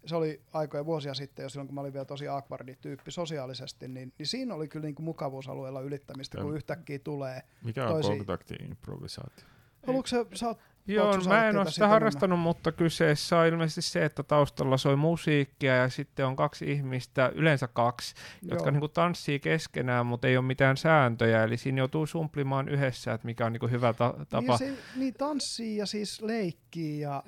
[0.07, 4.13] Se oli aikoja vuosia sitten, jo silloin kun mä olin vielä tosi awkwardi-tyyppi sosiaalisesti, niin,
[4.19, 8.09] niin siinä oli kyllä niinku mukavuusalueella ylittämistä, kun yhtäkkiä tulee Mikä on toisi...
[8.09, 9.45] kontaktiimprovisaatio?
[9.87, 14.05] Haluatko sä, sä oot Joo, mä en ole sitä harrastanut, mutta kyseessä on ilmeisesti se,
[14.05, 18.55] että taustalla soi musiikkia ja sitten on kaksi ihmistä, yleensä kaksi, Joo.
[18.55, 23.27] jotka niinku tanssii keskenään, mutta ei ole mitään sääntöjä, eli siinä joutuu sumplimaan yhdessä, että
[23.27, 24.59] mikä on niinku hyvä ta- tapa.
[24.59, 27.23] Niin, se, niin tanssii ja siis leikkii ja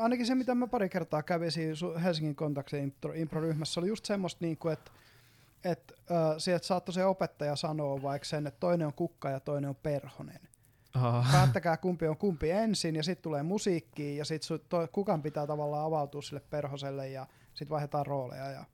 [0.00, 1.50] ainakin se, mitä mä pari kertaa kävin
[2.02, 4.90] Helsingin kontaktin impro-ryhmässä, oli just semmoista, niinku, että
[5.64, 9.70] että äh, sieltä saattoi se opettaja sanoa vaikka sen, että toinen on kukka ja toinen
[9.70, 10.40] on perhonen.
[10.94, 11.32] Ah.
[11.32, 14.58] Päättäkää kumpi on kumpi ensin ja sitten tulee musiikki ja sitten
[14.92, 18.50] kukan pitää tavallaan avautua sille perhoselle ja sitten vaihdetaan rooleja.
[18.50, 18.64] Ja...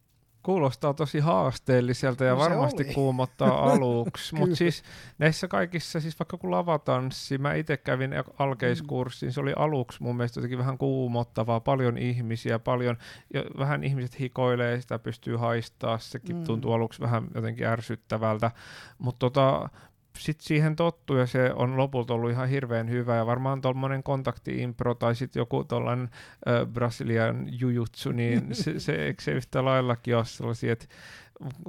[0.43, 2.95] Kuulostaa tosi haasteelliselta ja No varmasti oli.
[2.95, 4.83] kuumottaa aluksi, mutta siis
[5.19, 10.39] näissä kaikissa, siis vaikka kun lavatanssi, mä itse kävin alkeiskurssin, se oli aluksi mun mielestä
[10.39, 12.97] jotenkin vähän kuumottavaa, paljon ihmisiä, paljon,
[13.35, 16.45] ja vähän ihmiset hikoilee, sitä pystyy haistaa, sekin Mm.
[16.45, 18.51] tuntuu aluksi vähän jotenkin ärsyttävältä,
[18.99, 19.69] mutta tota,
[20.19, 23.17] sitten siihen tottuu ja se on lopulta ollut ihan hirveän hyvä.
[23.17, 26.09] Ja varmaan tuommoinen kontakti-impro tai sitten joku tuollainen
[26.49, 30.87] äh, brasilian jujutsu, niin se, se, eikö se yhtä laillakin ole sellaisia, että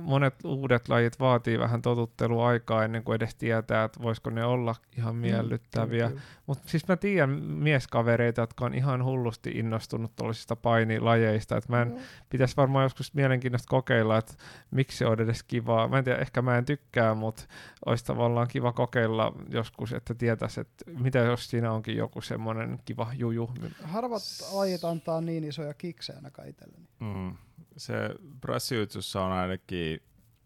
[0.01, 5.15] monet uudet lajit vaatii vähän totutteluaikaa ennen kuin edes tietää, että voisiko ne olla ihan
[5.15, 6.09] miellyttäviä.
[6.09, 6.15] Mm,
[6.47, 11.87] Mutta siis mä tiedän mieskavereita, jotka on ihan hullusti innostunut tuollaisista painilajeista, että mä en
[11.87, 12.01] kyllä.
[12.29, 14.33] pitäisi varmaan joskus mielenkiintoista kokeilla, että
[14.71, 15.87] miksi se on edes kivaa.
[15.87, 17.43] Mä en tiedä, ehkä mä en tykkää, mutta
[17.85, 23.07] olisi tavallaan kiva kokeilla joskus, että tietäisi, että mitä jos siinä onkin joku semmoinen kiva
[23.13, 23.49] juju.
[23.83, 24.21] Harvat
[24.53, 26.87] lajit antaa niin isoja kiksejä ainakaan itselleni.
[26.99, 27.35] Mm.
[27.77, 27.95] Se
[28.39, 30.01] brassijutsussa on ainakin,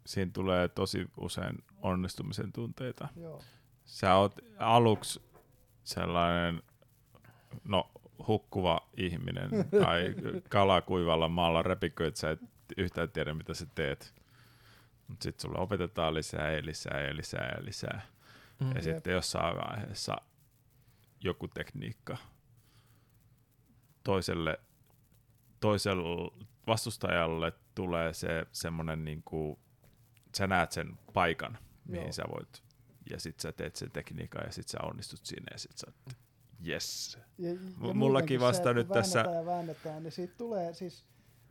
[0.05, 3.07] siinä tulee tosi usein onnistumisen tunteita.
[3.15, 3.41] Joo.
[3.85, 5.21] Sä oot aluksi
[5.83, 6.63] sellainen,
[7.63, 7.91] no
[8.27, 9.49] hukkuva ihminen
[9.83, 10.15] tai
[10.49, 12.39] kala kuivalla maalla repikö, että sä et
[12.77, 14.13] yhtään tiedä mitä sä teet.
[15.07, 18.01] Mutta sitten sulle opetetaan lisää ja lisää ja lisää ja lisää.
[18.59, 18.67] Mm.
[18.67, 18.83] Ja Jep.
[18.83, 20.15] sitten jossain vaiheessa
[21.21, 22.17] joku tekniikka
[24.03, 24.59] toiselle,
[25.59, 26.31] toiselle
[26.67, 29.59] vastustajalle tulee se semmoinen niinku,
[30.37, 32.11] sä näet sen paikan, mihin Joo.
[32.11, 32.63] sä voit,
[33.09, 36.17] ja sit sä teet sen tekniikan ja sit sä onnistut siinä ja sit sä oot,
[36.67, 37.17] yes.
[37.37, 37.49] Ja,
[37.87, 41.05] ja mullakin vasta se, nyt tässä- ja väännetään, niin siitä tulee siis,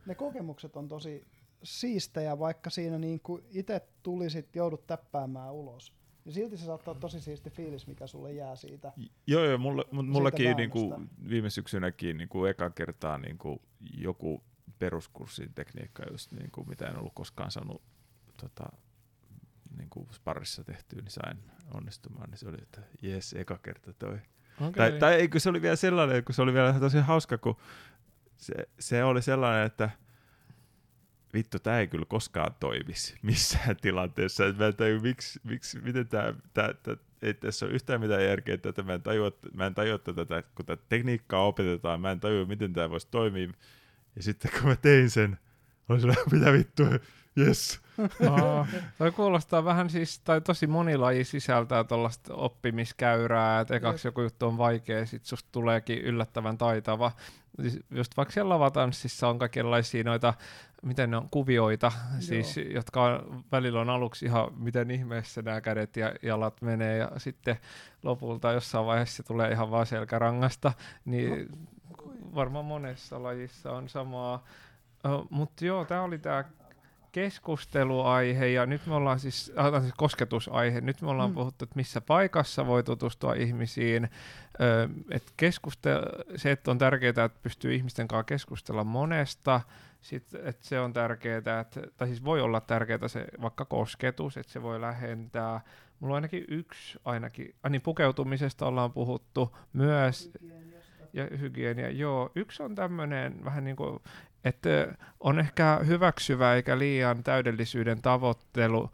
[0.06, 1.26] ne kokemukset on tosi
[1.62, 5.92] siistejä, vaikka siinä niin kuin itse tulisit, joudut täppäämään ulos.
[6.24, 8.92] Ja silti se saattaa olla tosi siisti fiilis, mikä sulle jää siitä.
[9.26, 9.58] Joo, joo,
[9.92, 13.62] mullakin Siitä niinku, viime syksynäkin niinku, eka kertaa niinku,
[13.98, 14.44] joku
[14.78, 17.82] peruskurssin tekniikka, just, niinku, mitä en ollut koskaan saanut
[18.36, 18.68] tota,
[19.78, 21.38] niinku, sparrissa tehtyä, niin sain
[21.74, 22.30] onnistumaan.
[22.30, 24.18] Niin se oli, että jes, eka kerta toi.
[24.60, 24.72] Okay.
[24.90, 27.56] Tai, tai eikö se oli vielä sellainen, kun se oli vielä tosi hauska, kun
[28.36, 29.90] se, se oli sellainen, että
[31.34, 34.46] vittu, tämä ei kyllä koskaan toimisi missään tilanteessa.
[34.46, 38.24] Et mä en tajua, miksi, miksi, miten tämä, tää, tää, ei tässä ole yhtään mitään
[38.24, 42.20] järkeä, että mä en tajua, mä en tajua tätä, kun tätä tekniikkaa opetetaan, mä en
[42.20, 43.48] tajua, miten tämä voisi toimia.
[44.16, 45.38] Ja sitten kun mä tein sen,
[45.88, 46.88] oli sellainen, mitä vittua,
[47.38, 47.80] yes.
[48.98, 54.46] Toi kuulostaa vähän siis, tai tosi moni laji sisältää tuollaista oppimiskäyrää, että ekaksi joku juttu
[54.46, 57.12] on vaikea, sit susta tuleekin yllättävän taitava.
[57.60, 60.34] Siis Just vaikka siellä lavatanssissa on kaikenlaisia noita,
[60.82, 65.96] miten ne on, kuvioita, siis, jotka on, välillä on aluksi ihan, miten ihmeessä nämä kädet
[65.96, 67.56] ja jalat menee, ja sitten
[68.02, 70.72] lopulta jossain vaiheessa se tulee ihan vaan selkärangasta,
[71.04, 71.48] niin
[72.34, 74.44] varmaan monessa lajissa on samaa.
[75.04, 76.44] Uh, Mutta joo, tämä oli tämä
[77.14, 81.34] keskusteluaihe ja nyt me ollaan siis, äh, siis kosketusaihe, nyt me ollaan Mm.
[81.34, 84.08] puhuttu, että missä paikassa voi tutustua ihmisiin,
[84.60, 89.60] Ö, et keskuste- se, että on tärkeää, että pystyy ihmisten kanssa keskustella monesta,
[90.00, 94.52] sit, että se on tärkeää, että, tai siis voi olla tärkeää se vaikka kosketus, että
[94.52, 95.60] se voi lähentää.
[96.00, 100.30] Mulla on ainakin yksi, ainakin, ah, niin pukeutumisesta ollaan puhuttu myös,
[101.12, 102.32] ja hygienia, joo.
[102.34, 104.00] Yksi on tämmöinen vähän niin kuin,
[104.44, 104.68] että
[105.20, 108.90] on ehkä hyväksyvä eikä liian täydellisyyden tavoittelu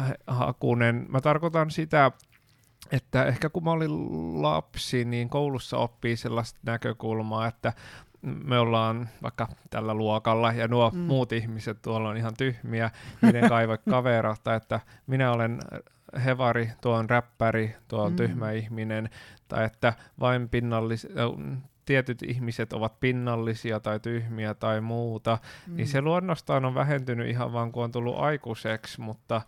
[0.00, 1.06] äh, hakunen.
[1.08, 2.10] Mä tarkoitan sitä,
[2.92, 7.72] että ehkä kun mä olin lapsi, niin koulussa oppii sellaista näkökulmaa, että
[8.22, 10.98] me ollaan vaikka tällä luokalla ja nuo Mm.
[10.98, 12.90] muut ihmiset tuolla on ihan tyhmiä,
[13.22, 15.58] niiden kai voi kaverata, että minä olen
[16.24, 18.16] hevari, tuo on räppäri, tuo on Mm.
[18.16, 19.10] tyhmä ihminen,
[19.48, 25.76] tai että vain pinnallis, äh, tietyt ihmiset ovat pinnallisia tai tyhmiä tai muuta, mm.
[25.76, 29.42] niin se luonnostaan on vähentynyt ihan vaan kun on tullut aikuiseksi, mutta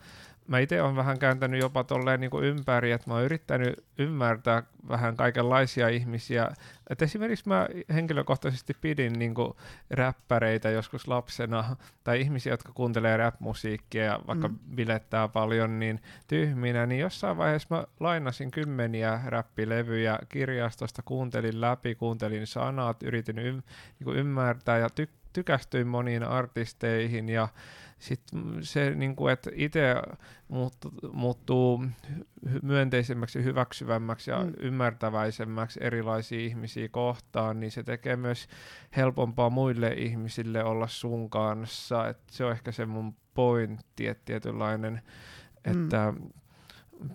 [0.49, 4.63] mä itse olen vähän kääntänyt jopa tolleen niin kuin ympäri, että mä oon yrittänyt ymmärtää
[4.89, 6.49] vähän kaikenlaisia ihmisiä.
[6.91, 9.53] Et esimerkiksi mä henkilökohtaisesti pidin niin kuin
[9.91, 14.59] räppäreitä joskus lapsena, tai ihmisiä, jotka kuuntelee rap-musiikkia ja vaikka Mm.
[14.75, 22.47] bilettää paljon, niin tyhminä, niin jossain vaiheessa mä lainasin kymmeniä räppilevyjä kirjastosta, kuuntelin läpi, kuuntelin
[22.47, 23.63] sanat, yritin ym-
[24.01, 27.49] niin ymmärtää ja tyk- tykästyin moniin artisteihin ja
[27.99, 29.95] sitten se, niin kuin, että itse
[30.49, 31.85] muuttuu, muuttuu
[32.63, 34.53] myönteisemmäksi, hyväksyvämmäksi ja mm.
[34.59, 38.49] ymmärtäväisemmäksi erilaisia ihmisiä kohtaan, niin se tekee myös
[38.97, 42.09] helpompaa muille ihmisille olla sun kanssa.
[42.09, 45.03] Et se on ehkä se mun pointti, että tietynlainen,
[45.65, 47.11] että mm.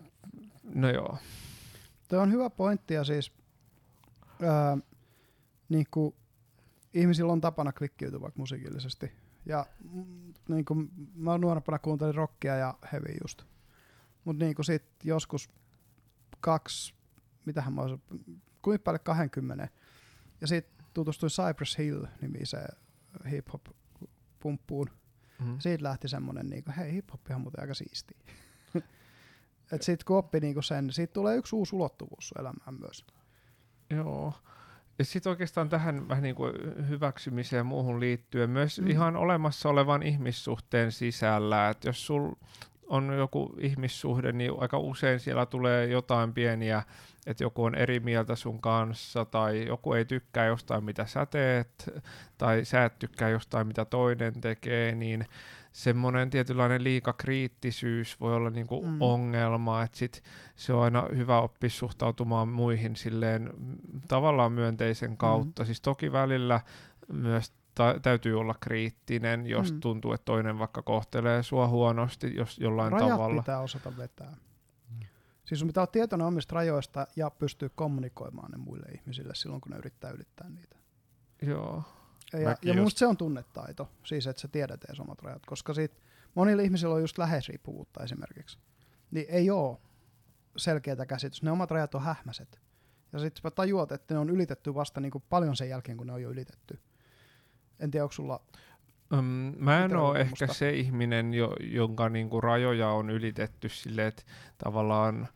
[0.64, 1.18] no joo.
[2.08, 3.32] Tuo on hyvä pointti ja siis
[4.44, 4.78] ää,
[5.70, 6.16] niin kuin
[6.94, 9.23] ihmisillä on tapana klikkiytyä vaikka musiikillisesti.
[9.46, 13.44] Ja mm, niin kuin, mä nuorempana kuuntelin rockia ja heavy just.
[14.26, 15.50] Mutta niin sit joskus
[16.40, 16.94] kaksi,
[17.46, 18.04] mitähän mä olisin,
[18.62, 19.70] kuinka paljon 20.
[20.42, 22.78] Ja sitten tutustuin Cypress Hill-nimiseen
[23.26, 23.74] hip-hop
[24.40, 24.88] pumppuun.
[25.40, 25.60] Mm-hmm.
[25.60, 28.18] Siitä lähti semmonen niinku, hei hip-hop on muuten aika siistiä.
[29.72, 33.06] Et sit kun oppi niinku sen, siitä tulee yksi uusi ulottuvuus elämään myös.
[33.90, 34.34] Joo.
[35.00, 36.54] Ja sitten oikeastaan tähän vähän niin kuin
[36.90, 38.88] hyväksymiseen ja muuhun liittyen myös mm.
[38.88, 42.32] ihan olemassa olevan ihmissuhteen sisällä, että jos sul
[42.88, 46.84] on joku ihmissuhde, niin aika usein siellä tulee jotain pieniä,
[47.28, 51.90] että joku on eri mieltä sun kanssa, tai joku ei tykkää jostain, mitä sä teet,
[52.38, 55.26] tai sä et tykkää jostain, mitä toinen tekee, niin
[55.74, 59.02] semmoinen tietynlainen liikakriittisyys voi olla niinku mm.
[59.02, 60.24] ongelma, että sit
[60.56, 63.53] se on aina hyvä oppia suhtautumaan muihin silleen
[64.08, 65.64] tavallaan myönteisen kautta.
[65.64, 65.66] Mm.
[65.66, 66.61] Siis toki välillä
[67.14, 69.80] myös ta- täytyy olla kriittinen, jos mm.
[69.80, 73.42] tuntuu, että toinen vaikka kohtelee sua huonosti jos jollain Rajat tavalla.
[73.42, 74.35] pitää osata vetää.
[74.90, 75.00] Mm.
[75.45, 79.72] Siis sun pitää olla tietoinen omista rajoista ja pystyä kommunikoimaan ne muille ihmisille silloin, kun
[79.72, 80.77] ne yrittää ylittää niitä.
[81.42, 81.84] Joo.
[82.34, 82.98] Ja, ja just...
[82.98, 85.95] se on tunnetaito, siis että sä tiedät edes omat rajat, koska siitä
[86.36, 88.58] monilla ihmisillä on just läheisriippuvuutta esimerkiksi.
[89.12, 89.78] Niin ei ole
[90.58, 91.44] selkeää käsitys.
[91.44, 92.60] Ne omat rajat on hähmäiset.
[93.14, 96.14] Ja sitten tajuat, että ne on ylitetty vasta niin kuin paljon sen jälkeen, kun ne
[96.14, 96.80] on jo ylitetty.
[97.80, 98.42] En tiedä, onko sulla...
[99.14, 104.24] Um, mä en ole ehkä se ihminen, jo, jonka niinku rajoja on ylitetty silleen, että
[104.58, 105.28] tavallaan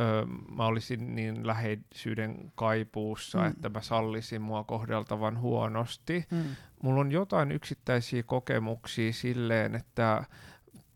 [0.00, 3.46] öö, mä olisin niin läheisyyden kaipuussa, mm.
[3.46, 6.24] että mä sallisin mua kohdeltavan huonosti.
[6.30, 6.44] Mm.
[6.82, 10.24] Mulla on jotain yksittäisiä kokemuksia silleen, että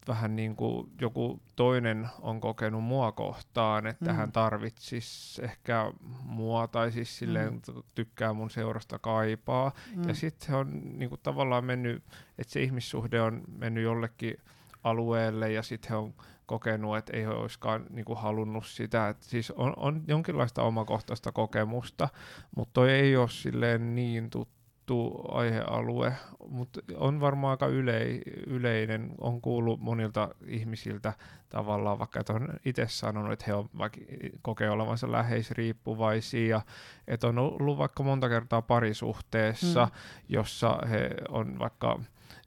[0.09, 4.17] vähän niin kuin joku toinen on kokenut mua kohtaan, että mm.
[4.17, 5.93] hän tarvitsisi ehkä
[6.23, 7.83] mua tai siis silleen mm.
[7.95, 9.73] tykkää mun seurasta kaipaa.
[9.97, 10.09] Mm.
[10.09, 12.03] Ja sitten se on niin kuin tavallaan mennyt,
[12.39, 14.37] että se ihmissuhde on mennyt jollekin
[14.85, 16.15] alueelle ja sitten he on
[16.47, 19.09] kokenut, että ei olisikaan niin kuin halunnut sitä.
[19.09, 22.09] Et siis on, on jonkinlaista omakohtaista kokemusta,
[22.57, 26.13] mutta toi ei ole silleen niin tuttu aihealue,
[26.49, 29.15] mutta on varmaan aika ylei, yleinen.
[29.21, 31.13] On kuullut monilta ihmisiltä
[31.49, 34.01] tavallaan, vaikka että on itse sanonut, että he on vaikka
[34.43, 36.61] kokee olevansa läheisriippuvaisia, ja
[37.09, 39.91] että on ollut vaikka monta kertaa parisuhteessa, mm.
[40.29, 42.01] jossa he on vaikka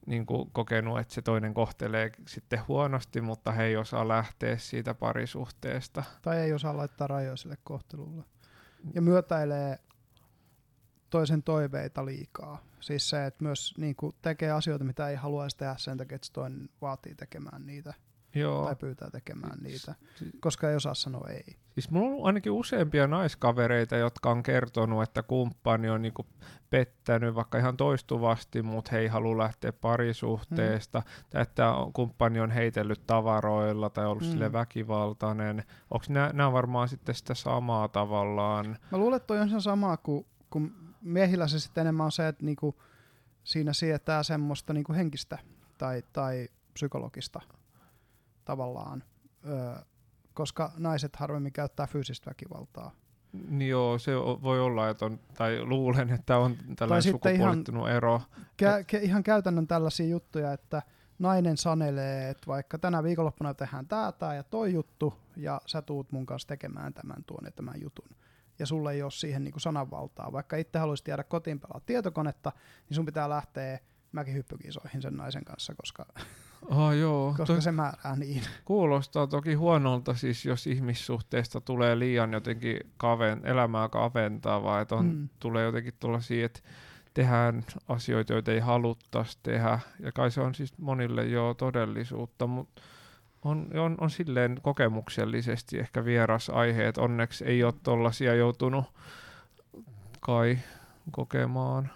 [0.07, 4.93] niin kuin kokenut, että se toinen kohtelee sitten huonosti, mutta he ei osaa lähteä siitä
[4.93, 6.03] parisuhteesta.
[6.21, 8.23] Tai ei osaa laittaa rajoja sille kohtelulle.
[8.93, 9.79] Ja myötäilee
[11.09, 12.63] toisen toiveita liikaa.
[12.79, 16.27] Siis se, että myös niin kuin tekee asioita, mitä ei haluaisi tehdä sen takia, että
[16.33, 17.93] toinen vaatii tekemään niitä.
[18.39, 18.65] Joo.
[18.65, 19.95] tai pyytää tekemään niitä,
[20.39, 21.55] koska ei osaa sanoa ei.
[21.73, 26.25] Siis mulla on ainakin useampia naiskavereita, jotka on kertonut, että kumppani on niinku
[26.69, 31.23] pettänyt vaikka ihan toistuvasti, mutta he ei halua lähteä parisuhteesta, mm.
[31.29, 34.29] tai että kumppani on heitellyt tavaroilla tai ollut mm.
[34.29, 35.63] sille väkivaltainen.
[35.91, 38.77] Onko nämä varmaan sitten sitä samaa tavallaan?
[38.91, 42.27] Mä luulen, että toi on se sama kuin, kun miehillä se sitten enemmän on se,
[42.27, 42.75] että niinku
[43.43, 45.37] siinä sietää semmoista niinku henkistä
[45.77, 47.41] tai, tai psykologista
[48.47, 49.03] tavallaan,
[49.47, 49.75] öö,
[50.33, 52.91] koska naiset harvemmin käyttää fyysistä väkivaltaa.
[53.49, 58.21] Niin joo, se voi olla, että on, tai luulen, että on tällainen sukupuolittunut ihan, ero.
[58.57, 60.81] Kä, kä, ihan käytännön tällaisia juttuja, että
[61.19, 66.11] nainen sanelee, että vaikka tänä viikonloppuna tehdään tää, tää ja toi juttu, ja sä tuut
[66.11, 68.09] mun kanssa tekemään tämän tuon ja tämän jutun.
[68.59, 70.31] Ja sulle ei ole siihen niinku sananvaltaa.
[70.31, 72.51] Vaikka itse haluaisit jäädä kotiin pelaa tietokonetta,
[72.89, 73.79] niin sun pitää lähteä
[74.11, 76.05] mäkihyppykisoihin sen naisen kanssa, koska
[76.65, 77.33] Oh, joo.
[77.37, 78.41] Koska to- se määrää niin.
[78.65, 85.29] Kuulostaa toki huonolta siis, jos ihmissuhteesta tulee liian jotenkin kaven, elämää kaventavaa, että on, mm.
[85.39, 86.59] tulee jotenkin tuollaisia, että
[87.13, 89.79] tehdään asioita, joita ei haluttaisi tehdä.
[89.99, 92.81] Ja kai se on siis monille jo todellisuutta, mutta
[93.43, 98.85] on, on, on silleen kokemuksellisesti ehkä vieras aihe, että onneksi ei ole tuollaisia joutunut
[100.19, 100.57] kai
[101.11, 101.89] kokemaan.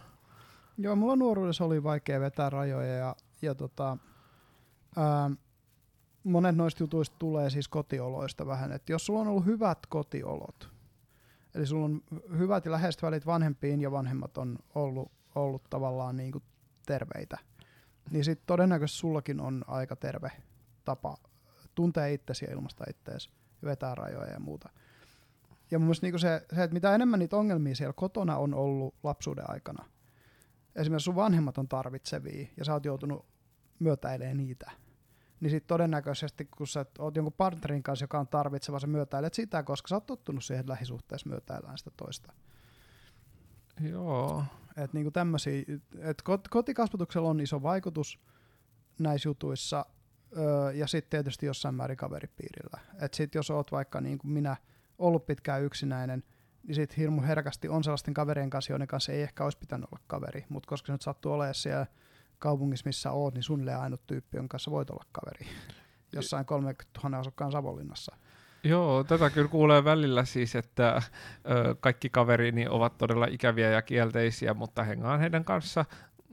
[0.77, 3.97] Joo, mulla nuoruudessa oli vaikea vetää rajoja ja, ja tota,
[4.97, 5.31] ää,
[6.23, 10.71] monet noista jutuista tulee siis kotioloista vähän, että jos sulla on ollut hyvät kotiolot,
[11.55, 12.01] eli sulla on
[12.37, 16.43] hyvät ja läheiset välit vanhempiin ja vanhemmat on ollut, ollut tavallaan niin kuin
[16.85, 17.37] terveitä,
[18.11, 20.31] niin sitten todennäköisesti sullakin on aika terve
[20.85, 21.17] tapa
[21.75, 23.29] tuntea itsesi ja ilmasta itteesi
[23.61, 24.69] ja vetää rajoja ja muuta.
[25.71, 28.95] Ja mun mielestä niinku se, se, että mitä enemmän niitä ongelmia siellä kotona on ollut
[29.03, 29.85] lapsuuden aikana,
[30.75, 33.25] esimerkiksi sun vanhemmat on tarvitsevia ja sä oot joutunut
[33.83, 34.71] myötäilemään niitä,
[35.39, 39.63] niin sitten todennäköisesti, kun sä oot jonkun partnerin kanssa, joka on tarvitseva, sä myötäilet sitä,
[39.63, 42.33] koska sä oot tottunut siihen että lähisuhteessa myötäillään sitä toista.
[43.79, 44.43] Joo.
[44.77, 45.63] Et niinku tämmösiä,
[45.99, 48.19] et kot, kotikasvatuksella on iso vaikutus
[48.99, 49.85] näissä jutuissa,
[50.37, 52.79] öö, ja sitten tietysti jossain määrin kaveripiirillä.
[53.01, 54.55] Et sit jos oot vaikka niin kuin minä
[54.97, 56.23] ollut pitkään yksinäinen,
[56.63, 60.03] niin sit hirmu herkästi on sellaisten kaverien kanssa, joiden kanssa ei ehkä olisi pitänyt olla
[60.07, 61.85] kaveri, mutta koska se nyt sattuu olemaan siellä
[62.41, 65.47] kaupungissa, missä oot, niin suunnilleen ainut tyyppi, jonka kanssa voit olla kaveri.
[66.13, 68.15] Jossain 30 000 asukkaan Savonlinnassa.
[68.63, 71.01] Joo, tätä kyllä kuulee välillä siis, että
[71.49, 75.85] ö, kaikki kaverini ovat todella ikäviä ja kielteisiä, mutta hengaan heidän kanssa,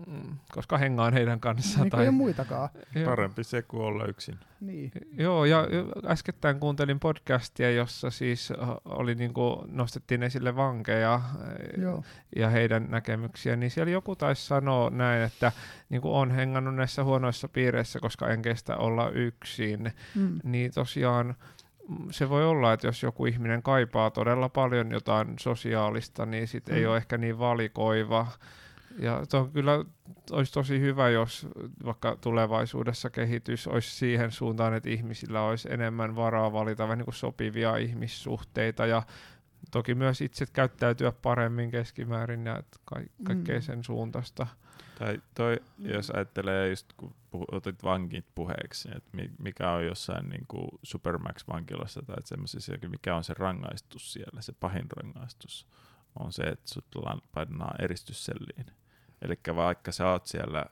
[0.06, 1.82] mm, koska hengaan heidän kanssaan.
[1.82, 2.04] Niin tai...
[2.04, 2.68] ei muitakaan.
[3.04, 4.38] Parempi se kuin olla yksin.
[4.60, 4.92] Niin.
[5.12, 5.66] Joo, ja
[6.06, 8.52] äskettäin kuuntelin podcastia, jossa siis
[8.84, 11.20] oli niin kuin, nostettiin esille vankeja
[11.76, 12.02] Joo.
[12.36, 15.52] ja heidän näkemyksiä, niin siellä joku taisi sanoa näin, että
[15.88, 19.92] niin kuin on hengannut näissä huonoissa piireissä, koska en kestä olla yksin.
[20.14, 20.38] Mm.
[20.44, 21.34] Niin tosiaan
[22.10, 26.74] se voi olla, että jos joku ihminen kaipaa todella paljon jotain sosiaalista, niin sit mm.
[26.74, 28.26] ei ole ehkä niin valikoiva.
[28.98, 29.84] Ja on kyllä
[30.30, 31.46] olisi tosi hyvä, jos
[31.84, 37.14] vaikka tulevaisuudessa kehitys olisi siihen suuntaan, että ihmisillä olisi enemmän varaa valita vähän niin kuin
[37.14, 39.02] sopivia ihmissuhteita ja
[39.70, 43.62] toki myös itse käyttäytyä paremmin keskimäärin ja ka- kaikkea mm.
[43.62, 44.46] sen suuntaista.
[44.98, 50.44] Tai toi, jos ajattelee just kun puh- otit vankit puheeksi, että mikä on jossain niin
[50.48, 55.66] kuin Supermax-vankilassa tai semmoisessa, mikä on se rangaistus siellä, se pahin rangaistus,
[56.18, 56.86] on se, että sut
[57.34, 58.66] pannaan eristysselliin.
[59.22, 60.66] Eli vaikka sä oot siellä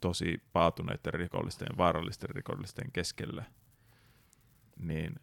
[0.00, 3.44] tosi paatuneiden rikollisten ja vaarallisten rikollisten keskellä,
[4.78, 5.14] niin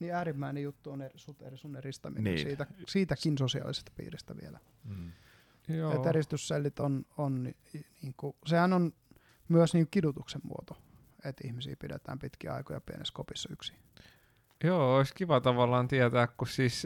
[0.00, 2.46] niin äärimmäinen juttu on eri, sut, eri sun eristäminen niin.
[2.46, 4.58] siitä, siitäkin sosiaalisesta piiristä vielä.
[4.84, 5.12] Mm.
[5.68, 5.94] Joo.
[5.94, 7.44] Et eristyssellit on, on
[8.02, 8.92] niin kuin, sehän on
[9.48, 10.82] myös niin kidutuksen muoto,
[11.24, 13.76] että ihmisiä pidetään pitkiä aikoja pienessä kopissa yksin.
[14.64, 16.82] Joo, olisi kiva tavallaan tietää, kun siis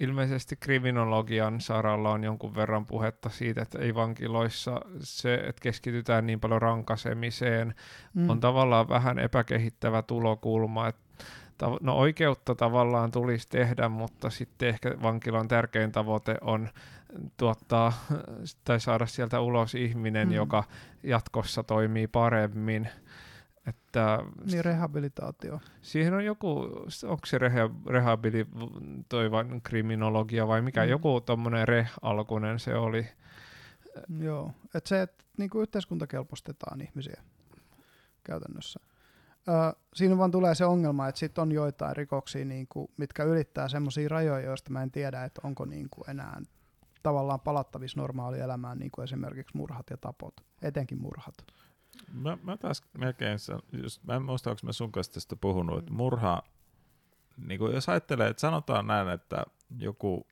[0.00, 6.40] ilmeisesti kriminologian saralla on jonkun verran puhetta siitä, että ei vankiloissa se, että keskitytään niin
[6.40, 7.74] paljon rankasemiseen,
[8.14, 8.30] mm.
[8.30, 15.48] on tavallaan vähän epäkehittävä tulokulma, että no oikeutta tavallaan tulisi tehdä, mutta sitten ehkä vankilan
[15.48, 16.68] tärkein tavoite on
[17.36, 17.92] tuottaa
[18.64, 20.34] tai saada sieltä ulos ihminen, mm.
[20.34, 20.64] joka
[21.02, 22.88] jatkossa toimii paremmin.
[23.68, 24.18] Että
[24.50, 25.60] niin rehabilitaatio.
[25.82, 26.48] Siihen on joku,
[27.04, 30.90] onko se reha, rehabilitoivan kriminologia vai mikä, mm.
[30.90, 33.06] joku tuommoinen re-alkunen se oli.
[34.20, 37.22] Joo, että se, että niinku yhteiskuntakelpostetaan ihmisiä
[38.24, 38.80] käytännössä.
[39.48, 44.08] Ö, siinä vaan tulee se ongelma, että sitten on joitain rikoksia, niinku, mitkä ylittää semmoisia
[44.08, 46.40] rajoja, joista mä en tiedä, että onko niinku enää
[47.02, 51.34] tavallaan palattavissa normaalielämään, niin kuin esimerkiksi murhat ja tapot, etenkin murhat.
[52.12, 53.38] Mä, mä taas melkein,
[53.82, 56.42] just, mä en muista, onko mä sun kanssa tästä puhunut, että murha,
[57.36, 59.46] niin kuin jos ajattelee, että sanotaan näin, että
[59.78, 60.26] joku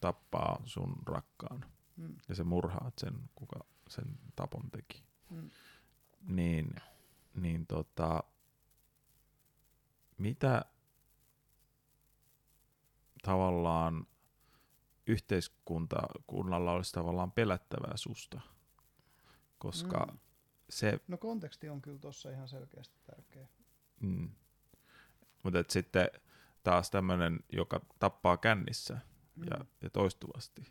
[0.00, 1.64] tappaa sun rakkaan
[1.96, 2.16] mm.
[2.28, 4.04] ja se murhaa sen, kuka sen
[4.36, 5.50] tapon teki, mm.
[6.26, 6.74] niin,
[7.34, 8.22] niin tota,
[10.18, 10.64] mitä
[13.22, 14.06] tavallaan
[15.06, 18.40] yhteiskunnalla olisi tavallaan pelättävää susta,
[19.58, 20.18] koska mm.
[20.70, 21.00] Se...
[21.08, 23.48] No konteksti on kyllä tuossa ihan selkeästi tärkeä.
[24.00, 24.30] Mm.
[25.42, 26.10] Mutta sitten
[26.62, 28.98] taas tämmöinen, joka tappaa kännissä
[29.36, 29.44] mm.
[29.50, 30.62] ja, ja toistuvasti,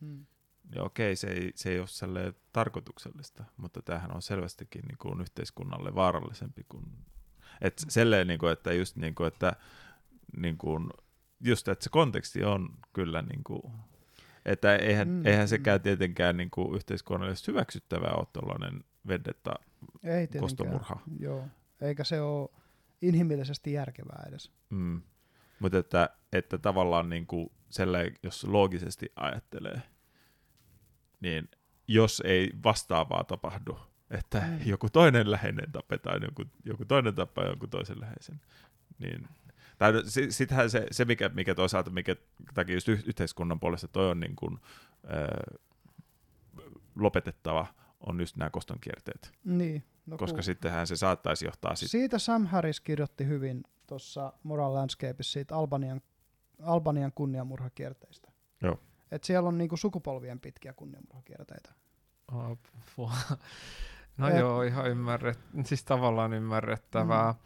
[0.00, 0.26] mm.
[0.74, 5.94] ja okei, se ei, se ei ole tarkoituksellista, mutta tämähän on selvästikin niin kuin yhteiskunnalle
[5.94, 6.84] vaarallisempi kuin...
[7.60, 7.90] Et mm.
[7.90, 9.56] selleen, niin kuin, että just niin kuin, että
[10.36, 10.90] niin kuin,
[11.40, 13.62] just, että se konteksti on kyllä niin kuin,
[14.44, 15.82] että eihän, mm, eihän sekään mm.
[15.82, 19.54] tietenkään niin kuin yhteiskunnallisesti hyväksyttävää ole tuollainen vendetta
[20.04, 21.00] Ei kostomurha.
[21.18, 21.44] Joo,
[21.80, 22.48] eikä se ole
[23.02, 24.52] inhimillisesti järkevää edes.
[24.70, 25.02] Mm.
[25.58, 29.82] Mutta että, että tavallaan niin kuin selleen, jos loogisesti ajattelee,
[31.20, 31.48] niin
[31.88, 33.78] jos ei vastaavaa tapahdu,
[34.10, 34.58] että mm.
[34.64, 38.40] joku toinen läheinen tapetaan, joku, joku toinen tappaa jonkun toisen läheisen,
[38.98, 39.28] niin
[39.78, 39.92] tai
[40.30, 42.16] sittenhän se, se mikä, mikä toisaalta, mikä
[42.54, 44.58] takia just yhteiskunnan puolesta toi on niin kuin,
[45.04, 45.58] ö,
[46.96, 47.66] lopetettava,
[48.06, 49.32] on just nämä kostonkierteet.
[49.44, 49.84] Niin.
[50.06, 50.42] No Koska cool.
[50.42, 51.74] sittenhän se saattaisi johtaa...
[51.74, 51.90] Sit...
[51.90, 56.00] Siitä Sam Harris kirjoitti hyvin tuossa Moral Landscapeissa siitä Albanian,
[56.62, 58.32] Albanian kunniamurhakierteistä.
[58.62, 58.80] Joo.
[59.10, 61.72] Et siellä on niinku sukupolvien pitkiä kunniamurhakierteitä.
[62.28, 63.12] Apua.
[64.18, 67.32] No Et- joo, ihan ymmärret, siis tavallaan ymmärrettävää.
[67.32, 67.38] Mm.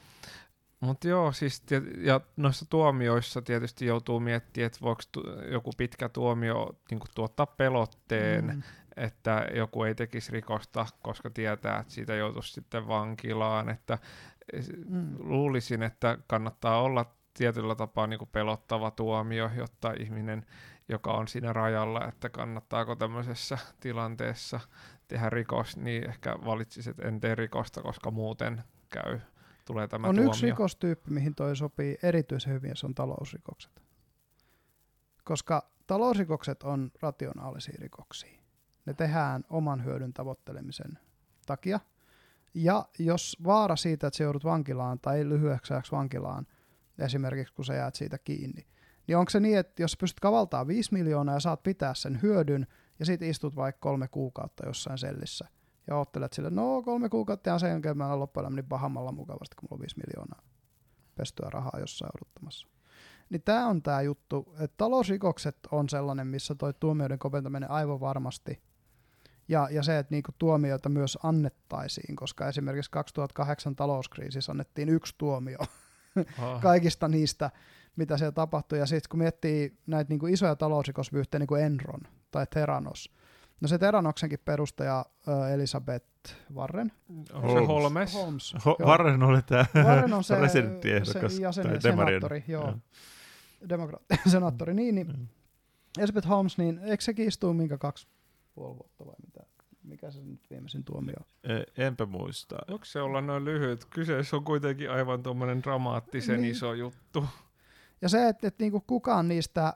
[0.81, 6.08] Mutta joo, siis tiet- ja noissa tuomioissa tietysti joutuu miettimään, että voiko tu- joku pitkä
[6.08, 8.52] tuomio niin tuottaa pelotteen, mm.
[8.55, 8.62] Mm.
[8.97, 13.68] että joku ei tekisi rikosta, koska tietää, että siitä joutuisi sitten vankilaan.
[13.68, 13.98] Että
[14.89, 15.15] Mm.
[15.18, 20.47] luulisin, että kannattaa olla tietyllä tapaa niin kuin pelottava tuomio, jotta ihminen,
[20.89, 24.60] joka on siinä rajalla, että kannattaako tämmöisessä tilanteessa
[25.08, 29.18] tehdä rikos, niin ehkä valitsisi, että en tee rikosta, koska muuten käy,
[29.68, 30.30] tulee tämä on tuomio.
[30.30, 33.82] yksi rikostyyppi, mihin toi sopii erityisen hyvin, se on talousrikokset.
[35.24, 38.40] Koska talousrikokset on rationaalisia rikoksia.
[38.86, 40.98] Ne tehdään oman hyödyn tavoittelemisen
[41.47, 41.80] takia.
[42.55, 46.47] Ja jos vaara siitä, että sä joudut vankilaan tai lyhyeksi ajaksi vankilaan,
[46.98, 48.66] esimerkiksi kun sä jäät siitä kiinni,
[49.06, 52.66] niin onko se niin, että jos pystyt kavaltaa 5 miljoonaa ja saat pitää sen hyödyn,
[52.98, 55.48] ja sit istut vaikka kolme kuukautta jossain sellissä,
[55.89, 59.68] ja oottelet sille, no kolme kuukautta ja sen jälkeen mä olen loppuelämäni pahammalla mukavasti, kun
[59.70, 60.42] mulla on 5 miljoonaa
[61.15, 62.68] pestyä rahaa jossain odottamassa.
[63.31, 68.62] Niin tämä on tämä juttu, että talousrikokset on sellainen, missä toi tuomioiden koventaminen aivan varmasti,
[69.49, 75.58] ja, ja se, että niinku tuomioita myös annettaisiin, koska esimerkiksi 2008 talouskriisissä annettiin yksi tuomio
[76.62, 77.50] kaikista niistä,
[77.97, 78.78] mitä siellä tapahtui.
[78.78, 82.00] Ja sitten kun miettii näitä niinku isoja talousrikosvyyhtejä, niin kuin Enron
[82.31, 83.12] tai Theranos,
[83.61, 85.05] no se Teranoksenkin perustaja
[85.55, 86.07] Elisabeth
[86.55, 86.93] Warren.
[87.33, 87.69] onko se Holmes.
[87.69, 88.15] Holmes?
[88.15, 88.55] Holmes.
[88.55, 88.89] Ho- joo.
[88.89, 91.37] Warren oli tämä Warren on se, presidenttiehdokas.
[91.37, 92.20] se tai demarien.
[92.20, 92.75] senaattori, joo.
[93.69, 95.27] Demokraatti, senaattori, niin, niin Mm.
[95.99, 98.07] Elizabeth Holmes, niin eikö sekin istuu minkä kaksi
[98.55, 99.41] puoli vuotta vai mitä?
[99.83, 101.51] Mikä se nyt viimeisin tuomio on?
[101.51, 102.57] E- Enpä muista.
[102.70, 103.85] Onko se olla noin lyhyt?
[103.85, 106.51] Kyseessä on kuitenkin aivan tuommoinen dramaattisen Niin.
[106.51, 107.25] iso juttu.
[108.03, 109.73] Ja se, että, että niinku kukaan niistä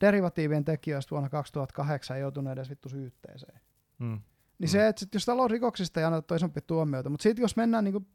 [0.00, 3.60] derivatiivien tekijöistä vuonna 2008 ei joutunut edes vittu syytteeseen.
[3.98, 4.20] Mm.
[4.58, 8.06] Niin se, että sit jos talousrikoksista ei anneta isompi tuomioita, mutta sitten jos mennään niinku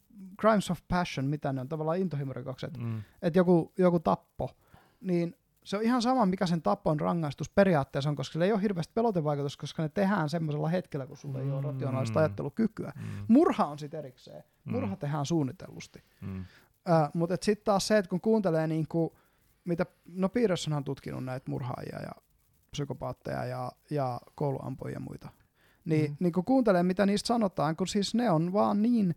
[0.41, 3.01] crimes of passion, mitä ne on, tavallaan intohimorikokset, Mm.
[3.21, 4.49] että joku, joku tappo,
[5.01, 8.61] niin se on ihan sama, mikä sen tappon rangaistus periaatteessa on, koska sillä ei ole
[8.61, 11.67] hirveästi pelotevaikutus, koska ne tehdään semmoisella hetkellä, kun sulla ei ole Mm.
[11.67, 12.91] rationaalista ajattelukykyä.
[12.95, 13.03] Mm.
[13.27, 14.43] Murha on sitten erikseen.
[14.65, 14.97] Murha Mm.
[14.97, 16.03] tehdään suunnitellusti.
[16.21, 16.45] Mm.
[16.89, 19.17] Äh, mutta sitten taas se, että kun kuuntelee niinku,
[19.65, 22.11] mitä, no Peterson on tutkinut näitä murhaajia ja
[22.71, 25.29] psykopaatteja ja, ja kouluampuja ja muita,
[25.85, 26.11] niin, Mm.
[26.11, 26.17] mm.
[26.19, 29.15] niin kun kuuntelee, mitä niistä sanotaan, kun siis ne on vaan niin,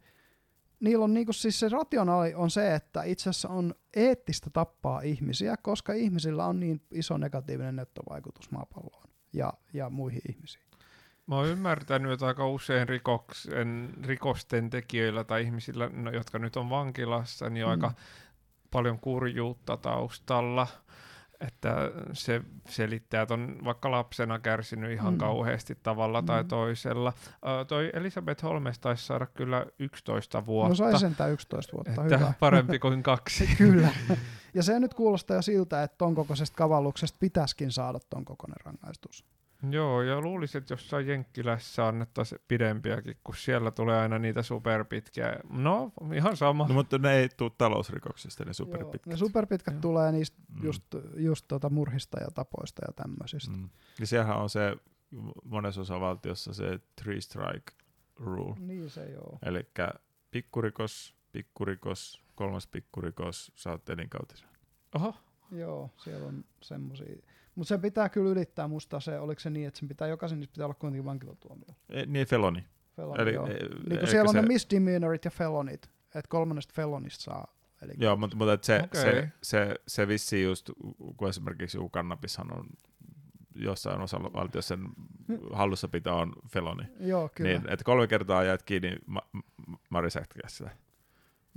[0.81, 5.57] niillä on niinku siis se rationaali on se, että itse asiassa on eettistä tappaa ihmisiä,
[5.57, 10.65] koska ihmisillä on niin iso negatiivinen nettovaikutus maapalloon ja, ja muihin ihmisiin.
[11.27, 16.70] Mä oon ymmärtänyt, että aika usein rikoksen, rikosten tekijöillä tai ihmisillä, no, jotka nyt on
[16.70, 17.85] vankilassa, niin on Mm.
[17.85, 17.97] aika
[18.71, 20.67] paljon kurjuutta taustalla.
[21.41, 21.75] Että
[22.13, 25.19] se selittää, että on vaikka lapsena kärsinyt ihan Mm.
[25.19, 26.49] kauheasti tavalla tai Mm.
[26.49, 27.13] toisella.
[27.61, 30.69] Ö, toi Elisabeth Holmes taisi saada kyllä 11 vuotta.
[30.69, 32.33] No sai sentään 11 vuotta, että hyvä.
[32.41, 33.47] parempi kuin kaksi.
[33.59, 33.89] Kyllä.
[34.55, 39.25] Ja se nyt kuulostaa jo siltä, että ton kokoisesta kavalluksesta pitäisikin saada ton kokoinen rangaistus.
[39.70, 45.37] Joo, ja luulisin, että jossain Jenkkilässä annettaisiin pidempiäkin, kun siellä tulee aina niitä superpitkiä.
[45.51, 46.69] No, ihan sama.
[46.69, 49.07] No, mutta ne ei tule talousrikoksista, ne Joo, superpitkät.
[49.07, 49.81] ne superpitkät Joo.
[49.81, 50.65] tulee niistä Mm.
[50.65, 50.83] just,
[51.17, 53.57] just tota murhista ja tapoista ja tämmöisistä.
[53.57, 53.69] Mm.
[54.01, 54.77] Ja siellähän on se
[55.45, 57.73] monessa osavaltiossa se three strike
[58.17, 58.55] rule.
[58.59, 59.39] Niin se joo.
[59.43, 59.67] Eli
[60.31, 64.49] pikkurikos, pikkurikos, kolmas pikkurikos, oot elinkautisen.
[64.95, 65.15] Oho,
[65.51, 67.17] Joo, siellä on semmosia.
[67.55, 70.52] Mutta se pitää kyllä ylittää musta se, oliko se niin, että sen pitää jokaisen niistä
[70.52, 71.68] pitää olla kuitenkin vankilatuomio.
[71.89, 72.65] E, niin feloni.
[72.97, 73.47] Feloni, Eli, joo.
[73.47, 73.52] e,
[73.89, 77.55] Niin kuin siellä on se, ne misdemeanorit ja felonit, että kolmannesta felonista saa.
[77.83, 79.02] Eli Joo, mutta, mutta et se, Okei.
[79.02, 80.70] se, se, se vissiin just,
[81.17, 82.67] kun esimerkiksi joku kannabishan on
[83.55, 84.89] jossain osavaltiossa sen
[85.52, 86.83] hallussapito on feloni.
[87.01, 87.51] Joo, kyllä.
[87.51, 89.28] Niin, että kolme kertaa jäät kiinni ma-
[89.67, 90.77] ma- marisätkässä, niin,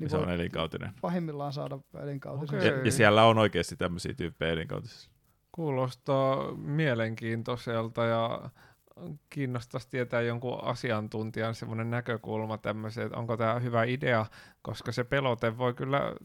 [0.01, 0.91] niin se on elinkautinen.
[1.01, 2.59] pahimmillaan saada elinkautisen.
[2.59, 2.71] Okei.
[2.71, 5.11] Ja, ja siellä on oikeasti tämmöisiä tyyppejä elinkautisissa.
[5.51, 8.49] kuulostaa mielenkiintoiselta ja
[9.29, 14.25] kiinnostaisi tietää jonkun asiantuntijan semmoinen näkökulma tämmöiseen, että onko tämä hyvä idea,
[14.61, 16.15] koska se pelote voi kyllä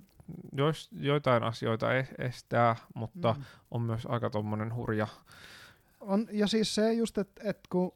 [0.53, 3.43] jois, joitain asioita e- estää, mutta Mm.
[3.71, 5.07] on myös aika tommonen hurja.
[6.01, 7.93] On, ja siis se just, että et kun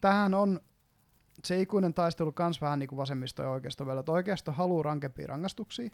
[0.00, 0.60] tähän on
[1.44, 5.26] se ikuinen taistelu kans vähän niin kuin vasemmisto ja oikeisto välillä, että oikeisto haluaa rankempia
[5.26, 5.90] rangaistuksia,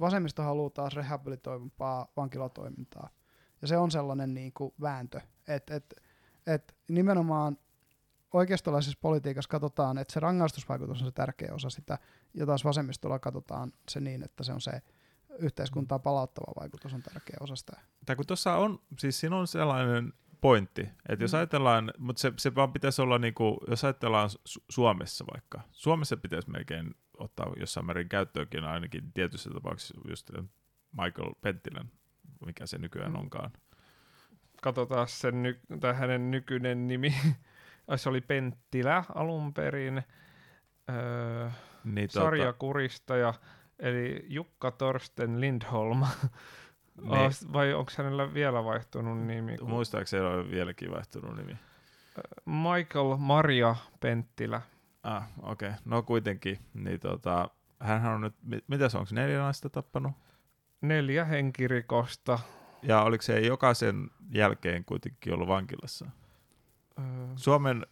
[0.00, 3.10] vasemmisto haluaa taas rehabilitoivampaa vankilatoimintaa.
[3.62, 5.94] Ja se on sellainen niin kuin vääntö, että et,
[6.46, 7.58] et nimenomaan
[8.32, 11.98] oikeistolaisessa politiikassa katsotaan, että se rangaistusvaikutus on se tärkeä osa sitä,
[12.34, 14.82] ja taas vasemmistolla katsotaan se niin, että se on se
[15.38, 17.80] yhteiskuntaa palauttava vaikutus on tärkeä osa sitä.
[18.06, 20.88] Tai kun tuossa on, siis siinä on sellainen pointti.
[21.08, 21.36] Että jos Mm.
[21.36, 26.50] ajatellaan, mutta se, se vaan pitäisi olla, niinku, jos ajatellaan Su- Suomessa vaikka, Suomessa pitäisi
[26.50, 30.30] melkein ottaa jossain määrin käyttöönkin ainakin tietyissä tapauksissa just
[30.92, 31.90] Michael Penttilän,
[32.46, 33.18] mikä se nykyään Mm.
[33.18, 33.50] onkaan.
[34.62, 37.14] Katsotaan sen ny- tai hänen nykyinen nimi.
[37.96, 40.02] Se oli Penttilä alun perin.
[40.90, 41.50] Öö,
[41.84, 43.34] Niin, sarjakuristaja,
[43.78, 46.00] eli Jukka Torsten Lindholm.
[47.02, 47.52] Niin.
[47.52, 49.56] Vai onko hänellä vielä vaihtunut nimi?
[49.56, 51.56] Tota, muistaakseni on vieläkin vaihtunut nimi.
[52.44, 54.60] Michael Maria Penttilä.
[55.02, 55.68] Ah, okei.
[55.68, 55.80] Okay.
[55.84, 56.58] No kuitenkin.
[56.74, 60.12] Niin tota, hänhän on nyt, mi- mitä se onko neljä naista tappanut?
[60.80, 62.38] Neljä henkirikosta.
[62.82, 66.06] Ja oliko se jokaisen jälkeen kuitenkin ollut vankilassa?
[66.98, 67.04] Öö,
[67.36, 67.86] Suomen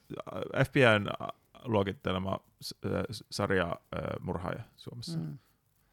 [0.56, 1.28] äh, FBIn äh,
[1.64, 2.90] luokittelema s- äh,
[3.30, 5.18] sarja äh, murhaaja Suomessa.
[5.18, 5.24] Mm.
[5.26, 5.38] Mm.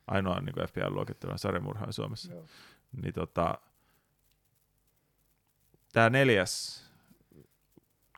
[0.07, 2.33] Ainoa niin FBI luokittelema sarjamurhaaja Suomessa.
[2.33, 2.45] Joo.
[3.01, 3.57] Niin tota,
[5.93, 6.83] tämä neljäs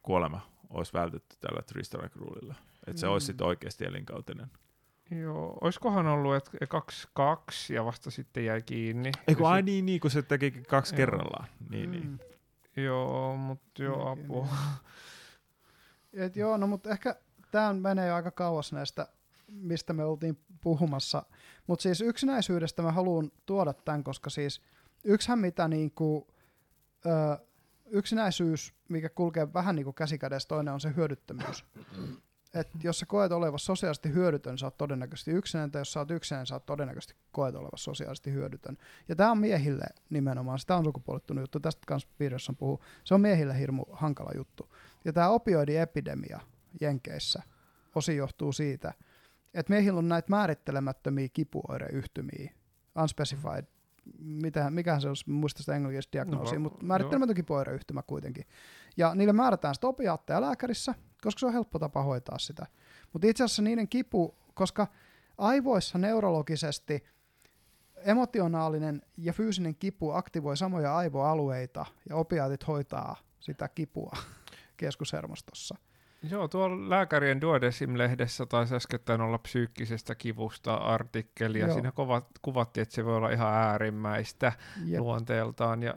[0.01, 2.55] kuolema olisi vältetty tällä three strike rulella.
[2.87, 3.13] Että se Mm.
[3.13, 4.47] olisi sitten oikeasti elinkautinen.
[5.11, 9.11] joo, olisikohan ollut, että kaksi kaksi ja vasta sitten jäi kiinni.
[9.27, 10.97] Ei kun, Ja ai sit- niin, niin, kun se teki kaksi Joo.
[10.97, 11.47] kerrallaan.
[11.69, 12.07] Niin, niin.
[12.07, 12.19] Mm.
[12.83, 14.47] Joo, mutta joo, Niin, apua.
[16.13, 17.15] Et joo, no mutta ehkä
[17.51, 19.07] tämä menee jo aika kauas näistä,
[19.55, 21.23] mistä me oltiin puhumassa.
[21.67, 24.61] Mutta siis yksinäisyydestä mä haluan tuoda tämän, koska siis
[25.03, 26.27] yksihän mitä niinku,
[27.05, 27.45] ö,
[27.85, 31.65] yksinäisyys, mikä kulkee vähän niinku käsikädessä, toinen on se hyödyttömyys.
[32.53, 36.11] Et jos sä koet olevasi sosiaalisesti hyödytön, sä oot todennäköisesti yksinäinen, tai jos sä oot
[36.11, 38.77] yksinäinen, sä oot todennäköisesti koet olevasi sosiaalisesti hyödytön.
[39.09, 43.21] Ja tämä on miehille nimenomaan, sitä on sukupuolittunut juttu, tästä kanssa Peterson puhuu, se on
[43.21, 44.75] miehille hirmu hankala juttu.
[45.05, 46.39] Ja tämä opioidiepidemia
[46.81, 47.43] Jenkeissä
[47.95, 48.93] osin johtuu siitä,
[49.55, 52.51] että miehillä on näitä määrittelemättömiä kipuoireyhtymiä,
[53.01, 53.65] unspecified,
[54.19, 58.45] mitä, mikähän se olisi, muista sitä englanninkielistä diagnoosia, No, mutta määrittelemätön kipuoireyhtymä kuitenkin.
[58.97, 62.65] Ja niille määrätään sitä opiaatteja lääkärissä, koska se on helppo tapa hoitaa sitä.
[63.13, 64.87] Mutta itse asiassa niiden kipu, koska
[65.37, 67.03] aivoissa neurologisesti
[67.97, 74.11] emotionaalinen ja fyysinen kipu aktivoi samoja aivoalueita ja opiaatit hoitaa sitä kipua
[74.77, 75.75] keskushermostossa.
[76.29, 81.73] Joo, tuolla lääkärien Duodesim-lehdessä taisi äskettäin olla psyykkisestä kivusta artikkeli, ja Joo.
[81.73, 84.51] siinä kovat, kuvattiin, että se voi olla ihan äärimmäistä
[84.85, 84.99] Jep.
[84.99, 85.83] luonteeltaan.
[85.83, 85.93] Ja,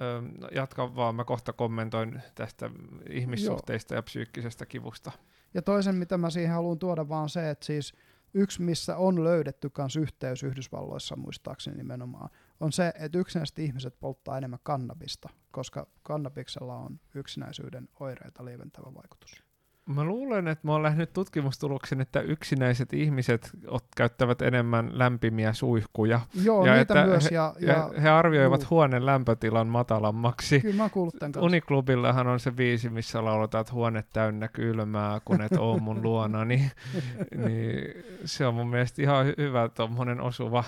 [0.00, 2.70] ö, no, jatka vaan, mä kohta kommentoin tästä
[3.10, 5.12] ihmissuhteista ja psyykkisestä kivusta.
[5.54, 7.94] Ja toisen, mitä mä siihen haluan tuoda, vaan se, että siis
[8.34, 14.38] yksi, missä on löydetty kans yhteys Yhdysvalloissa muistaakseni nimenomaan, on se, että yksinäiset ihmiset polttaa
[14.38, 19.51] enemmän kannabista, koska kannabiksella on yksinäisyyden oireita lieventävä vaikutus.
[19.86, 26.20] Mä luulen, että mä oon nähnyt tutkimustuloksen, että yksinäiset ihmiset ot, käyttävät enemmän lämpimiä suihkuja.
[26.44, 27.24] Joo, Ja niitä myös.
[27.24, 28.66] he- Ja, Ja, he arvioivat juu.
[28.70, 30.60] huoneen lämpötilan matalammaksi.
[30.60, 31.42] kyllä mä oon.
[31.42, 36.44] Uniklubillahan on se biisi, missä lauletaan, että huone täynnä kylmää, kun et oo mun luona,
[36.44, 36.70] niin,
[37.46, 40.64] niin se on mun mielestä ihan hy- hyvä tuommoinen osuva.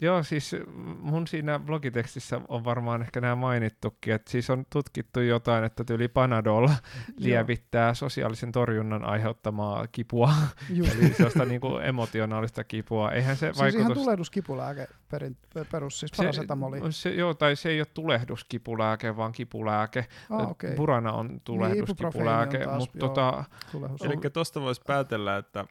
[0.00, 0.56] Joo, siis
[1.00, 6.08] mun siinä blogitekstissä on varmaan ehkä nämä mainittukin, että siis on tutkittu jotain, että tyyli
[6.08, 6.68] Panadol
[7.16, 10.32] lievittää sosiaalisen torjunnan aiheuttamaa kipua,
[10.70, 13.12] eli sellaista niin kuin emotionaalista kipua.
[13.12, 14.02] Eihän se Siis ihan vaikutus...
[14.02, 15.36] tulehduskipulääke perin,
[15.72, 16.80] perus, siis parasetamoli.
[16.90, 20.06] se, joo, tai se ei ole tulehduskipulääke, vaan kipulääke.
[20.30, 20.50] ah.
[20.50, 20.74] Okay.
[20.74, 23.08] Burana on ibuprofeeni tulehduskipulääke, taas, mutta joo.
[23.08, 24.02] tota, Tulehdus.
[24.02, 25.64] Eli tuosta voisi päätellä, että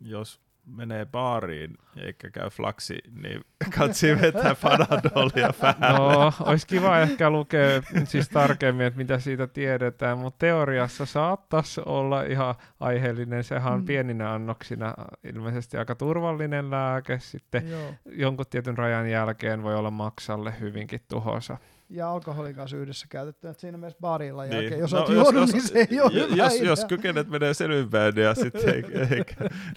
[0.00, 3.40] jos menee baariin eikä käy flaksi, niin
[3.78, 5.94] katsi vetää panadolia vähän.
[5.98, 12.22] no, olisi kiva ehkä lukea siis tarkemmin, että mitä siitä tiedetään, mutta teoriassa saattaisi olla
[12.22, 13.44] ihan aiheellinen.
[13.44, 13.86] Sehän on Mm.
[13.86, 14.94] pieninä annoksina
[15.24, 17.18] ilmeisesti aika turvallinen lääke.
[17.18, 17.94] Sitten Joo.
[18.06, 21.56] jonkun tietyn rajan jälkeen voi olla maksalle hyvinkin tuhoisa.
[21.90, 24.52] Ja alkoholin kanssa yhdessä käytetty, että siinä mielessä baarilla Niin.
[24.54, 24.80] jälkeen.
[24.80, 26.66] Jos No, jos- juonut, jos- niin se ei ole Jo- hyvä jos, idea.
[26.68, 28.74] jos kykenet menee selvinpäin ja sitten
[29.10, 29.34] eikä,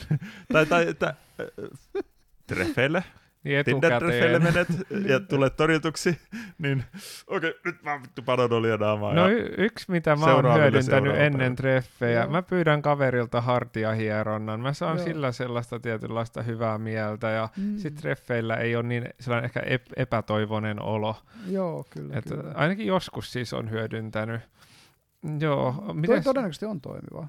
[0.53, 2.03] tai, tai että äh,
[2.47, 3.03] treffeille,
[3.47, 4.67] Niin Tinder-treffeille menet
[5.11, 6.17] ja tulet torjutuksi,
[6.57, 6.83] niin
[7.27, 9.15] okei, okay, nyt mä vittu panadolia naamaan.
[9.15, 12.29] No ja, y- yksi, mitä mä oon hyödyntänyt ennen treffejä, Joo.
[12.29, 14.59] mä pyydän kaverilta hartiahieronnan.
[14.59, 15.05] Mä saan Joo.
[15.05, 17.77] sillä sellaista tietynlaista hyvää mieltä ja Mm.
[17.77, 21.15] sitten treffeillä ei ole niin sellainen ehkä ep- epätoivoinen olo.
[21.49, 22.17] Joo, kyllä.
[22.17, 22.51] Et kyllä.
[22.55, 24.41] ainakin joskus siis on hyödyntänyt.
[25.39, 27.27] Joo, Toi miten, todennäköisesti on toimiva.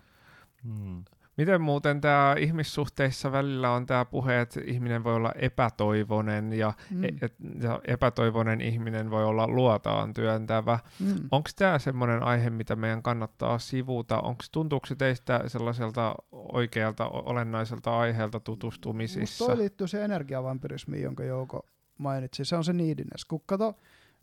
[0.65, 1.05] hmm.
[1.39, 7.05] Miten muuten tämä ihmissuhteissa välillä on tämä puhe, että ihminen voi olla epätoivoinen ja, Mm.
[7.05, 10.79] e- et, ja epätoivoinen ihminen voi olla luotaan työntävä.
[11.01, 11.15] Mm.
[11.31, 14.21] Onko tämä semmoinen aihe, mitä meidän kannattaa sivuta?
[14.21, 19.47] Onko tuntuuko se teistä sellaiselta oikealta olennaiselta aiheelta tutustumisissa?
[19.47, 21.67] toi liittyy se energiavampyrismiin, jonka Jouko
[21.99, 22.45] mainitsi.
[22.45, 23.25] Se on se neediness.
[23.25, 23.75] Kun kato,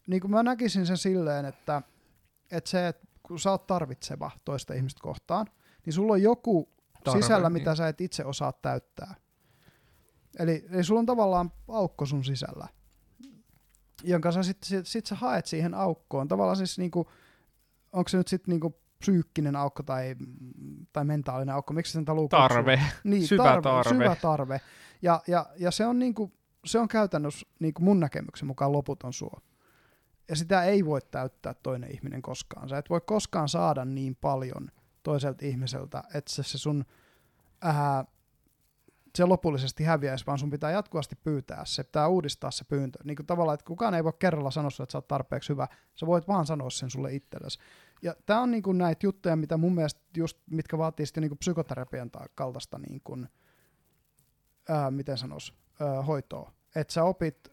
[0.07, 1.81] niin kuin mä näkisin sen silleen, että
[2.51, 5.45] että se, että kun sä oot tarvitseva toista ihmistä kohtaan,
[5.85, 6.69] niin sulla on joku
[7.05, 7.53] Tarve, sisällä, niin.
[7.53, 9.15] mitä sä et itse osaa täyttää.
[10.39, 12.67] Eli, eli sulla on tavallaan aukko sun sisällä,
[14.03, 16.27] jonka sä sit, sit, sit sä haet siihen aukkoon.
[16.27, 17.11] Tavallaan siis niinku,
[17.93, 20.15] onko se nyt sitten niinku psyykkinen aukko tai,
[20.93, 22.27] tai mentaalinen aukko, miksi sen kutsua?
[22.27, 22.81] Tarve.
[23.03, 23.89] Niin, Syvä tarve, tarve.
[23.89, 24.61] Syvä tarve.
[25.01, 26.31] Ja, ja, ja se on, niinku,
[26.65, 29.39] se on käytännössä niinku mun näkemyksen mukaan loputon suo.
[30.29, 32.69] Ja sitä ei voi täyttää toinen ihminen koskaan.
[32.69, 34.71] Sä et voi koskaan saada niin paljon
[35.05, 36.85] toiselta ihmiseltä, että se, se sun
[37.61, 38.05] ää,
[39.15, 42.99] se lopullisesti häviäisi, vaan sun pitää jatkuvasti pyytää se, pitää uudistaa se pyyntö.
[43.03, 45.67] Niin kuin tavallaan, että kukaan ei voi kerralla sanoa sulle, että sä oot tarpeeksi hyvä,
[45.95, 47.59] sä voit vaan sanoa sen sulle itsellesi.
[48.01, 51.29] Ja tää on niin kuin näitä juttuja, mitä mun mielestä just, mitkä vaatii sitten niin
[51.29, 53.29] kuin psykoterapian ta- kaltaista niin kuin,
[54.69, 56.51] ää, miten sanois, ää, hoitoa.
[56.75, 57.47] Että sä opit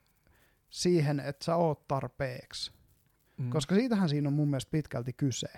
[0.71, 2.73] siihen, että sä oot tarpeeksi.
[3.37, 3.51] Mm.
[3.51, 5.49] Koska siitähän siinä on mun mielestä pitkälti kyse.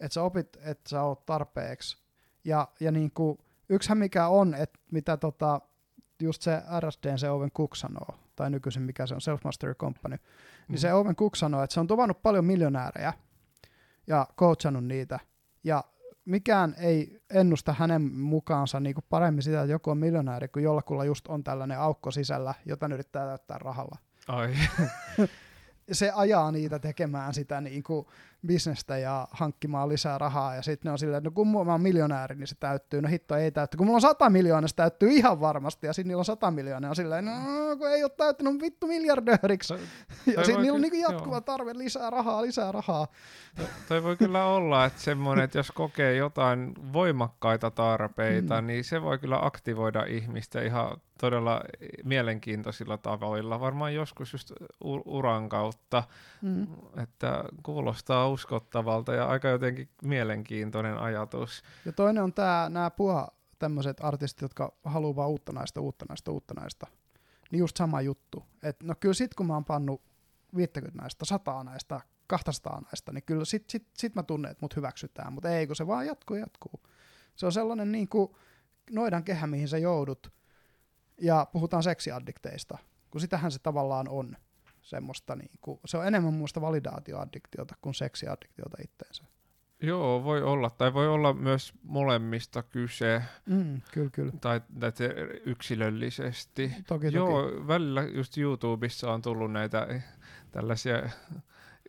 [0.00, 1.98] Että sä opit, että sä oot tarpeeksi.
[2.44, 5.60] Ja, ja niin kuin, yksihän mikä on, että mitä tota,
[6.22, 10.16] just se RSDn se Owen Cook sanoo, tai nykyisin mikä se on, Self Mastery Company,
[10.16, 10.22] mm.
[10.68, 13.12] niin se Owen Cook sanoo, että se on tuvannut paljon miljonäärejä
[14.06, 15.20] ja coachannut niitä.
[15.64, 15.84] Ja
[16.24, 21.04] mikään ei ennusta hänen mukaansa niin kuin paremmin sitä, että joku on miljonääri, kun jollakulla
[21.04, 24.54] just on tällainen aukko sisällä, jota ne yrittää täyttää rahalla Ai.
[25.92, 28.06] se ajaa niitä tekemään sitä niin kuin
[28.46, 30.54] bisnestä ja hankkimaan lisää rahaa.
[30.54, 33.02] Ja sitten ne on silleen, että no kun mä oon miljonääri, niin se täyttyy.
[33.02, 33.76] No hitto ei täytty.
[33.76, 35.86] Kun mulla on sata miljoonaa, se täyttyy ihan varmasti.
[35.86, 36.90] Ja sitten niillä on sata miljoonaa.
[36.90, 37.32] On silleen, no
[37.78, 39.68] kun ei ole täyttänyt on vittu miljardööriksi.
[39.74, 39.78] Toi-
[40.26, 41.40] Ja toi sitten voi niillä on ky- niin jatkuva joo.
[41.40, 43.06] tarve lisää rahaa, lisää rahaa.
[43.88, 48.66] Toi voi kyllä olla, että semmoinen, että jos kokee jotain voimakkaita tarpeita, Mm.
[48.66, 51.60] niin se voi kyllä aktivoida ihmistä ihan todella
[52.04, 53.60] mielenkiintoisilla tavoilla.
[53.60, 54.50] Varmaan joskus just
[54.84, 56.02] u- uran kautta,
[56.42, 56.66] Mm.
[57.02, 61.62] että kuulostaa uskottavalta ja aika jotenkin mielenkiintoinen ajatus.
[61.84, 66.30] Ja toinen on tää, nämä puha tämmöiset artistit, jotka haluaa vaan uutta naista, uutta naista,
[66.30, 66.86] uutta naista.
[67.50, 68.44] Niin just sama juttu.
[68.62, 70.02] Et no kyllä sit kun mä oon pannut
[70.56, 74.76] 50 naista, 100 naista, 200 naista, niin kyllä sit, sit, sit mä tunnen, että mut
[74.76, 75.32] hyväksytään.
[75.32, 76.80] Mutta ei, kun se vaan jatkuu ja jatkuu.
[77.36, 78.30] Se on sellainen niin kuin
[78.90, 80.32] noidan kehä, mihin sä joudut.
[81.20, 82.78] Ja puhutaan seksiaddikteista,
[83.10, 84.36] kun sitähän se tavallaan on.
[84.88, 89.24] Semmoista niin kuin, se on enemmän muista validaatioaddiktiota kuin seksiaddiktiota itteensä.
[89.82, 90.70] Joo, voi olla.
[90.70, 94.32] Tai voi olla myös molemmista kyse, Mm, kyllä, kyllä.
[94.40, 95.14] tai, tai se
[95.46, 96.68] yksilöllisesti.
[96.86, 97.16] Toki, toki.
[97.16, 100.00] Joo, välillä just YouTubessa on tullut näitä
[100.50, 101.02] tällaisia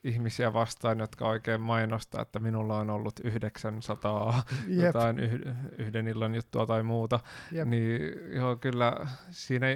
[0.03, 5.41] ihmisiä vastaan, jotka oikein mainostaa, että minulla on ollut 900 Jep, jotain yh-
[5.77, 7.19] yhden illan juttua tai muuta.
[7.51, 7.67] jep.
[7.67, 8.01] Niin
[8.35, 9.67] joo, kyllä siinä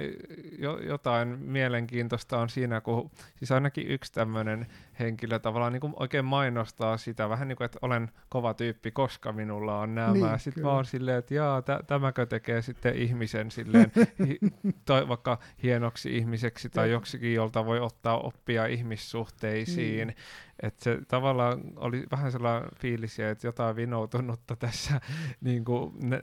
[0.58, 4.66] jo, jotain mielenkiintoista on siinä, kun siis ainakin yksi tämmöinen
[4.98, 9.32] henkilö tavallaan niin kuin oikein mainostaa sitä, vähän niin kuin, että olen kova tyyppi, koska
[9.32, 10.12] minulla on nämä.
[10.12, 10.66] Niin, Sitten kyllä.
[10.66, 13.92] mä oon silleen, että jaa, tä, tämäkö tekee sitten ihmisen silleen,
[14.26, 14.38] hi,
[14.84, 20.06] tai vaikka hienoksi ihmiseksi tai joksikin, jolta voi ottaa oppia ihmissuhteisiin.
[20.08, 20.16] Niin.
[20.64, 25.00] Että se tavallaan oli vähän sellainen fiilis, että jotain vinoutunutta tässä
[25.40, 26.20] niin kuin, ne,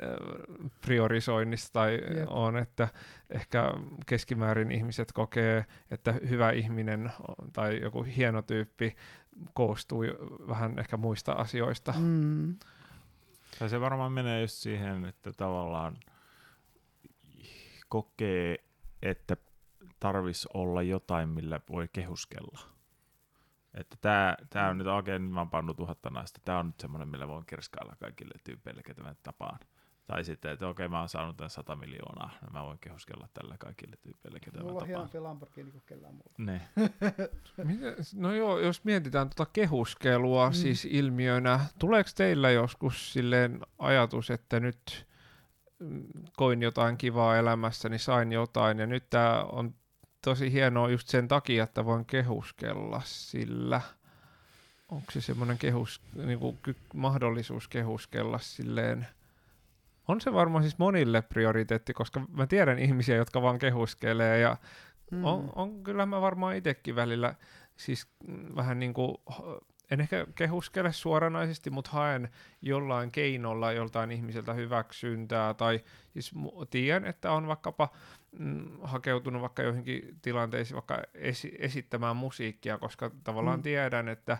[0.85, 2.27] priorisoinnissa tai Jep.
[2.27, 2.87] on, että
[3.29, 3.73] ehkä
[4.05, 8.95] keskimäärin ihmiset kokee, että hyvä ihminen on- tai joku hieno tyyppi
[9.53, 10.03] koostuu
[10.47, 11.93] vähän ehkä muista asioista.
[11.99, 12.55] Mm,
[13.59, 15.97] Tai se varmaan menee just siihen, että tavallaan
[17.89, 18.57] kokee,
[19.01, 19.37] että
[19.99, 22.59] tarvis olla jotain, millä voi kehuskella.
[23.73, 26.79] Että tää, tää on nyt oikein, nyt mä oon pannut tuhatta naista, tää on nyt
[26.79, 29.59] semmoinen, millä voin kerskailla kaikille tyypeille, ketä mä tapaan.
[30.07, 33.55] Tai sitten, että okei, mä oon saanut tämän 100 miljoonaa, niin mä voin kehuskella tällä
[33.59, 34.87] kaikille tyypeille, ketä mä Mulla on tapaan.
[34.87, 36.33] hienompi Lamborghini kuin kellään muulla.
[36.37, 36.61] Ne.
[37.63, 40.51] Miten- No joo, jos mietitään tuota kehuskelua Mm.
[40.51, 40.53] mm.
[40.53, 45.07] siis ilmiönä, tuleeko teillä joskus silleen ajatus, että nyt
[45.79, 46.03] mm,
[46.37, 49.75] koin jotain kivaa elämässä, niin sain jotain, ja nyt tämä on
[50.21, 53.81] tosi hienoa just sen takia, että voin kehuskella sillä.
[54.89, 59.07] Onko se semmoinen kehus, niinku, ky- mahdollisuus kehuskella silleen?
[60.07, 64.57] On se varmaan siis monille prioriteetti, koska mä tiedän ihmisiä, jotka vaan kehuskelee ja
[65.11, 65.25] Mm.
[65.25, 67.35] on, on kyllä mä varmaan itsekin välillä
[67.77, 68.07] siis
[68.55, 69.17] vähän niin kuin,
[69.91, 72.29] en ehkä kehuskele suoranaisesti, mutta haen
[72.61, 75.79] jollain keinolla joltain ihmiseltä hyväksyntää tai
[76.13, 76.31] siis
[76.69, 77.89] tiedän, että on vaikkapa
[78.39, 83.63] mm, hakeutunut vaikka joihinkin tilanteisiin vaikka esi- esittämään musiikkia, koska tavallaan Mm.
[83.63, 84.37] tiedän, että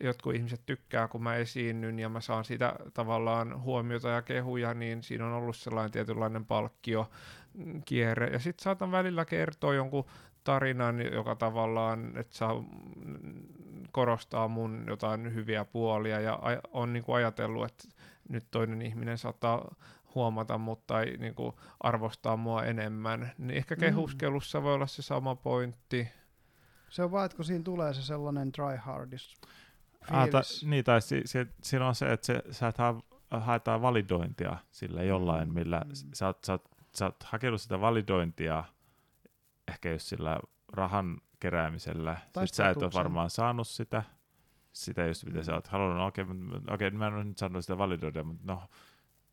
[0.00, 5.02] jotkut ihmiset tykkää, kun mä esiinnyn ja mä saan siitä tavallaan huomiota ja kehuja, niin
[5.02, 7.10] siinä on ollut sellainen tietynlainen palkkio
[7.54, 8.26] mm, kierre.
[8.26, 10.04] Ja sitten saatan välillä kertoa jonkun
[10.44, 13.42] tarinan, joka tavallaan, että saa mm,
[13.92, 16.38] korostaa mun jotain hyviä puolia ja
[16.72, 17.88] on niin kuin ajatellut, että
[18.28, 19.74] nyt toinen ihminen saattaa
[20.14, 23.32] huomata mut tai niin kuin arvostaa mua enemmän.
[23.38, 23.80] Niin ehkä Mm.
[23.80, 26.08] kehuskelussa voi olla se sama pointti.
[26.88, 29.34] Se on vaan, että kun siinä tulee se sellainen try hardis
[30.10, 33.82] Ah, ta, niin, tai si, si, siinä on se, että se, sä et ha, haetaan
[33.82, 35.92] validointia sille jollain, millä Mm.
[36.14, 36.64] sä, oot, sä, oot,
[36.94, 38.64] sä oot hakenut sitä validointia
[39.68, 40.40] ehkä just sillä
[40.72, 42.16] rahan keräämisellä.
[42.32, 44.02] Tai Sit sä et ole varmaan saanut sitä,
[44.72, 45.56] sitä just mitä sä Mm.
[45.56, 46.08] oot halunnut.
[46.08, 48.62] Okei, okay, okay, mä en ole nyt saanut sitä validointia, mutta no,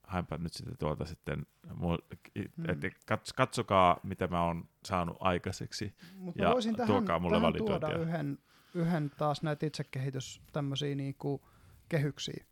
[0.07, 2.69] haenpa nyt sitten tuolta sitten, mu- i- Mm.
[2.69, 5.93] et kats, katsokaa mitä mä oon saanut aikaiseksi.
[6.15, 8.37] Mut Ja voisin tähän, tuokaa mulle tähän tuoda yhden,
[8.73, 11.41] yhden taas näitä itsekehitys tämmöisiä niinku
[11.89, 12.45] kehyksiä.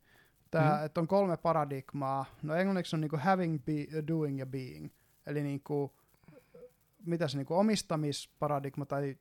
[0.52, 0.86] Tää, Mm.
[0.86, 2.26] että on kolme paradigmaa.
[2.44, 4.90] No englanniksi on niinku having, be, doing ja being.
[5.26, 5.94] Eli niinku,
[7.06, 9.18] mitä se niinku omistamisparadigma tai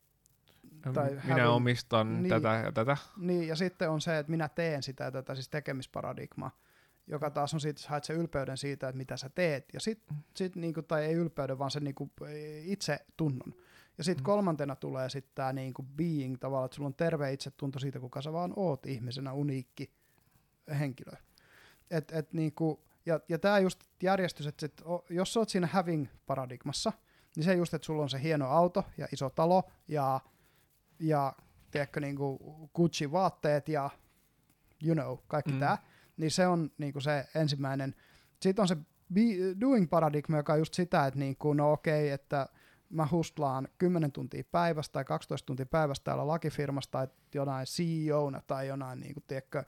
[0.94, 2.22] Tai Minä having- omistan niin.
[2.22, 2.30] niin.
[2.30, 2.96] tätä ja tätä.
[3.16, 6.50] niin, ja sitten on se, että minä teen sitä ja tätä, siis tekemisparadigma,
[7.06, 10.02] joka taas on siitä, että haet sen ylpeyden siitä, että mitä sä teet, ja sit,
[10.34, 12.10] sit niinku, tai ei ylpeyden, vaan sen niinku
[12.64, 13.54] itse tunnon.
[13.98, 14.24] Ja sitten Mm.
[14.24, 18.32] kolmantena tulee sitten tämä niinku being tavallaan, että sulla on terve itsetunto siitä, kuka sä
[18.32, 19.90] vaan oot ihmisenä, uniikki
[20.78, 21.12] henkilö.
[21.90, 26.92] Et, et niinku, ja, ja tämä just järjestys, että sit, jos sä oot siinä having-paradigmassa,
[27.36, 30.20] niin se just, että sulla on se hieno auto ja iso talo ja,
[30.98, 31.32] ja
[31.70, 32.38] tiedätkö, niinku
[32.74, 33.90] Gucci-vaatteet ja
[34.84, 35.56] you know, kaikki mm.
[35.56, 35.60] Mm.
[35.60, 35.78] tämä,
[36.16, 37.94] niin se on niinku se ensimmäinen.
[38.40, 38.76] Sitten on se
[39.60, 42.48] doing paradigma, joka on just sitä, että niinku, no okei, että
[42.90, 48.68] mä hustlaan 10 tuntia päivästä tai 12 tuntia päivästä täällä lakifirmassa tai jonain CEOna tai
[48.68, 49.64] jonain, niinku, tiedätkö,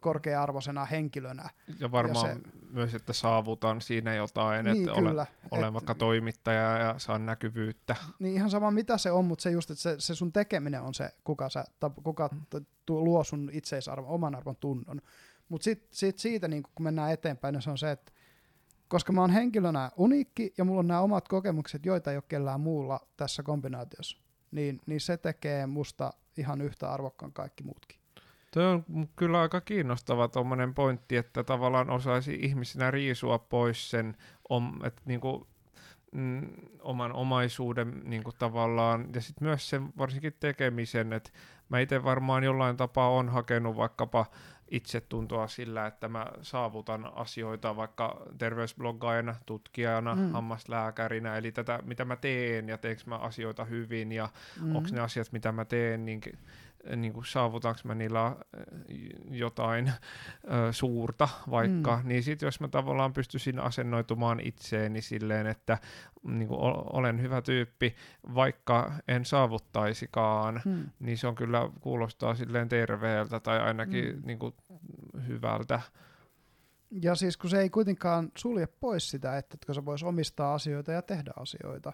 [0.00, 1.50] korkea-arvoisena henkilönä.
[1.80, 5.26] Ja varmaan Ja se, myös, että saavutan siinä jotain, niin, että olen, kyllä.
[5.50, 7.96] olen Et- vaikka toimittaja ja saan näkyvyyttä.
[8.18, 10.94] Niin ihan sama mitä se on, mutta se just, että se, se sun tekeminen on
[10.94, 11.64] se, kuka, sä,
[12.02, 12.40] kuka Mm.
[12.50, 15.00] t- luo sun itseisarvon, oman arvon tunnon.
[15.48, 18.12] Mutta sitten sit siitä, niin kun mennään eteenpäin, niin se on se, että
[18.88, 22.60] koska mä oon henkilönä uniikki ja mulla on nämä omat kokemukset, joita ei ole kellään
[22.60, 24.18] muulla tässä kombinaatiossa,
[24.50, 27.98] niin, niin se tekee musta ihan yhtä arvokkaan kaikki muutkin.
[28.54, 28.84] Tuo on
[29.16, 34.16] kyllä aika kiinnostava tuommoinen pointti, että tavallaan osaisi ihmisenä riisua pois sen,
[34.48, 35.46] om, että niinku,
[36.12, 36.48] mm,
[36.80, 41.30] oman omaisuuden niinku tavallaan, ja sitten myös sen varsinkin tekemisen, että
[41.68, 44.26] mä itse varmaan jollain tapaa on hakenut vaikkapa
[44.70, 50.20] itsetuntoa sillä, että mä saavutan asioita vaikka terveysbloggaajana, tutkijana, Mm.
[50.20, 50.32] mm.
[50.32, 54.28] hammaslääkärinä, eli tätä, mitä mä teen ja teekö mä asioita hyvin ja
[54.62, 54.76] Mm.
[54.76, 56.20] onko ne asiat, mitä mä teen, niin,
[56.96, 58.34] niin kuin saavutanko mä niillä äh,
[59.30, 62.02] jotain ö, suurta vaikka, Mm.
[62.02, 62.08] mm.
[62.08, 65.78] niin sitten jos mä tavallaan pystyisin asennoitumaan itseeni silleen, että
[66.22, 66.60] niin kuin
[66.92, 67.94] olen hyvä tyyppi,
[68.34, 70.86] vaikka en saavuttaisikaan, Hmm.
[70.98, 74.16] niin se on kyllä, kuulostaa silleen terveeltä tai ainakin Mm.
[74.20, 74.26] mm.
[74.26, 74.54] niin kuin,
[75.26, 75.80] hyvältä.
[77.02, 81.02] Ja siis kun se ei kuitenkaan sulje pois sitä, että sä vois omistaa asioita ja
[81.02, 81.92] tehdä asioita.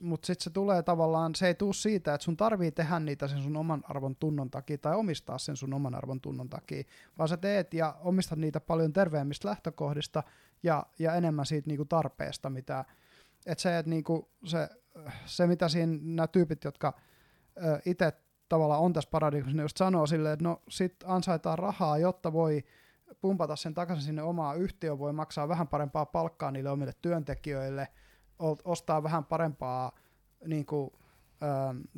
[0.00, 3.42] Mutta sitten se tulee tavallaan, se ei tuu siitä, että sun tarvii tehdä niitä sen
[3.42, 6.82] sun oman arvon tunnon takia tai omistaa sen sun oman arvon tunnon takia,
[7.18, 10.22] vaan sä teet ja omistat niitä paljon terveemmistä lähtökohdista
[10.62, 12.84] ja, ja enemmän siitä niinku tarpeesta, mitä,
[13.46, 14.68] että se, että niinku se,
[15.26, 16.92] se, mitä siinä nämä tyypit, jotka
[17.84, 18.12] itse
[18.48, 22.64] tavallaan on tässä paradigmassa, ne just sanoo silleen, että no sit ansaitaan rahaa, jotta voi
[23.20, 27.88] pumpata sen takaisin sinne omaan yhtiöön, voi maksaa vähän parempaa palkkaa niille omille työntekijöille,
[28.64, 29.92] ostaa vähän parempaa,
[30.46, 30.90] niin kuin,
[31.42, 31.46] ö,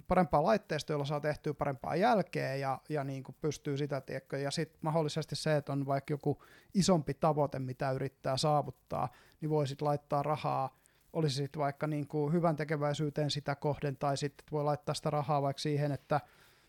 [0.08, 4.50] parempaa laitteistoa, jolla saa tehtyä parempaa jälkeä ja, ja niin kuin pystyy sitä, tiedätkö, ja
[4.50, 6.42] sitten mahdollisesti se, että on vaikka joku
[6.74, 9.08] isompi tavoite, mitä yrittää saavuttaa,
[9.40, 10.78] niin voi sitten laittaa rahaa,
[11.12, 15.42] olisi sitten vaikka niin kuin hyvän tekeväisyyteen sitä kohden, tai sitten voi laittaa sitä rahaa
[15.42, 16.20] vaikka siihen, että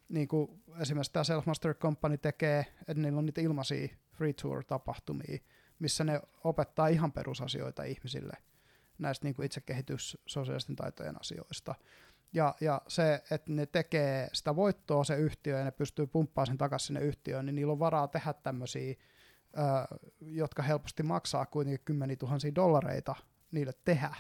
[0.10, 5.38] niin kuin esimerkiksi tämä Selfmaster Company tekee, että niillä on niitä ilmaisia free tour-tapahtumia,
[5.80, 8.38] missä ne opettaa ihan perusasioita ihmisille
[9.00, 11.76] näistä niin kuin itsekehitys sosiaalisten taitojen asioista.
[12.34, 16.58] Ja, ja se, että ne tekee sitä voittoa se yhtiö ja ne pystyy pumppaamaan sen
[16.58, 18.96] takaisin sinne yhtiöön, niin niillä on varaa tehdä tämmöisiä,
[20.22, 23.16] jotka helposti maksaa kuitenkin kymmeniä tuhansia dollareita
[23.52, 24.16] niille tehdä.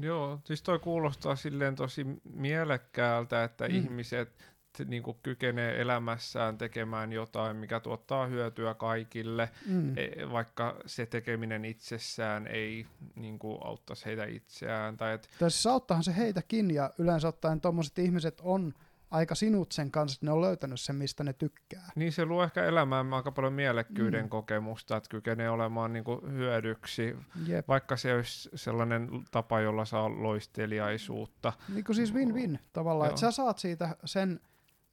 [0.00, 3.72] Joo, siis toi kuulostaa silleen tosi mielekkäältä, että Mm.
[3.74, 3.78] mm.
[3.78, 4.53] ihmiset
[4.84, 9.98] niin kuin kykenee elämässään tekemään jotain, mikä tuottaa hyötyä kaikille, Mm.
[9.98, 14.96] e- vaikka se tekeminen itsessään ei niin kuin, auttaisi heitä itseään.
[14.96, 18.74] Tai et, Tai siis auttaahan se heitäkin ja yleensä ottaen tuommoiset ihmiset on
[19.10, 21.90] aika sinut sen kanssa, että ne on löytänyt sen, mistä ne tykkää.
[21.96, 24.28] niin se luo ehkä elämään aika paljon mielekkyyden Mm.
[24.28, 27.68] kokemusta, että kykenee olemaan niin kuin, hyödyksi, Jep.
[27.68, 31.52] vaikka se olisi sellainen tapa, jolla saa loisteliaisuutta.
[31.74, 34.40] Niin kuin siis win-win tavallaan, että sä saat siitä sen,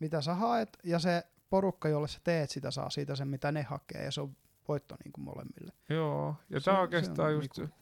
[0.02, 3.62] mitä sä haet, ja se porukka, jolle sä teet sitä, saa siitä sen, mitä ne
[3.64, 4.36] hakee, ja se on
[4.68, 5.74] voitto niin kuin molemmille.
[5.90, 7.76] Joo, ja Se- tämä oikeastaan on just, niinku-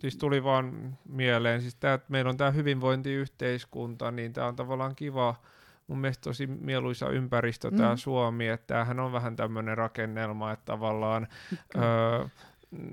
[0.00, 4.94] siis tuli vaan mieleen, siis tää, että meillä on tämä hyvinvointiyhteiskunta, niin tämä on tavallaan
[4.96, 5.34] kiva,
[5.86, 7.96] mun mielestä tosi mieluisa ympäristö tämä Mm.
[7.96, 11.28] Suomi, että tämähän on vähän tämmöinen rakennelma, että tavallaan
[11.72, 11.86] Kyllä.
[11.86, 12.26] öö,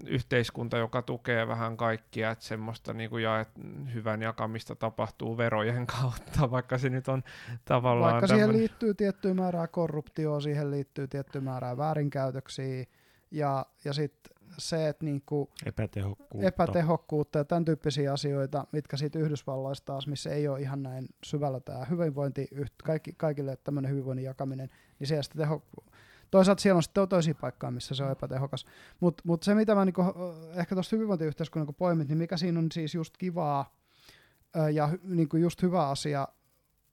[0.08, 3.48] yhteiskunta, joka tukee vähän kaikkia, että semmoista niin kuin jaet,
[3.94, 7.24] hyvän jakamista tapahtuu verojen kautta, vaikka se nyt on
[7.66, 12.86] tavallaan Vaikka siihen tämmönen- liittyy tiettyä määrää korruptioa, siihen liittyy tiettyä määrää väärinkäytöksiä,
[13.32, 16.48] ja, ja sitten se, että niinku Epätehokkuutta.
[16.48, 21.60] epätehokkuutta ja tämän tyyppisiä asioita, mitkä siitä Yhdysvalloista taas, missä ei ole ihan näin syvällä
[21.60, 22.48] tämä hyvinvointi,
[22.84, 25.64] kaikki, kaikille tämmöinen hyvinvoinnin jakaminen, niin siellä sitten teho,
[26.32, 28.66] toisaalta siellä on sitten toisia paikkaa, missä se on epätehokas.
[29.00, 30.04] Mutta mut se, mitä mä niinku,
[30.56, 33.76] ehkä tuosta hyvinvointiyhteiskunnan kun poimit, niin mikä siinä on siis just kivaa
[34.74, 36.28] ja niinku just hyvä asia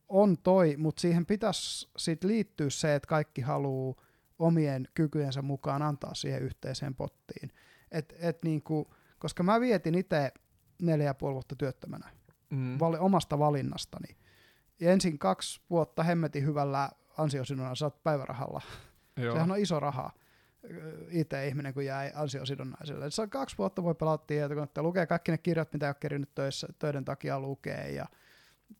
[0.08, 3.94] on toi, mutta siihen pitäisi sit liittyä se, että kaikki haluaa
[4.39, 7.52] omien kykyjensä mukaan antaa siihen yhteiseen pottiin.
[7.90, 10.32] Et, et niinku, koska mä vietin itse
[10.82, 12.10] neljä ja puoli vuotta työttömänä
[12.50, 14.16] mm, vali, omasta valinnastani.
[14.81, 18.62] Ja ensin kaksi vuotta hemmetin hyvällä ansiosidonnaisella päivärahalla.
[19.17, 19.33] joo.
[19.33, 20.11] Sehän on iso raha
[21.09, 23.11] itse ihminen, kun jäi ansiosidonnaiselle.
[23.11, 26.35] Se on kaksi vuotta voi pelata tietokonetta, lukee kaikki ne kirjat, mitä ei ole kerinyt
[26.35, 28.07] töissä, töiden takia lukee ja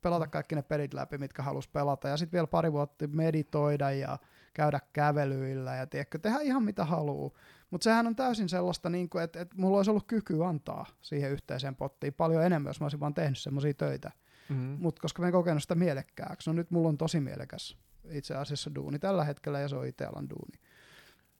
[0.01, 2.07] pelata kaikki ne pelit läpi, mitkä halus pelata.
[2.07, 4.17] Ja sitten vielä pari vuotta meditoida ja
[4.53, 7.31] käydä kävelyillä ja tiedätkö, tehdä ihan mitä haluaa.
[7.69, 11.31] Mutta sehän on täysin sellaista, niin kuin, että, että mulla olisi ollut kyky antaa siihen
[11.31, 14.11] yhteiseen pottiin paljon enemmän, jos mä olisin vaan tehnyt semmoisia töitä.
[14.49, 17.77] mm, Mutta koska mä en kokenut sitä mielekkääksi, no nyt mulla on tosi mielekäs
[18.11, 20.59] itse asiassa duuni tällä hetkellä ja se on Itelan duuni.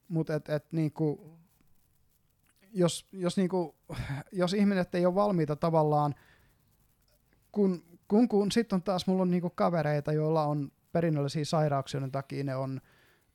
[0.08, 1.38] Mutta et, et niinku,
[2.74, 3.76] jos, jos, niinku,
[4.32, 6.16] jos ihmiset ei ole valmiita tavallaan,
[7.52, 12.12] kun, kun, kun sitten on taas mulla on niinku kavereita, joilla on perinnöllisiä sairauksia, joiden
[12.12, 12.82] takia ne on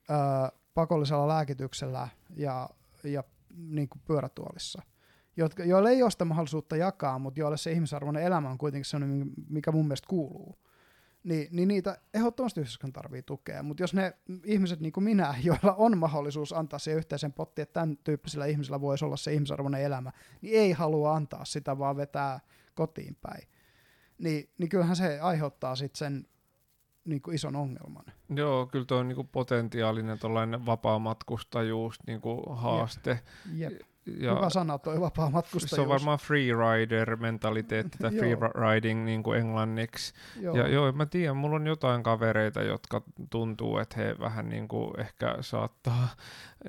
[0.09, 2.69] ö, pakollisella lääkityksellä ja,
[3.03, 3.23] ja
[3.55, 4.81] niinku pyörätuolissa
[5.37, 9.31] jotka, joille ei ole sitä mahdollisuutta jakaa, mutta joille se ihmisarvoinen elämä on kuitenkin sellainen,
[9.49, 10.57] mikä mun mielestä kuuluu.
[11.23, 14.13] Niin, niin niitä ehdottomasti yhteiskunta tarvii tukea, mutta jos ne
[14.45, 18.81] ihmiset niin kuin minä, joilla on mahdollisuus antaa se yhteisen potti, että tämän tyyppisillä ihmisillä
[18.81, 20.11] voisi olla se ihmisarvoinen elämä,
[20.41, 22.39] niin ei halua antaa sitä, vaan vetää
[22.75, 23.47] kotiin päin.
[24.17, 26.27] Niin, niin kyllähän se aiheuttaa sitten sen
[27.05, 28.05] niin kuin ison ongelman.
[28.29, 33.19] Joo, kyllä tuo on niinku potentiaalinen tuollainen vapaamatkustajuus niinku haaste.
[33.53, 33.73] Jep.
[34.05, 35.69] Ja Hyvä sana toi vapaa matkustajuus.
[35.69, 40.13] se on varmaan freerider-mentaliteetti tai freeriding niin kuin englanniksi.
[40.41, 40.55] Joo.
[40.55, 44.99] Ja joo, mä tiedän, mulla on jotain kavereita, jotka tuntuu, että he vähän niin kuin
[44.99, 46.07] ehkä saattaa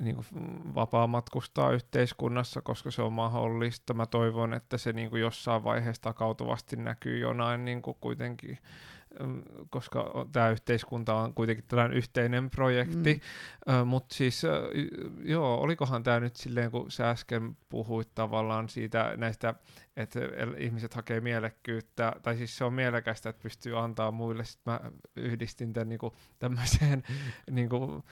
[0.01, 0.25] niin kuin
[0.75, 3.93] vapaa matkustaa yhteiskunnassa, koska se on mahdollista.
[3.93, 8.57] Mä toivon, että se niin kuin jossain vaiheessa takautuvasti näkyy jonain niin kuin kuitenkin
[9.69, 13.21] koska tämä yhteiskunta on kuitenkin tällainen yhteinen projekti,
[13.67, 13.87] mm.
[13.87, 14.41] mutta siis
[15.23, 19.53] joo, olikohan tämä nyt silleen, kun sä äsken puhuit tavallaan siitä näistä,
[19.95, 20.19] että
[20.57, 24.79] ihmiset hakee mielekkyyttä, tai siis se on mielekästä, että pystyy antaa muille, sitten mä
[25.15, 27.03] yhdistin tämän niinku tämmöiseen
[27.51, 28.03] niinku,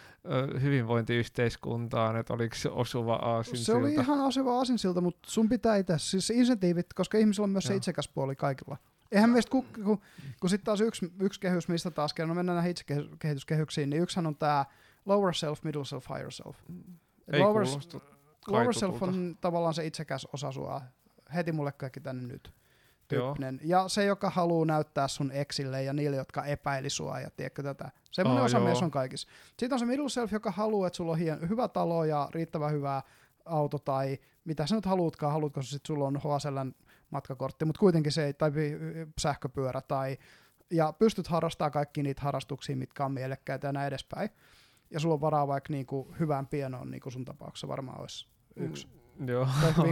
[0.61, 3.65] hyvinvointiyhteiskuntaan, että oliko se osuva aasinsilta.
[3.65, 7.63] Se oli ihan asuva aasinsilta, mutta sun pitää itse, siis insentiivit, koska ihmisillä on myös
[7.63, 7.77] se Joo.
[7.77, 8.77] itsekäs puoli kaikilla.
[9.13, 10.01] Eihän meistä, kun, kun,
[10.39, 14.27] kun sitten taas yksi, yksi kehys, mistä taas kerran, no mennään näihin itsekehityskehyksiin, niin yksihän
[14.27, 14.65] on tämä
[15.05, 16.57] lower self, middle self, higher self.
[17.27, 17.65] Et Ei lower,
[18.47, 20.81] lower self on tavallaan se itsekäs osa sua,
[21.33, 22.53] heti mulle kaikki tänne nyt.
[23.11, 23.25] Joo.
[23.25, 23.59] Tyyppinen.
[23.63, 27.91] Ja se, joka haluaa näyttää sun eksille ja niille, jotka epäili sua ja tiedätkö tätä.
[28.11, 28.65] Semmoinen Aa, osa joo.
[28.65, 29.27] meissä on kaikissa.
[29.47, 32.71] Sitten on se middle self, joka haluaa, että sulla on hien, hyvä talo ja riittävän
[32.71, 33.01] hyvä
[33.45, 36.73] auto tai mitä sä nyt haluutkaan, haluatko sä sit sulla on HSLn
[37.13, 40.17] matkakortti, mutta kuitenkin se ei, tai py- sähköpyörä tai
[40.71, 44.29] ja pystyt harrastamaan kaikki niitä harrastuksia, mitkä on mielekkäitä ja näin edespäin.
[44.91, 48.87] Ja sulla on varaa vaikka niinku hyvään pienoon, niin kuin sun tapauksessa varmaan olisi yksi
[49.19, 49.47] Mm, Joo.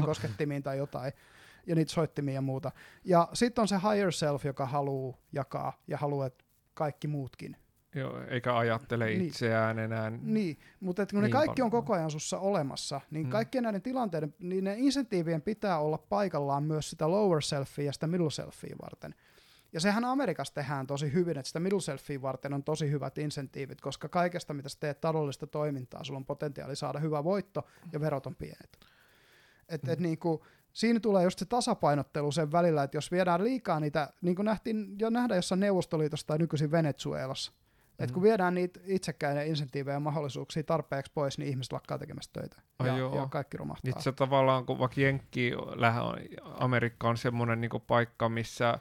[0.06, 1.14] koskettimiin tai jotain,
[1.67, 2.72] ja niitä soittimia ja muuta.
[3.03, 7.58] Ja sitten on se higher self, joka haluaa jakaa ja haluaa, että kaikki muutkin.
[7.95, 9.22] Joo, eikä ajattele Niin.
[9.22, 10.10] itseään enää.
[10.10, 11.84] Niin, mutta et kun ne Niin kaikki on paljon.
[11.84, 13.30] koko ajan sussa olemassa, niin Mm.
[13.32, 18.08] kaikkien näiden tilanteiden, niin ne insentiivien pitää olla paikallaan myös sitä lower selfia ja sitä
[18.08, 19.16] middle selfia varten.
[19.74, 23.82] Ja sehän Amerikassa tehdään tosi hyvin, että sitä middle selfia varten on tosi hyvät insentiivit,
[23.82, 28.28] koska kaikesta, mitä sä teet taloudellista toimintaa, sulla on potentiaali saada hyvä voitto ja verot
[28.28, 28.78] on pienet.
[29.70, 30.03] Et, et Mm.
[30.03, 34.45] niinku, siinä tulee just se tasapainottelu sen välillä, että jos viedään liikaa niitä, niin kuin
[34.45, 37.52] nähtiin jo nähdä jossain Neuvostoliitossa tai nykyisin Venezuelassa,
[38.01, 38.03] mm.
[38.03, 38.27] että kun Mhm.
[38.27, 42.61] viedään niitä itsekkäiden insentiivejä ja mahdollisuuksia tarpeeksi pois, niin ihmiset lakkaa tekemästä töitä.
[42.80, 43.15] Ai ja, joo.
[43.15, 43.89] ja kaikki romahtaa.
[43.89, 45.51] Nyt se tavallaan, kun vaikka Jenkki,
[46.43, 48.80] Amerikka on semmoinen niinku paikka, missä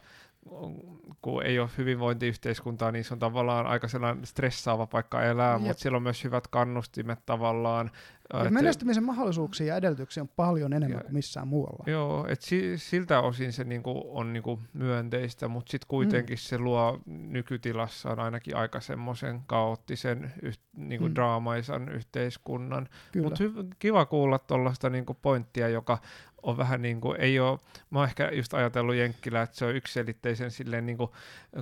[1.23, 5.63] kun ei ole hyvinvointiyhteiskuntaa, niin se on tavallaan aika sellainen stressaava paikka elää, Jep.
[5.63, 7.91] mutta siellä on myös hyvät kannustimet tavallaan.
[8.33, 11.85] Ja Et- menestymisen mahdollisuuksia ja edellytyksiä on paljon enemmän Ja- kuin missään muualla.
[11.87, 16.41] Joo, että si- siltä osin se niinku on niinku myönteistä, mutta sitten kuitenkin mm.
[16.41, 21.15] se luo nykytilassaan ainakin aika semmoisen kaoottisen, yh- niinku Mm.
[21.15, 22.89] draamaisan yhteiskunnan.
[23.23, 25.99] Mutta hy- kiva kuulla tuollaista niinku pointtia, joka
[26.43, 27.59] on vähän niin kuin, ei ole,
[27.91, 31.11] mä oon ehkä just ajatellut Jenkkilä, että se on yksiselitteisen silleen niin kuin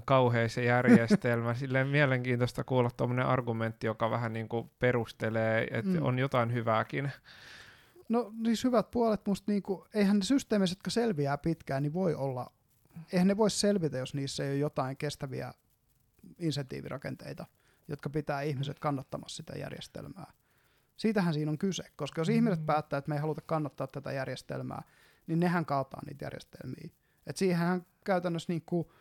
[0.05, 6.03] kauhea se järjestelmä, silleen mielenkiintoista kuulla tuommoinen argumentti, joka vähän niin kuin perustelee, että Mm.
[6.03, 7.11] on jotain hyvääkin.
[8.09, 12.53] No siis hyvät puolet musta niinku, eihän ne systeemit, jotka selviää pitkään, niin voi olla,
[13.13, 15.53] eihän ne voi selvitä, jos niissä ei ole jotain kestäviä
[16.39, 17.47] insentiivirakenteita,
[17.89, 20.33] jotka pitää ihmiset kannattamassa sitä järjestelmää.
[20.99, 22.35] Siitähän siinä on kyse, koska jos mm.
[22.35, 24.83] ihmiset päättää, että me ei haluta kannattaa tätä järjestelmää,
[25.27, 26.89] niin nehän kaataa niitä järjestelmiä.
[27.27, 28.93] Et siihenhän käytännössä, niinku,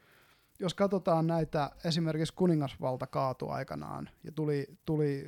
[0.59, 5.25] jos katsotaan näitä, esimerkiksi kuningasvalta kaatui aikanaan, ja tuli, tuli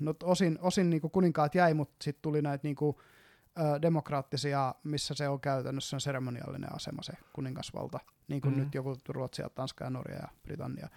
[0.00, 3.00] no osin, osin niinku kuninkaat jäi, mutta sitten tuli näitä niinku,
[3.58, 8.58] ö, demokraattisia, missä se on käytännössä seremoniallinen asema se kuningasvalta, niin kuin Mm.
[8.58, 8.64] mm.
[8.64, 10.88] nyt joku Ruotsi ja Tanska ja Norja ja Britannia.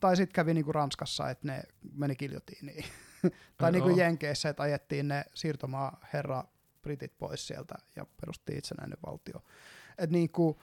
[0.00, 1.62] Tai sitten kävi niinku Ranskassa, että ne
[1.94, 2.84] meni kiljotiiniin.
[3.58, 3.96] tai niin kuin.
[3.96, 6.44] Jenkeissä, että ajettiin ne siirtomaa herra
[6.82, 9.42] britit pois sieltä ja perustiin itsenäinen valtio.
[9.98, 10.56] Et niin kuin,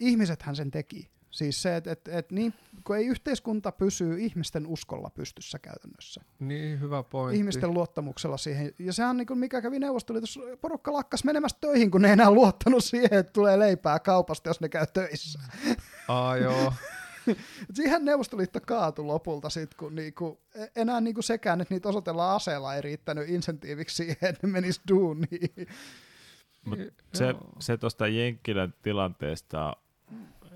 [0.00, 1.10] ihmisethän sen teki.
[1.30, 6.20] Siis se, että et, et niin, kun ei yhteiskunta pysyy ihmisten uskolla pystyssä käytännössä.
[6.38, 7.38] Niin, hyvä pointti.
[7.38, 8.72] Ihmisten luottamuksella siihen.
[8.78, 12.30] Ja sehän niin kuin mikä kävi Neuvostoliitossa, porukka lakkas menemästä töihin, kun ne ei enää
[12.30, 15.38] luottanut siihen, että tulee leipää kaupasta, jos ne käy töissä.
[16.08, 16.72] Aa, joo.
[17.74, 22.74] Siihen Neuvostoliitto kaatui lopulta sit, kun niinku, e- enää niinku sekään, että niitä osoitellaan aseella,
[22.74, 25.66] ei riittänyt insentiiviksi siihen, että ne menis duuniin.
[26.64, 26.78] Mut
[27.14, 29.76] se, se tuosta Jenkkilän tilanteesta,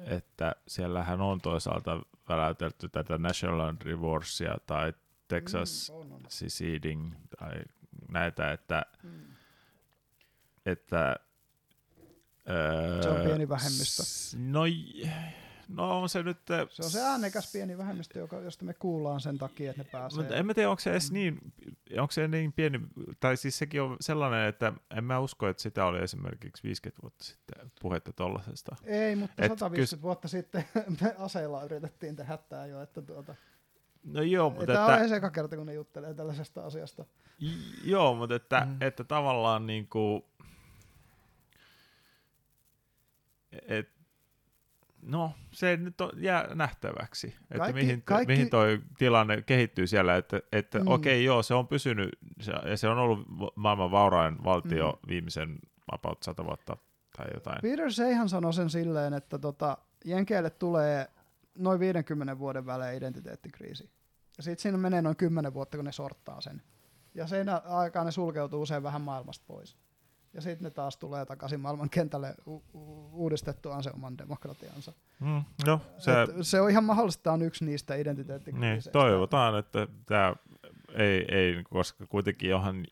[0.07, 4.93] että siellähän on toisaalta väläytelty tätä National Divorcea tai
[5.29, 6.21] Texas Mm, on, on.
[6.29, 7.53] seceding tai
[8.09, 9.11] näitä, että, Mm.
[10.67, 11.17] että
[12.51, 14.03] öö, Se on pieni vähemmistö.
[14.03, 14.61] s- No,
[15.69, 16.39] no on se nyt...
[16.71, 20.19] Se on se äänekäs pieni vähemmistö, joka, josta me kuullaan sen takia, että ne pääsee.
[20.23, 21.39] Mutta en mä tiedä, onko se edes niin,
[22.01, 22.81] onko se niin pieni,
[23.21, 27.25] tai siis sekin on sellainen, että en mä usko, että sitä oli esimerkiksi 50 vuotta
[27.25, 28.77] sitten puhetta tollasesta.
[28.85, 30.65] Ei, mutta Et 150 vuotta sitten
[31.01, 33.35] me aseilla yritettiin tehdä tämä jo, että tuota,
[34.05, 37.05] No joo, mutta tämä on että, edes eka kerta, kun ne juttelee tällaisesta asiasta.
[37.39, 37.51] j-
[37.91, 38.71] joo, mutta että, Mm.
[38.71, 38.77] mm.
[38.81, 40.27] että tavallaan niinku,
[43.69, 43.96] et,
[45.07, 50.17] no se nyt on, jää nähtäväksi, että Kaikki- mihin, kaikki- mihin toi tilanne kehittyy siellä,
[50.17, 50.89] että, että Mm.
[50.89, 53.27] okei okay, joo, se on pysynyt, se, ja se on ollut
[53.57, 54.99] maailman vaurain valtio Mm.
[54.99, 55.09] mm.
[55.09, 55.59] viimeisen
[55.93, 56.77] about sata vuotta
[57.17, 57.59] tai jotain.
[57.63, 61.07] Peter Seihan sanoi sen silleen, että tota, Jenkeille tulee
[61.59, 63.91] noin 50 vuoden välein identiteettikriisi.
[64.37, 66.63] Ja sitten siinä menee noin 10 vuotta, kun ne sorttaa sen.
[67.15, 69.77] Ja sen aikaan ne sulkeutuu usein vähän maailmasta pois.
[70.37, 74.93] Ja sitten ne taas tulee takaisin maailman kentälle u- u- uudistettuaan se oman demokratiansa.
[75.21, 78.89] Mm, no, se, Se, se on ihan mahdollista, tämä on yksi niistä identiteettikriiseistä.
[78.89, 80.35] Niin, toivotaan, että tämä
[80.95, 82.87] ei, ei, koska kuitenkin johan,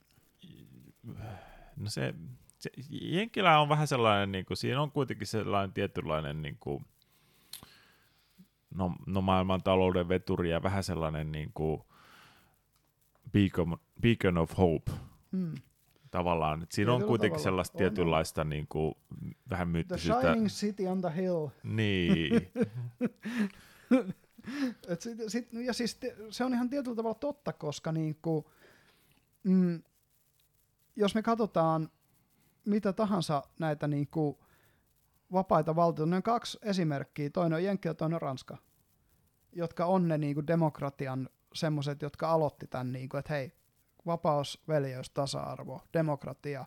[1.77, 2.15] no se,
[2.59, 6.85] se Jenkkilä on vähän sellainen, niin kuin, siinä on kuitenkin sellainen tietynlainen, niin kuin,
[8.75, 11.83] no, no maailman talouden veturi ja vähän sellainen niin kuin,
[13.33, 14.93] beacon, beacon of hope
[15.33, 15.55] Mm.
[16.15, 16.63] Tavallaan.
[16.63, 17.45] Et siinä on Tietyllä kuitenkin tavalla.
[17.45, 17.91] sellaista On, on.
[17.91, 18.95] tietynlaista niin kuin,
[19.51, 20.21] vähän The myyttisyyttä.
[20.21, 21.49] Shining City on the Hill.
[21.63, 22.51] Niin,
[24.89, 28.51] Et sit, sit, ja siis te, se on ihan tietyllä tavalla totta, koska niinku,
[29.45, 29.83] mm,
[30.97, 31.89] jos me katsotaan
[32.65, 34.45] mitä tahansa näitä niinku
[35.33, 38.59] vapaita valtioita, ne on kaksi esimerkkiä, toinen on Jenkki ja toinen on Ranska,
[39.53, 43.53] jotka on ne niinku demokratian semmoiset, jotka aloitti tämän, niinku, että hei,
[44.07, 46.65] vapaus, veljeys, tasa-arvo, demokratia,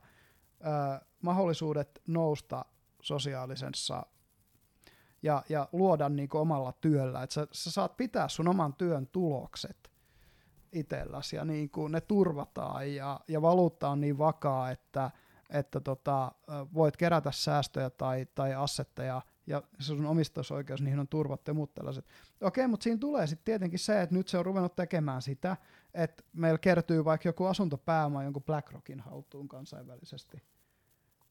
[0.62, 2.66] ö, mahdollisuudet nousta
[3.02, 4.06] sosiaalisessa
[5.24, 9.08] ja, ja luoda niin kuin omalla työllä, että sä, sä saat pitää sun oman työn
[9.08, 9.92] tulokset
[10.72, 15.12] itselläsi ja niin kuin ne turvataan ja, ja valuutta on niin vakaa, että,
[15.50, 16.32] että tota,
[16.74, 21.74] voit kerätä säästöjä tai, tai assetteja ja se sun omistusoikeus niihin on turvattu ja muut
[21.74, 22.06] tällaiset.
[22.42, 25.58] Okei, mutta siinä tulee sitten tietenkin se, että nyt se on ruvennut tekemään sitä,
[25.98, 30.44] että meillä kertyy vaikka joku asuntopääoma jonkun BlackRockin haltuun kansainvälisesti.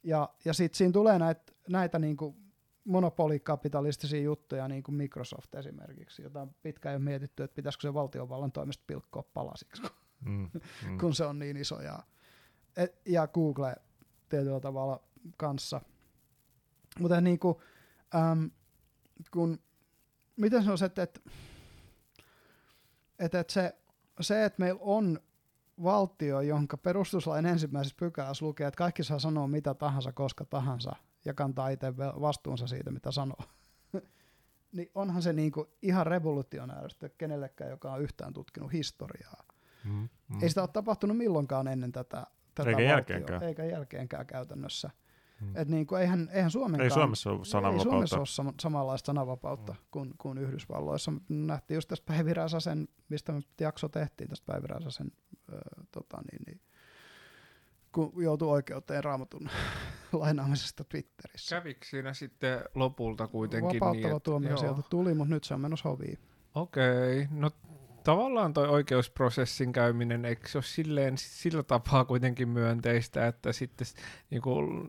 [0.02, 2.36] Ja, ja sitten siinä tulee näitä, näitä niinku
[2.84, 8.52] monopolikapitalistisia juttuja, niin kuin Microsoft esimerkiksi, jota on pitkään jo mietitty, että pitäisikö se valtiovallan
[8.52, 9.90] toimesta pilkkoa palasiksi, kun,
[10.24, 10.50] mm,
[10.88, 10.98] mm.
[10.98, 11.80] kun se on niin iso.
[11.80, 11.98] Ja,
[12.76, 13.76] et, ja Google
[14.28, 15.02] tietyllä tavalla
[15.36, 15.80] kanssa.
[16.98, 17.56] Mutta niin kuin,
[18.14, 18.50] äm,
[19.30, 19.58] kun
[20.36, 21.20] miten se on se, että, että,
[23.18, 23.74] että, että se,
[24.22, 25.20] se, että meillä on
[25.82, 31.34] valtio, jonka perustuslain ensimmäisessä pykälässä lukee, että kaikki saa sanoa mitä tahansa, koska tahansa, ja
[31.34, 33.42] kantaa itse vastuunsa siitä, mitä sanoo.
[34.76, 39.44] niin onhan se niinku ihan revolutionääristä kenellekään, joka on yhtään tutkinut historiaa.
[39.84, 40.42] Mm, mm.
[40.42, 43.42] Ei sitä ole tapahtunut milloinkaan ennen tätä, tätä Eikä valtioa, jälkeenkään.
[43.42, 44.90] eikä jälkeenkään käytännössä.
[45.40, 45.56] Mm.
[45.56, 47.90] Et niinku, eihän, eihän Suomenkaan, Ei Suomessa ole ei sananvapautta.
[47.90, 49.78] Suomessa ole sama, samanlaista sananvapautta mm.
[49.90, 51.12] kuin, kuin Yhdysvalloissa.
[51.28, 55.12] Nähtiin just tästä Päivi Räsäsen, mistä me jakso tehtiin tästä Päivi Räsäsen,
[55.52, 55.58] äh,
[55.92, 56.60] tota, niin, niin,
[57.92, 59.48] kun joutui oikeuteen raamatun
[60.12, 61.56] lainaamisesta Twitterissä.
[61.56, 65.60] Kävikö siinä sitten lopulta kuitenkin Vapauttava niin, että- tuomio sieltä tuli, mutta nyt se on
[65.60, 66.18] menossa hoviin.
[66.54, 67.50] Okei, no
[68.06, 73.86] tavallaan toi oikeusprosessin käyminen, eikö se ole silleen, sillä tapaa kuitenkin myönteistä, että sitten
[74.30, 74.88] niin kuin,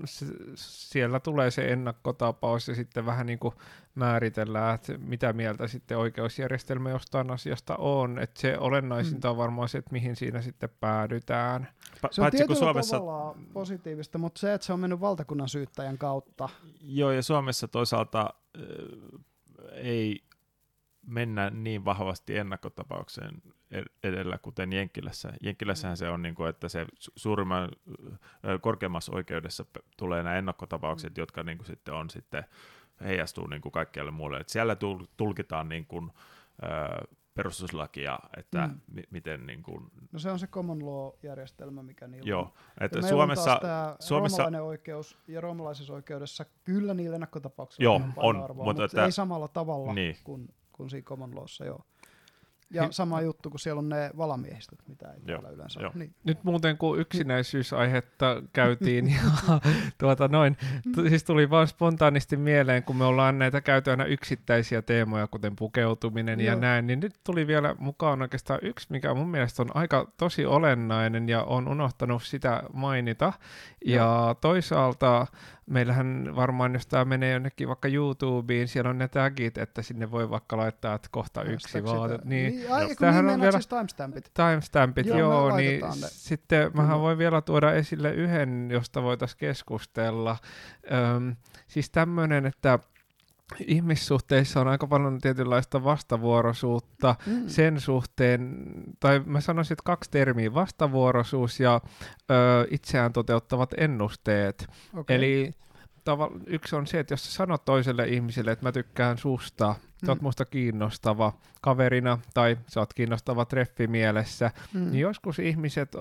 [0.56, 3.54] siellä tulee se ennakkotapaus ja sitten vähän niin kuin
[3.96, 8.20] määritellään, että mitä mieltä sitten oikeusjärjestelmä jostain asiasta on.
[8.20, 11.68] Että se olennaisinta on varmaan se, että mihin siinä sitten päädytään.
[12.06, 15.98] Pa- Se on tietyllä Suomessa, tavalla positiivista, mutta se, että se on mennyt valtakunnan syyttäjän
[15.98, 16.50] kautta.
[16.82, 18.64] joo, ja Suomessa toisaalta äh,
[19.74, 20.27] ei
[21.08, 25.34] mennä niin vahvasti ennakkotapaukseen ed- edellä, kuten Jenkkilässä.
[25.44, 27.69] Jenkkilässähän se on, niin kuin, että se su- suurimman
[28.61, 29.66] korkeammassa oikeudessa
[29.98, 31.22] tulee nämä ennakkotapaukset, Mm.
[31.22, 32.44] jotka niin kuin, sitten on sitten
[33.03, 34.38] heijastuu niin kuin kaikkialle muulle.
[34.38, 36.11] Et siellä tul- tulkitaan niin kuin,
[37.34, 38.74] perustuslakia, että Mm.
[38.74, 38.80] mm.
[38.88, 42.27] mi- miten niin kuin, No se on se common law-järjestelmä, mikä niillä on.
[42.30, 43.60] joo, että Ja meillä on Suomessa,
[44.00, 48.84] Suomessa roomalainen oikeus ja roomalaisessa oikeudessa kyllä niillä ennakkotapauksilla Joo, on, on, painoarvoa, mutta mutta
[48.86, 50.18] että- ei samalla tavalla Niin.
[50.24, 51.86] kuin, kuin siinä common lawssa, joo.
[52.72, 55.92] Ja Hi- sama juttu, kun siellä on ne valamiehistöt, mitä ei Joo, yleensä joo.
[55.96, 56.16] Niin.
[56.24, 59.22] Nyt muuten kun yksinäisyysaihetta käytiin ja
[59.98, 60.56] tuota noin,
[60.96, 65.56] t- siis tuli vaan spontaanisti mieleen, kun me ollaan näitä käyty aina yksittäisiä teemoja, kuten
[65.56, 66.62] pukeutuminen ja Joo.
[66.62, 71.30] näin, niin nyt tuli vielä mukaan oikeastaan yksi, mikä mun mielestä on aika tosi olennainen
[71.30, 73.34] ja on unohtanut sitä mainita.
[73.86, 75.28] Ja toisaalta
[75.70, 80.30] meillähän varmaan, jos tämä menee jonnekin vaikka YouTubeen, siellä on ne tagit, että sinne voi
[80.30, 82.14] vaikka laittaa, että kohta yksi Hashtag vaate.
[82.16, 82.30] sitä.
[82.30, 84.32] Niin, niin ai, Tämähän niin on vielä- siis timestampit.
[84.34, 85.92] timestampit, Joo, joo, niin ne.
[86.02, 87.02] sitten mähän Kyllä.
[87.02, 90.38] voin vielä tuoda esille yhden, josta voitaisiin keskustella.
[91.16, 91.36] Öm,
[91.68, 92.80] siis tämmöinen, että
[93.67, 97.48] ihmissuhteissa on aika paljon tietynlaista vastavuoroisuutta Mm.
[97.48, 98.56] sen suhteen,
[99.00, 101.82] tai mä sanoisin, että kaksi termiä, vastavuoroisuus ja
[102.32, 104.67] ö, itseään toteuttavat ennusteet.
[104.95, 105.16] Okei.
[105.16, 105.51] Eli
[106.03, 110.11] tava, yksi on se, että jos sä sanot toiselle ihmiselle, että mä tykkään susta, sä
[110.11, 110.26] oot Mm.
[110.26, 114.92] musta kiinnostava kaverina tai sä oot kiinnostava treffi mielessä, Mm.
[114.92, 115.95] niin joskus ihmiset,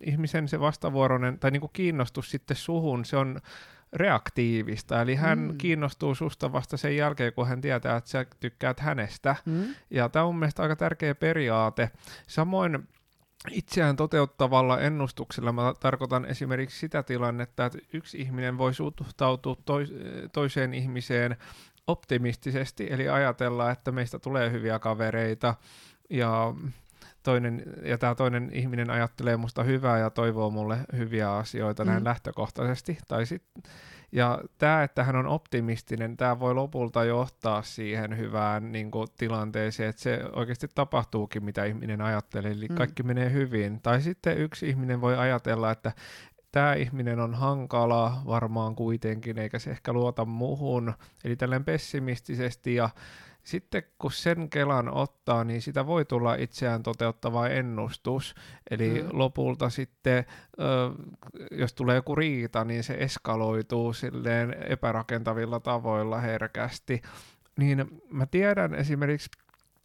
[0.00, 3.40] ihmisen se vastavuoroinen tai niinku kiinnostus sitten suhun, se on
[3.92, 5.58] reaktiivista, eli hän Mm.
[5.58, 9.36] kiinnostuu susta vasta sen jälkeen, kun hän tietää, että sä tykkäät hänestä.
[9.44, 9.64] Mm.
[9.90, 11.90] Ja tämä on mun mielestä aika tärkeä periaate.
[12.26, 12.88] Samoin
[13.50, 19.92] itseään toteuttavalla ennustuksella mä tarkoitan esimerkiksi sitä tilannetta, että yksi ihminen voi suhtautua tois-
[20.32, 21.36] toiseen ihmiseen
[21.86, 25.54] optimistisesti, eli ajatella, että meistä tulee hyviä kavereita,
[26.10, 26.54] ja
[27.28, 32.04] toinen, ja tämä toinen ihminen ajattelee musta hyvää ja toivoo mulle hyviä asioita näin Mm.
[32.04, 32.98] lähtökohtaisesti.
[33.08, 33.42] Tai sit,
[34.12, 39.88] ja tämä, että hän on optimistinen, tämä voi lopulta johtaa siihen hyvään niin kuin, tilanteeseen,
[39.88, 42.74] että se oikeasti tapahtuukin, mitä ihminen ajattelee, eli Mm.
[42.74, 43.80] kaikki menee hyvin.
[43.82, 45.92] Tai sitten yksi ihminen voi ajatella, että
[46.52, 52.90] tämä ihminen on hankala varmaan kuitenkin, eikä se ehkä luota muuhun, eli tällainen pessimistisesti ja
[53.48, 58.34] sitten kun sen kelan ottaa, niin sitä voi tulla itseään toteuttava ennustus.
[58.70, 59.08] Eli Mm.
[59.12, 60.24] lopulta sitten,
[61.50, 67.02] jos tulee joku riita, niin se eskaloituu silleen epärakentavilla tavoilla herkästi.
[67.58, 69.30] Niin mä tiedän esimerkiksi,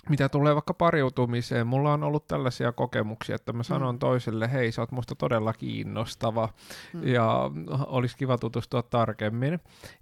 [0.10, 4.00] mitä tulee vaikka pariutumiseen, mulla on ollut tällaisia kokemuksia, että mä sanon Mm.
[4.00, 6.50] toiselle, hei sä oot musta todella kiinnostava,
[6.94, 7.08] Mm.
[7.08, 7.52] ja
[7.88, 9.60] olisi kiva tutustua tarkemmin.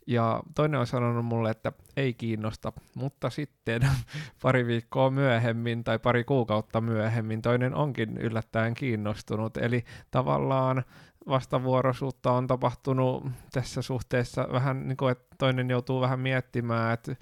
[0.07, 3.81] Ja toinen on sanonut mulle, että ei kiinnosta, mutta sitten
[4.41, 9.57] pari viikkoa myöhemmin tai pari kuukautta myöhemmin toinen onkin yllättäen kiinnostunut.
[9.57, 10.83] Eli tavallaan
[11.27, 17.15] vastavuoroisuutta on tapahtunut tässä suhteessa vähän niin kuin, että toinen joutuu vähän miettimään, että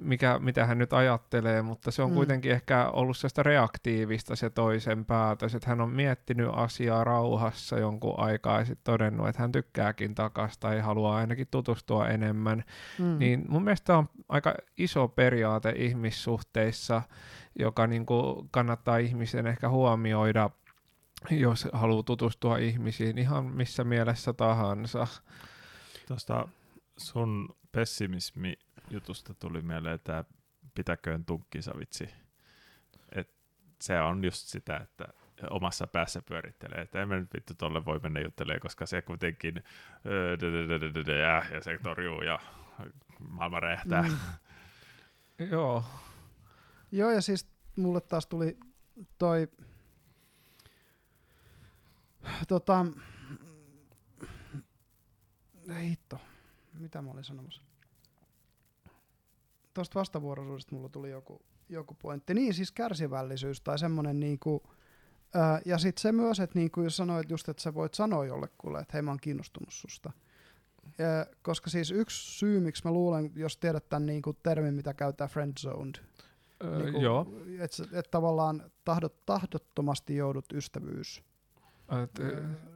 [0.00, 2.14] mikä, mitä hän nyt ajattelee, mutta se on Mm.
[2.14, 8.14] kuitenkin ehkä ollut sellaista reaktiivista se toisen päätös, että hän on miettinyt asiaa rauhassa jonkun
[8.18, 12.64] aikaa ja sitten todennut, että hän tykkääkin takasta tai haluaa ainakin tutustua enemmän.
[12.98, 13.18] Mm.
[13.18, 17.02] Niin mun mielestä on aika iso periaate ihmissuhteissa,
[17.58, 20.50] joka niin kuin kannattaa ihmisen ehkä huomioida,
[21.30, 25.06] jos haluaa tutustua ihmisiin ihan missä mielessä tahansa.
[26.08, 26.48] Tuosta
[26.96, 28.54] sun pessimismi
[28.90, 30.24] jutusta tuli mieleen tämä
[30.74, 32.08] pitäköön tunkkinsa vitsi.
[33.12, 33.34] Et
[33.80, 35.04] se on just sitä, että
[35.50, 39.64] omassa päässä pyörittelee, että en mä nyt vittu tolle voi mennä juttelemaan, koska se kuitenkin
[41.20, 42.38] ja, se torjuu ja
[43.28, 44.02] maailma räjähtää.
[44.02, 44.16] Mm.
[45.50, 45.84] Joo.
[46.92, 48.58] Joo, ja siis mulle taas tuli
[49.18, 49.48] toi
[52.48, 52.86] tota,
[55.80, 56.20] hitto,
[56.72, 57.69] mitä mä olin sanomassa?
[59.74, 62.34] Tuosta vastavuoroisuudesta mulla tuli joku, joku pointti.
[62.34, 64.62] Niin, siis kärsivällisyys tai semmoinen niinku,
[65.34, 68.80] ää, ja sitten se myös, että niinku, jos sanoit just, että sä voit sanoa jollekulle,
[68.80, 70.12] että hei mä oon kiinnostunut susta.
[70.98, 75.30] Ja, koska siis yksi syy, miksi mä luulen, jos tiedät tämän niinku termin, mitä käytetään
[75.30, 75.94] friend zoned,
[76.64, 77.26] Öö, niinku, joo.
[77.58, 81.22] että et tavallaan tahdot, tahdottomasti joudut ystävyys.
[82.02, 82.20] Et,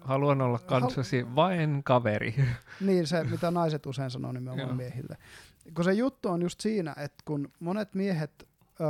[0.01, 2.35] haluan olla kanssasi vain kaveri.
[2.81, 5.17] Niin se, mitä naiset usein sanoo nimenomaan miehille.
[5.75, 8.49] Kun se juttu on just siinä, että kun monet miehet
[8.81, 8.85] ö,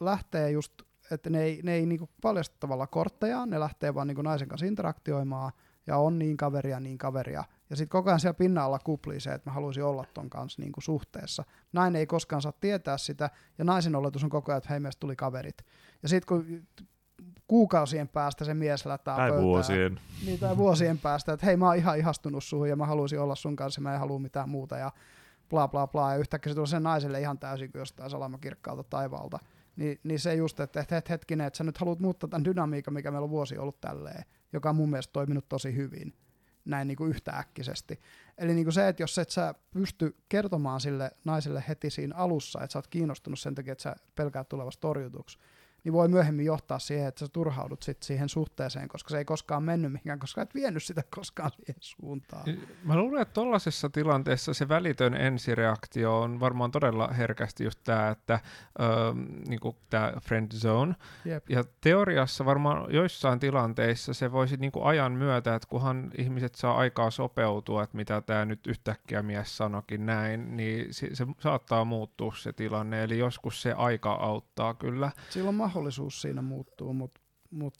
[0.00, 4.22] lähtee just, että ne ei, ne ei niinku paljasta tavallaan korttejaan, ne lähtee vaan niinku
[4.22, 5.52] naisen kanssa interaktioimaan
[5.86, 7.44] ja on niin kaveria, niin kaveria.
[7.70, 10.80] Ja sitten koko ajan siellä pinnalla kuplii se, että mä haluaisin olla ton kanssa niinku
[10.80, 11.44] suhteessa.
[11.72, 15.00] Nainen ei koskaan saa tietää sitä, ja naisen oletus on koko ajan, että hei, meistä
[15.00, 15.56] tuli kaverit.
[16.02, 16.66] Ja sitten kun
[17.46, 20.00] kuukausien päästä se mies lätää Tai pöytään, vuosien.
[20.26, 23.34] niin, tai vuosien päästä, että hei mä oon ihan ihastunut suhun ja mä haluaisin olla
[23.34, 24.90] sun kanssa, mä en halua mitään muuta ja
[25.50, 29.38] bla bla bla, ja yhtäkkiä se tulee sen naiselle ihan täysin kuin jostain salamakirkkaalta taivaalta.
[29.76, 32.94] Ni, niin se just, että, että et, hetkinen, että sä nyt haluat muuttaa tämän dynamiikan,
[32.94, 36.14] mikä meillä on vuosi ollut tälleen, joka on mun mielestä toiminut tosi hyvin,
[36.64, 38.00] näin niin kuin yhtääkkisesti.
[38.38, 42.62] Eli niin kuin se, että jos et sä pysty kertomaan sille naiselle heti siinä alussa,
[42.62, 45.38] että sä oot kiinnostunut sen takia, että sä pelkäät tulevasta torjutuksi,
[45.84, 49.62] niin voi myöhemmin johtaa siihen, että sä turhaudut sit siihen suhteeseen, koska se ei koskaan
[49.62, 52.44] mennyt mihinkään, koska et vienyt sitä koskaan siihen suuntaan.
[52.84, 58.40] Mä luulen, että tuollaisessa tilanteessa se välitön ensireaktio on varmaan todella herkästi just tämä, että
[58.80, 58.88] öö,
[59.48, 60.94] niinku tämä friend zone.
[61.24, 61.50] Jep.
[61.50, 67.10] Ja teoriassa varmaan joissain tilanteissa se voisi niinku ajan myötä, että kunhan ihmiset saa aikaa
[67.10, 72.52] sopeutua, että mitä tämä nyt yhtäkkiä mies sanokin näin, niin se, se saattaa muuttua se
[72.52, 73.02] tilanne.
[73.02, 75.10] Eli joskus se aika auttaa kyllä.
[75.30, 77.20] Silloin mahdollisuus siinä muuttuu, mutta
[77.50, 77.74] mut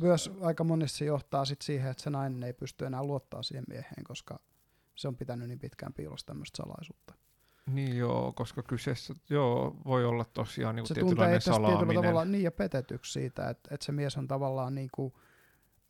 [0.00, 3.64] myös aika monesti se johtaa sit siihen, että se nainen ei pysty enää luottaa siihen
[3.68, 4.40] mieheen, koska
[4.94, 7.14] se on pitänyt niin pitkään piilossa tämmöistä salaisuutta.
[7.66, 11.96] Niin joo, koska kyseessä joo, voi olla tosiaan niinku se tuntee tietynlainen salaaminen.
[11.96, 15.14] tavalla niin ja petetyksi siitä, että, että se mies on tavallaan niin kuin,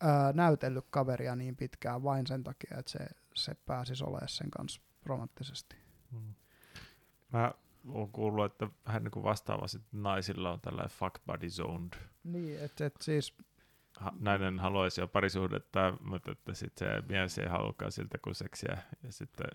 [0.01, 2.99] ää, näytellyt kaveria niin pitkään vain sen takia, että se,
[3.35, 5.75] se pääsisi olemaan sen kanssa romanttisesti.
[6.11, 6.33] Mm.
[7.33, 7.53] Mä
[7.87, 11.93] oon kuullut, että vähän niin kuin vastaavasti naisilla on tällainen fuck buddy zoned.
[12.23, 13.35] Niin, että et siis
[13.99, 18.77] Ha- nainen haluaisi jo parisuhdetta, mutta että sit se mies ei halukaan siltä kuin seksiä.
[19.03, 19.47] Ja sitten,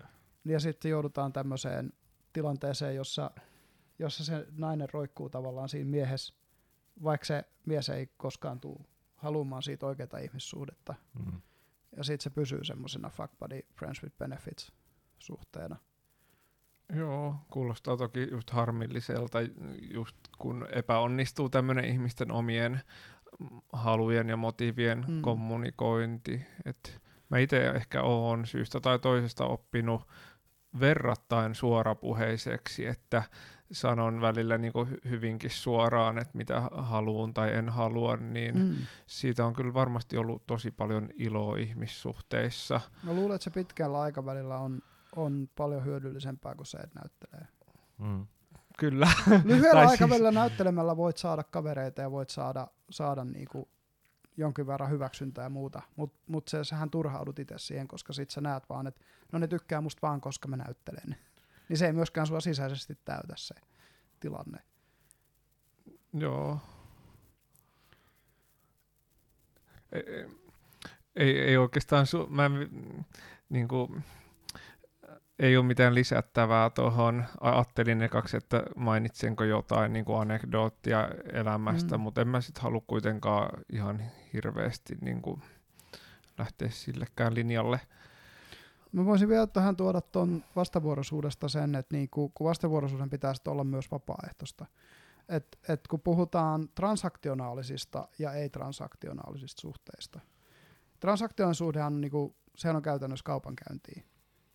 [0.45, 1.93] ja sitten joudutaan tämmöiseen
[2.33, 3.31] tilanteeseen, jossa,
[3.99, 6.33] jossa se nainen roikkuu tavallaan siinä miehessä,
[7.03, 8.79] vaikka se mies ei koskaan tule
[9.15, 10.95] haluamaan siitä oikeaa ihmissuhdetta.
[11.25, 11.41] mm.
[11.97, 14.71] Ja sitten se pysyy semmoisena fuck buddy, friends with benefits
[15.19, 15.75] suhteena.
[16.95, 19.37] Joo, kuulostaa toki just harmilliselta,
[19.93, 22.81] just kun epäonnistuu tämmöinen ihmisten omien
[23.39, 25.13] mm, halujen ja motiivien Mm.
[25.13, 25.21] mm.
[25.21, 26.41] kommunikointi.
[26.65, 30.01] Et mä itse ehkä oon syystä tai toisesta oppinut
[30.79, 33.23] verrattain suorapuheiseksi, että
[33.71, 34.73] sanon välillä niin
[35.09, 38.63] hyvinkin suoraan, että mitä haluan tai en halua, niin mm.
[38.63, 38.75] Mm.
[39.07, 42.81] siitä on kyllä varmasti ollut tosi paljon iloa ihmissuhteissa.
[43.03, 44.81] Mä luulen, että se pitkällä aikavälillä on,
[45.15, 47.47] on paljon hyödyllisempää kuin se, että näyttelee.
[47.97, 48.27] Mm.
[48.77, 49.07] Kyllä.
[49.45, 53.69] Lyhyellä siis- aikavälillä näyttelemällä voit saada kavereita ja voit saada, saada niinku
[54.37, 58.41] jonkin verran hyväksyntää ja muuta, mutta mut se, sähän turhaudut itse siihen, koska sit sä
[58.41, 61.15] näet vaan, että no ne tykkää musta vaan, koska mä näyttelen.
[61.69, 63.55] Niin se ei myöskään sua sisäisesti täytä se
[64.19, 64.59] tilanne.
[66.13, 66.59] Joo.
[69.91, 70.03] Ei,
[71.15, 72.51] ei, ei oikeastaan, su- mä en,
[73.49, 74.03] niin kuin,
[75.39, 77.25] ei ole mitään lisättävää tuohon.
[77.41, 82.01] Ajattelin ekaksi, että mainitsenko jotain niin kuin anekdoottia elämästä, Mm.
[82.01, 84.01] mutta en mä sitten halua kuitenkaan ihan
[84.33, 85.41] hirveästi niin kuin,
[86.37, 87.79] lähteä sillekään linjalle.
[88.91, 93.63] Mä voisin vielä tähän tuoda tuon vastavuoroisuudesta sen, että niinku, kun vastavuoroisuuden pitää sit olla
[93.63, 94.65] myös vapaaehtoista.
[95.29, 100.19] Et, et kun puhutaan transaktionaalisista ja ei-transaktionaalisista suhteista.
[100.99, 104.03] Transaktionaalinen suhde on, niinku, sehän on käytännössä kaupankäyntiä.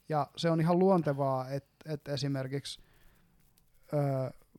[0.08, 2.80] Ja se on ihan luontevaa, että et esimerkiksi
[3.92, 3.96] ö,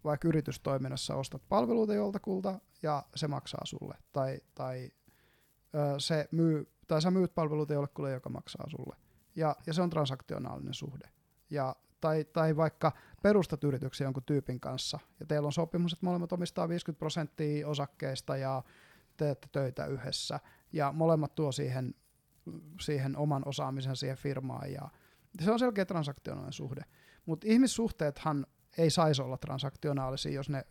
[0.03, 3.97] vaikka yritystoiminnassa ostat palveluita joltakulta ja se maksaa sulle.
[4.13, 4.91] Tai, tai,
[5.75, 8.95] ö, se myy, tai sä myyt palveluita jollekulle, joka maksaa sulle
[9.35, 11.09] ja, ja se on transaktionaalinen suhde.
[11.49, 12.91] ja, tai, tai vaikka
[13.23, 18.37] perustat yrityksen jonkun tyypin kanssa ja teillä on sopimus, että molemmat omistaa 50 prosenttia osakkeista
[18.37, 18.63] ja
[19.17, 20.39] teette töitä yhdessä
[20.73, 21.95] ja molemmat tuo siihen,
[22.81, 24.89] siihen oman osaamisen siihen firmaan ja
[25.43, 26.81] se on selkeä transaktionaalinen suhde.
[27.25, 28.45] Mutta ihmissuhteethan
[28.77, 30.65] ei saisi olla transaktionaalisia, jos ne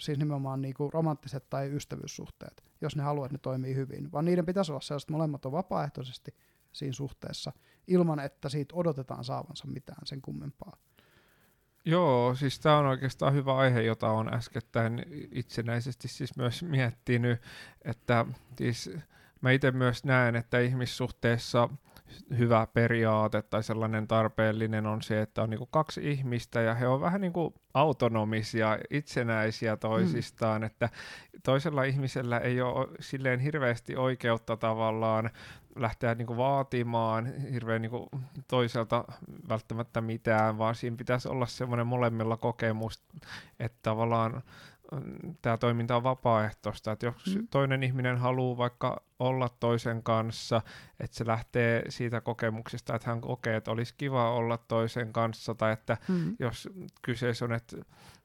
[0.00, 4.46] siis nimenomaan niinku romanttiset tai ystävyyssuhteet, jos ne haluaa, että ne toimii hyvin, vaan niiden
[4.46, 6.34] pitäisi olla sellaiset, että molemmat on vapaaehtoisesti
[6.72, 7.52] siinä suhteessa,
[7.86, 10.76] ilman että siitä odotetaan saavansa mitään sen kummempaa.
[11.84, 15.02] Joo, siis tämä on oikeastaan hyvä aihe, jota on äskettäin
[15.32, 17.42] itsenäisesti siis myös miettinyt,
[17.84, 18.26] että
[18.58, 18.90] siis
[19.40, 21.68] mä itse myös näen, että ihmissuhteessa
[22.38, 27.00] hyvä periaate tai sellainen tarpeellinen on se, että on niinku kaksi ihmistä ja he on
[27.00, 30.66] vähän niinku autonomisia, itsenäisiä toisistaan, mm.
[30.66, 30.88] että
[31.42, 35.30] toisella ihmisellä ei ole silleen hirveästi oikeutta tavallaan
[35.76, 38.08] lähteä niinku vaatimaan hirveän niinku
[38.48, 39.04] toiselta
[39.48, 43.02] välttämättä mitään, vaan siinä pitäisi olla semmoinen molemmilla kokemus,
[43.60, 44.42] että tavallaan
[45.42, 47.48] tämä toiminta on vapaaehtoista, että jos mm.
[47.50, 50.62] toinen ihminen haluaa vaikka olla toisen kanssa,
[51.00, 55.72] että se lähtee siitä kokemuksesta, että hän kokee, että olisi kiva olla toisen kanssa, tai
[55.72, 56.36] että mm.
[56.38, 56.68] jos
[57.02, 57.76] kyseessä on, että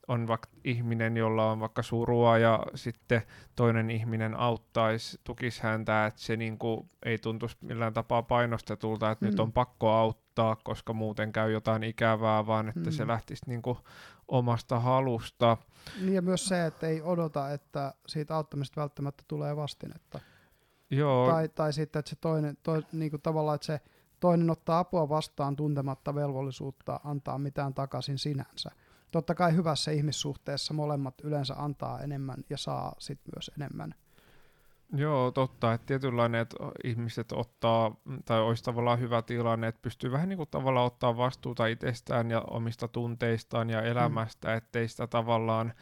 [0.08, 3.22] on vaikka ihminen, jolla on vaikka surua ja sitten
[3.56, 9.30] toinen ihminen auttaisi, tukisi häntä, että se niinku ei tuntuisi millään tapaa painostetulta, että mm.
[9.30, 12.92] nyt on pakko auttaa, koska muuten käy jotain ikävää, vaan että mm.
[12.92, 13.78] se lähtisi niinku
[14.32, 15.58] omasta halusta.
[16.02, 20.20] Niin ja myös se, että ei odota, että siitä auttamista välttämättä tulee vastinetta.
[20.90, 21.32] Joo.
[21.32, 23.82] Tai, tai sitten, että se toinen, to, niin kuin tavallaan, että se
[24.20, 28.72] toinen ottaa apua vastaan tuntematta velvollisuutta antaa mitään takaisin sinänsä.
[29.12, 33.96] Totta kai hyvässä ihmissuhteessa molemmat yleensä antaa enemmän ja saa sitten myös enemmän.
[34.94, 37.96] Joo, totta, että tietynlainen, että ihmiset ottaa,
[38.26, 42.42] tai olisi tavallaan hyvä tilanne, että pystyy vähän niin kuin tavallaan ottaa vastuuta itsestään ja
[42.42, 44.54] omista tunteistaan ja elämästä, mm.
[44.58, 45.74] ettei sitä tavallaan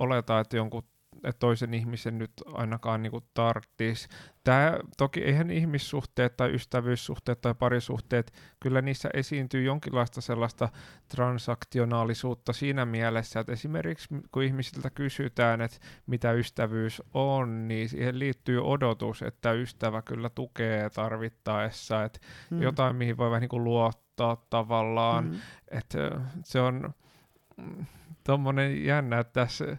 [0.00, 0.84] oleta, että jonkun
[1.16, 4.08] että toisen ihmisen nyt ainakaan niinku tarttis.
[4.44, 10.68] Tää, toki eihän ihmissuhteet tai ystävyyssuhteet tai parisuhteet, kyllä niissä esiintyy jonkinlaista sellaista
[11.08, 18.64] transaktionaalisuutta siinä mielessä, että esimerkiksi kun ihmisiltä kysytään, että mitä ystävyys on, niin siihen liittyy
[18.64, 22.18] odotus, että ystävä kyllä tukee tarvittaessa, että
[22.50, 22.62] hmm.
[22.62, 25.40] jotain mihin voi vähän niin kuin luottaa tavallaan, hmm.
[25.70, 25.98] että
[26.44, 26.94] se on
[27.56, 27.86] mm,
[28.24, 29.76] tuommoinen jännä, että tässä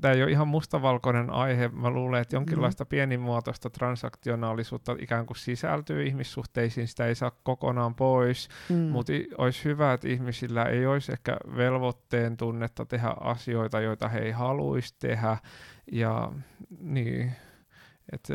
[0.00, 1.68] tämä ei ole ihan mustavalkoinen aihe.
[1.68, 2.88] Mä luulen, että jonkinlaista mm.
[2.88, 8.76] pienimuotoista transaktionaalisuutta ikään kuin sisältyy ihmissuhteisiin, sitä ei saa kokonaan pois, mm.
[8.76, 14.30] mutta olisi hyvä, että ihmisillä ei olisi ehkä velvoitteen tunnetta tehdä asioita, joita he ei
[14.30, 15.36] haluaisi tehdä.
[15.92, 16.32] Ja
[16.80, 17.32] niin,
[18.12, 18.34] että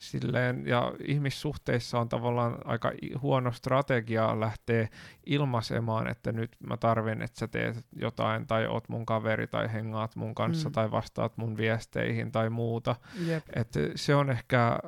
[0.00, 4.88] silleen, ja ihmissuhteissa on tavallaan aika huono strategia lähteä
[5.26, 10.16] ilmaisemaan, että nyt mä tarvin, että sä teet jotain, tai oot mun kaveri, tai hengaat
[10.16, 10.72] mun kanssa, mm.
[10.72, 12.96] tai vastaat mun viesteihin, tai muuta.
[13.26, 13.44] Yep.
[13.54, 14.78] Et se on ehkä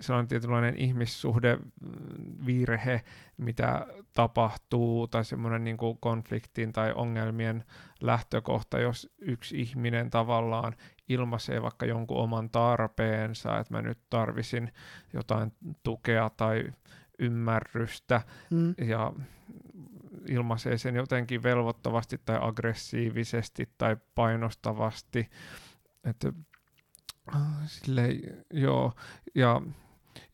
[0.00, 3.02] sellainen tietynlainen ihmissuhdevirhe,
[3.36, 7.64] mitä tapahtuu, tai semmoinen niin konfliktin tai ongelmien
[8.00, 10.76] lähtökohta, jos yksi ihminen tavallaan
[11.10, 14.72] ilmaisee vaikka jonkun oman tarpeensa, että mä nyt tarvisin
[15.12, 16.64] jotain tukea tai
[17.18, 18.74] ymmärrystä, mm.
[18.78, 19.12] ja
[20.28, 25.30] ilmaisee sen jotenkin velvoittavasti tai aggressiivisesti tai painostavasti,
[26.04, 26.32] että
[27.66, 28.08] sille,
[28.52, 28.92] joo,
[29.34, 29.62] ja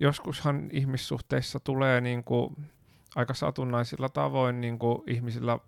[0.01, 2.57] joskushan ihmissuhteissa tulee niin kuin
[3.17, 5.59] aika satunnaisilla tavoin niin kuin ihmisillä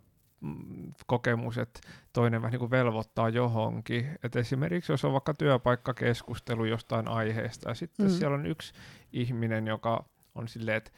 [1.07, 1.81] kokemus, että
[2.13, 4.19] toinen vähän niin kuin velvoittaa johonkin.
[4.23, 8.13] Et esimerkiksi jos on vaikka työpaikkakeskustelu jostain aiheesta ja sitten mm.
[8.13, 8.73] siellä on yksi
[9.13, 10.91] ihminen, joka on silleen, että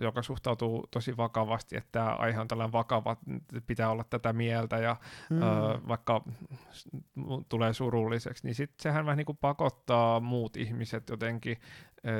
[0.00, 3.16] joka suhtautuu tosi vakavasti, että tämä aihe on tällainen vakava,
[3.66, 4.96] pitää olla tätä mieltä ja
[5.30, 5.38] mm.
[5.88, 6.24] vaikka
[7.48, 11.56] tulee surulliseksi, niin sitten sehän vähän niin kuin pakottaa muut ihmiset jotenkin,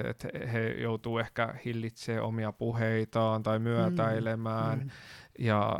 [0.04, 4.90] että he joutuu ehkä hillitsemään omia puheitaan tai myötäilemään mm.
[5.38, 5.78] ja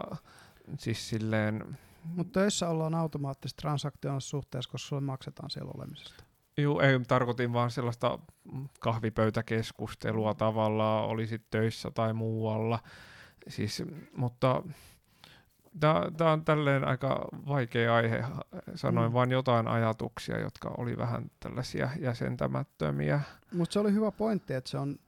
[0.79, 1.79] siis silleen...
[2.05, 6.25] Mutta töissä ollaan automaattisesti transaktionaalisessa suhteessa, koska sulle maksetaan siellä olemisesta.
[6.59, 8.19] Joo, ei, tarkoitin vaan sellaista
[8.81, 12.79] kahvipöytäkeskustelua tavallaan, olisi töissä tai muualla.
[13.49, 13.83] Siis,
[14.17, 14.63] mutta
[16.17, 18.25] tämä on tälleen aika vaikea aihe.
[18.75, 19.15] Sanoin mm.
[19.15, 23.21] vain jotain ajatuksia, jotka oli vähän tällaisia jäsentämättömiä.
[23.55, 24.99] Mutta se oli hyvä pointti, että se on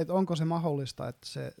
[0.00, 1.52] että onko se mahdollista, että se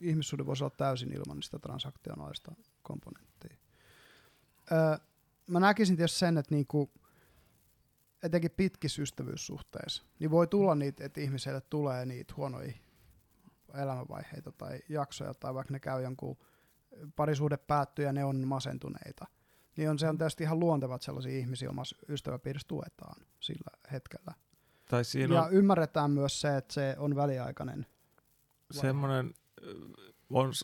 [0.00, 3.56] ihmissuhde voisi olla täysin ilman sitä transaktionaalista komponenttia.
[4.72, 4.98] Öö,
[5.46, 6.90] mä näkisin tietysti sen, että niinku,
[8.22, 12.72] etenkin pitkissä ystävyyssuhteissa, niin voi tulla niitä, että ihmiselle tulee niitä huonoja
[13.74, 16.36] elämänvaiheita tai jaksoja, tai vaikka ne käy jonkun
[17.16, 19.26] parisuhde päättyy ja ne on masentuneita,
[19.76, 24.34] niin on, se on tietysti ihan luonteva, että sellaisia ihmisiä omassa ystäväpiirissä tuetaan sillä hetkellä.
[24.92, 27.86] Tai siinä ja on ymmärretään myös se, että se on väliaikainen.
[28.70, 29.34] semmoinen,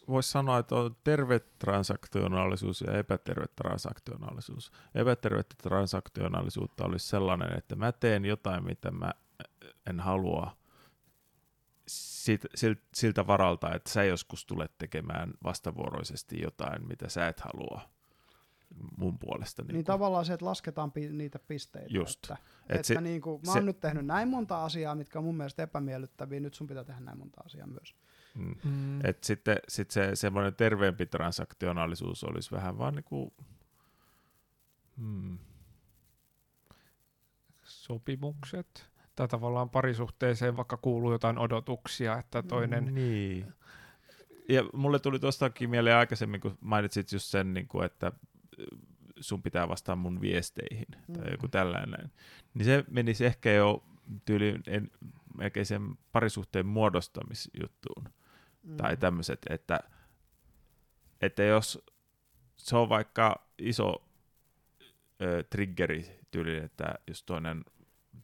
[0.08, 4.72] voisi sanoa, että on terve transaktionaalisuus ja epäterve transaktionaalisuus.
[4.94, 9.12] Epätervettä transaktionaalisuutta olisi sellainen, että mä teen jotain, mitä mä
[9.90, 10.56] en halua
[12.94, 17.80] siltä varalta, että sä joskus tulet tekemään vastavuoroisesti jotain, mitä sä et halua
[18.96, 19.62] mun puolesta.
[19.62, 21.88] Niin, niin tavallaan se, että lasketaan pi- niitä pisteitä.
[21.94, 22.24] Just.
[22.24, 22.36] Että,
[22.68, 25.24] Et että se- niin kuin, mä se- oon nyt tehnyt näin monta asiaa, mitkä on
[25.24, 27.94] mun mielestä epämiellyttäviä, nyt sun pitää tehdä näin monta asiaa myös.
[28.34, 28.54] Mm.
[28.64, 29.04] Mm.
[29.04, 33.32] Et sitten sit se semmoinen terveempi transaktionaalisuus olisi vähän vaan niinku,
[34.98, 35.38] hmm,
[37.64, 38.90] sopimukset.
[39.14, 42.94] Tai tavallaan parisuhteeseen vaikka kuuluu jotain odotuksia, että toinen...
[42.94, 43.52] Niin.
[44.48, 48.12] Ja mulle tuli tuostakin mieleen aikaisemmin, kun mainitsit just sen, niin kuin, että
[49.20, 51.30] sun pitää vastata mun viesteihin tai Mm.
[51.32, 52.12] joku tällainen.
[52.54, 53.84] Niin se menisi ehkä jo
[54.24, 54.90] tyyliin en,
[55.38, 58.04] melkein sen parisuhteen muodostamisjuttuun.
[58.62, 58.76] Mm.
[58.76, 59.80] Tai tämmöiset, että,
[61.20, 61.84] että jos
[62.56, 64.08] se on vaikka iso
[65.22, 67.64] ö, triggeri tyyli, että jos toinen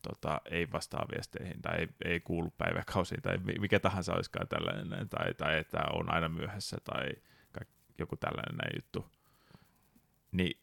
[0.02, 5.08] tota, ei vastaa viesteihin tai ei, ei kuulu päiväkausiin tai mi- mikä tahansa olisikaan tällainen,
[5.08, 7.08] tai, tai että on aina myöhässä tai
[7.98, 9.10] joku tällainen juttu,
[10.34, 10.60] niin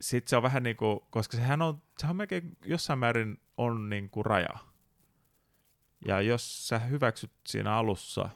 [0.00, 4.10] sitten se on vähän niin kuin, koska sehän on, sehän melkein jossain määrin on niin
[4.10, 4.58] kuin raja.
[6.06, 8.28] Ja jos sä hyväksyt siinä alussa,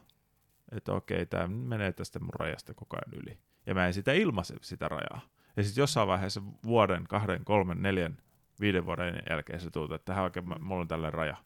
[0.72, 4.54] että okei, tämä menee tästä mun rajasta koko ajan yli, ja mä en sitä ilmaise
[4.60, 5.20] sitä rajaa,
[5.56, 8.16] ja sitten jossain vaiheessa vuoden, kahden, kolmen, neljän,
[8.60, 11.36] viiden vuoden jälkeen se tuut, että tähän oikein mulla on tällainen raja,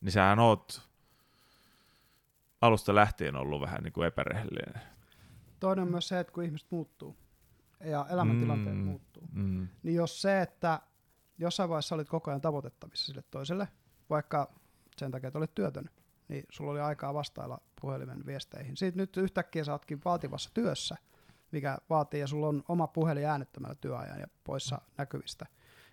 [0.00, 0.88] niin sähän oot
[2.60, 4.82] alusta lähtien ollut vähän niin kuin epärehellinen.
[5.60, 7.23] Toinen on myös se, että kun ihmiset muuttuu
[7.84, 8.82] ja elämäntilanteet Mm.
[8.84, 9.68] muuttuu, Mm.
[9.82, 10.80] niin jos se, että
[11.38, 13.68] jossain vaiheessa olit koko ajan tavoitettavissa sille toiselle,
[14.10, 14.50] vaikka
[14.96, 15.90] sen takia, että olit työtön,
[16.28, 18.76] niin sulla oli aikaa vastailla puhelimen viesteihin.
[18.76, 20.96] Sitten nyt yhtäkkiä sä ootkin vaativassa työssä,
[21.52, 25.46] mikä vaatii, ja sulla on oma puhelin äänettömällä työajan ja poissa näkyvistä.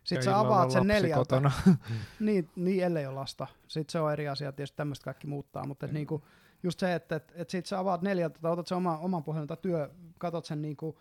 [0.03, 1.19] Sitten Ja sä avaat sen neljältä.
[1.19, 1.51] Kotona.
[2.19, 3.47] Niin, niin, ellei ole lasta.
[3.67, 6.23] Sitten se on eri asia, tietysti tämmöistä kaikki muuttaa, mutta et niinku,
[6.63, 9.47] just se, että et, et sit sä avaat neljältä tai otat sen oma, oman puhelin
[9.47, 10.99] tai työ, katot sen niinku,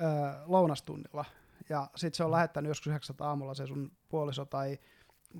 [0.00, 0.02] ö,
[0.46, 1.24] lounastunnilla,
[1.68, 4.78] ja sit se on lähettänyt joskus yhdeksältä aamulla se sun puoliso tai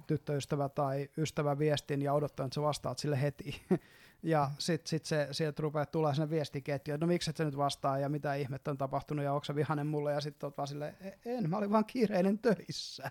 [0.06, 3.62] tyttöystävä tai ystävä viestin ja odottaa, että sä vastaat sille heti.
[4.22, 7.56] ja sit, sit se, sieltä rupeaa tulee sinne viestiketju, että no miksi et sä nyt
[7.56, 10.68] vastaa ja mitä ihmettä on tapahtunut ja onko sä vihanen mulle ja sitten oot vaan
[10.68, 13.10] silleen, "E- en, mä olin vaan kiireinen töissä.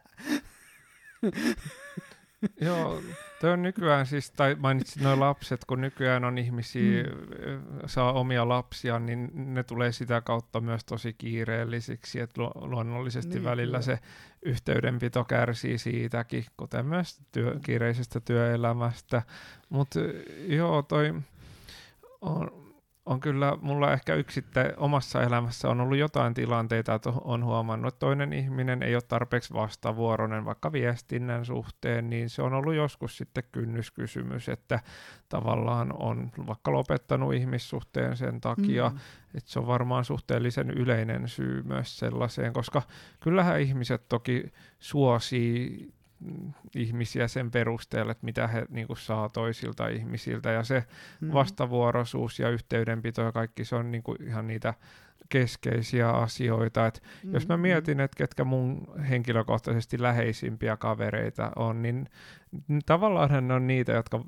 [2.62, 3.02] Joo,
[3.42, 7.10] toi on nykyään siis, tai mainitsit noin lapset, kun nykyään on ihmisiä, Mm.
[7.52, 7.62] mm.
[7.86, 13.36] saa omia lapsia, niin ne tulee sitä kautta myös tosi kiireellisiksi, että lu- luonnollisesti Niin,
[13.36, 13.82] niin, välillä kyllä.
[13.86, 14.00] se
[14.42, 19.22] yhteydenpito kärsii siitäkin, kuten myös työ, kiireisestä työelämästä.
[19.70, 20.00] Mutta
[20.48, 21.14] joo, toi
[22.22, 22.67] on,
[23.08, 28.00] on kyllä, mulla ehkä yksittäin omassa elämässä on ollut jotain tilanteita, että on huomannut, että
[28.00, 33.44] toinen ihminen ei ole tarpeeksi vastavuoroinen vaikka viestinnän suhteen, niin se on ollut joskus sitten
[33.52, 34.80] kynnyskysymys, että
[35.30, 38.98] tavallaan on vaikka lopettanut ihmissuhteen sen takia, Mm.
[39.36, 42.82] että se on varmaan suhteellisen yleinen syy myös sellaiseen, koska
[43.20, 45.94] kyllähän ihmiset toki suosii
[46.76, 50.84] ihmisiä sen perusteella, että mitä he niin kuin, saa toisilta ihmisiltä, ja se
[51.22, 51.34] Mm.
[51.34, 54.74] vastavuoroisuus ja yhteydenpito ja kaikki, se on niin kuin, ihan niitä
[55.30, 57.34] keskeisiä asioita, että Mm.
[57.34, 57.62] jos mä mm.
[57.62, 62.08] mietin, että ketkä mun henkilökohtaisesti läheisimpiä kavereita on, niin
[62.86, 64.20] tavallaan ne on niitä, jotka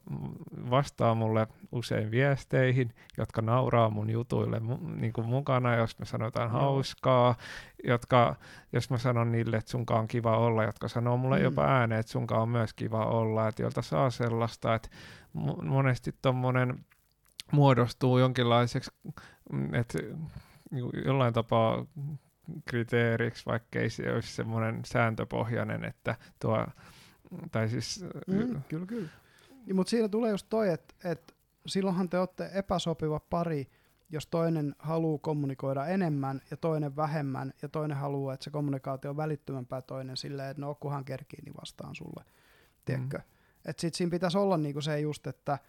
[0.70, 6.50] vastaa mulle usein viesteihin, jotka nauraa mun jutuille mu- niin kuin mukana, jos me sanotaan
[6.52, 6.62] Joo.
[6.62, 7.36] hauskaa,
[7.84, 8.36] jotka,
[8.74, 11.44] jos mä sanon niille, että sunkaan on kiva olla, jotka sanoo mulle Mm.
[11.44, 14.90] jopa ääneen, että sunkaan on myös kiva olla, että jolta saa sellaista, että
[15.38, 16.86] mo- monesti tommonen
[17.52, 18.92] muodostuu jonkinlaiseksi,
[19.52, 20.00] mm, että
[21.06, 21.86] jollain tapaa
[22.66, 26.68] kriteeriksi, vaikkei se olisi semmoinen sääntöpohjainen, että tuo,
[27.52, 29.10] tai siis Mm, kyllä, kyllä.
[29.74, 33.68] Mutta siinä tulee just toi, että et silloinhan te olette epäsopiva pari,
[34.10, 39.18] jos toinen haluaa kommunikoida enemmän ja toinen vähemmän, ja toinen haluaa, että se kommunikaatio on
[39.18, 42.24] välittömämpää toinen silleen, että no kunhan kerkii, niin vastaan sulle.
[42.86, 43.18] Tiedätkö?
[43.18, 43.24] Mm.
[43.66, 45.60] Että sit siinä pitäisi olla niinku se just, että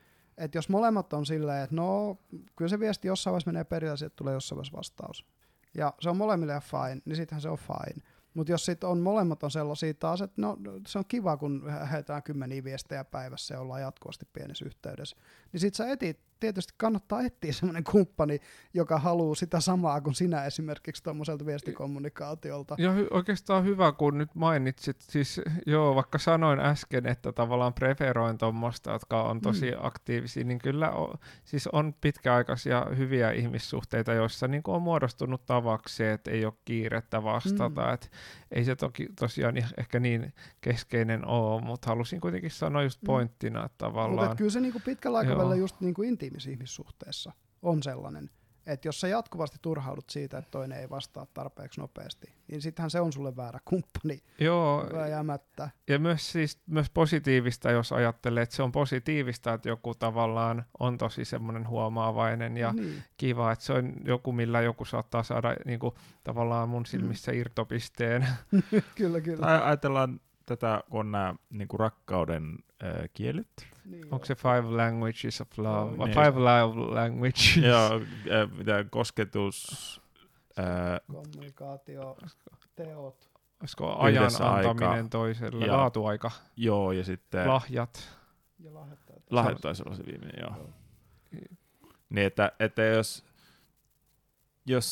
[0.41, 2.19] et jos molemmat on silleen, että no
[2.57, 5.27] kyllä se viesti jossain vaiheessa menee perille sieltä tulee jossain vaiheessa vastaus.
[5.75, 8.03] Ja se on molemmille fine, niin sittenhän se on fine.
[8.35, 12.23] Mutta jos sitten on molemmat on sellaisia taas, että no, se on kiva, kun heitään
[12.23, 15.17] kymmeniä viestejä päivässä ja ollaan jatkuvasti pienessä yhteydessä,
[15.53, 18.41] niin sitten sä etit tietysti kannattaa etsiä semmoinen kumppani,
[18.75, 22.75] joka haluaa sitä samaa kuin sinä esimerkiksi tuommoiselta viestikommunikaatiolta.
[22.79, 28.39] Ja hy- oikeastaan hyvä, kun nyt mainitsit, siis joo, vaikka sanoin äsken, että tavallaan preferoin
[28.39, 29.77] tuommoista, jotka on tosi mm.
[29.81, 36.31] aktiivisia, niin kyllä on, siis on pitkäaikaisia hyviä ihmissuhteita, joissa niin on muodostunut tavaksi, että
[36.31, 37.95] ei ole kiirettä vastata, mm.
[37.95, 38.09] että
[38.51, 43.07] ei se toki tosiaan ehkä niin keskeinen ole, mutta halusin kuitenkin sanoa just mm.
[43.07, 44.29] pointtina, että tavallaan...
[44.29, 48.31] Mutta kyllä se niin pitkällä aikavälillä just niin kuin intiimissä ihmissuhteessa on sellainen,
[48.67, 53.01] että jos sä jatkuvasti turhaudut siitä, että toinen ei vastaa tarpeeksi nopeasti, niin sittenhän se
[53.01, 54.23] on sulle väärä kumppani.
[54.41, 54.87] Joo.
[54.93, 55.71] Väjämättä.
[55.89, 60.99] Ja myös, siis, myös positiivista, jos ajattelee, että se on positiivista, että joku tavallaan on
[60.99, 63.03] tosi semmoinen huomaavainen ja niin.
[63.17, 65.95] kiva, että se on joku, millä joku saattaa saada niin kuin,
[66.25, 67.39] tavallaan mun silmissä mm.
[67.39, 68.27] irtopisteen.
[68.99, 69.67] kyllä, kyllä.
[69.67, 70.21] Ajatellaan
[70.57, 73.67] tätä, kun nämä niin kuin rakkauden äh, kielet.
[73.85, 75.97] Niin Onko se Five Languages of Love?
[75.97, 76.15] No, niin.
[76.15, 77.57] Five Love Languages?
[77.57, 80.01] Joo, äh, mitä kosketus...
[80.59, 82.17] Äh, Kommunikaatio,
[82.77, 83.31] teot.
[83.61, 85.09] Olisiko ajan antaminen aika.
[85.09, 86.31] toiselle, ja, laatuaika?
[86.57, 87.49] Joo, ja sitten...
[87.49, 88.19] Lahjat.
[88.59, 88.71] Ja
[89.31, 90.57] lahjat taisi olla se viimeinen, joo.
[90.57, 90.71] joo.
[92.11, 93.25] Niin, että, että jos,
[94.67, 94.87] jos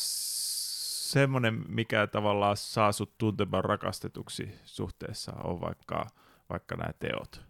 [1.11, 6.07] semmoinen, mikä tavallaan saa sut tuntemaan rakastetuksi suhteessa, on vaikka,
[6.49, 7.45] vaikka nämä teot.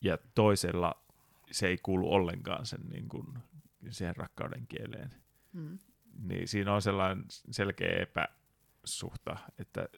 [0.00, 1.04] Ja toisella
[1.50, 3.26] se ei kuulu ollenkaan sen niin kuin,
[3.90, 5.10] siihen rakkauden kieleen.
[5.52, 5.78] Mm.
[6.18, 9.88] Niin siinä on sellainen selkeä epäsuhta, että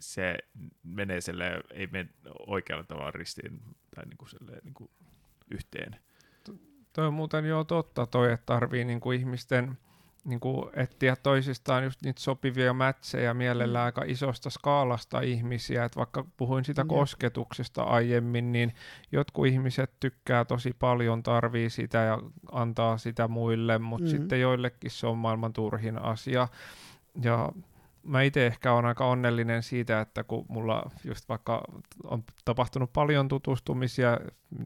[0.00, 0.38] se
[0.82, 2.10] menee sille, ei mene
[2.46, 3.60] oikealla tavalla ristiin
[3.94, 4.90] tai niin kuin silleen, niin kuin
[5.50, 6.00] yhteen.
[6.92, 9.78] Toi on muuten jo totta toi, että tarvii niin kuin ihmisten
[10.28, 13.86] niin kuin etsiä toisistaan just niitä sopivia mätsejä mielellään mm.
[13.86, 16.88] aika isosta skaalasta ihmisiä, että vaikka puhuin sitä mm.
[16.88, 18.74] kosketuksesta aiemmin, niin
[19.12, 22.18] jotkut ihmiset tykkää tosi paljon, tarvii sitä ja
[22.52, 24.10] antaa sitä muille, mutta mm.
[24.10, 26.48] sitten joillekin se on maailman turhin asia.
[27.22, 27.52] Ja
[28.08, 31.62] mä itse ehkä olen aika onnellinen siitä, että kun mulla just vaikka
[32.04, 34.18] on tapahtunut paljon tutustumisia,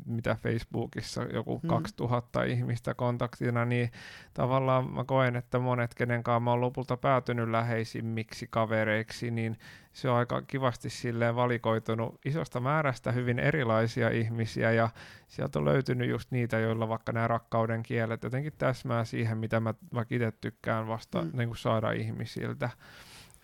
[0.07, 1.69] mitä Facebookissa joku hmm.
[1.69, 3.91] 2000 ihmistä kontaktina, niin
[4.35, 9.59] tavallaan mä koen, että monet, kenen kanssa mä oon lopulta päätynyt läheisimmiksi kavereiksi, niin
[9.93, 14.89] se on aika kivasti silleen valikoitunut isosta määrästä hyvin erilaisia ihmisiä ja
[15.29, 19.75] sieltä on löytynyt just niitä, joilla vaikka nämä rakkauden kielet jotenkin täsmää siihen, mitä mä
[19.95, 21.31] vaikka itse tykkään vasta mm.
[21.33, 22.71] niin kuin saada ihmisiltä.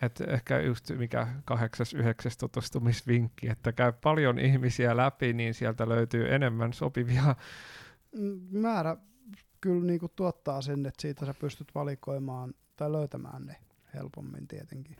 [0.01, 6.33] Et ehkä just mikä kahdeksas, yhdeksäs tutustumisvinkki, että käy paljon ihmisiä läpi, niin sieltä löytyy
[6.33, 7.35] enemmän sopivia.
[8.17, 8.97] Mm, määrä
[9.61, 13.55] kyllä niinku tuottaa sen, että siitä sä pystyt valikoimaan tai löytämään ne
[13.93, 14.97] helpommin tietenkin.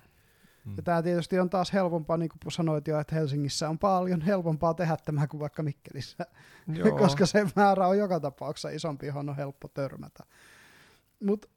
[0.66, 0.74] Hmm.
[0.78, 4.74] Ja tämä tietysti on taas helpompaa, niin kuin sanoit jo, että Helsingissä on paljon helpompaa
[4.74, 6.26] tehdä tämä kuin vaikka Mikkelissä,
[6.68, 6.98] Joo.
[7.00, 10.24] koska se määrä on joka tapauksessa isompi, johon on helppo törmätä.
[11.24, 11.48] Mutta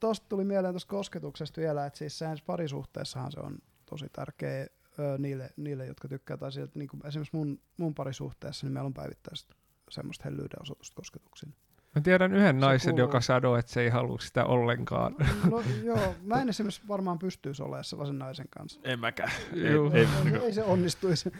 [0.00, 4.66] tuosta tuli mieleen tuosta kosketuksesta vielä, että siis sehän parisuhteessahan se on tosi tärkeä
[4.98, 8.86] ö, niille, niille, jotka tykkää, tai sieltä, niin kuin esimerkiksi mun, mun parisuhteessa, niin meillä
[8.86, 9.54] on päivittäistä
[9.90, 11.54] semmoista hellyyden osoitusta kosketuksiin.
[11.94, 13.08] Mä tiedän yhden se naisen, kuuluu.
[13.08, 15.16] joka sanoo, että se ei halua sitä ollenkaan.
[15.50, 18.80] No, no joo, mä en esimerkiksi varmaan pystyisi olemaan sellaisen naisen kanssa.
[18.84, 19.32] En mäkään.
[19.54, 21.32] Ei, ei, ei, ei se onnistuisi.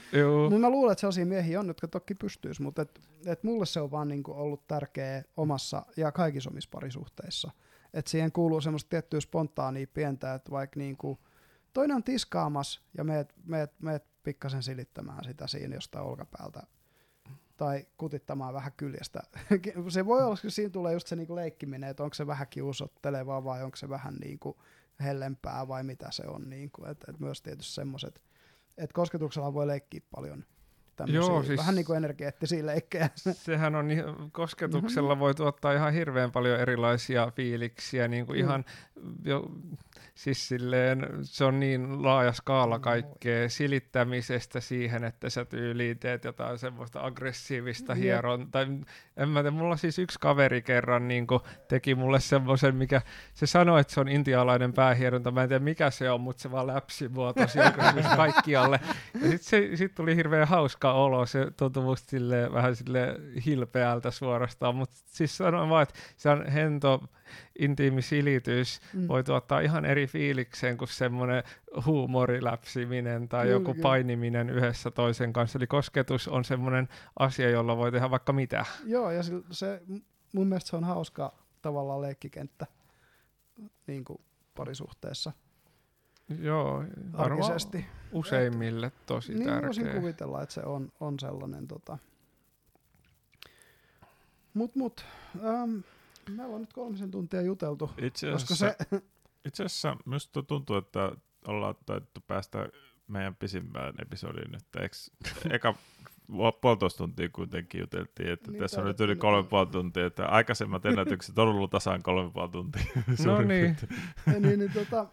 [0.43, 3.81] Mutta mä luulen, että sellaisia miehiä on, jotka toki pystyisi, mutta et, et mulle se
[3.81, 7.51] on vaan niinku ollut tärkeä omassa ja kaikissa omissa parisuhteissa–
[7.95, 11.19] että siihen kuuluu semmoista tiettyä spontaania pientä, että vaikka niinku,
[11.73, 16.63] toinen on tiskaamassa ja meet, meet, meet pikkasen silittämään sitä siinä jostain olkapäältä
[17.57, 19.23] tai kutittamaan vähän kyljestä.
[19.89, 23.45] se voi olla, että siinä tulee just se niinku leikkiminen, että onko se vähän kiusottelevaa
[23.45, 24.63] vai onko se vähän niinku
[25.01, 26.51] hellempää vai mitä se on.
[26.51, 26.85] Niinku.
[26.85, 28.23] Et, et myös tietysti semmoiset,
[28.79, 30.45] että kosketuksella voi leikkiä paljon
[31.07, 33.11] Joo, siis vähän niin kuin energeettisiä leikkejä.
[33.33, 33.89] Sehän on,
[34.33, 38.45] kosketuksella voi tuottaa ihan hirveän paljon erilaisia fiiliksiä, niin kuin mm.
[38.45, 38.65] ihan
[39.25, 39.51] jo,
[40.15, 43.49] siis silleen, se on niin laaja skaala kaikkea.
[43.49, 48.67] silittämisestä siihen, että sä tyyliin teet jotain semmoista aggressiivista hieron, tai
[49.17, 51.27] en mä tiedä, mulla siis yksi kaveri kerran niin
[51.69, 53.03] teki mulle semmoisen, mikä
[53.35, 56.51] se sanoi, että se on intialainen päähieronta, mä en tiedä mikä se on, mutta se
[56.51, 57.75] vaan läpsi mua tosiaan
[58.17, 58.81] kaikkialle.
[59.23, 63.17] Ja sitten sit tuli hirveän hauska olo, se tuntui musta silleen, vähän sille
[63.47, 67.03] hilpeältä suorastaan, mutta siis sanoin vaan, että se on hento,
[67.59, 69.09] intiimi silitys mm.
[69.09, 71.43] voi tuottaa ihan eri fiilikseen kuin semmoinen
[71.87, 75.59] huumoriläpsiminen tai kyllä, joku painiminen yhdessä toisen kanssa.
[75.59, 76.89] Eli kosketus on semmoinen
[77.19, 78.65] asia, jolla voi tehdä vaikka mitä.
[78.85, 79.83] Joo, ja se, se
[80.33, 82.67] mun mielestä se on hauska tavallaan leikkikenttä
[83.87, 84.21] niin kuin
[84.55, 85.33] parisuhteessa.
[86.41, 87.87] Joo, varmaan arkisesti.
[88.13, 90.01] useimmille tosi Niin voisin tärkeä.
[90.01, 91.69] kuvitella, että se on, on sellainen.
[91.69, 91.99] Tota.
[94.55, 95.05] Mut, mut.
[96.31, 97.91] Me ollaan nyt kolmisen tuntia juteltu.
[97.99, 98.77] Itse asiassa, se,
[99.49, 101.13] itse asiassa minusta tuntuu, että
[101.47, 102.69] ollaan taidettu päästä
[103.09, 104.65] meidän pisimpään episodiin nyt.
[104.81, 104.97] Eikö
[105.57, 105.75] eka
[106.33, 110.27] pu- puolitoista tuntia kuitenkin juteltiin, että Niin, tässä on nyt yli kolme puoli tuntia, että
[110.27, 112.83] aikaisemmat ennätykset on ollut tasaan kolme puoli tuntia.
[113.25, 113.77] No niin,
[114.41, 115.07] niin, niin tota,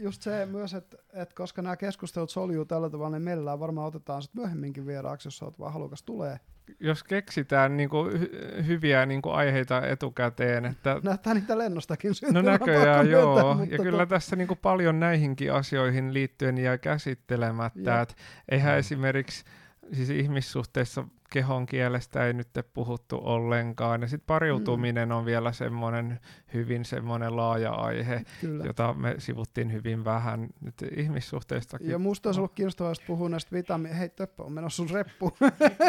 [0.00, 4.22] just se myös, että, että koska nämä keskustelut soljuu tällä tavalla, niin mielellään varmaan otetaan
[4.22, 6.40] sitten myöhemminkin vieraaksi, jos olet vaan halukas tulee.
[6.80, 12.96] jos keksitään niinku hy- hyviä niinku aiheita etukäteen, että Näyttää niitä lennostakin No syntyvän, näköjään
[12.98, 18.00] pakko joo, myöntää, ja mutta kyllä to- tässä niinku paljon näihinkin asioihin liittyen jää käsittelemättä,
[18.00, 18.14] että
[18.48, 18.78] eihän Mm.
[18.78, 19.44] esimerkiksi
[19.92, 26.20] siis ihmissuhteissa kehon kielestä ei nyt puhuttu ollenkaan, ja sitten pariutuminen on vielä semmoinen
[26.54, 28.64] hyvin semmoinen laaja aihe, Kyllä.
[28.64, 31.90] jota me sivuttiin hyvin vähän nyt ihmissuhteistakin.
[31.90, 33.98] Ja musta olisi ollut kiinnostavaa, jos puhuu näistä vitamiineista.
[33.98, 35.32] Hei, Töppö on menossa sun reppu.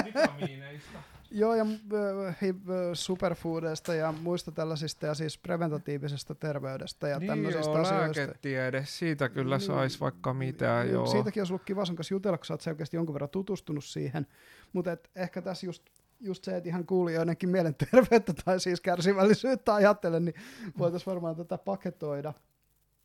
[0.06, 1.00] vitamiineista.
[1.32, 2.56] Joo, ja äh, äh,
[2.94, 8.22] superfoodeista ja muista tällaisista ja siis preventatiivisesta terveydestä ja niin tämmöisistä joo, asioista.
[8.22, 11.06] lääketiede, siitä kyllä Niin, saisi vaikka mitä, niin, joo.
[11.06, 14.28] Siitäkin olisi ollut kiva sun kanssa jutella, kun sä oot selkeästi jonkun verran tutustunut siihen.
[14.74, 15.84] Mutta ehkä tässä just,
[16.20, 20.36] just se, että ihan kuulijoidenkin mielenterveyttä tai siis kärsivällisyyttä ajattelen, niin
[20.78, 22.34] voitaisiin varmaan tätä paketoida,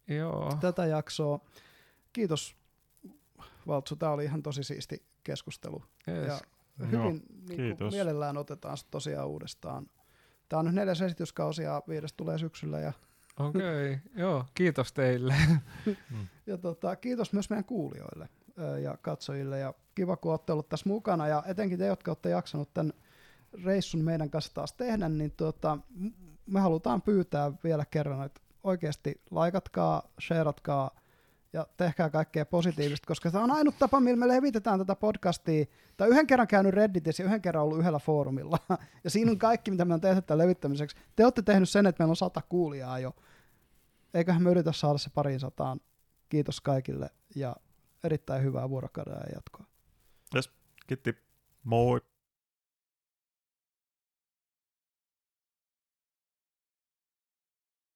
[0.09, 0.57] Joo.
[0.61, 1.41] tätä jaksoa.
[2.13, 2.57] Kiitos
[3.67, 5.83] Valtsu, tämä oli ihan tosi siisti keskustelu.
[6.09, 6.27] Yes.
[6.27, 6.41] Ja
[6.79, 7.95] Joo, hyvin niin kuin kiitos.
[7.95, 9.87] mielellään otetaan sit tosiaan uudestaan.
[10.49, 12.81] Tämä on nyt neljäs esityskausi ja viides tulee syksyllä.
[12.81, 12.93] Ja,
[13.41, 13.99] Okei, okay.
[14.23, 15.35] joo, kiitos teille.
[16.47, 18.29] ja tota, kiitos myös meidän kuulijoille
[18.83, 19.59] ja katsojille.
[19.59, 21.29] Ja kiva, kun olette ollut tässä mukana.
[21.29, 22.93] Ja etenkin te, jotka olette jaksanut tämän
[23.65, 25.79] reissun meidän kanssa taas tehdä, niin tota,
[26.47, 30.91] me halutaan pyytää vielä kerran, että oikeasti laikatkaa, shareatkaa
[31.57, 35.65] ja tehkää kaikkea positiivista, koska tämä on ainut tapa, millä me levitetään tätä podcastia.
[35.97, 38.59] Tai yhden kerran käynyt Redditissä ja yhden kerran ollut yhdellä foorumilla.
[39.05, 40.97] Ja siinä on kaikki, mitä me on tehty tämän levittämiseksi.
[41.17, 43.13] Te olette tehnyt sen, että meillä on sata kuulijaa jo.
[44.15, 45.81] Eiköhän me yritä saada se pariin sataan.
[46.29, 47.57] Kiitos kaikille ja
[48.05, 49.67] erittäin hyvää vuorokauden jatkoa.
[50.87, 51.17] Kiitti.
[51.65, 52.01] Moi.